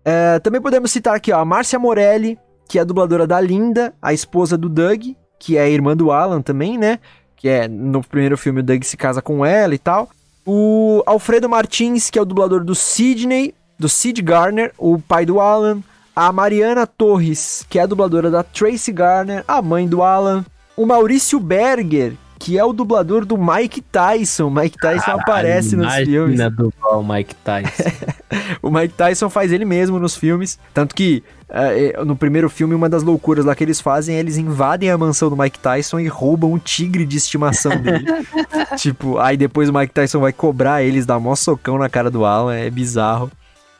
É, 0.05 0.39
também 0.39 0.61
podemos 0.61 0.89
citar 0.89 1.13
aqui 1.15 1.33
ó, 1.33 1.39
a 1.41 1.43
Márcia 1.45 1.77
Morelli, 1.77 2.39
que 2.69 2.79
é 2.79 2.81
a 2.81 2.85
dubladora 2.85 3.27
da 3.27 3.41
Linda, 3.41 3.93
a 4.01 4.13
esposa 4.13 4.57
do 4.57 4.69
Doug, 4.69 5.03
que 5.39 5.57
é 5.57 5.61
a 5.61 5.69
irmã 5.69 5.95
do 5.95 6.11
Alan 6.11 6.41
também, 6.41 6.77
né? 6.77 6.99
Que 7.35 7.49
é 7.49 7.67
no 7.67 8.03
primeiro 8.03 8.37
filme 8.37 8.61
o 8.61 8.63
Doug 8.63 8.83
se 8.83 8.97
casa 8.97 9.21
com 9.21 9.45
ela 9.45 9.75
e 9.75 9.77
tal. 9.77 10.09
O 10.45 11.03
Alfredo 11.05 11.49
Martins, 11.49 12.09
que 12.09 12.17
é 12.17 12.21
o 12.21 12.25
dublador 12.25 12.63
do 12.63 12.73
Sidney, 12.73 13.53
do 13.77 13.89
Sid 13.89 14.21
Garner, 14.21 14.73
o 14.77 14.99
pai 14.99 15.25
do 15.25 15.39
Alan. 15.39 15.81
A 16.15 16.31
Mariana 16.31 16.87
Torres, 16.87 17.63
que 17.69 17.77
é 17.77 17.83
a 17.83 17.85
dubladora 17.85 18.31
da 18.31 18.41
Tracy 18.41 18.91
Garner, 18.91 19.43
a 19.47 19.61
mãe 19.61 19.87
do 19.87 20.01
Alan. 20.01 20.43
O 20.75 20.83
Maurício 20.83 21.39
Berger, 21.39 22.13
que 22.39 22.57
é 22.57 22.63
o 22.63 22.73
dublador 22.73 23.25
do 23.25 23.37
Mike 23.37 23.81
Tyson. 23.81 24.49
Mike 24.49 24.77
Tyson 24.77 25.05
Caralho, 25.05 25.21
aparece 25.21 25.75
nos 25.75 25.93
filmes. 25.95 26.39
dublar 26.51 26.99
o 26.99 27.03
Mike 27.03 27.35
Tyson. 27.35 27.91
o 28.61 28.71
Mike 28.71 28.93
Tyson 28.93 29.29
faz 29.29 29.51
ele 29.51 29.65
mesmo 29.65 29.99
nos 29.99 30.15
filmes. 30.15 30.59
Tanto 30.73 30.93
que 30.93 31.23
eh, 31.49 31.95
no 32.05 32.15
primeiro 32.15 32.49
filme, 32.49 32.75
uma 32.75 32.89
das 32.89 33.03
loucuras 33.03 33.45
lá 33.45 33.55
que 33.55 33.63
eles 33.63 33.79
fazem 33.79 34.15
é 34.15 34.19
eles 34.19 34.37
invadem 34.37 34.89
a 34.89 34.97
mansão 34.97 35.29
do 35.29 35.37
Mike 35.37 35.59
Tyson 35.59 35.99
e 35.99 36.07
roubam 36.07 36.53
um 36.53 36.59
tigre 36.59 37.05
de 37.05 37.17
estimação 37.17 37.71
dele. 37.77 38.05
tipo, 38.77 39.17
aí 39.17 39.37
depois 39.37 39.69
o 39.69 39.73
Mike 39.73 39.93
Tyson 39.93 40.19
vai 40.19 40.33
cobrar 40.33 40.83
eles, 40.83 41.05
dá 41.05 41.19
mó 41.19 41.35
socão 41.35 41.77
na 41.77 41.89
cara 41.89 42.11
do 42.11 42.25
Alan, 42.25 42.53
é 42.53 42.69
bizarro. 42.69 43.31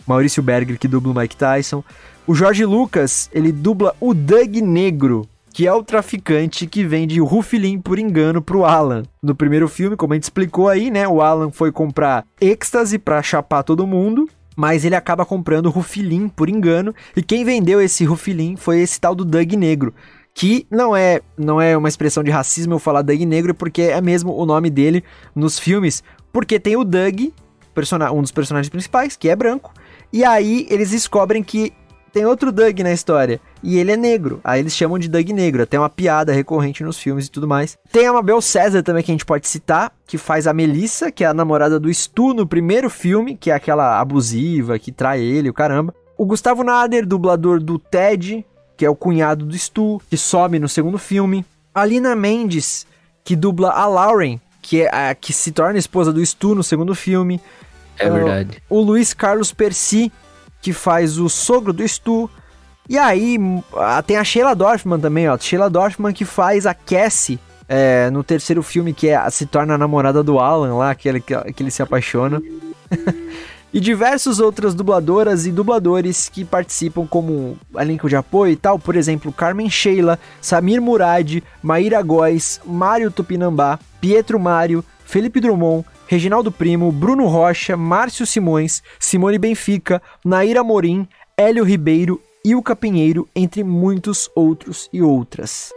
Maurício 0.06 0.42
Berger 0.42 0.80
que 0.80 0.88
dubla 0.88 1.12
o 1.12 1.16
Mike 1.16 1.36
Tyson. 1.36 1.84
O 2.26 2.34
Jorge 2.34 2.66
Lucas, 2.66 3.30
ele 3.34 3.52
dubla 3.52 3.96
o 4.00 4.14
Doug 4.14 4.56
Negro, 4.58 5.28
que 5.58 5.66
é 5.66 5.74
o 5.74 5.82
traficante 5.82 6.68
que 6.68 6.84
vende 6.84 7.20
o 7.20 7.26
Rufilin 7.26 7.82
por 7.82 7.98
engano 7.98 8.44
pro 8.44 8.64
Alan. 8.64 9.02
No 9.24 9.34
primeiro 9.34 9.68
filme, 9.68 9.98
como 9.98 10.14
a 10.14 10.16
gente 10.16 10.26
explicou 10.26 10.70
aí, 10.70 10.92
né, 10.92 11.08
o 11.08 11.20
Alan 11.20 11.50
foi 11.50 11.72
comprar 11.72 12.28
êxtase 12.40 13.00
pra 13.00 13.24
chapar 13.24 13.64
todo 13.64 13.88
mundo, 13.88 14.30
mas 14.56 14.86
ele 14.86 14.94
acaba 14.94 15.26
comprando 15.26 15.66
o 15.66 15.72
Rufilin 15.72 16.30
por 16.30 16.48
engano, 16.48 16.94
e 17.16 17.24
quem 17.24 17.44
vendeu 17.44 17.82
esse 17.82 18.06
Rufilin 18.06 18.56
foi 18.56 18.82
esse 18.82 19.02
tal 19.02 19.16
do 19.16 19.26
Doug 19.26 19.52
Negro. 19.54 19.96
Que 20.32 20.68
não 20.70 20.96
é, 20.96 21.22
não 21.36 21.60
é 21.60 21.76
uma 21.76 21.90
expressão 21.90 22.24
de 22.24 22.30
racismo 22.30 22.76
eu 22.76 22.80
falar 22.80 23.02
Doug 23.02 23.22
Negro, 23.22 23.56
porque 23.56 23.82
é 23.82 24.00
mesmo 24.00 24.40
o 24.40 24.46
nome 24.46 24.70
dele 24.70 25.04
nos 25.34 25.58
filmes. 25.58 26.04
Porque 26.32 26.60
tem 26.60 26.76
o 26.76 26.84
Doug, 26.84 27.32
um 28.14 28.22
dos 28.22 28.32
personagens 28.32 28.70
principais, 28.70 29.16
que 29.16 29.28
é 29.28 29.36
branco, 29.36 29.74
e 30.14 30.24
aí 30.24 30.68
eles 30.70 30.92
descobrem 30.92 31.42
que 31.42 31.74
tem 32.18 32.26
outro 32.26 32.52
Doug 32.52 32.80
na 32.80 32.91
história. 32.91 33.39
E 33.61 33.77
ele 33.77 33.91
é 33.91 33.98
negro. 33.98 34.39
Aí 34.44 34.60
eles 34.60 34.76
chamam 34.76 34.98
de 34.98 35.07
Doug 35.07 35.30
Negro. 35.30 35.61
Até 35.61 35.77
uma 35.77 35.89
piada 35.89 36.34
recorrente 36.34 36.84
nos 36.84 36.98
filmes 36.98 37.27
e 37.27 37.31
tudo 37.31 37.48
mais. 37.48 37.77
Tem 37.91 38.07
a 38.07 38.14
Mabel 38.14 38.41
César 38.41 38.81
também 38.81 39.03
que 39.03 39.11
a 39.11 39.14
gente 39.14 39.26
pode 39.26 39.48
citar, 39.48 39.91
que 40.07 40.18
faz 40.18 40.48
a 40.48 40.53
Melissa, 40.53 41.11
que 41.11 41.23
é 41.23 41.27
a 41.27 41.34
namorada 41.34 41.80
do 41.80 41.94
Stu 41.94 42.34
no 42.34 42.48
primeiro 42.48 42.89
filme, 42.89 43.38
que 43.38 43.52
é 43.52 43.53
aquela 43.53 43.99
abusiva 43.99 44.80
que 44.80 44.91
trai 44.91 45.22
ele, 45.22 45.49
o 45.49 45.53
caramba. 45.53 45.94
O 46.18 46.26
Gustavo 46.26 46.64
Nader, 46.64 47.06
dublador 47.06 47.61
do 47.61 47.77
Ted, 47.77 48.44
que 48.76 48.84
é 48.84 48.89
o 48.89 48.95
cunhado 48.95 49.45
do 49.45 49.56
Stu, 49.56 50.02
que 50.10 50.18
some 50.18 50.57
no 50.57 50.68
segundo 50.68 50.98
filme. 50.98 51.45
A 51.76 51.85
Lina 51.85 52.15
Mendes, 52.15 52.88
que 53.23 53.35
dubla 53.35 53.69
a 53.69 53.85
Lauren, 53.85 54.41
que 54.60 54.81
é 54.81 54.89
a 55.10 55.14
que 55.14 55.31
se 55.31 55.52
torna 55.52 55.77
esposa 55.77 56.11
do 56.11 56.26
Stu 56.26 56.56
no 56.56 56.64
segundo 56.64 56.95
filme. 56.95 57.39
É 57.99 58.07
Ah, 58.07 58.10
verdade. 58.10 58.64
O 58.68 58.81
Luiz 58.81 59.14
Carlos 59.14 59.52
Percy, 59.52 60.11
que 60.62 60.74
faz 60.74 61.18
o 61.18 61.30
sogro 61.30 61.74
do 61.74 61.88
Stu. 61.88 62.30
E 62.90 62.98
aí, 62.98 63.38
ah, 63.76 64.02
tem 64.02 64.18
a 64.18 64.24
Sheila 64.24 64.56
Dorfman 64.56 65.00
também, 65.00 65.28
ó. 65.30 65.38
Sheila 65.38 65.70
Dorfman 65.70 66.14
que 66.14 66.26
faz 66.26 66.66
a 66.66 66.74
Cassie 66.74 67.40
é, 67.68 68.10
no 68.10 68.24
terceiro 68.24 68.64
filme, 68.64 68.94
que 68.94 69.10
é, 69.10 69.30
se 69.30 69.46
torna 69.46 69.74
a 69.74 69.78
namorada 69.78 70.24
do 70.24 70.40
Alan 70.40 70.76
lá, 70.76 70.96
que, 70.96 71.20
que 71.20 71.64
ele 71.64 71.72
se 71.72 71.82
apaixona. 71.82 72.42
e 73.74 73.80
diversas 73.80 74.40
outras 74.40 74.74
dubladoras 74.74 75.46
e 75.46 75.52
dubladores 75.52 76.30
que 76.30 76.46
participam 76.46 77.06
como 77.06 77.58
elenco 77.76 78.08
de 78.08 78.16
apoio 78.16 78.54
e 78.54 78.56
tal. 78.56 78.80
Por 78.80 78.96
exemplo, 78.96 79.32
Carmen 79.32 79.70
Sheila, 79.70 80.18
Samir 80.42 80.82
Murad, 80.82 81.44
Maíra 81.62 82.02
Góes, 82.02 82.62
Mário 82.66 83.12
Tupinambá, 83.12 83.78
Pietro 84.00 84.40
Mário, 84.40 84.84
Felipe 85.06 85.40
Drummond, 85.40 85.86
Reginaldo 86.08 86.52
Primo, 86.52 86.90
Bruno 86.90 87.28
Rocha, 87.28 87.76
Márcio 87.76 88.26
Simões, 88.26 88.82
Simone 88.98 89.38
Benfica, 89.38 90.02
Naira 90.24 90.64
Morim, 90.64 91.06
Hélio 91.36 91.66
Ribeiro, 91.66 92.22
Ilka 92.46 92.76
Pinheiro, 92.78 93.28
entre 93.36 93.62
muitos 93.62 94.30
outros 94.34 94.90
e 94.94 95.02
outras. 95.02 95.70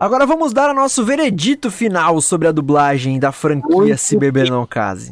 Agora 0.00 0.24
vamos 0.24 0.54
dar 0.54 0.70
o 0.70 0.74
nosso 0.74 1.04
veredito 1.04 1.70
final 1.70 2.22
sobre 2.22 2.48
a 2.48 2.52
dublagem 2.52 3.18
da 3.18 3.30
franquia 3.32 3.98
Se 3.98 4.16
Beber 4.16 4.50
Não 4.50 4.66
Case. 4.66 5.10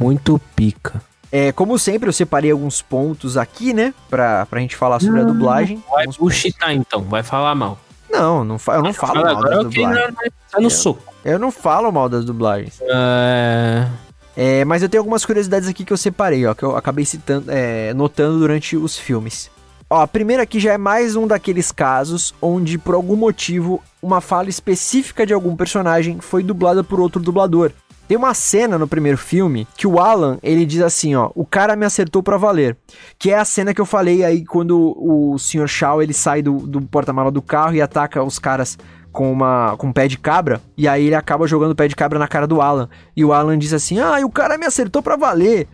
Muito 0.00 0.40
pica. 0.56 1.00
É, 1.30 1.52
como 1.52 1.78
sempre, 1.78 2.08
eu 2.08 2.12
separei 2.12 2.50
alguns 2.50 2.82
pontos 2.82 3.36
aqui, 3.36 3.72
né? 3.72 3.94
Pra, 4.10 4.44
pra 4.46 4.58
gente 4.58 4.74
falar 4.74 5.00
sobre 5.00 5.20
a 5.20 5.24
dublagem. 5.24 5.80
Vai 5.88 6.06
buchitar 6.18 6.72
então, 6.72 7.02
vai 7.02 7.22
falar 7.22 7.54
mal. 7.54 7.78
Não, 8.14 8.44
não 8.44 8.56
eu 8.68 8.82
não 8.82 8.92
falo 8.94 9.22
mal 9.22 9.42
das 9.42 9.64
dublagens. 9.64 10.06
não, 10.06 10.14
Tá 10.50 10.58
no 10.58 10.66
Eu- 10.66 10.70
soco. 10.70 11.14
Eu 11.24 11.38
não 11.38 11.50
falo 11.50 11.90
mal 11.90 12.08
das 12.08 12.24
dublagens. 12.24 12.80
É... 12.82 13.86
É, 14.36 14.64
mas 14.64 14.82
eu 14.82 14.88
tenho 14.88 15.00
algumas 15.00 15.24
curiosidades 15.24 15.68
aqui 15.68 15.84
que 15.84 15.92
eu 15.92 15.96
separei, 15.96 16.44
ó, 16.44 16.54
que 16.54 16.62
eu 16.64 16.76
acabei 16.76 17.04
citando, 17.04 17.46
é, 17.50 17.94
notando 17.94 18.38
durante 18.38 18.76
os 18.76 18.98
filmes. 18.98 19.48
Ó, 19.88 20.00
a 20.00 20.08
primeira 20.08 20.42
aqui 20.42 20.58
já 20.58 20.72
é 20.72 20.78
mais 20.78 21.14
um 21.14 21.26
daqueles 21.26 21.70
casos 21.70 22.34
onde, 22.42 22.76
por 22.76 22.94
algum 22.94 23.14
motivo, 23.16 23.80
uma 24.02 24.20
fala 24.20 24.48
específica 24.48 25.24
de 25.24 25.32
algum 25.32 25.54
personagem 25.54 26.18
foi 26.20 26.42
dublada 26.42 26.82
por 26.82 26.98
outro 27.00 27.22
dublador. 27.22 27.70
Tem 28.06 28.16
uma 28.16 28.34
cena 28.34 28.78
no 28.78 28.86
primeiro 28.86 29.16
filme 29.16 29.66
que 29.76 29.86
o 29.86 29.98
Alan, 29.98 30.38
ele 30.42 30.66
diz 30.66 30.82
assim, 30.82 31.14
ó, 31.14 31.30
o 31.34 31.44
cara 31.44 31.74
me 31.74 31.86
acertou 31.86 32.22
pra 32.22 32.36
valer. 32.36 32.76
Que 33.18 33.30
é 33.30 33.38
a 33.38 33.44
cena 33.44 33.72
que 33.72 33.80
eu 33.80 33.86
falei 33.86 34.22
aí 34.22 34.44
quando 34.44 34.94
o 34.98 35.38
Sr. 35.38 35.66
Shaw, 35.66 36.02
ele 36.02 36.12
sai 36.12 36.42
do, 36.42 36.58
do 36.58 36.82
porta-mala 36.82 37.30
do 37.30 37.40
carro 37.40 37.74
e 37.74 37.80
ataca 37.80 38.22
os 38.22 38.38
caras 38.38 38.76
com 39.14 39.32
uma 39.32 39.76
com 39.78 39.86
um 39.86 39.92
pé 39.92 40.08
de 40.08 40.18
cabra, 40.18 40.60
e 40.76 40.88
aí 40.88 41.06
ele 41.06 41.14
acaba 41.14 41.46
jogando 41.46 41.70
o 41.70 41.76
pé 41.76 41.86
de 41.86 41.94
cabra 41.94 42.18
na 42.18 42.26
cara 42.26 42.48
do 42.48 42.60
Alan. 42.60 42.88
E 43.16 43.24
o 43.24 43.32
Alan 43.32 43.56
diz 43.56 43.72
assim: 43.72 44.00
"Ah, 44.00 44.20
e 44.20 44.24
o 44.24 44.28
cara 44.28 44.58
me 44.58 44.66
acertou 44.66 45.00
pra 45.00 45.14
valer". 45.14 45.68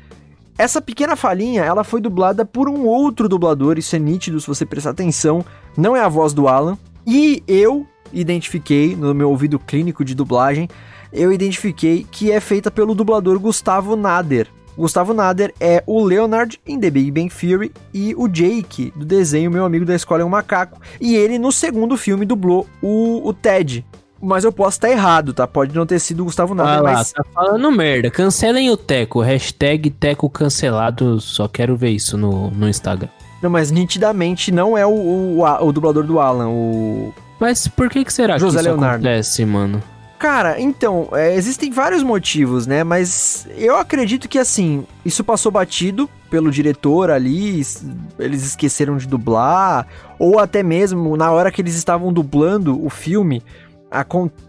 Essa 0.58 0.82
pequena 0.82 1.16
falhinha, 1.16 1.64
ela 1.64 1.82
foi 1.82 2.02
dublada 2.02 2.44
por 2.44 2.68
um 2.68 2.84
outro 2.84 3.30
dublador, 3.30 3.78
isso 3.78 3.96
é 3.96 3.98
nítido 3.98 4.38
se 4.38 4.46
você 4.46 4.66
prestar 4.66 4.90
atenção, 4.90 5.42
não 5.74 5.96
é 5.96 6.00
a 6.02 6.08
voz 6.08 6.34
do 6.34 6.46
Alan. 6.46 6.76
E 7.06 7.42
eu 7.48 7.86
identifiquei 8.12 8.94
no 8.94 9.14
meu 9.14 9.30
ouvido 9.30 9.58
clínico 9.58 10.04
de 10.04 10.14
dublagem, 10.14 10.68
eu 11.12 11.32
identifiquei 11.32 12.06
que 12.10 12.30
é 12.30 12.40
feita 12.40 12.70
pelo 12.70 12.94
dublador 12.94 13.38
Gustavo 13.38 13.96
Nader. 13.96 14.46
Gustavo 14.76 15.12
Nader 15.12 15.52
é 15.60 15.82
o 15.86 16.02
Leonard 16.02 16.58
em 16.66 16.78
The 16.78 16.90
Big 16.90 17.10
Bang 17.10 17.28
Theory 17.28 17.72
e 17.92 18.14
o 18.16 18.26
Jake 18.28 18.92
do 18.96 19.04
desenho 19.04 19.50
Meu 19.50 19.64
Amigo 19.64 19.84
da 19.84 19.94
Escola 19.94 20.22
é 20.22 20.24
um 20.24 20.28
Macaco. 20.28 20.80
E 21.00 21.14
ele 21.16 21.38
no 21.38 21.52
segundo 21.52 21.96
filme 21.96 22.24
dublou 22.24 22.66
o, 22.80 23.20
o 23.28 23.32
Ted. 23.34 23.84
Mas 24.22 24.44
eu 24.44 24.52
posso 24.52 24.76
estar 24.76 24.90
errado, 24.90 25.32
tá? 25.32 25.46
Pode 25.46 25.74
não 25.74 25.86
ter 25.86 25.98
sido 25.98 26.20
o 26.20 26.24
Gustavo 26.24 26.54
Nader, 26.54 26.82
lá, 26.82 26.92
mas 26.92 27.12
tá 27.12 27.24
falando 27.34 27.72
merda. 27.72 28.10
Cancelem 28.10 28.70
o 28.70 28.76
Teco. 28.76 29.20
Hashtag 29.20 29.90
Teco 29.90 30.28
cancelado. 30.28 31.18
Só 31.20 31.48
quero 31.48 31.74
ver 31.76 31.90
isso 31.90 32.16
no, 32.18 32.50
no 32.50 32.68
Instagram. 32.68 33.08
Não, 33.42 33.48
mas 33.48 33.70
nitidamente 33.70 34.52
não 34.52 34.76
é 34.76 34.84
o, 34.86 35.36
o, 35.38 35.44
a- 35.46 35.62
o 35.62 35.72
dublador 35.72 36.04
do 36.04 36.20
Alan, 36.20 36.48
o. 36.50 37.14
Mas 37.40 37.66
por 37.66 37.88
que 37.88 38.04
que 38.04 38.12
será 38.12 38.36
José 38.36 38.58
que 38.58 38.60
isso 38.62 38.70
Leonardo. 38.70 39.06
acontece, 39.06 39.44
mano? 39.46 39.82
Cara, 40.20 40.60
então, 40.60 41.08
é, 41.14 41.34
existem 41.34 41.72
vários 41.72 42.02
motivos, 42.02 42.66
né? 42.66 42.84
Mas 42.84 43.48
eu 43.56 43.74
acredito 43.74 44.28
que, 44.28 44.38
assim, 44.38 44.86
isso 45.02 45.24
passou 45.24 45.50
batido 45.50 46.10
pelo 46.28 46.50
diretor 46.50 47.10
ali, 47.10 47.58
es- 47.58 47.82
eles 48.18 48.44
esqueceram 48.44 48.98
de 48.98 49.08
dublar, 49.08 49.86
ou 50.18 50.38
até 50.38 50.62
mesmo 50.62 51.16
na 51.16 51.32
hora 51.32 51.50
que 51.50 51.62
eles 51.62 51.74
estavam 51.74 52.12
dublando 52.12 52.84
o 52.84 52.90
filme, 52.90 53.42
a 53.90 54.04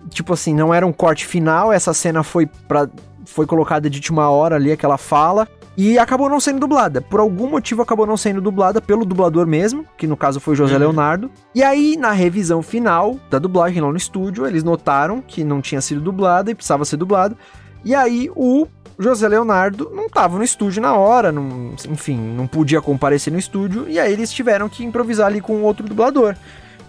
tipo 0.09 0.33
assim, 0.33 0.53
não 0.53 0.73
era 0.73 0.85
um 0.85 0.91
corte 0.91 1.25
final, 1.25 1.71
essa 1.71 1.93
cena 1.93 2.21
foi, 2.21 2.45
pra, 2.67 2.89
foi 3.25 3.45
colocada 3.45 3.89
de 3.89 3.97
última 3.99 4.29
hora 4.29 4.57
ali, 4.57 4.73
aquela 4.73 4.97
fala, 4.97 5.47
e 5.83 5.97
acabou 5.97 6.29
não 6.29 6.39
sendo 6.39 6.59
dublada. 6.59 7.01
Por 7.01 7.19
algum 7.19 7.49
motivo 7.49 7.81
acabou 7.81 8.05
não 8.05 8.15
sendo 8.15 8.39
dublada 8.39 8.79
pelo 8.79 9.03
dublador 9.03 9.47
mesmo, 9.47 9.83
que 9.97 10.05
no 10.05 10.15
caso 10.15 10.39
foi 10.39 10.53
o 10.53 10.55
José 10.55 10.77
Leonardo. 10.77 11.31
E 11.55 11.63
aí, 11.63 11.97
na 11.97 12.11
revisão 12.11 12.61
final 12.61 13.17
da 13.31 13.39
dublagem 13.39 13.81
lá 13.81 13.89
no 13.89 13.97
estúdio, 13.97 14.45
eles 14.45 14.63
notaram 14.63 15.23
que 15.25 15.43
não 15.43 15.59
tinha 15.59 15.81
sido 15.81 15.99
dublada 15.99 16.51
e 16.51 16.55
precisava 16.55 16.85
ser 16.85 16.97
dublado. 16.97 17.35
E 17.83 17.95
aí, 17.95 18.29
o 18.35 18.67
José 18.99 19.27
Leonardo 19.27 19.91
não 19.91 20.05
estava 20.05 20.37
no 20.37 20.43
estúdio 20.43 20.83
na 20.83 20.93
hora, 20.93 21.31
não, 21.31 21.73
enfim, 21.89 22.15
não 22.15 22.45
podia 22.45 22.79
comparecer 22.79 23.33
no 23.33 23.39
estúdio. 23.39 23.89
E 23.89 23.99
aí, 23.99 24.13
eles 24.13 24.31
tiveram 24.31 24.69
que 24.69 24.85
improvisar 24.85 25.25
ali 25.25 25.41
com 25.41 25.63
outro 25.63 25.87
dublador. 25.87 26.35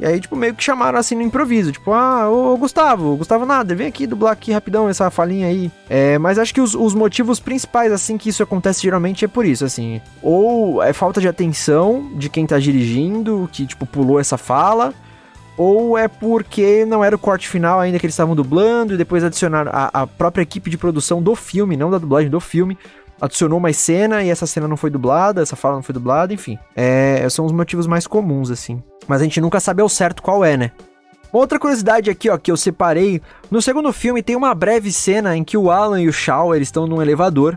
E 0.02 0.04
aí, 0.04 0.18
tipo, 0.18 0.34
meio 0.34 0.52
que 0.52 0.64
chamaram 0.64 0.98
assim 0.98 1.14
no 1.14 1.22
improviso. 1.22 1.70
Tipo, 1.70 1.92
ah, 1.92 2.28
ô 2.28 2.56
Gustavo, 2.56 3.14
Gustavo 3.16 3.46
Nader, 3.46 3.76
vem 3.76 3.86
aqui 3.86 4.04
dublar 4.04 4.32
aqui 4.32 4.50
rapidão 4.50 4.88
essa 4.88 5.08
falinha 5.12 5.46
aí. 5.46 5.70
É, 5.88 6.18
mas 6.18 6.40
acho 6.40 6.52
que 6.52 6.60
os, 6.60 6.74
os 6.74 6.92
motivos 6.92 7.38
principais, 7.38 7.92
assim, 7.92 8.18
que 8.18 8.28
isso 8.28 8.42
acontece 8.42 8.82
geralmente 8.82 9.24
é 9.24 9.28
por 9.28 9.46
isso, 9.46 9.64
assim. 9.64 10.00
Ou 10.20 10.82
é 10.82 10.92
falta 10.92 11.20
de 11.20 11.28
atenção 11.28 12.10
de 12.16 12.28
quem 12.28 12.44
tá 12.44 12.58
dirigindo, 12.58 13.48
que, 13.52 13.64
tipo, 13.64 13.86
pulou 13.86 14.18
essa 14.18 14.36
fala. 14.36 14.92
Ou 15.56 15.96
é 15.96 16.08
porque 16.08 16.84
não 16.84 17.04
era 17.04 17.14
o 17.14 17.18
corte 17.18 17.48
final 17.48 17.78
ainda 17.78 17.96
que 17.96 18.04
eles 18.04 18.14
estavam 18.14 18.34
dublando 18.34 18.94
e 18.94 18.96
depois 18.96 19.22
adicionaram 19.22 19.70
a, 19.72 20.02
a 20.02 20.06
própria 20.06 20.42
equipe 20.42 20.68
de 20.68 20.76
produção 20.76 21.22
do 21.22 21.36
filme, 21.36 21.76
não 21.76 21.92
da 21.92 21.98
dublagem, 21.98 22.28
do 22.28 22.40
filme, 22.40 22.76
adicionou 23.22 23.60
mais 23.60 23.76
cena 23.76 24.24
e 24.24 24.30
essa 24.30 24.48
cena 24.48 24.66
não 24.66 24.76
foi 24.76 24.90
dublada, 24.90 25.40
essa 25.40 25.54
fala 25.54 25.76
não 25.76 25.82
foi 25.82 25.92
dublada, 25.92 26.34
enfim. 26.34 26.58
É, 26.74 27.24
são 27.30 27.46
os 27.46 27.52
motivos 27.52 27.86
mais 27.86 28.04
comuns, 28.04 28.50
assim. 28.50 28.82
Mas 29.06 29.20
a 29.20 29.24
gente 29.24 29.40
nunca 29.40 29.60
sabe 29.60 29.80
ao 29.80 29.88
certo 29.88 30.20
qual 30.20 30.44
é, 30.44 30.56
né? 30.56 30.72
Uma 31.32 31.40
outra 31.40 31.58
curiosidade 31.58 32.10
aqui, 32.10 32.28
ó, 32.28 32.36
que 32.36 32.50
eu 32.50 32.56
separei. 32.56 33.22
No 33.48 33.62
segundo 33.62 33.92
filme 33.92 34.24
tem 34.24 34.34
uma 34.34 34.52
breve 34.54 34.92
cena 34.92 35.36
em 35.36 35.44
que 35.44 35.56
o 35.56 35.70
Alan 35.70 36.02
e 36.02 36.08
o 36.08 36.12
Shaw 36.12 36.52
eles 36.54 36.66
estão 36.66 36.86
num 36.86 37.00
elevador 37.00 37.56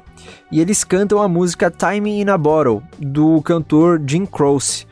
e 0.52 0.62
eles 0.62 0.84
cantam 0.84 1.20
a 1.20 1.28
música 1.28 1.72
Time 1.72 2.22
in 2.22 2.30
a 2.30 2.38
Bottle, 2.38 2.84
do 3.00 3.42
cantor 3.42 4.00
Jim 4.06 4.26
Croce. 4.26 4.86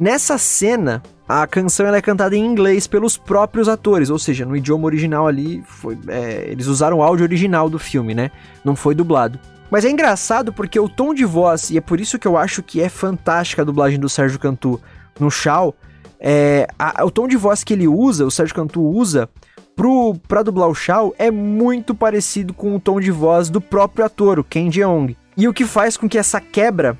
Nessa 0.00 0.38
cena, 0.38 1.02
a 1.28 1.46
canção 1.46 1.86
é 1.86 2.00
cantada 2.00 2.34
em 2.34 2.44
inglês 2.44 2.86
pelos 2.86 3.18
próprios 3.18 3.68
atores, 3.68 4.08
ou 4.08 4.18
seja, 4.18 4.46
no 4.46 4.56
idioma 4.56 4.86
original 4.86 5.26
ali, 5.26 5.62
foi, 5.66 5.98
é, 6.08 6.46
eles 6.48 6.66
usaram 6.66 6.98
o 6.98 7.02
áudio 7.02 7.24
original 7.24 7.68
do 7.68 7.78
filme, 7.78 8.14
né? 8.14 8.30
Não 8.64 8.74
foi 8.74 8.94
dublado. 8.94 9.38
Mas 9.70 9.84
é 9.84 9.90
engraçado 9.90 10.52
porque 10.52 10.78
o 10.78 10.88
tom 10.88 11.14
de 11.14 11.24
voz, 11.24 11.70
e 11.70 11.78
é 11.78 11.80
por 11.80 12.00
isso 12.00 12.18
que 12.18 12.28
eu 12.28 12.36
acho 12.36 12.62
que 12.62 12.80
é 12.80 12.88
fantástica 12.88 13.62
a 13.62 13.64
dublagem 13.64 13.98
do 13.98 14.08
Sérgio 14.08 14.38
Cantu 14.38 14.80
no 15.18 15.30
Shao, 15.30 15.74
é, 16.20 16.66
a, 16.78 17.04
o 17.04 17.10
tom 17.10 17.26
de 17.26 17.36
voz 17.36 17.64
que 17.64 17.72
ele 17.72 17.88
usa, 17.88 18.24
o 18.24 18.30
Sérgio 18.30 18.54
Cantu 18.54 18.82
usa, 18.82 19.28
pro, 19.74 20.14
pra 20.28 20.42
dublar 20.42 20.68
o 20.68 20.74
Shao, 20.74 21.14
é 21.18 21.30
muito 21.30 21.94
parecido 21.94 22.54
com 22.54 22.76
o 22.76 22.80
tom 22.80 23.00
de 23.00 23.10
voz 23.10 23.50
do 23.50 23.60
próprio 23.60 24.04
ator, 24.04 24.38
o 24.38 24.44
Ken 24.44 24.70
Jeong. 24.70 25.16
E 25.36 25.48
o 25.48 25.52
que 25.52 25.64
faz 25.64 25.96
com 25.96 26.08
que 26.08 26.18
essa 26.18 26.40
quebra 26.40 26.96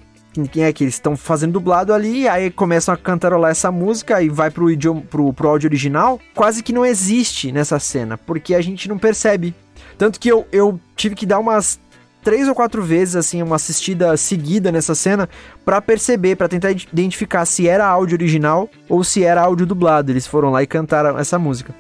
que 0.51 0.61
é 0.61 0.73
que 0.73 0.83
eles 0.83 0.95
estão 0.95 1.17
fazendo 1.17 1.53
dublado 1.53 1.95
ali, 1.95 2.27
aí 2.27 2.51
começam 2.51 2.93
a 2.93 2.97
cantarolar 2.97 3.53
essa 3.53 3.71
música 3.71 4.21
e 4.21 4.29
vai 4.29 4.51
pro 4.51 4.71
idioma 4.71 5.01
pro, 5.03 5.33
pro 5.33 5.49
áudio 5.49 5.69
original, 5.69 6.21
quase 6.35 6.63
que 6.63 6.73
não 6.73 6.85
existe 6.85 7.53
nessa 7.53 7.79
cena, 7.79 8.19
porque 8.19 8.55
a 8.55 8.61
gente 8.61 8.89
não 8.89 8.99
percebe. 8.99 9.55
Tanto 9.97 10.19
que 10.19 10.29
eu, 10.29 10.45
eu 10.51 10.81
tive 10.97 11.15
que 11.15 11.25
dar 11.25 11.39
umas 11.39 11.79
três 12.25 12.49
ou 12.49 12.55
quatro 12.55 12.83
vezes, 12.83 13.15
assim, 13.15 13.43
uma 13.43 13.57
assistida 13.57 14.17
seguida 14.17 14.73
nessa 14.73 14.95
cena 14.95 15.29
para 15.65 15.81
perceber, 15.81 16.37
para 16.37 16.49
tentar 16.49 16.71
identificar 16.71 17.45
se 17.45 17.69
era 17.69 17.87
áudio 17.87 18.17
original 18.17 18.69
ou 18.89 19.05
se 19.05 19.23
era 19.23 19.43
áudio 19.43 19.67
dublado. 19.67 20.11
Eles 20.11 20.27
foram 20.27 20.51
lá 20.51 20.63
e 20.63 20.67
cantaram 20.67 21.19
essa 21.19 21.39
música. 21.39 21.75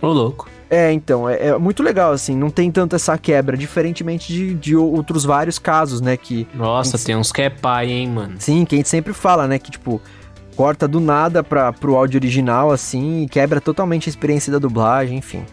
Ô, 0.00 0.08
louco. 0.08 0.48
É, 0.68 0.92
então, 0.92 1.28
é, 1.28 1.48
é, 1.48 1.58
muito 1.58 1.82
legal, 1.82 2.12
assim, 2.12 2.36
não 2.36 2.50
tem 2.50 2.70
tanto 2.72 2.96
essa 2.96 3.16
quebra, 3.16 3.56
diferentemente 3.56 4.32
de, 4.32 4.54
de 4.54 4.76
outros 4.76 5.24
vários 5.24 5.60
casos, 5.60 6.00
né, 6.00 6.16
que... 6.16 6.46
Nossa, 6.52 6.98
tem 6.98 7.14
uns 7.14 7.30
que 7.30 7.42
é 7.42 7.50
pai, 7.50 7.88
hein, 7.88 8.08
mano. 8.08 8.34
Sim, 8.38 8.64
que 8.64 8.74
a 8.74 8.78
gente 8.78 8.88
sempre 8.88 9.12
fala, 9.12 9.46
né, 9.46 9.60
que, 9.60 9.70
tipo, 9.70 10.02
corta 10.56 10.88
do 10.88 10.98
nada 10.98 11.44
pra, 11.44 11.72
pro 11.72 11.94
áudio 11.94 12.18
original, 12.18 12.72
assim, 12.72 13.22
e 13.22 13.28
quebra 13.28 13.60
totalmente 13.60 14.08
a 14.08 14.10
experiência 14.10 14.52
da 14.52 14.58
dublagem, 14.58 15.18
enfim. 15.18 15.44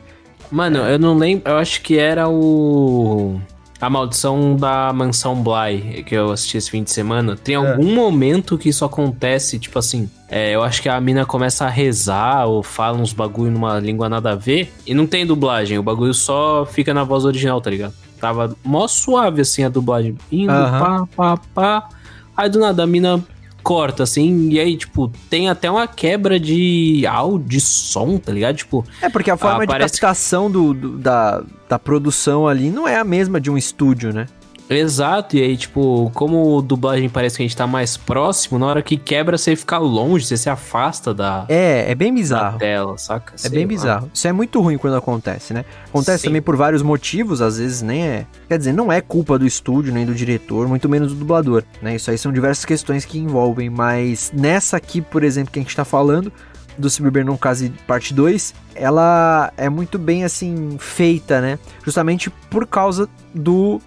Mano, 0.49 0.79
é. 0.79 0.95
eu 0.95 0.99
não 0.99 1.15
lembro, 1.15 1.51
eu 1.51 1.57
acho 1.57 1.81
que 1.83 1.99
era 1.99 2.27
o... 2.27 3.39
A 3.84 3.89
Maldição 3.89 4.55
da 4.55 4.93
Mansão 4.93 5.43
Bly, 5.43 6.03
que 6.03 6.15
eu 6.15 6.31
assisti 6.31 6.55
esse 6.55 6.72
fim 6.72 6.84
de 6.84 6.89
semana, 6.89 7.35
tem 7.35 7.55
é. 7.55 7.57
algum 7.57 7.93
momento 7.93 8.57
que 8.57 8.69
isso 8.69 8.85
acontece, 8.85 9.60
tipo 9.60 9.77
assim, 9.77 10.10
é, 10.30 10.55
eu 10.55 10.64
acho 10.64 10.81
que 10.81 10.88
a 10.88 10.97
mina 11.01 11.26
começa 11.26 11.65
a 11.65 11.69
rezar 11.69 12.45
ou 12.45 12.64
fala 12.64 12.97
uns 12.97 13.11
bagulho 13.11 13.51
numa 13.51 13.77
língua 13.81 14.07
nada 14.07 14.31
a 14.31 14.35
ver 14.35 14.72
e 14.88 14.93
não 14.93 15.05
tem 15.05 15.26
dublagem, 15.26 15.77
o 15.77 15.84
bagulho 15.84 16.14
só 16.14 16.65
fica 16.65 16.93
na 16.93 17.03
voz 17.03 17.26
original, 17.26 17.60
tá 17.60 17.69
ligado? 17.69 17.93
Tava 18.22 18.55
mó 18.64 18.88
suave 18.88 19.41
assim 19.41 19.65
a 19.65 19.69
dublagem, 19.69 20.18
indo, 20.31 20.53
uhum. 20.53 20.80
pá, 20.80 21.07
pá, 21.14 21.38
pá. 21.53 21.89
Aí 22.38 22.49
do 22.49 22.61
nada 22.61 22.84
a 22.84 22.88
mina 22.88 23.22
corta, 23.64 24.03
assim, 24.03 24.49
e 24.49 24.60
aí, 24.60 24.76
tipo, 24.76 25.11
tem 25.30 25.49
até 25.49 25.72
uma 25.72 25.88
quebra 25.88 26.40
de 26.40 27.06
áudio, 27.07 27.48
de 27.48 27.61
som, 27.61 28.18
tá 28.18 28.31
ligado? 28.31 28.57
Tipo. 28.57 28.85
É, 29.02 29.10
porque 29.10 29.31
a 29.31 29.38
forma 29.38 29.65
de 29.65 29.73
captação 29.73 30.52
do, 30.52 30.73
do, 30.73 30.98
da, 30.98 31.44
da 31.69 31.80
produção 31.80 32.48
ali 32.48 32.69
não 32.69 32.88
é 32.88 32.98
a 32.98 33.03
mesma 33.03 33.40
de 33.40 33.49
um 33.49 33.57
estúdio, 33.57 34.14
né? 34.14 34.27
Exato, 34.69 35.35
e 35.35 35.41
aí, 35.41 35.57
tipo, 35.57 36.11
como 36.14 36.61
dublagem 36.61 37.10
parece 37.10 37.38
que 37.38 37.44
a 37.44 37.45
gente 37.45 37.56
tá 37.56 37.68
mais 37.68 37.98
próximo, 37.98 38.57
na 38.57 38.65
hora 38.65 38.81
que 38.81 38.98
quebra, 38.98 39.38
você 39.38 39.56
fica 39.56 39.77
longe, 39.77 40.26
você 40.26 40.38
se 40.38 40.49
afasta 40.49 41.14
da. 41.14 41.45
É, 41.49 41.91
é 41.91 41.95
bem 41.95 42.14
bizarro. 42.14 42.57
tela, 42.57 42.98
saca? 42.98 43.35
É 43.44 43.49
bem 43.49 43.61
lá. 43.61 43.68
bizarro. 43.68 44.11
Isso 44.14 44.27
é 44.27 44.31
muito 44.31 44.61
ruim 44.61 44.77
quando 44.77 44.95
acontece, 44.95 45.53
né? 45.53 45.65
Acontece 45.88 46.19
Sim. 46.19 46.27
também 46.30 46.41
por 46.41 46.56
vários 46.56 46.81
motivos, 46.81 47.41
às 47.41 47.57
vezes 47.57 47.81
nem 47.81 48.03
é. 48.03 48.26
Quer 48.48 48.57
dizer, 48.57 48.73
não 48.73 48.91
é 48.91 49.02
culpa 49.02 49.38
do 49.38 49.45
estúdio, 49.45 49.94
nem 49.94 50.06
do 50.06 50.14
diretor, 50.14 50.68
muito 50.68 50.88
menos 50.88 51.14
do 51.14 51.19
dublador, 51.19 51.64
né? 51.81 51.95
Isso 51.95 52.10
aí 52.10 52.18
são 52.18 52.31
diversas 52.31 52.65
questões 52.65 53.06
que 53.06 53.19
envolvem, 53.19 53.69
mas 53.69 54.31
nessa 54.34 54.77
aqui, 54.77 55.02
por 55.02 55.23
exemplo, 55.23 55.52
que 55.52 55.60
a 55.60 55.61
gente 55.61 55.76
tá 55.76 55.85
falando, 55.85 56.31
do 56.77 56.90
Se 56.90 57.02
Beber 57.02 57.23
Não 57.23 57.38
Case 57.38 57.72
Parte 57.85 58.14
2, 58.14 58.53
ela 58.76 59.52
é 59.57 59.69
muito 59.69 59.99
bem 59.99 60.23
assim 60.23 60.77
feita, 60.80 61.40
né? 61.40 61.60
Justamente 61.84 62.30
por 62.49 62.65
causa 62.65 63.07
do 63.34 63.80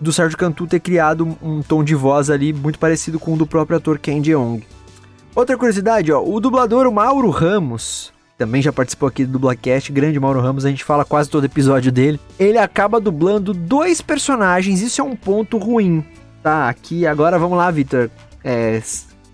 do 0.00 0.12
Sérgio 0.12 0.38
Cantu 0.38 0.66
ter 0.66 0.80
criado 0.80 1.36
um 1.42 1.62
tom 1.62 1.82
de 1.82 1.94
voz 1.94 2.30
ali 2.30 2.52
muito 2.52 2.78
parecido 2.78 3.18
com 3.18 3.34
o 3.34 3.36
do 3.36 3.46
próprio 3.46 3.76
ator 3.76 3.98
Ken 3.98 4.22
Jeong. 4.22 4.64
Outra 5.34 5.56
curiosidade, 5.56 6.12
ó, 6.12 6.22
o 6.22 6.40
dublador 6.40 6.90
Mauro 6.90 7.30
Ramos, 7.30 8.12
também 8.36 8.62
já 8.62 8.72
participou 8.72 9.08
aqui 9.08 9.24
do 9.24 9.32
Dublacast, 9.32 9.92
grande 9.92 10.18
Mauro 10.18 10.40
Ramos, 10.40 10.64
a 10.64 10.70
gente 10.70 10.84
fala 10.84 11.04
quase 11.04 11.28
todo 11.28 11.44
episódio 11.44 11.90
dele. 11.90 12.20
Ele 12.38 12.58
acaba 12.58 13.00
dublando 13.00 13.52
dois 13.52 14.00
personagens, 14.00 14.80
isso 14.80 15.00
é 15.00 15.04
um 15.04 15.16
ponto 15.16 15.58
ruim. 15.58 16.04
Tá, 16.42 16.68
aqui 16.68 17.06
agora 17.06 17.38
vamos 17.38 17.58
lá, 17.58 17.70
Vitor. 17.70 18.10
É, 18.44 18.80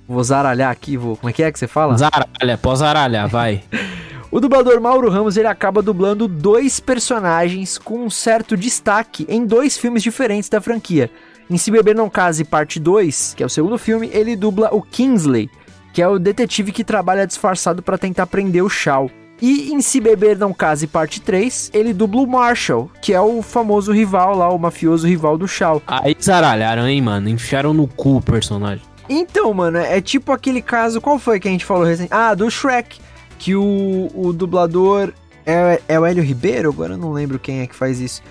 vou 0.09 0.25
zaralhar 0.25 0.71
aqui, 0.71 0.97
vou. 0.97 1.17
Como 1.17 1.29
é 1.29 1.33
que 1.33 1.43
é 1.43 1.53
que 1.53 1.59
você 1.59 1.67
fala? 1.67 1.97
Zaralha, 1.97 2.59
pode 2.61 2.79
zaralhar, 2.79 3.29
vai. 3.29 3.63
O 4.35 4.41
dublador 4.41 4.81
Mauro 4.81 5.09
Ramos 5.09 5.37
ele 5.37 5.47
acaba 5.47 5.81
dublando 5.81 6.27
dois 6.27 6.81
personagens 6.81 7.79
com 7.79 8.05
um 8.05 8.11
certo 8.11 8.57
destaque 8.57 9.25
em 9.29 9.47
dois 9.47 9.79
filmes 9.79 10.03
diferentes 10.03 10.49
da 10.49 10.61
franquia. 10.61 11.09
Em 11.49 11.57
Se 11.57 11.71
Beber 11.71 11.95
Não 11.95 12.11
Case 12.11 12.43
Parte 12.43 12.81
2, 12.81 13.35
que 13.37 13.45
é 13.45 13.47
o 13.47 13.49
segundo 13.49 13.79
filme, 13.79 14.11
ele 14.13 14.35
dubla 14.35 14.75
o 14.75 14.83
Kingsley, 14.83 15.49
que 15.93 16.03
é 16.03 16.09
o 16.09 16.19
detetive 16.19 16.73
que 16.73 16.83
trabalha 16.83 17.29
disfarçado 17.29 17.81
para 17.81 17.97
tentar 17.97 18.27
prender 18.27 18.65
o 18.65 18.69
Shaw. 18.69 19.09
E 19.41 19.73
em 19.73 19.81
Se 19.81 20.01
Beber 20.01 20.37
Não 20.37 20.53
Case 20.53 20.89
Parte 20.89 21.21
3, 21.21 21.71
ele 21.73 21.93
dubla 21.93 22.23
o 22.23 22.27
Marshall, 22.27 22.91
que 23.01 23.15
é 23.15 23.21
o 23.21 23.41
famoso 23.41 23.93
rival 23.93 24.37
lá, 24.37 24.49
o 24.49 24.59
mafioso 24.59 25.07
rival 25.07 25.39
do 25.39 25.47
Shaw. 25.47 25.81
Aí 25.87 26.17
zaralharam, 26.21 26.89
hein, 26.89 27.01
mano? 27.01 27.29
Enfiaram 27.29 27.73
no 27.73 27.87
cu 27.87 28.17
o 28.17 28.21
personagem. 28.21 28.83
Então, 29.09 29.55
mano, 29.55 29.79
é 29.79 30.01
tipo 30.01 30.33
aquele 30.33 30.61
caso. 30.61 31.01
Qual 31.01 31.21
foi 31.21 31.39
que 31.39 31.47
a 31.47 31.53
gente 31.53 31.65
falou 31.65 31.85
recente? 31.85 32.09
Ah, 32.13 32.35
do 32.35 32.51
Shrek 32.51 32.99
que 33.39 33.55
o, 33.55 34.11
o 34.15 34.33
dublador 34.33 35.13
é, 35.47 35.81
é 35.89 36.01
o 36.01 36.07
Hélio 36.07 36.23
Ribeiro, 36.23 36.71
agora 36.71 36.95
eu 36.95 36.99
não 36.99 37.13
lembro 37.13 37.39
quem 37.39 37.61
é 37.61 37.67
que 37.67 37.75
faz 37.75 38.01
isso. 38.01 38.23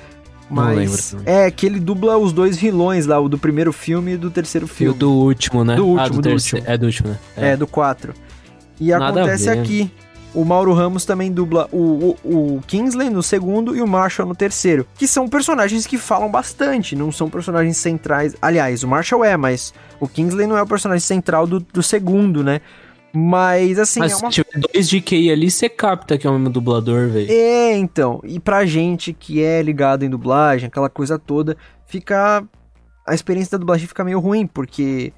Mas 0.50 1.16
é 1.26 1.50
que 1.50 1.66
ele 1.66 1.80
dubla 1.80 2.18
os 2.18 2.32
dois 2.32 2.58
vilões 2.58 3.06
lá, 3.06 3.20
o 3.20 3.28
do 3.28 3.38
primeiro 3.38 3.74
filme 3.74 4.14
e 4.14 4.18
do 4.18 4.30
terceiro 4.30 4.68
filme. 4.68 4.94
E 4.94 4.96
o 4.96 4.98
do 4.98 5.12
último, 5.12 5.64
né? 5.64 5.76
Do 5.76 5.86
último, 5.86 6.02
ah, 6.02 6.10
do, 6.10 6.22
do 6.22 6.30
último. 6.30 6.62
É 6.66 6.78
do 6.78 6.86
último, 6.86 7.10
né? 7.10 7.20
É, 7.36 7.50
é 7.52 7.58
do 7.58 7.66
4. 7.66 8.14
E 8.80 8.90
Nada 8.90 9.22
acontece 9.22 9.50
aqui. 9.50 9.92
O 10.34 10.44
Mauro 10.44 10.74
Ramos 10.74 11.06
também 11.06 11.32
dubla 11.32 11.70
o, 11.72 12.18
o, 12.24 12.56
o, 12.56 12.62
Kingsley 12.66 13.10
no 13.10 13.22
segundo 13.22 13.76
e 13.76 13.82
o 13.82 13.88
Marshall 13.88 14.28
no 14.28 14.34
terceiro. 14.34 14.86
Que 14.96 15.08
são 15.08 15.30
personagens 15.30 15.86
que 15.86 15.96
falam 15.96 16.30
bastante, 16.30 16.96
não 16.96 17.12
são 17.12 17.30
personagens 17.30 17.78
centrais. 17.78 18.36
Aliás, 18.42 18.84
o 18.84 18.88
Marshall 18.88 19.24
é, 19.24 19.38
mas 19.38 19.74
o 20.00 20.08
Kingsley 20.08 20.48
não 20.48 20.58
é 20.58 20.62
o 20.64 20.68
personagem 20.68 21.06
central 21.06 21.46
do, 21.46 21.60
do 21.60 21.84
segundo, 21.84 22.44
né? 22.44 22.62
Mas, 23.16 23.78
assim. 23.78 24.00
Mas 24.00 24.14
é 24.14 24.16
uma... 24.18 24.32
se 24.32 24.44
tiver 24.44 24.60
dois 24.74 24.90
de 24.90 25.00
QI 25.00 25.32
ali, 25.32 25.52
você 25.52 25.70
capta 25.70 26.18
que 26.18 26.26
é 26.26 26.30
o 26.30 26.34
mesmo 26.34 26.50
dublador, 26.50 27.10
velho. 27.10 27.32
É, 27.32 27.78
então. 27.78 28.20
E 28.24 28.40
pra 28.40 28.66
gente 28.66 29.14
que 29.14 29.44
é 29.44 29.62
ligado 29.62 30.04
em 30.04 30.10
dublagem, 30.10 30.68
aquela 30.68 30.90
coisa 30.90 31.20
toda, 31.20 31.56
fica. 31.86 32.44
A 33.06 33.14
experiência 33.14 33.52
da 33.52 33.60
dublagem 33.60 33.88
fica 33.88 34.04
meio 34.04 34.20
ruim, 34.20 34.48
porque. 34.48 35.14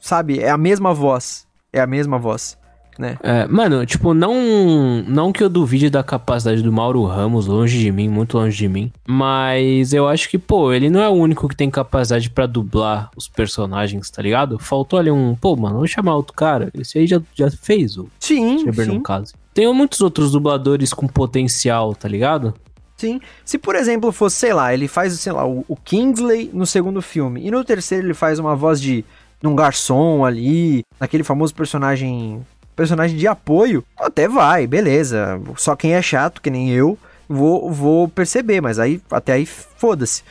Sabe, 0.00 0.40
é 0.40 0.50
a 0.50 0.58
mesma 0.58 0.92
voz. 0.92 1.46
É 1.72 1.80
a 1.80 1.86
mesma 1.86 2.18
voz 2.18 2.58
né? 2.98 3.16
É, 3.22 3.46
mano, 3.46 3.84
tipo, 3.86 4.14
não, 4.14 5.02
não 5.06 5.32
que 5.32 5.42
eu 5.42 5.48
duvide 5.48 5.90
da 5.90 6.02
capacidade 6.02 6.62
do 6.62 6.72
Mauro 6.72 7.04
Ramos, 7.04 7.46
longe 7.46 7.78
de 7.78 7.90
mim, 7.90 8.08
muito 8.08 8.36
longe 8.36 8.56
de 8.56 8.68
mim, 8.68 8.92
mas 9.06 9.92
eu 9.92 10.08
acho 10.08 10.28
que, 10.28 10.38
pô, 10.38 10.72
ele 10.72 10.90
não 10.90 11.00
é 11.00 11.08
o 11.08 11.12
único 11.12 11.48
que 11.48 11.56
tem 11.56 11.70
capacidade 11.70 12.30
para 12.30 12.46
dublar 12.46 13.10
os 13.16 13.28
personagens, 13.28 14.10
tá 14.10 14.22
ligado? 14.22 14.58
Faltou 14.58 14.98
ali 14.98 15.10
um, 15.10 15.34
pô, 15.34 15.56
mano, 15.56 15.76
vamos 15.76 15.90
chamar 15.90 16.16
outro 16.16 16.34
cara, 16.34 16.70
esse 16.74 16.98
aí 16.98 17.06
já, 17.06 17.20
já 17.34 17.50
fez 17.50 17.96
o 17.96 18.08
Sim, 18.18 18.72
sim. 18.72 19.00
caso. 19.00 19.34
Tem 19.54 19.72
muitos 19.72 20.00
outros 20.00 20.32
dubladores 20.32 20.92
com 20.92 21.06
potencial, 21.06 21.94
tá 21.94 22.08
ligado? 22.08 22.54
Sim. 22.96 23.20
Se, 23.44 23.58
por 23.58 23.74
exemplo, 23.74 24.12
fosse, 24.12 24.36
sei 24.36 24.54
lá, 24.54 24.72
ele 24.72 24.86
faz, 24.86 25.12
sei 25.14 25.32
lá, 25.32 25.46
o, 25.46 25.64
o 25.68 25.76
Kingsley 25.76 26.50
no 26.52 26.64
segundo 26.64 27.02
filme, 27.02 27.44
e 27.44 27.50
no 27.50 27.64
terceiro 27.64 28.06
ele 28.06 28.14
faz 28.14 28.38
uma 28.38 28.54
voz 28.54 28.80
de 28.80 29.04
um 29.44 29.56
garçom 29.56 30.24
ali, 30.24 30.84
naquele 31.00 31.24
famoso 31.24 31.54
personagem 31.54 32.40
personagem 32.74 33.16
de 33.16 33.26
apoio, 33.26 33.84
até 33.98 34.28
vai, 34.28 34.66
beleza. 34.66 35.40
Só 35.56 35.76
quem 35.76 35.94
é 35.94 36.02
chato, 36.02 36.40
que 36.40 36.50
nem 36.50 36.70
eu, 36.70 36.98
vou, 37.28 37.70
vou 37.70 38.08
perceber, 38.08 38.60
mas 38.60 38.78
aí 38.78 39.00
até 39.10 39.32
aí 39.34 39.46
foda-se. 39.46 40.22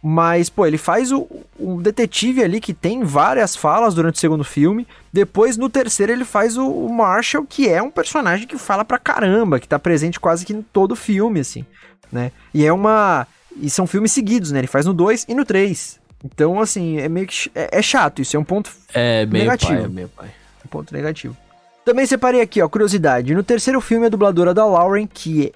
Mas, 0.00 0.48
pô, 0.48 0.64
ele 0.64 0.78
faz 0.78 1.10
o, 1.10 1.26
o 1.58 1.82
detetive 1.82 2.42
ali 2.42 2.60
que 2.60 2.72
tem 2.72 3.02
várias 3.02 3.56
falas 3.56 3.94
durante 3.94 4.14
o 4.14 4.20
segundo 4.20 4.44
filme. 4.44 4.86
Depois, 5.12 5.56
no 5.56 5.68
terceiro, 5.68 6.12
ele 6.12 6.24
faz 6.24 6.56
o, 6.56 6.66
o, 6.66 6.92
Marshall, 6.92 7.44
que 7.44 7.68
é 7.68 7.82
um 7.82 7.90
personagem 7.90 8.46
que 8.46 8.56
fala 8.56 8.84
pra 8.84 8.98
caramba, 8.98 9.58
que 9.58 9.66
tá 9.66 9.78
presente 9.78 10.20
quase 10.20 10.46
que 10.46 10.52
em 10.52 10.62
todo 10.62 10.94
filme, 10.94 11.40
assim, 11.40 11.64
né? 12.12 12.30
E 12.54 12.64
é 12.64 12.72
uma. 12.72 13.26
E 13.60 13.68
são 13.68 13.88
filmes 13.88 14.12
seguidos, 14.12 14.52
né? 14.52 14.60
Ele 14.60 14.68
faz 14.68 14.86
no 14.86 14.94
2 14.94 15.26
e 15.28 15.34
no 15.34 15.44
3. 15.44 15.98
Então, 16.24 16.60
assim, 16.60 16.98
é 16.98 17.08
meio 17.08 17.26
que. 17.26 17.50
É, 17.52 17.78
é, 17.78 17.82
chato, 17.82 18.22
isso 18.22 18.36
é 18.36 18.40
um 18.40 18.44
ponto 18.44 18.70
é, 18.94 19.26
negativo. 19.26 19.72
Pai, 19.72 19.84
é 19.84 19.88
meu 19.88 20.08
pai. 20.08 20.28
Um 20.64 20.68
ponto 20.68 20.94
negativo. 20.94 21.36
Também 21.88 22.04
separei 22.04 22.42
aqui, 22.42 22.60
ó, 22.60 22.68
curiosidade. 22.68 23.34
No 23.34 23.42
terceiro 23.42 23.80
filme, 23.80 24.04
a 24.04 24.08
dubladora 24.10 24.52
da 24.52 24.62
Lauren, 24.66 25.06
que 25.06 25.54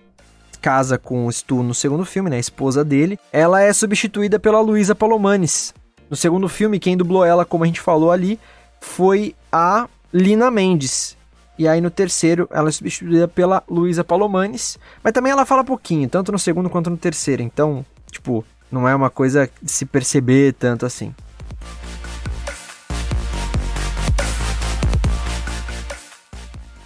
casa 0.62 0.96
com 0.96 1.26
o 1.26 1.30
Stu 1.30 1.62
no 1.62 1.74
segundo 1.74 2.06
filme, 2.06 2.30
né, 2.30 2.36
a 2.36 2.40
esposa 2.40 2.82
dele, 2.82 3.18
ela 3.30 3.60
é 3.60 3.70
substituída 3.70 4.40
pela 4.40 4.58
Luísa 4.58 4.94
Palomanes. 4.94 5.74
No 6.08 6.16
segundo 6.16 6.48
filme, 6.48 6.78
quem 6.78 6.96
dublou 6.96 7.22
ela, 7.22 7.44
como 7.44 7.64
a 7.64 7.66
gente 7.66 7.82
falou 7.82 8.10
ali, 8.10 8.40
foi 8.80 9.34
a 9.52 9.86
Lina 10.10 10.50
Mendes. 10.50 11.18
E 11.58 11.68
aí 11.68 11.82
no 11.82 11.90
terceiro 11.90 12.48
ela 12.50 12.70
é 12.70 12.72
substituída 12.72 13.28
pela 13.28 13.62
Luísa 13.68 14.02
Palomanes, 14.02 14.78
mas 15.04 15.12
também 15.12 15.32
ela 15.32 15.44
fala 15.44 15.62
pouquinho, 15.62 16.08
tanto 16.08 16.32
no 16.32 16.38
segundo 16.38 16.70
quanto 16.70 16.88
no 16.88 16.96
terceiro. 16.96 17.42
Então, 17.42 17.84
tipo, 18.10 18.42
não 18.70 18.88
é 18.88 18.94
uma 18.94 19.10
coisa 19.10 19.50
de 19.60 19.70
se 19.70 19.84
perceber 19.84 20.54
tanto 20.54 20.86
assim. 20.86 21.14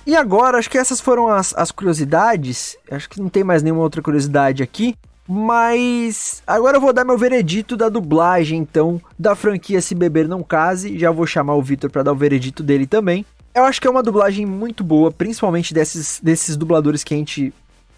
E 0.06 0.14
agora, 0.14 0.56
acho 0.56 0.70
que 0.70 0.78
essas 0.78 1.00
foram 1.00 1.28
as, 1.28 1.52
as 1.56 1.72
curiosidades. 1.72 2.76
Acho 2.88 3.10
que 3.10 3.20
não 3.20 3.28
tem 3.28 3.42
mais 3.42 3.60
nenhuma 3.62 3.82
outra 3.82 4.00
curiosidade 4.00 4.62
aqui. 4.62 4.96
Mas 5.28 6.42
agora 6.46 6.76
eu 6.76 6.80
vou 6.80 6.92
dar 6.92 7.04
meu 7.04 7.18
veredito 7.18 7.76
da 7.76 7.88
dublagem, 7.88 8.60
então, 8.60 9.00
da 9.18 9.34
franquia 9.34 9.80
Se 9.80 9.92
Beber 9.92 10.28
Não 10.28 10.44
Case. 10.44 10.96
Já 10.96 11.10
vou 11.10 11.26
chamar 11.26 11.56
o 11.56 11.62
Vitor 11.62 11.90
para 11.90 12.04
dar 12.04 12.12
o 12.12 12.16
veredito 12.16 12.62
dele 12.62 12.86
também. 12.86 13.26
Eu 13.52 13.64
acho 13.64 13.80
que 13.80 13.88
é 13.88 13.90
uma 13.90 14.02
dublagem 14.02 14.46
muito 14.46 14.84
boa, 14.84 15.10
principalmente 15.10 15.74
desses, 15.74 16.20
desses 16.22 16.56
dubladores 16.56 17.02
que 17.02 17.14
a 17.14 17.16
gente. 17.16 17.52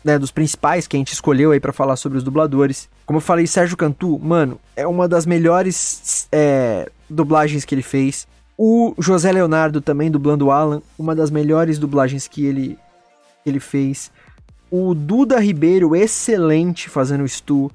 Né, 0.04 0.16
dos 0.16 0.30
principais 0.30 0.86
que 0.86 0.96
a 0.96 0.98
gente 0.98 1.12
escolheu 1.12 1.50
aí 1.50 1.58
para 1.58 1.72
falar 1.72 1.96
sobre 1.96 2.16
os 2.16 2.24
dubladores. 2.24 2.88
Como 3.04 3.16
eu 3.16 3.20
falei, 3.20 3.48
Sérgio 3.48 3.76
Cantu, 3.76 4.16
mano, 4.16 4.58
é 4.76 4.86
uma 4.86 5.08
das 5.08 5.26
melhores 5.26 6.28
é, 6.30 6.88
dublagens 7.10 7.64
que 7.64 7.74
ele 7.74 7.82
fez. 7.82 8.26
O 8.60 8.92
José 8.98 9.30
Leonardo 9.30 9.80
também 9.80 10.10
dublando 10.10 10.50
Alan, 10.50 10.82
uma 10.98 11.14
das 11.14 11.30
melhores 11.30 11.78
dublagens 11.78 12.26
que 12.26 12.44
ele, 12.44 12.76
ele 13.46 13.60
fez. 13.60 14.10
O 14.68 14.94
Duda 14.94 15.38
Ribeiro, 15.38 15.94
excelente 15.94 16.90
fazendo 16.90 17.22
o 17.22 17.28
Stu. 17.28 17.70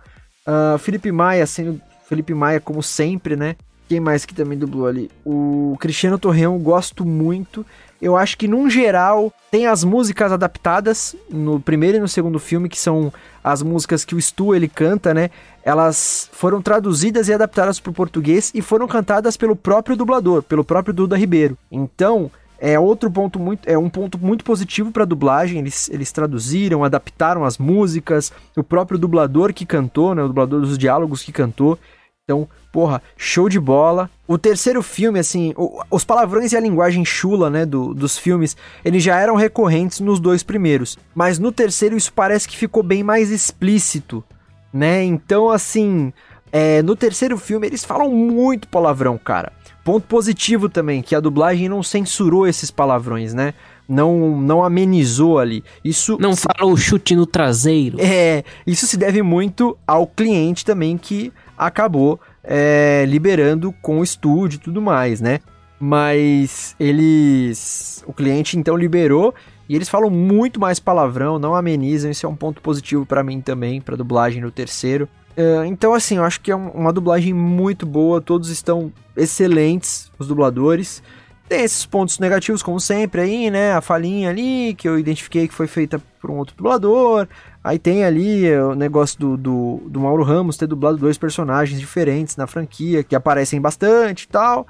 Uh, 0.46 0.78
Felipe 0.78 1.10
Maia, 1.10 1.48
sendo 1.48 1.82
Felipe 2.10 2.34
Maia 2.34 2.60
como 2.60 2.84
sempre, 2.84 3.38
né? 3.38 3.56
Quem 3.88 4.02
mais 4.02 4.26
que 4.26 4.34
também 4.34 4.58
dublou 4.58 4.86
ali? 4.86 5.10
O 5.26 5.78
Cristiano 5.80 6.20
Torreão, 6.20 6.60
gosto 6.60 7.06
muito. 7.06 7.66
Eu 8.04 8.18
acho 8.18 8.38
que, 8.38 8.50
num 8.50 8.70
geral, 8.70 9.32
tem 9.50 9.66
as 9.66 9.82
músicas 9.82 10.30
adaptadas 10.30 11.16
no 11.30 11.58
primeiro 11.58 11.96
e 11.96 12.02
no 12.02 12.08
segundo 12.10 12.38
filme, 12.38 12.68
que 12.68 12.78
são 12.78 13.14
as 13.42 13.64
músicas 13.64 14.04
que 14.04 14.14
o 14.14 14.22
Stu 14.22 14.54
ele 14.54 14.68
canta, 14.68 15.14
né? 15.14 15.30
Elas 15.64 16.30
foram 16.34 16.62
traduzidas 16.62 17.30
e 17.30 17.34
adaptadas 17.34 17.80
para 17.80 17.92
o 17.92 17.94
português 17.94 18.52
e 18.54 18.62
foram 18.62 18.90
cantadas 18.90 19.38
pelo 19.38 19.56
próprio 19.56 19.96
dublador, 19.96 20.44
pelo 20.44 20.66
próprio 20.66 20.94
Duda 20.94 21.16
Ribeiro. 21.16 21.58
Então, 21.72 22.30
é 22.60 22.78
outro 22.78 23.10
ponto 23.10 23.40
muito, 23.40 23.66
é 23.70 23.78
um 23.78 23.90
ponto 23.90 24.18
muito 24.18 24.44
positivo 24.44 24.92
para 24.92 25.04
a 25.04 25.06
dublagem. 25.06 25.60
Eles, 25.60 25.90
eles 25.90 26.12
traduziram, 26.12 26.84
adaptaram 26.84 27.46
as 27.46 27.58
músicas, 27.58 28.34
o 28.54 28.64
próprio 28.66 29.00
dublador 29.00 29.54
que 29.54 29.66
cantou, 29.66 30.14
né, 30.14 30.22
o 30.22 30.28
dublador 30.28 30.60
dos 30.60 30.78
diálogos 30.78 31.24
que 31.24 31.32
cantou. 31.32 31.80
Então, 32.26 32.48
porra, 32.72 33.02
show 33.18 33.50
de 33.50 33.60
bola. 33.60 34.10
O 34.26 34.38
terceiro 34.38 34.82
filme, 34.82 35.20
assim, 35.20 35.54
o, 35.58 35.84
os 35.92 36.06
palavrões 36.06 36.54
e 36.54 36.56
a 36.56 36.60
linguagem 36.62 37.04
chula, 37.04 37.50
né, 37.50 37.66
do, 37.66 37.94
dos 37.94 38.18
filmes, 38.18 38.56
eles 38.86 39.04
já 39.04 39.20
eram 39.20 39.36
recorrentes 39.36 40.00
nos 40.00 40.22
dois 40.22 40.42
primeiros. 40.42 40.98
Mas 41.14 41.38
no 41.38 41.52
terceiro 41.52 41.98
isso 41.98 42.14
parece 42.14 42.48
que 42.48 42.56
ficou 42.56 42.82
bem 42.82 43.04
mais 43.04 43.30
explícito, 43.30 44.24
né? 44.72 45.04
Então, 45.04 45.50
assim, 45.50 46.14
é, 46.50 46.82
no 46.82 46.96
terceiro 46.96 47.38
filme 47.38 47.68
eles 47.68 47.84
falam 47.84 48.10
muito 48.10 48.70
palavrão, 48.70 49.18
cara. 49.18 49.52
Ponto 49.84 50.08
positivo 50.08 50.70
também, 50.70 51.02
que 51.02 51.16
a 51.16 51.20
dublagem 51.20 51.68
não 51.68 51.84
censurou 51.84 52.48
esses 52.48 52.72
palavrões, 52.72 53.34
né? 53.34 53.54
Não, 53.86 54.40
não 54.40 54.64
amenizou 54.64 55.40
ali. 55.40 55.62
Isso 55.84 56.18
não 56.22 56.38
se... 56.38 56.44
falou 56.44 56.78
chute 56.78 57.18
no 57.18 57.26
traseiro. 57.26 57.98
É, 58.00 58.46
isso 58.66 58.88
se 58.88 58.96
deve 58.96 59.22
muito 59.22 59.78
ao 59.86 60.08
cliente 60.08 60.64
também 60.64 60.98
que 60.98 61.34
acabou 61.66 62.20
é, 62.44 63.06
liberando 63.08 63.74
com 63.82 64.00
o 64.00 64.04
estúdio 64.04 64.58
e 64.58 64.60
tudo 64.60 64.82
mais, 64.82 65.22
né? 65.22 65.40
Mas 65.80 66.76
eles. 66.80 68.04
O 68.08 68.14
cliente 68.14 68.58
então 68.58 68.78
liberou 68.78 69.34
e 69.68 69.76
eles 69.76 69.90
falam 69.90 70.10
muito 70.10 70.60
mais 70.60 70.80
palavrão, 70.80 71.40
não 71.40 71.56
amenizam. 71.56 72.12
Isso 72.12 72.26
é 72.26 72.30
um 72.30 72.36
ponto 72.36 72.62
positivo 72.62 73.06
para 73.06 73.24
mim 73.24 73.42
também, 73.42 73.82
para 73.82 73.96
dublagem 73.96 74.42
no 74.42 74.52
terceiro. 74.52 75.08
Uh, 75.38 75.66
então, 75.66 75.94
assim, 75.94 76.18
eu 76.18 76.24
acho 76.24 76.42
que 76.42 76.52
é 76.52 76.56
uma 76.56 76.94
dublagem 76.94 77.34
muito 77.34 77.86
boa. 77.86 78.22
Todos 78.22 78.50
estão 78.50 78.92
excelentes, 79.16 80.12
os 80.20 80.28
dubladores. 80.28 81.02
Tem 81.50 81.64
esses 81.64 81.86
pontos 81.86 82.20
negativos, 82.20 82.64
como 82.64 82.80
sempre, 82.80 83.22
aí, 83.22 83.52
né? 83.52 83.74
A 83.74 83.82
falinha 83.82 84.30
ali, 84.30 84.74
que 84.76 84.88
eu 84.88 84.98
identifiquei 84.98 85.48
que 85.48 85.54
foi 85.54 85.68
feita 85.68 86.02
por 86.22 86.32
um 86.32 86.36
outro 86.36 86.56
dublador. 86.56 87.28
Aí 87.64 87.80
tem 87.80 88.04
ali 88.04 88.52
o 88.56 88.76
negócio 88.76 89.18
do, 89.18 89.38
do, 89.38 89.82
do, 89.88 90.00
Mauro 90.00 90.24
Ramos 90.24 90.58
ter 90.58 90.68
dublado 90.68 90.98
dois 90.98 91.18
personagens 91.18 91.80
diferentes 91.80 92.36
na 92.36 92.46
franquia, 92.46 93.04
que 93.04 93.16
aparecem 93.16 93.62
bastante 93.62 94.24
e 94.24 94.28
tal. 94.28 94.68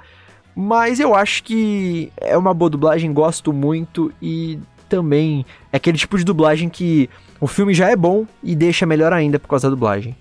Mas 0.54 1.00
eu 1.00 1.14
acho 1.14 1.42
que 1.42 2.12
é 2.16 2.38
uma 2.38 2.54
boa 2.54 2.70
dublagem, 2.70 3.12
gosto 3.12 3.52
muito 3.52 4.12
e 4.22 4.60
também 4.88 5.44
é 5.72 5.76
aquele 5.76 5.98
tipo 5.98 6.16
de 6.16 6.24
dublagem 6.24 6.68
que 6.68 7.10
o 7.40 7.48
filme 7.48 7.74
já 7.74 7.90
é 7.90 7.96
bom 7.96 8.24
e 8.42 8.54
deixa 8.54 8.86
melhor 8.86 9.12
ainda 9.12 9.40
por 9.40 9.48
causa 9.48 9.66
da 9.66 9.70
dublagem. 9.70 10.16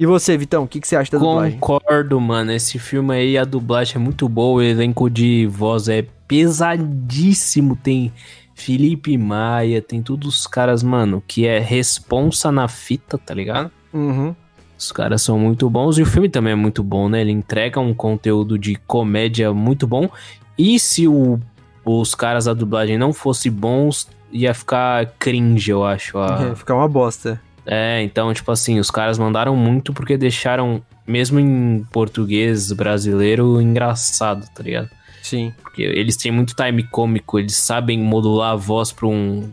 E 0.00 0.06
você, 0.06 0.36
Vitão, 0.36 0.64
o 0.64 0.68
que, 0.68 0.80
que 0.80 0.88
você 0.88 0.96
acha 0.96 1.12
da 1.12 1.18
dublagem? 1.18 1.58
Concordo, 1.58 2.20
mano. 2.20 2.50
Esse 2.50 2.78
filme 2.78 3.14
aí, 3.14 3.38
a 3.38 3.44
dublagem 3.44 3.96
é 3.96 3.98
muito 3.98 4.28
boa, 4.28 4.56
o 4.58 4.62
elenco 4.62 5.08
de 5.08 5.46
voz 5.46 5.88
é 5.88 6.04
pesadíssimo. 6.26 7.76
Tem 7.76 8.12
Felipe 8.54 9.18
Maia, 9.18 9.82
tem 9.82 10.02
todos 10.02 10.40
os 10.40 10.46
caras, 10.46 10.82
mano, 10.82 11.22
que 11.26 11.46
é 11.46 11.58
responsa 11.58 12.52
na 12.52 12.68
fita, 12.68 13.18
tá 13.18 13.34
ligado? 13.34 13.70
Uhum. 13.92 14.34
Os 14.78 14.92
caras 14.92 15.22
são 15.22 15.38
muito 15.38 15.68
bons 15.68 15.98
e 15.98 16.02
o 16.02 16.06
filme 16.06 16.28
também 16.28 16.52
é 16.52 16.56
muito 16.56 16.82
bom, 16.82 17.08
né? 17.08 17.20
Ele 17.20 17.30
entrega 17.30 17.80
um 17.80 17.94
conteúdo 17.94 18.58
de 18.58 18.76
comédia 18.86 19.52
muito 19.52 19.86
bom. 19.86 20.08
E 20.58 20.78
se 20.78 21.06
o, 21.08 21.38
os 21.84 22.14
caras 22.14 22.44
da 22.44 22.54
dublagem 22.54 22.98
não 22.98 23.12
fossem 23.12 23.50
bons, 23.50 24.08
ia 24.30 24.52
ficar 24.54 25.06
cringe, 25.18 25.70
eu 25.70 25.84
acho. 25.84 26.18
A... 26.18 26.48
Ia 26.48 26.56
ficar 26.56 26.74
uma 26.74 26.88
bosta. 26.88 27.40
É, 27.66 28.02
então, 28.02 28.32
tipo 28.34 28.50
assim, 28.52 28.78
os 28.78 28.90
caras 28.90 29.18
mandaram 29.18 29.56
muito 29.56 29.92
porque 29.92 30.16
deixaram, 30.16 30.82
mesmo 31.06 31.40
em 31.40 31.84
português 31.90 32.70
brasileiro, 32.72 33.60
engraçado, 33.60 34.46
tá 34.54 34.62
ligado? 34.62 34.90
Sim. 35.24 35.54
Porque 35.62 35.82
eles 35.82 36.16
têm 36.16 36.30
muito 36.30 36.54
time 36.54 36.82
cômico, 36.82 37.38
eles 37.38 37.56
sabem 37.56 37.98
modular 37.98 38.52
a 38.52 38.56
voz 38.56 38.92
pra 38.92 39.06
um, 39.06 39.50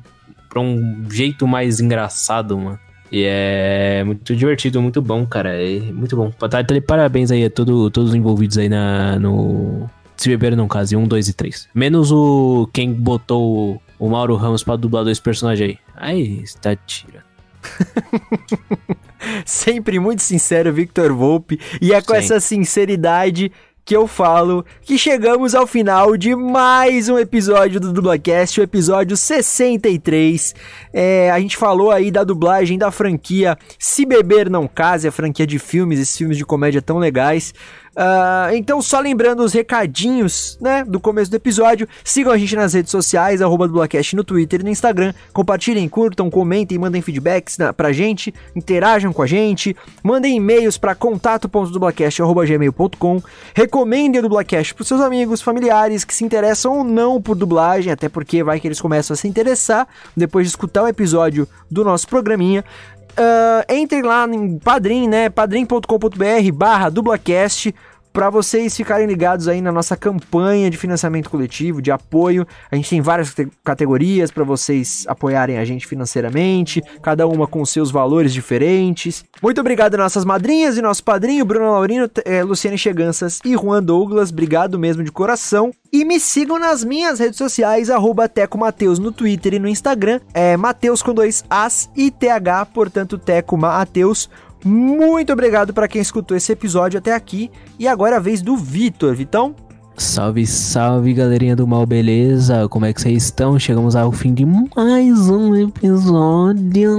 pra 0.49 0.59
um 0.59 1.05
jeito 1.09 1.47
mais 1.47 1.79
engraçado, 1.79 2.57
mano. 2.57 2.77
E 3.09 3.23
é 3.25 4.03
muito 4.03 4.35
divertido, 4.35 4.81
muito 4.81 5.01
bom, 5.01 5.25
cara. 5.25 5.55
É 5.55 5.79
muito 5.79 6.15
bom. 6.15 6.29
Tá, 6.31 6.59
parabéns 6.85 7.31
aí 7.31 7.45
a 7.45 7.49
todo, 7.49 7.89
todos 7.89 8.09
os 8.09 8.15
envolvidos 8.15 8.57
aí 8.57 8.67
na, 8.67 9.17
no. 9.17 9.89
Se 10.17 10.29
beber 10.29 10.55
não 10.57 10.67
case, 10.67 10.95
um, 10.95 11.07
dois 11.07 11.29
e 11.29 11.33
três. 11.33 11.69
Menos 11.73 12.11
o. 12.11 12.69
Quem 12.73 12.93
botou 12.93 13.81
o 13.97 14.09
Mauro 14.09 14.35
Ramos 14.35 14.63
pra 14.63 14.75
dublar 14.75 15.05
dois 15.05 15.19
personagens 15.21 15.69
aí. 15.69 15.79
Aí, 15.95 16.41
está 16.43 16.75
tirando. 16.75 17.23
Sempre 19.45 19.99
muito 19.99 20.21
sincero, 20.21 20.73
Victor 20.73 21.13
Volpe. 21.13 21.59
E 21.81 21.93
é 21.93 22.01
com 22.01 22.13
Sim. 22.13 22.19
essa 22.19 22.39
sinceridade 22.39 23.51
que 23.83 23.95
eu 23.95 24.07
falo 24.07 24.65
que 24.81 24.97
chegamos 24.97 25.55
ao 25.55 25.65
final 25.65 26.15
de 26.15 26.35
mais 26.35 27.09
um 27.09 27.17
episódio 27.17 27.79
do 27.79 27.91
Dublacast, 27.91 28.59
o 28.59 28.63
episódio 28.63 29.17
63. 29.17 30.55
É, 30.93 31.31
a 31.31 31.39
gente 31.39 31.57
falou 31.57 31.91
aí 31.91 32.11
da 32.11 32.23
dublagem 32.23 32.77
da 32.77 32.91
franquia 32.91 33.57
Se 33.79 34.05
Beber 34.05 34.49
Não 34.49 34.67
Case, 34.67 35.07
a 35.07 35.11
franquia 35.11 35.47
de 35.47 35.57
filmes, 35.57 35.99
esses 35.99 36.15
filmes 36.15 36.37
de 36.37 36.45
comédia 36.45 36.81
tão 36.81 36.97
legais. 36.99 37.53
Uh, 37.91 38.55
então, 38.55 38.81
só 38.81 39.01
lembrando 39.01 39.43
os 39.43 39.51
recadinhos, 39.51 40.57
né, 40.61 40.85
do 40.85 40.97
começo 40.97 41.29
do 41.29 41.35
episódio, 41.35 41.85
sigam 42.03 42.31
a 42.31 42.37
gente 42.37 42.55
nas 42.55 42.73
redes 42.73 42.89
sociais, 42.89 43.41
arroba 43.41 43.67
no 43.67 44.23
Twitter 44.23 44.61
e 44.61 44.63
no 44.63 44.69
Instagram, 44.69 45.13
compartilhem, 45.33 45.89
curtam, 45.89 46.29
comentem, 46.29 46.77
mandem 46.77 47.01
feedbacks 47.01 47.57
na, 47.57 47.73
pra 47.73 47.91
gente, 47.91 48.33
interajam 48.55 49.11
com 49.11 49.21
a 49.21 49.27
gente, 49.27 49.75
mandem 50.01 50.37
e-mails 50.37 50.77
para 50.77 50.95
contato.dublacast.gmail.com, 50.95 53.21
recomendem 53.53 54.19
o 54.19 54.21
Dublacast 54.23 54.73
pros 54.73 54.87
seus 54.87 55.01
amigos, 55.01 55.41
familiares 55.41 56.05
que 56.05 56.15
se 56.15 56.23
interessam 56.23 56.77
ou 56.77 56.85
não 56.85 57.21
por 57.21 57.35
dublagem, 57.35 57.91
até 57.91 58.07
porque 58.07 58.41
vai 58.41 58.61
que 58.61 58.67
eles 58.67 58.79
começam 58.79 59.13
a 59.13 59.17
se 59.17 59.27
interessar 59.27 59.85
depois 60.15 60.47
de 60.47 60.51
escutar 60.51 60.83
o 60.83 60.87
episódio 60.87 61.45
do 61.69 61.83
nosso 61.83 62.07
programinha. 62.07 62.63
Uh, 63.11 63.73
entrem 63.73 64.01
lá 64.01 64.25
em 64.25 64.57
Padrim, 64.57 65.07
né? 65.07 65.29
padrim.com.br 65.29 66.51
barra 66.53 66.89
dublacast 66.89 67.73
para 68.13 68.29
vocês 68.29 68.75
ficarem 68.75 69.07
ligados 69.07 69.47
aí 69.47 69.61
na 69.61 69.71
nossa 69.71 69.95
campanha 69.95 70.69
de 70.69 70.77
financiamento 70.77 71.29
coletivo, 71.29 71.81
de 71.81 71.91
apoio. 71.91 72.45
A 72.69 72.75
gente 72.75 72.89
tem 72.89 73.01
várias 73.01 73.33
categorias 73.63 74.31
para 74.31 74.43
vocês 74.43 75.05
apoiarem 75.07 75.57
a 75.57 75.65
gente 75.65 75.87
financeiramente, 75.87 76.81
cada 77.01 77.27
uma 77.27 77.47
com 77.47 77.65
seus 77.65 77.91
valores 77.91 78.33
diferentes. 78.33 79.23
Muito 79.41 79.61
obrigado 79.61 79.97
nossas 79.97 80.25
madrinhas 80.25 80.77
e 80.77 80.81
nosso 80.81 81.03
padrinho, 81.03 81.45
Bruno 81.45 81.71
Laurino, 81.71 82.09
é, 82.25 82.43
Luciane 82.43 82.77
Cheganças 82.77 83.39
e 83.45 83.53
Juan 83.55 83.81
Douglas. 83.81 84.29
Obrigado 84.29 84.77
mesmo 84.77 85.03
de 85.03 85.11
coração. 85.11 85.71
E 85.91 86.05
me 86.05 86.19
sigam 86.19 86.57
nas 86.57 86.83
minhas 86.83 87.19
redes 87.19 87.37
sociais, 87.37 87.89
arroba 87.89 88.29
Teco 88.29 88.57
Mateus 88.57 88.97
no 88.97 89.11
Twitter 89.11 89.55
e 89.55 89.59
no 89.59 89.67
Instagram. 89.67 90.21
É 90.33 90.55
Mateus 90.55 91.03
com 91.03 91.13
dois 91.13 91.43
As 91.49 91.89
e 91.95 92.09
TH, 92.09 92.65
portanto, 92.67 93.17
Teco 93.17 93.57
Mateus. 93.57 94.29
Muito 94.63 95.33
obrigado 95.33 95.73
para 95.73 95.87
quem 95.87 96.01
escutou 96.01 96.35
esse 96.37 96.51
episódio 96.51 96.99
até 96.99 97.13
aqui. 97.13 97.49
E 97.79 97.87
agora 97.87 98.15
é 98.15 98.17
a 98.17 98.21
vez 98.21 98.41
do 98.41 98.55
Vitor. 98.55 99.15
Vitão? 99.15 99.55
Salve, 99.97 100.47
salve, 100.47 101.13
galerinha 101.13 101.55
do 101.55 101.67
mal, 101.67 101.85
beleza? 101.85 102.67
Como 102.69 102.85
é 102.85 102.93
que 102.93 103.01
vocês 103.01 103.23
estão? 103.23 103.59
Chegamos 103.59 103.95
ao 103.95 104.11
fim 104.11 104.33
de 104.33 104.45
mais 104.45 105.29
um 105.29 105.55
episódio. 105.55 106.97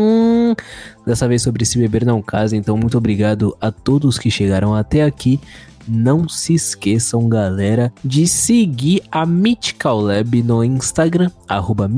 Dessa 1.05 1.27
vez 1.27 1.43
sobre 1.43 1.65
se 1.65 1.79
beber 1.79 2.05
não 2.05 2.23
casa, 2.23 2.55
então 2.57 2.77
muito 2.77 2.97
obrigado 2.97 3.57
a 3.61 3.73
todos 3.73 4.19
que 4.19 4.31
chegaram 4.31 4.75
até 4.75 5.03
aqui. 5.03 5.41
Não 5.87 6.27
se 6.29 6.55
esqueçam, 6.55 7.29
galera, 7.29 7.93
de 8.05 8.27
seguir 8.27 9.01
a 9.11 9.25
Mythical 9.27 10.01
Lab 10.01 10.43
no 10.43 10.65
Instagram, 10.65 11.31
arroba 11.49 11.89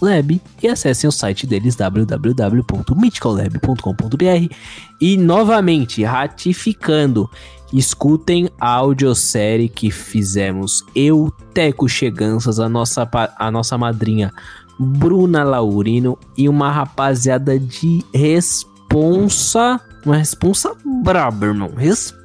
Lab, 0.00 0.40
e 0.62 0.68
acessem 0.68 1.08
o 1.08 1.12
site 1.12 1.46
deles 1.46 1.76
www.mythicallab.com.br. 1.76 4.54
E 5.00 5.16
novamente, 5.16 6.04
ratificando, 6.04 7.30
escutem 7.72 8.50
a 8.60 8.70
audiosérie 8.70 9.68
que 9.68 9.90
fizemos 9.90 10.84
eu, 10.94 11.32
Teco 11.52 11.88
Cheganças, 11.88 12.60
a 12.60 12.68
nossa, 12.68 13.08
a 13.38 13.50
nossa 13.50 13.76
madrinha 13.76 14.32
Bruna 14.78 15.42
Laurino 15.42 16.16
e 16.36 16.48
uma 16.48 16.70
rapaziada 16.70 17.58
de 17.58 18.04
responsa. 18.14 19.80
Uma 20.04 20.18
responsa 20.18 20.72
braba, 21.02 21.46
irmão. 21.46 21.72
Responsa, 21.76 22.15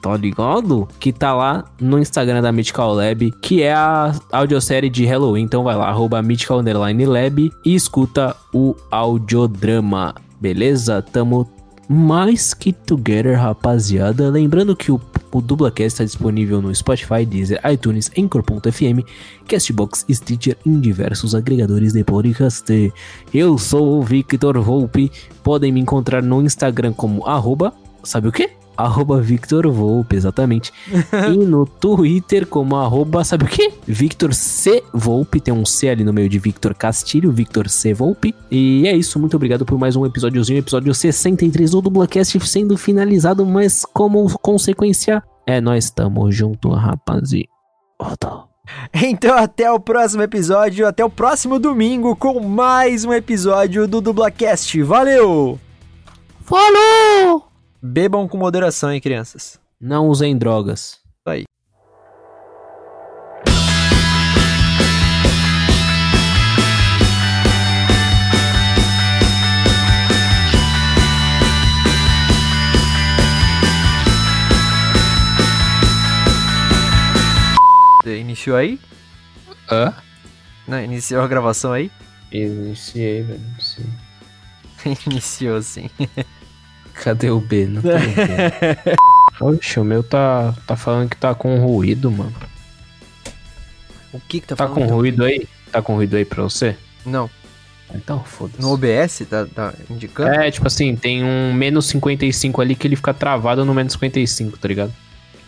tá 0.00 0.16
ligado? 0.16 0.88
Que 0.98 1.12
tá 1.12 1.34
lá 1.34 1.64
no 1.78 1.98
Instagram 1.98 2.40
da 2.40 2.50
Mythical 2.50 2.94
Lab, 2.94 3.30
que 3.42 3.62
é 3.62 3.74
a 3.74 4.14
audiosérie 4.32 4.88
de 4.88 5.04
Halloween. 5.04 5.42
Então 5.42 5.62
vai 5.62 5.76
lá, 5.76 5.88
arroba 5.88 6.22
Lab 6.22 7.52
e 7.64 7.74
escuta 7.74 8.34
o 8.54 8.74
audiodrama. 8.90 10.14
Beleza? 10.40 11.02
Tamo 11.02 11.46
mais 11.86 12.54
que 12.54 12.72
together, 12.72 13.38
rapaziada. 13.38 14.30
Lembrando 14.30 14.74
que 14.74 14.90
o, 14.90 14.98
o 15.30 15.40
Dublacast 15.42 15.86
está 15.86 16.04
disponível 16.04 16.62
no 16.62 16.74
Spotify, 16.74 17.26
Deezer, 17.26 17.60
iTunes, 17.70 18.10
Anchor.fm, 18.18 19.04
Castbox, 19.46 20.06
Stitcher 20.10 20.56
e 20.64 20.70
em 20.70 20.80
diversos 20.80 21.34
agregadores 21.34 21.92
de 21.92 22.02
podcast. 22.02 22.92
Eu 23.34 23.58
sou 23.58 23.98
o 23.98 24.02
Victor 24.02 24.58
Volpe. 24.60 25.12
Podem 25.42 25.70
me 25.70 25.80
encontrar 25.80 26.22
no 26.22 26.40
Instagram 26.42 26.94
como 26.94 27.26
arroba, 27.26 27.74
sabe 28.02 28.28
o 28.28 28.32
quê? 28.32 28.55
Arroba 28.76 29.20
Victor 29.20 29.70
Volpe, 29.70 30.16
exatamente. 30.16 30.72
e 31.32 31.36
no 31.36 31.66
Twitter 31.66 32.46
como 32.46 32.76
arroba, 32.76 33.24
sabe 33.24 33.44
o 33.44 33.48
quê? 33.48 33.72
Victor 33.86 34.34
C. 34.34 34.82
Volpe, 34.92 35.40
tem 35.40 35.52
um 35.52 35.64
C 35.64 35.88
ali 35.88 36.04
no 36.04 36.12
meio 36.12 36.28
de 36.28 36.38
Victor 36.38 36.74
Castilho, 36.74 37.32
Victor 37.32 37.68
C. 37.68 37.94
Volpe. 37.94 38.34
E 38.50 38.86
é 38.86 38.96
isso, 38.96 39.18
muito 39.18 39.36
obrigado 39.36 39.64
por 39.64 39.78
mais 39.78 39.96
um 39.96 40.04
episódiozinho, 40.04 40.58
episódio 40.58 40.94
63 40.94 41.70
do 41.70 41.80
Dublacast 41.80 42.38
sendo 42.46 42.76
finalizado, 42.76 43.44
mas 43.46 43.84
como 43.84 44.28
consequência, 44.38 45.22
é, 45.46 45.60
nós 45.60 45.84
estamos 45.84 46.34
junto, 46.34 46.70
rapaziada. 46.70 47.48
Então 48.92 49.36
até 49.36 49.70
o 49.70 49.78
próximo 49.78 50.22
episódio, 50.22 50.86
até 50.86 51.04
o 51.04 51.10
próximo 51.10 51.58
domingo 51.58 52.16
com 52.16 52.40
mais 52.40 53.04
um 53.04 53.12
episódio 53.12 53.86
do 53.86 54.00
Dublacast. 54.00 54.82
Valeu! 54.82 55.58
Falou! 56.40 57.45
Bebam 57.88 58.26
com 58.26 58.36
moderação, 58.36 58.92
hein, 58.92 59.00
crianças. 59.00 59.60
Não 59.80 60.08
usem 60.08 60.36
drogas. 60.36 60.98
Isso 61.04 61.28
aí. 61.28 61.44
Iniciou 78.04 78.56
aí? 78.56 78.80
Hã? 79.70 79.94
Não, 80.66 80.82
iniciou 80.82 81.22
a 81.22 81.28
gravação 81.28 81.72
aí? 81.72 81.92
Iniciei, 82.32 83.22
velho. 83.22 83.40
Iniciou 85.06 85.62
sim. 85.62 85.88
Cadê 87.02 87.30
o 87.30 87.40
B? 87.40 87.66
Não 87.66 87.82
tem. 87.82 87.90
Oxe, 89.40 89.78
o 89.78 89.84
meu 89.84 90.02
tá, 90.02 90.54
tá 90.66 90.76
falando 90.76 91.10
que 91.10 91.16
tá 91.16 91.34
com 91.34 91.58
ruído, 91.58 92.10
mano. 92.10 92.34
O 94.12 94.20
que 94.20 94.40
que 94.40 94.46
tá 94.46 94.56
Tá 94.56 94.66
falando? 94.68 94.88
com 94.88 94.94
ruído 94.94 95.24
aí? 95.24 95.46
Tá 95.70 95.82
com 95.82 95.94
ruído 95.94 96.16
aí 96.16 96.24
pra 96.24 96.42
você? 96.42 96.76
Não. 97.04 97.28
Então, 97.94 98.24
foda-se. 98.24 98.60
No 98.60 98.72
OBS, 98.72 99.26
tá, 99.28 99.46
tá 99.46 99.74
indicando? 99.90 100.30
É, 100.30 100.50
tipo 100.50 100.66
assim, 100.66 100.96
tem 100.96 101.22
um 101.22 101.52
menos 101.52 101.86
55 101.86 102.60
ali 102.60 102.74
que 102.74 102.86
ele 102.88 102.96
fica 102.96 103.14
travado 103.14 103.64
no 103.64 103.72
menos 103.74 103.92
55, 103.92 104.58
tá 104.58 104.66
ligado? 104.66 104.92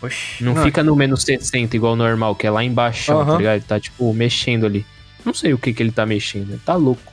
Oxi. 0.01 0.43
Não, 0.43 0.55
fica 0.55 0.81
no 0.83 0.95
menos 0.95 1.23
60 1.23 1.75
igual 1.75 1.95
normal, 1.95 2.33
que 2.35 2.47
é 2.47 2.51
lá 2.51 2.63
embaixo, 2.63 3.11
Aham. 3.11 3.31
tá 3.33 3.37
ligado? 3.37 3.55
Ele 3.55 3.65
tá, 3.65 3.79
tipo, 3.79 4.13
mexendo 4.13 4.65
ali. 4.65 4.85
Não 5.25 5.33
sei 5.33 5.53
o 5.53 5.57
que 5.57 5.73
que 5.73 5.83
ele 5.83 5.91
tá 5.91 6.05
mexendo, 6.05 6.51
ele 6.51 6.61
tá 6.63 6.75
louco. 6.75 7.11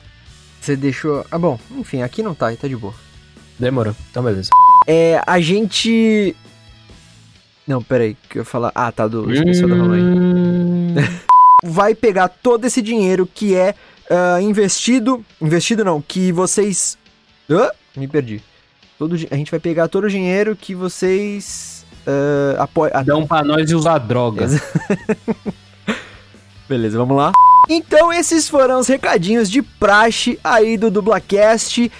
Você 0.61 0.77
deixou. 0.77 1.25
Ah, 1.29 1.37
bom, 1.37 1.59
enfim, 1.75 2.01
aqui 2.03 2.23
não 2.23 2.33
tá, 2.33 2.55
tá 2.55 2.67
de 2.67 2.75
boa. 2.77 2.93
Demorou, 3.59 3.95
então 4.09 4.23
beleza. 4.23 4.49
É, 4.87 5.21
a 5.25 5.39
gente. 5.39 6.35
Não, 7.67 7.81
peraí, 7.81 8.15
que 8.29 8.37
eu 8.37 8.41
ia 8.41 8.45
falar. 8.45 8.71
Ah, 8.73 8.91
tá, 8.91 9.07
do 9.07 9.31
especial 9.31 9.69
da. 9.69 9.75
Hum. 9.75 10.95
Vai 11.63 11.95
pegar 11.95 12.27
todo 12.27 12.65
esse 12.65 12.81
dinheiro 12.81 13.27
que 13.31 13.55
é 13.55 13.73
ah, 14.09 14.41
investido. 14.41 15.23
Investido 15.41 15.83
não, 15.83 16.01
que 16.01 16.31
vocês. 16.31 16.97
Me 17.95 18.07
perdi. 18.07 18.41
Todo, 18.97 19.15
a 19.15 19.35
gente 19.35 19.51
vai 19.51 19.59
pegar 19.59 19.87
todo 19.87 20.05
o 20.05 20.09
dinheiro 20.09 20.55
que 20.55 20.73
vocês. 20.73 21.85
Uh, 22.05 22.61
apoiam. 22.61 23.03
Dão 23.03 23.27
pra 23.27 23.43
nós 23.43 23.71
usar 23.71 23.97
droga. 23.99 24.47
Beleza, 26.67 26.97
vamos 26.97 27.15
lá. 27.15 27.31
Então 27.69 28.11
esses 28.11 28.47
foram 28.47 28.79
os 28.79 28.87
recadinhos 28.87 29.49
de 29.49 29.61
praxe 29.61 30.39
aí 30.43 30.77
do 30.77 30.89
Dublacast. 30.89 31.91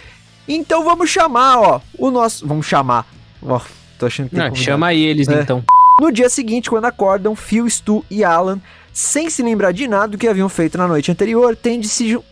Então 0.47 0.83
vamos 0.83 1.09
chamar, 1.09 1.59
ó, 1.59 1.81
o 1.97 2.09
nosso... 2.09 2.47
Vamos 2.47 2.65
chamar. 2.65 3.05
Ó, 3.41 3.59
tô 3.99 4.05
achando 4.05 4.29
que 4.29 4.35
tem 4.35 4.43
Não, 4.43 4.49
convidado. 4.49 4.65
chama 4.65 4.87
aí 4.87 5.03
eles 5.03 5.27
É. 5.27 5.41
então. 5.41 5.63
No 5.99 6.11
dia 6.11 6.29
seguinte, 6.29 6.69
quando 6.69 6.85
acordam, 6.85 7.35
Phil, 7.35 7.69
Stu 7.69 8.05
e 8.09 8.23
Alan, 8.23 8.59
sem 8.93 9.29
se 9.29 9.41
lembrar 9.43 9.71
de 9.73 9.87
nada 9.87 10.09
do 10.09 10.17
que 10.17 10.27
haviam 10.27 10.47
feito 10.47 10.77
na 10.77 10.87
noite 10.87 11.11
anterior, 11.11 11.55
têm 11.55 11.79
de 11.79 11.87
se 11.89 12.09
ju- 12.09 12.23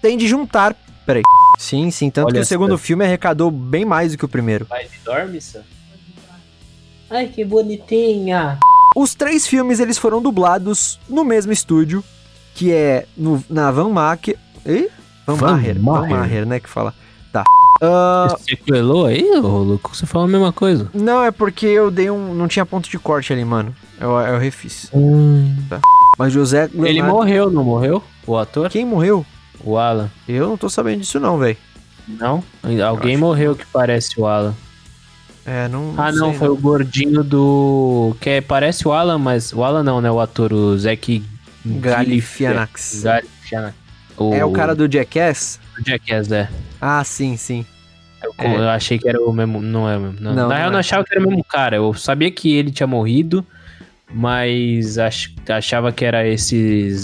têm 0.00 0.16
de 0.16 0.26
juntar... 0.26 0.74
Peraí. 1.06 1.22
Sim, 1.58 1.90
sim, 1.90 2.10
tanto 2.10 2.26
Olha 2.28 2.34
que 2.36 2.40
o 2.40 2.44
segundo 2.46 2.76
filme 2.78 3.04
arrecadou 3.04 3.50
bem 3.50 3.84
mais 3.84 4.12
do 4.12 4.18
que 4.18 4.24
o 4.24 4.28
primeiro. 4.28 4.64
Vai, 4.64 4.86
dorme, 5.04 5.40
Sam? 5.40 5.60
Ai, 7.10 7.26
que 7.26 7.44
bonitinha. 7.44 8.58
Os 8.96 9.14
três 9.14 9.46
filmes 9.46 9.78
eles 9.80 9.98
foram 9.98 10.20
dublados 10.22 10.98
no 11.08 11.24
mesmo 11.24 11.52
estúdio, 11.52 12.02
que 12.54 12.72
é 12.72 13.06
no, 13.16 13.42
na 13.48 13.70
Van 13.70 13.88
Maher. 13.90 14.36
Ih? 14.66 14.88
Van, 15.26 15.34
Van 15.34 15.52
Maher. 15.52 15.74
Van 15.78 15.82
Maher. 16.00 16.10
Maher, 16.18 16.46
né? 16.46 16.60
Que 16.60 16.68
fala. 16.68 16.94
Tá. 17.32 17.44
Ah, 17.82 18.28
Você 18.38 18.54
coelou 18.56 19.06
aí, 19.06 19.24
ô 19.36 19.40
louco? 19.62 19.96
Você 19.96 20.06
falou 20.06 20.26
a 20.28 20.30
mesma 20.30 20.52
coisa. 20.52 20.88
não, 20.94 21.24
é 21.24 21.30
porque 21.30 21.66
eu 21.66 21.90
dei 21.90 22.10
um. 22.10 22.34
Não 22.34 22.46
tinha 22.46 22.64
ponto 22.66 22.88
de 22.88 22.98
corte 22.98 23.32
ali, 23.32 23.44
mano. 23.44 23.74
Eu, 24.00 24.10
eu 24.20 24.38
refiz. 24.38 24.90
Tá. 25.68 25.80
Mas 26.18 26.32
José. 26.32 26.66
Hum. 26.74 26.84
Ele 26.84 26.94
Leonardo- 26.94 27.16
morreu, 27.16 27.50
não 27.50 27.64
morreu? 27.64 28.02
O 28.26 28.36
ator? 28.36 28.68
Quem 28.68 28.84
morreu? 28.84 29.24
O 29.64 29.76
Alan. 29.78 30.10
Eu 30.28 30.48
não 30.48 30.56
tô 30.56 30.68
sabendo 30.68 31.00
disso, 31.00 31.18
não, 31.18 31.38
velho. 31.38 31.56
Não? 32.06 32.42
Alguém 32.86 33.16
morreu 33.16 33.54
que 33.56 33.64
parece 33.66 34.20
o 34.20 34.26
Alan. 34.26 34.54
É, 35.46 35.66
não. 35.68 35.94
Ah, 35.96 36.12
não, 36.12 36.30
sei, 36.30 36.38
foi 36.38 36.48
o 36.50 36.56
gordinho 36.56 37.24
do. 37.24 38.14
Que 38.20 38.30
é, 38.30 38.40
parece 38.40 38.86
o 38.86 38.92
Alan, 38.92 39.18
mas. 39.18 39.52
O 39.52 39.64
Alan 39.64 39.82
não, 39.82 40.00
né? 40.00 40.10
O 40.10 40.20
ator, 40.20 40.52
o 40.52 40.78
Zack 40.78 41.24
Galifianax. 41.64 43.02
Galifianax. 43.02 43.74
É 44.34 44.44
o 44.44 44.52
cara 44.52 44.74
do 44.74 44.86
Jackass? 44.90 45.58
Do 45.76 45.84
Jackass, 45.88 46.30
é. 46.32 46.48
Ah, 46.80 47.02
sim, 47.04 47.36
sim. 47.36 47.64
Eu, 48.22 48.32
É. 48.38 48.56
eu 48.56 48.68
achei 48.68 48.98
que 48.98 49.08
era 49.08 49.20
o 49.20 49.32
mesmo. 49.32 49.60
Não 49.60 49.88
é 49.88 49.96
o 49.96 50.00
mesmo. 50.00 50.16
Não, 50.20 50.34
Não, 50.34 50.48
Na 50.48 50.54
real, 50.54 50.60
não 50.60 50.66
eu 50.68 50.70
não 50.72 50.78
é. 50.78 50.80
achava 50.80 51.04
que 51.04 51.14
era 51.14 51.24
o 51.24 51.28
mesmo 51.28 51.44
cara. 51.44 51.76
Eu 51.76 51.92
sabia 51.94 52.30
que 52.30 52.54
ele 52.56 52.70
tinha 52.70 52.86
morrido, 52.86 53.44
mas 54.14 54.98
ach- 54.98 55.30
achava 55.48 55.90
que 55.90 56.04
era 56.04 56.26
esse 56.26 56.98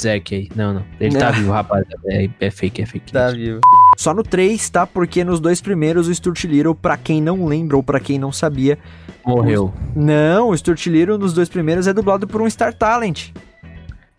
Zack 0.00 0.34
aí. 0.34 0.48
Não, 0.54 0.74
não. 0.74 0.84
Ele 1.00 1.16
tá 1.16 1.30
vivo, 1.30 1.52
rapaz. 1.52 1.84
É, 2.06 2.28
é 2.40 2.50
fake, 2.50 2.82
é 2.82 2.86
fake. 2.86 3.12
Tá 3.12 3.30
vivo. 3.30 3.60
Só 3.96 4.12
no 4.14 4.22
3, 4.22 4.68
tá? 4.70 4.86
Porque 4.86 5.24
nos 5.24 5.40
dois 5.40 5.60
primeiros 5.60 6.06
o 6.08 6.14
Stuart 6.14 6.44
Little, 6.44 6.74
pra 6.74 6.96
quem 6.96 7.20
não 7.22 7.46
lembra 7.46 7.76
ou 7.76 7.82
pra 7.82 7.98
quem 8.00 8.18
não 8.18 8.30
sabia... 8.32 8.78
Morreu. 9.26 9.74
Não, 9.94 10.48
o 10.50 10.56
Stuart 10.56 10.86
Little 10.86 11.18
nos 11.18 11.34
dois 11.34 11.48
primeiros 11.50 11.86
é 11.86 11.92
dublado 11.92 12.26
por 12.26 12.40
um 12.40 12.48
Star 12.48 12.72
Talent. 12.72 13.30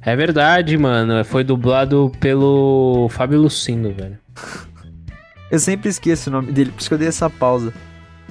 É 0.02 0.16
verdade, 0.16 0.78
mano. 0.78 1.24
Foi 1.26 1.44
dublado 1.44 2.12
pelo 2.20 3.08
Fábio 3.10 3.42
Lucindo, 3.42 3.92
velho. 3.94 4.18
Eu 5.52 5.60
sempre 5.60 5.90
esqueço 5.90 6.30
o 6.30 6.34
nome 6.34 6.52
dele, 6.52 6.72
por 6.72 6.80
isso 6.80 6.90
que 6.90 6.94
eu 6.94 6.98
dei 7.00 7.08
essa 7.08 7.30
pausa. 7.30 7.74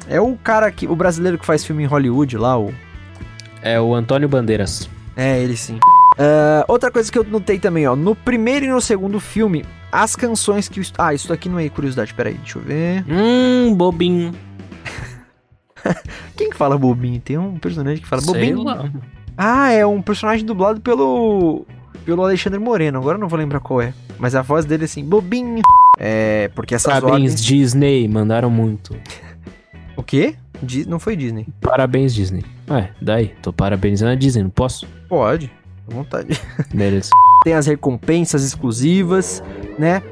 É 0.08 0.20
o 0.20 0.36
cara 0.36 0.70
que. 0.70 0.86
O 0.86 0.96
brasileiro 0.96 1.38
que 1.38 1.44
faz 1.44 1.64
filme 1.64 1.82
em 1.82 1.86
Hollywood 1.86 2.36
lá, 2.36 2.58
o. 2.58 2.72
É 3.60 3.80
o 3.80 3.94
Antônio 3.94 4.28
Bandeiras. 4.28 4.88
É, 5.16 5.42
ele 5.42 5.56
sim. 5.56 5.78
Ah, 6.18 6.64
outra 6.68 6.90
coisa 6.90 7.10
que 7.10 7.18
eu 7.18 7.24
notei 7.24 7.58
também, 7.58 7.86
ó. 7.86 7.94
No 7.96 8.14
primeiro 8.14 8.64
e 8.64 8.68
no 8.68 8.80
segundo 8.80 9.20
filme, 9.20 9.64
as 9.90 10.16
canções 10.16 10.68
que. 10.68 10.80
Ah, 10.96 11.12
isso 11.12 11.32
aqui 11.32 11.48
não 11.48 11.58
é 11.58 11.68
curiosidade, 11.68 12.14
peraí, 12.14 12.34
deixa 12.34 12.58
eu 12.58 12.62
ver. 12.62 13.04
Hum, 13.08 13.74
bobinho. 13.74 14.32
Quem 16.36 16.50
que 16.50 16.56
fala 16.56 16.78
bobinho? 16.78 17.20
Tem 17.20 17.36
um 17.36 17.58
personagem 17.58 18.00
que 18.02 18.08
fala 18.08 18.22
Sei 18.22 18.32
bobinho. 18.32 18.62
lá. 18.62 18.90
Ah, 19.38 19.70
é 19.70 19.86
um 19.86 20.02
personagem 20.02 20.44
dublado 20.44 20.80
pelo. 20.80 21.64
pelo 22.04 22.22
Alexandre 22.24 22.58
Moreno. 22.58 22.98
Agora 22.98 23.16
eu 23.16 23.20
não 23.20 23.28
vou 23.28 23.38
lembrar 23.38 23.60
qual 23.60 23.80
é. 23.80 23.94
Mas 24.18 24.34
a 24.34 24.42
voz 24.42 24.64
dele 24.64 24.82
é 24.82 24.86
assim, 24.86 25.04
bobinho. 25.04 25.62
É, 25.98 26.48
porque 26.54 26.74
essas 26.74 26.92
Parabéns, 26.92 27.12
ordens. 27.12 27.44
Disney. 27.44 28.08
Mandaram 28.08 28.50
muito. 28.50 28.96
O 29.96 30.02
quê? 30.02 30.34
Di- 30.60 30.88
Não 30.88 30.98
foi 30.98 31.14
Disney. 31.14 31.46
Parabéns, 31.60 32.12
Disney. 32.14 32.44
Ué, 32.68 32.90
daí. 33.00 33.28
Tô 33.40 33.52
parabenizando 33.52 34.10
a 34.10 34.14
Disney, 34.16 34.42
não 34.42 34.50
posso? 34.50 34.86
Pode, 35.08 35.50
à 35.88 35.94
vontade. 35.94 36.38
Beleza. 36.74 37.10
Tem 37.44 37.54
as 37.54 37.66
recompensas 37.68 38.42
exclusivas, 38.44 39.40
né? 39.78 40.02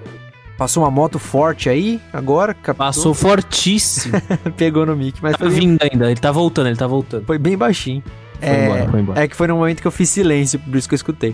Passou 0.57 0.85
uma 0.85 0.91
moto 0.91 1.19
forte 1.19 1.69
aí, 1.69 2.01
agora. 2.13 2.55
captou. 2.55 2.75
Passou 2.87 3.13
fortíssimo. 3.13 4.15
Pegou 4.57 4.87
no 4.87 4.97
mic, 4.97 5.19
mas 5.21 5.33
Tá 5.33 5.39
foi 5.39 5.51
vindo 5.51 5.79
ainda. 5.83 6.07
Ele 6.11 6.21
tá 6.21 6.31
voltando, 6.31 6.69
ele 6.69 6.77
tá 6.77 6.87
voltando. 6.87 7.27
foi 7.27 7.39
bem 7.39 7.57
baixinho. 7.59 8.03
Foi 8.39 8.49
é, 8.49 8.65
embora, 8.65 8.89
foi 8.89 9.01
embora. 9.01 9.21
é 9.23 9.29
que 9.29 9.37
foi 9.37 9.47
no 9.47 9.57
momento 9.57 9.81
que 9.81 9.87
eu 9.87 9.93
fiz 9.93 10.09
silêncio, 10.09 10.59
por 10.59 10.77
isso 10.77 10.89
que 10.89 10.95
eu 10.95 10.97
escutei. 10.97 11.33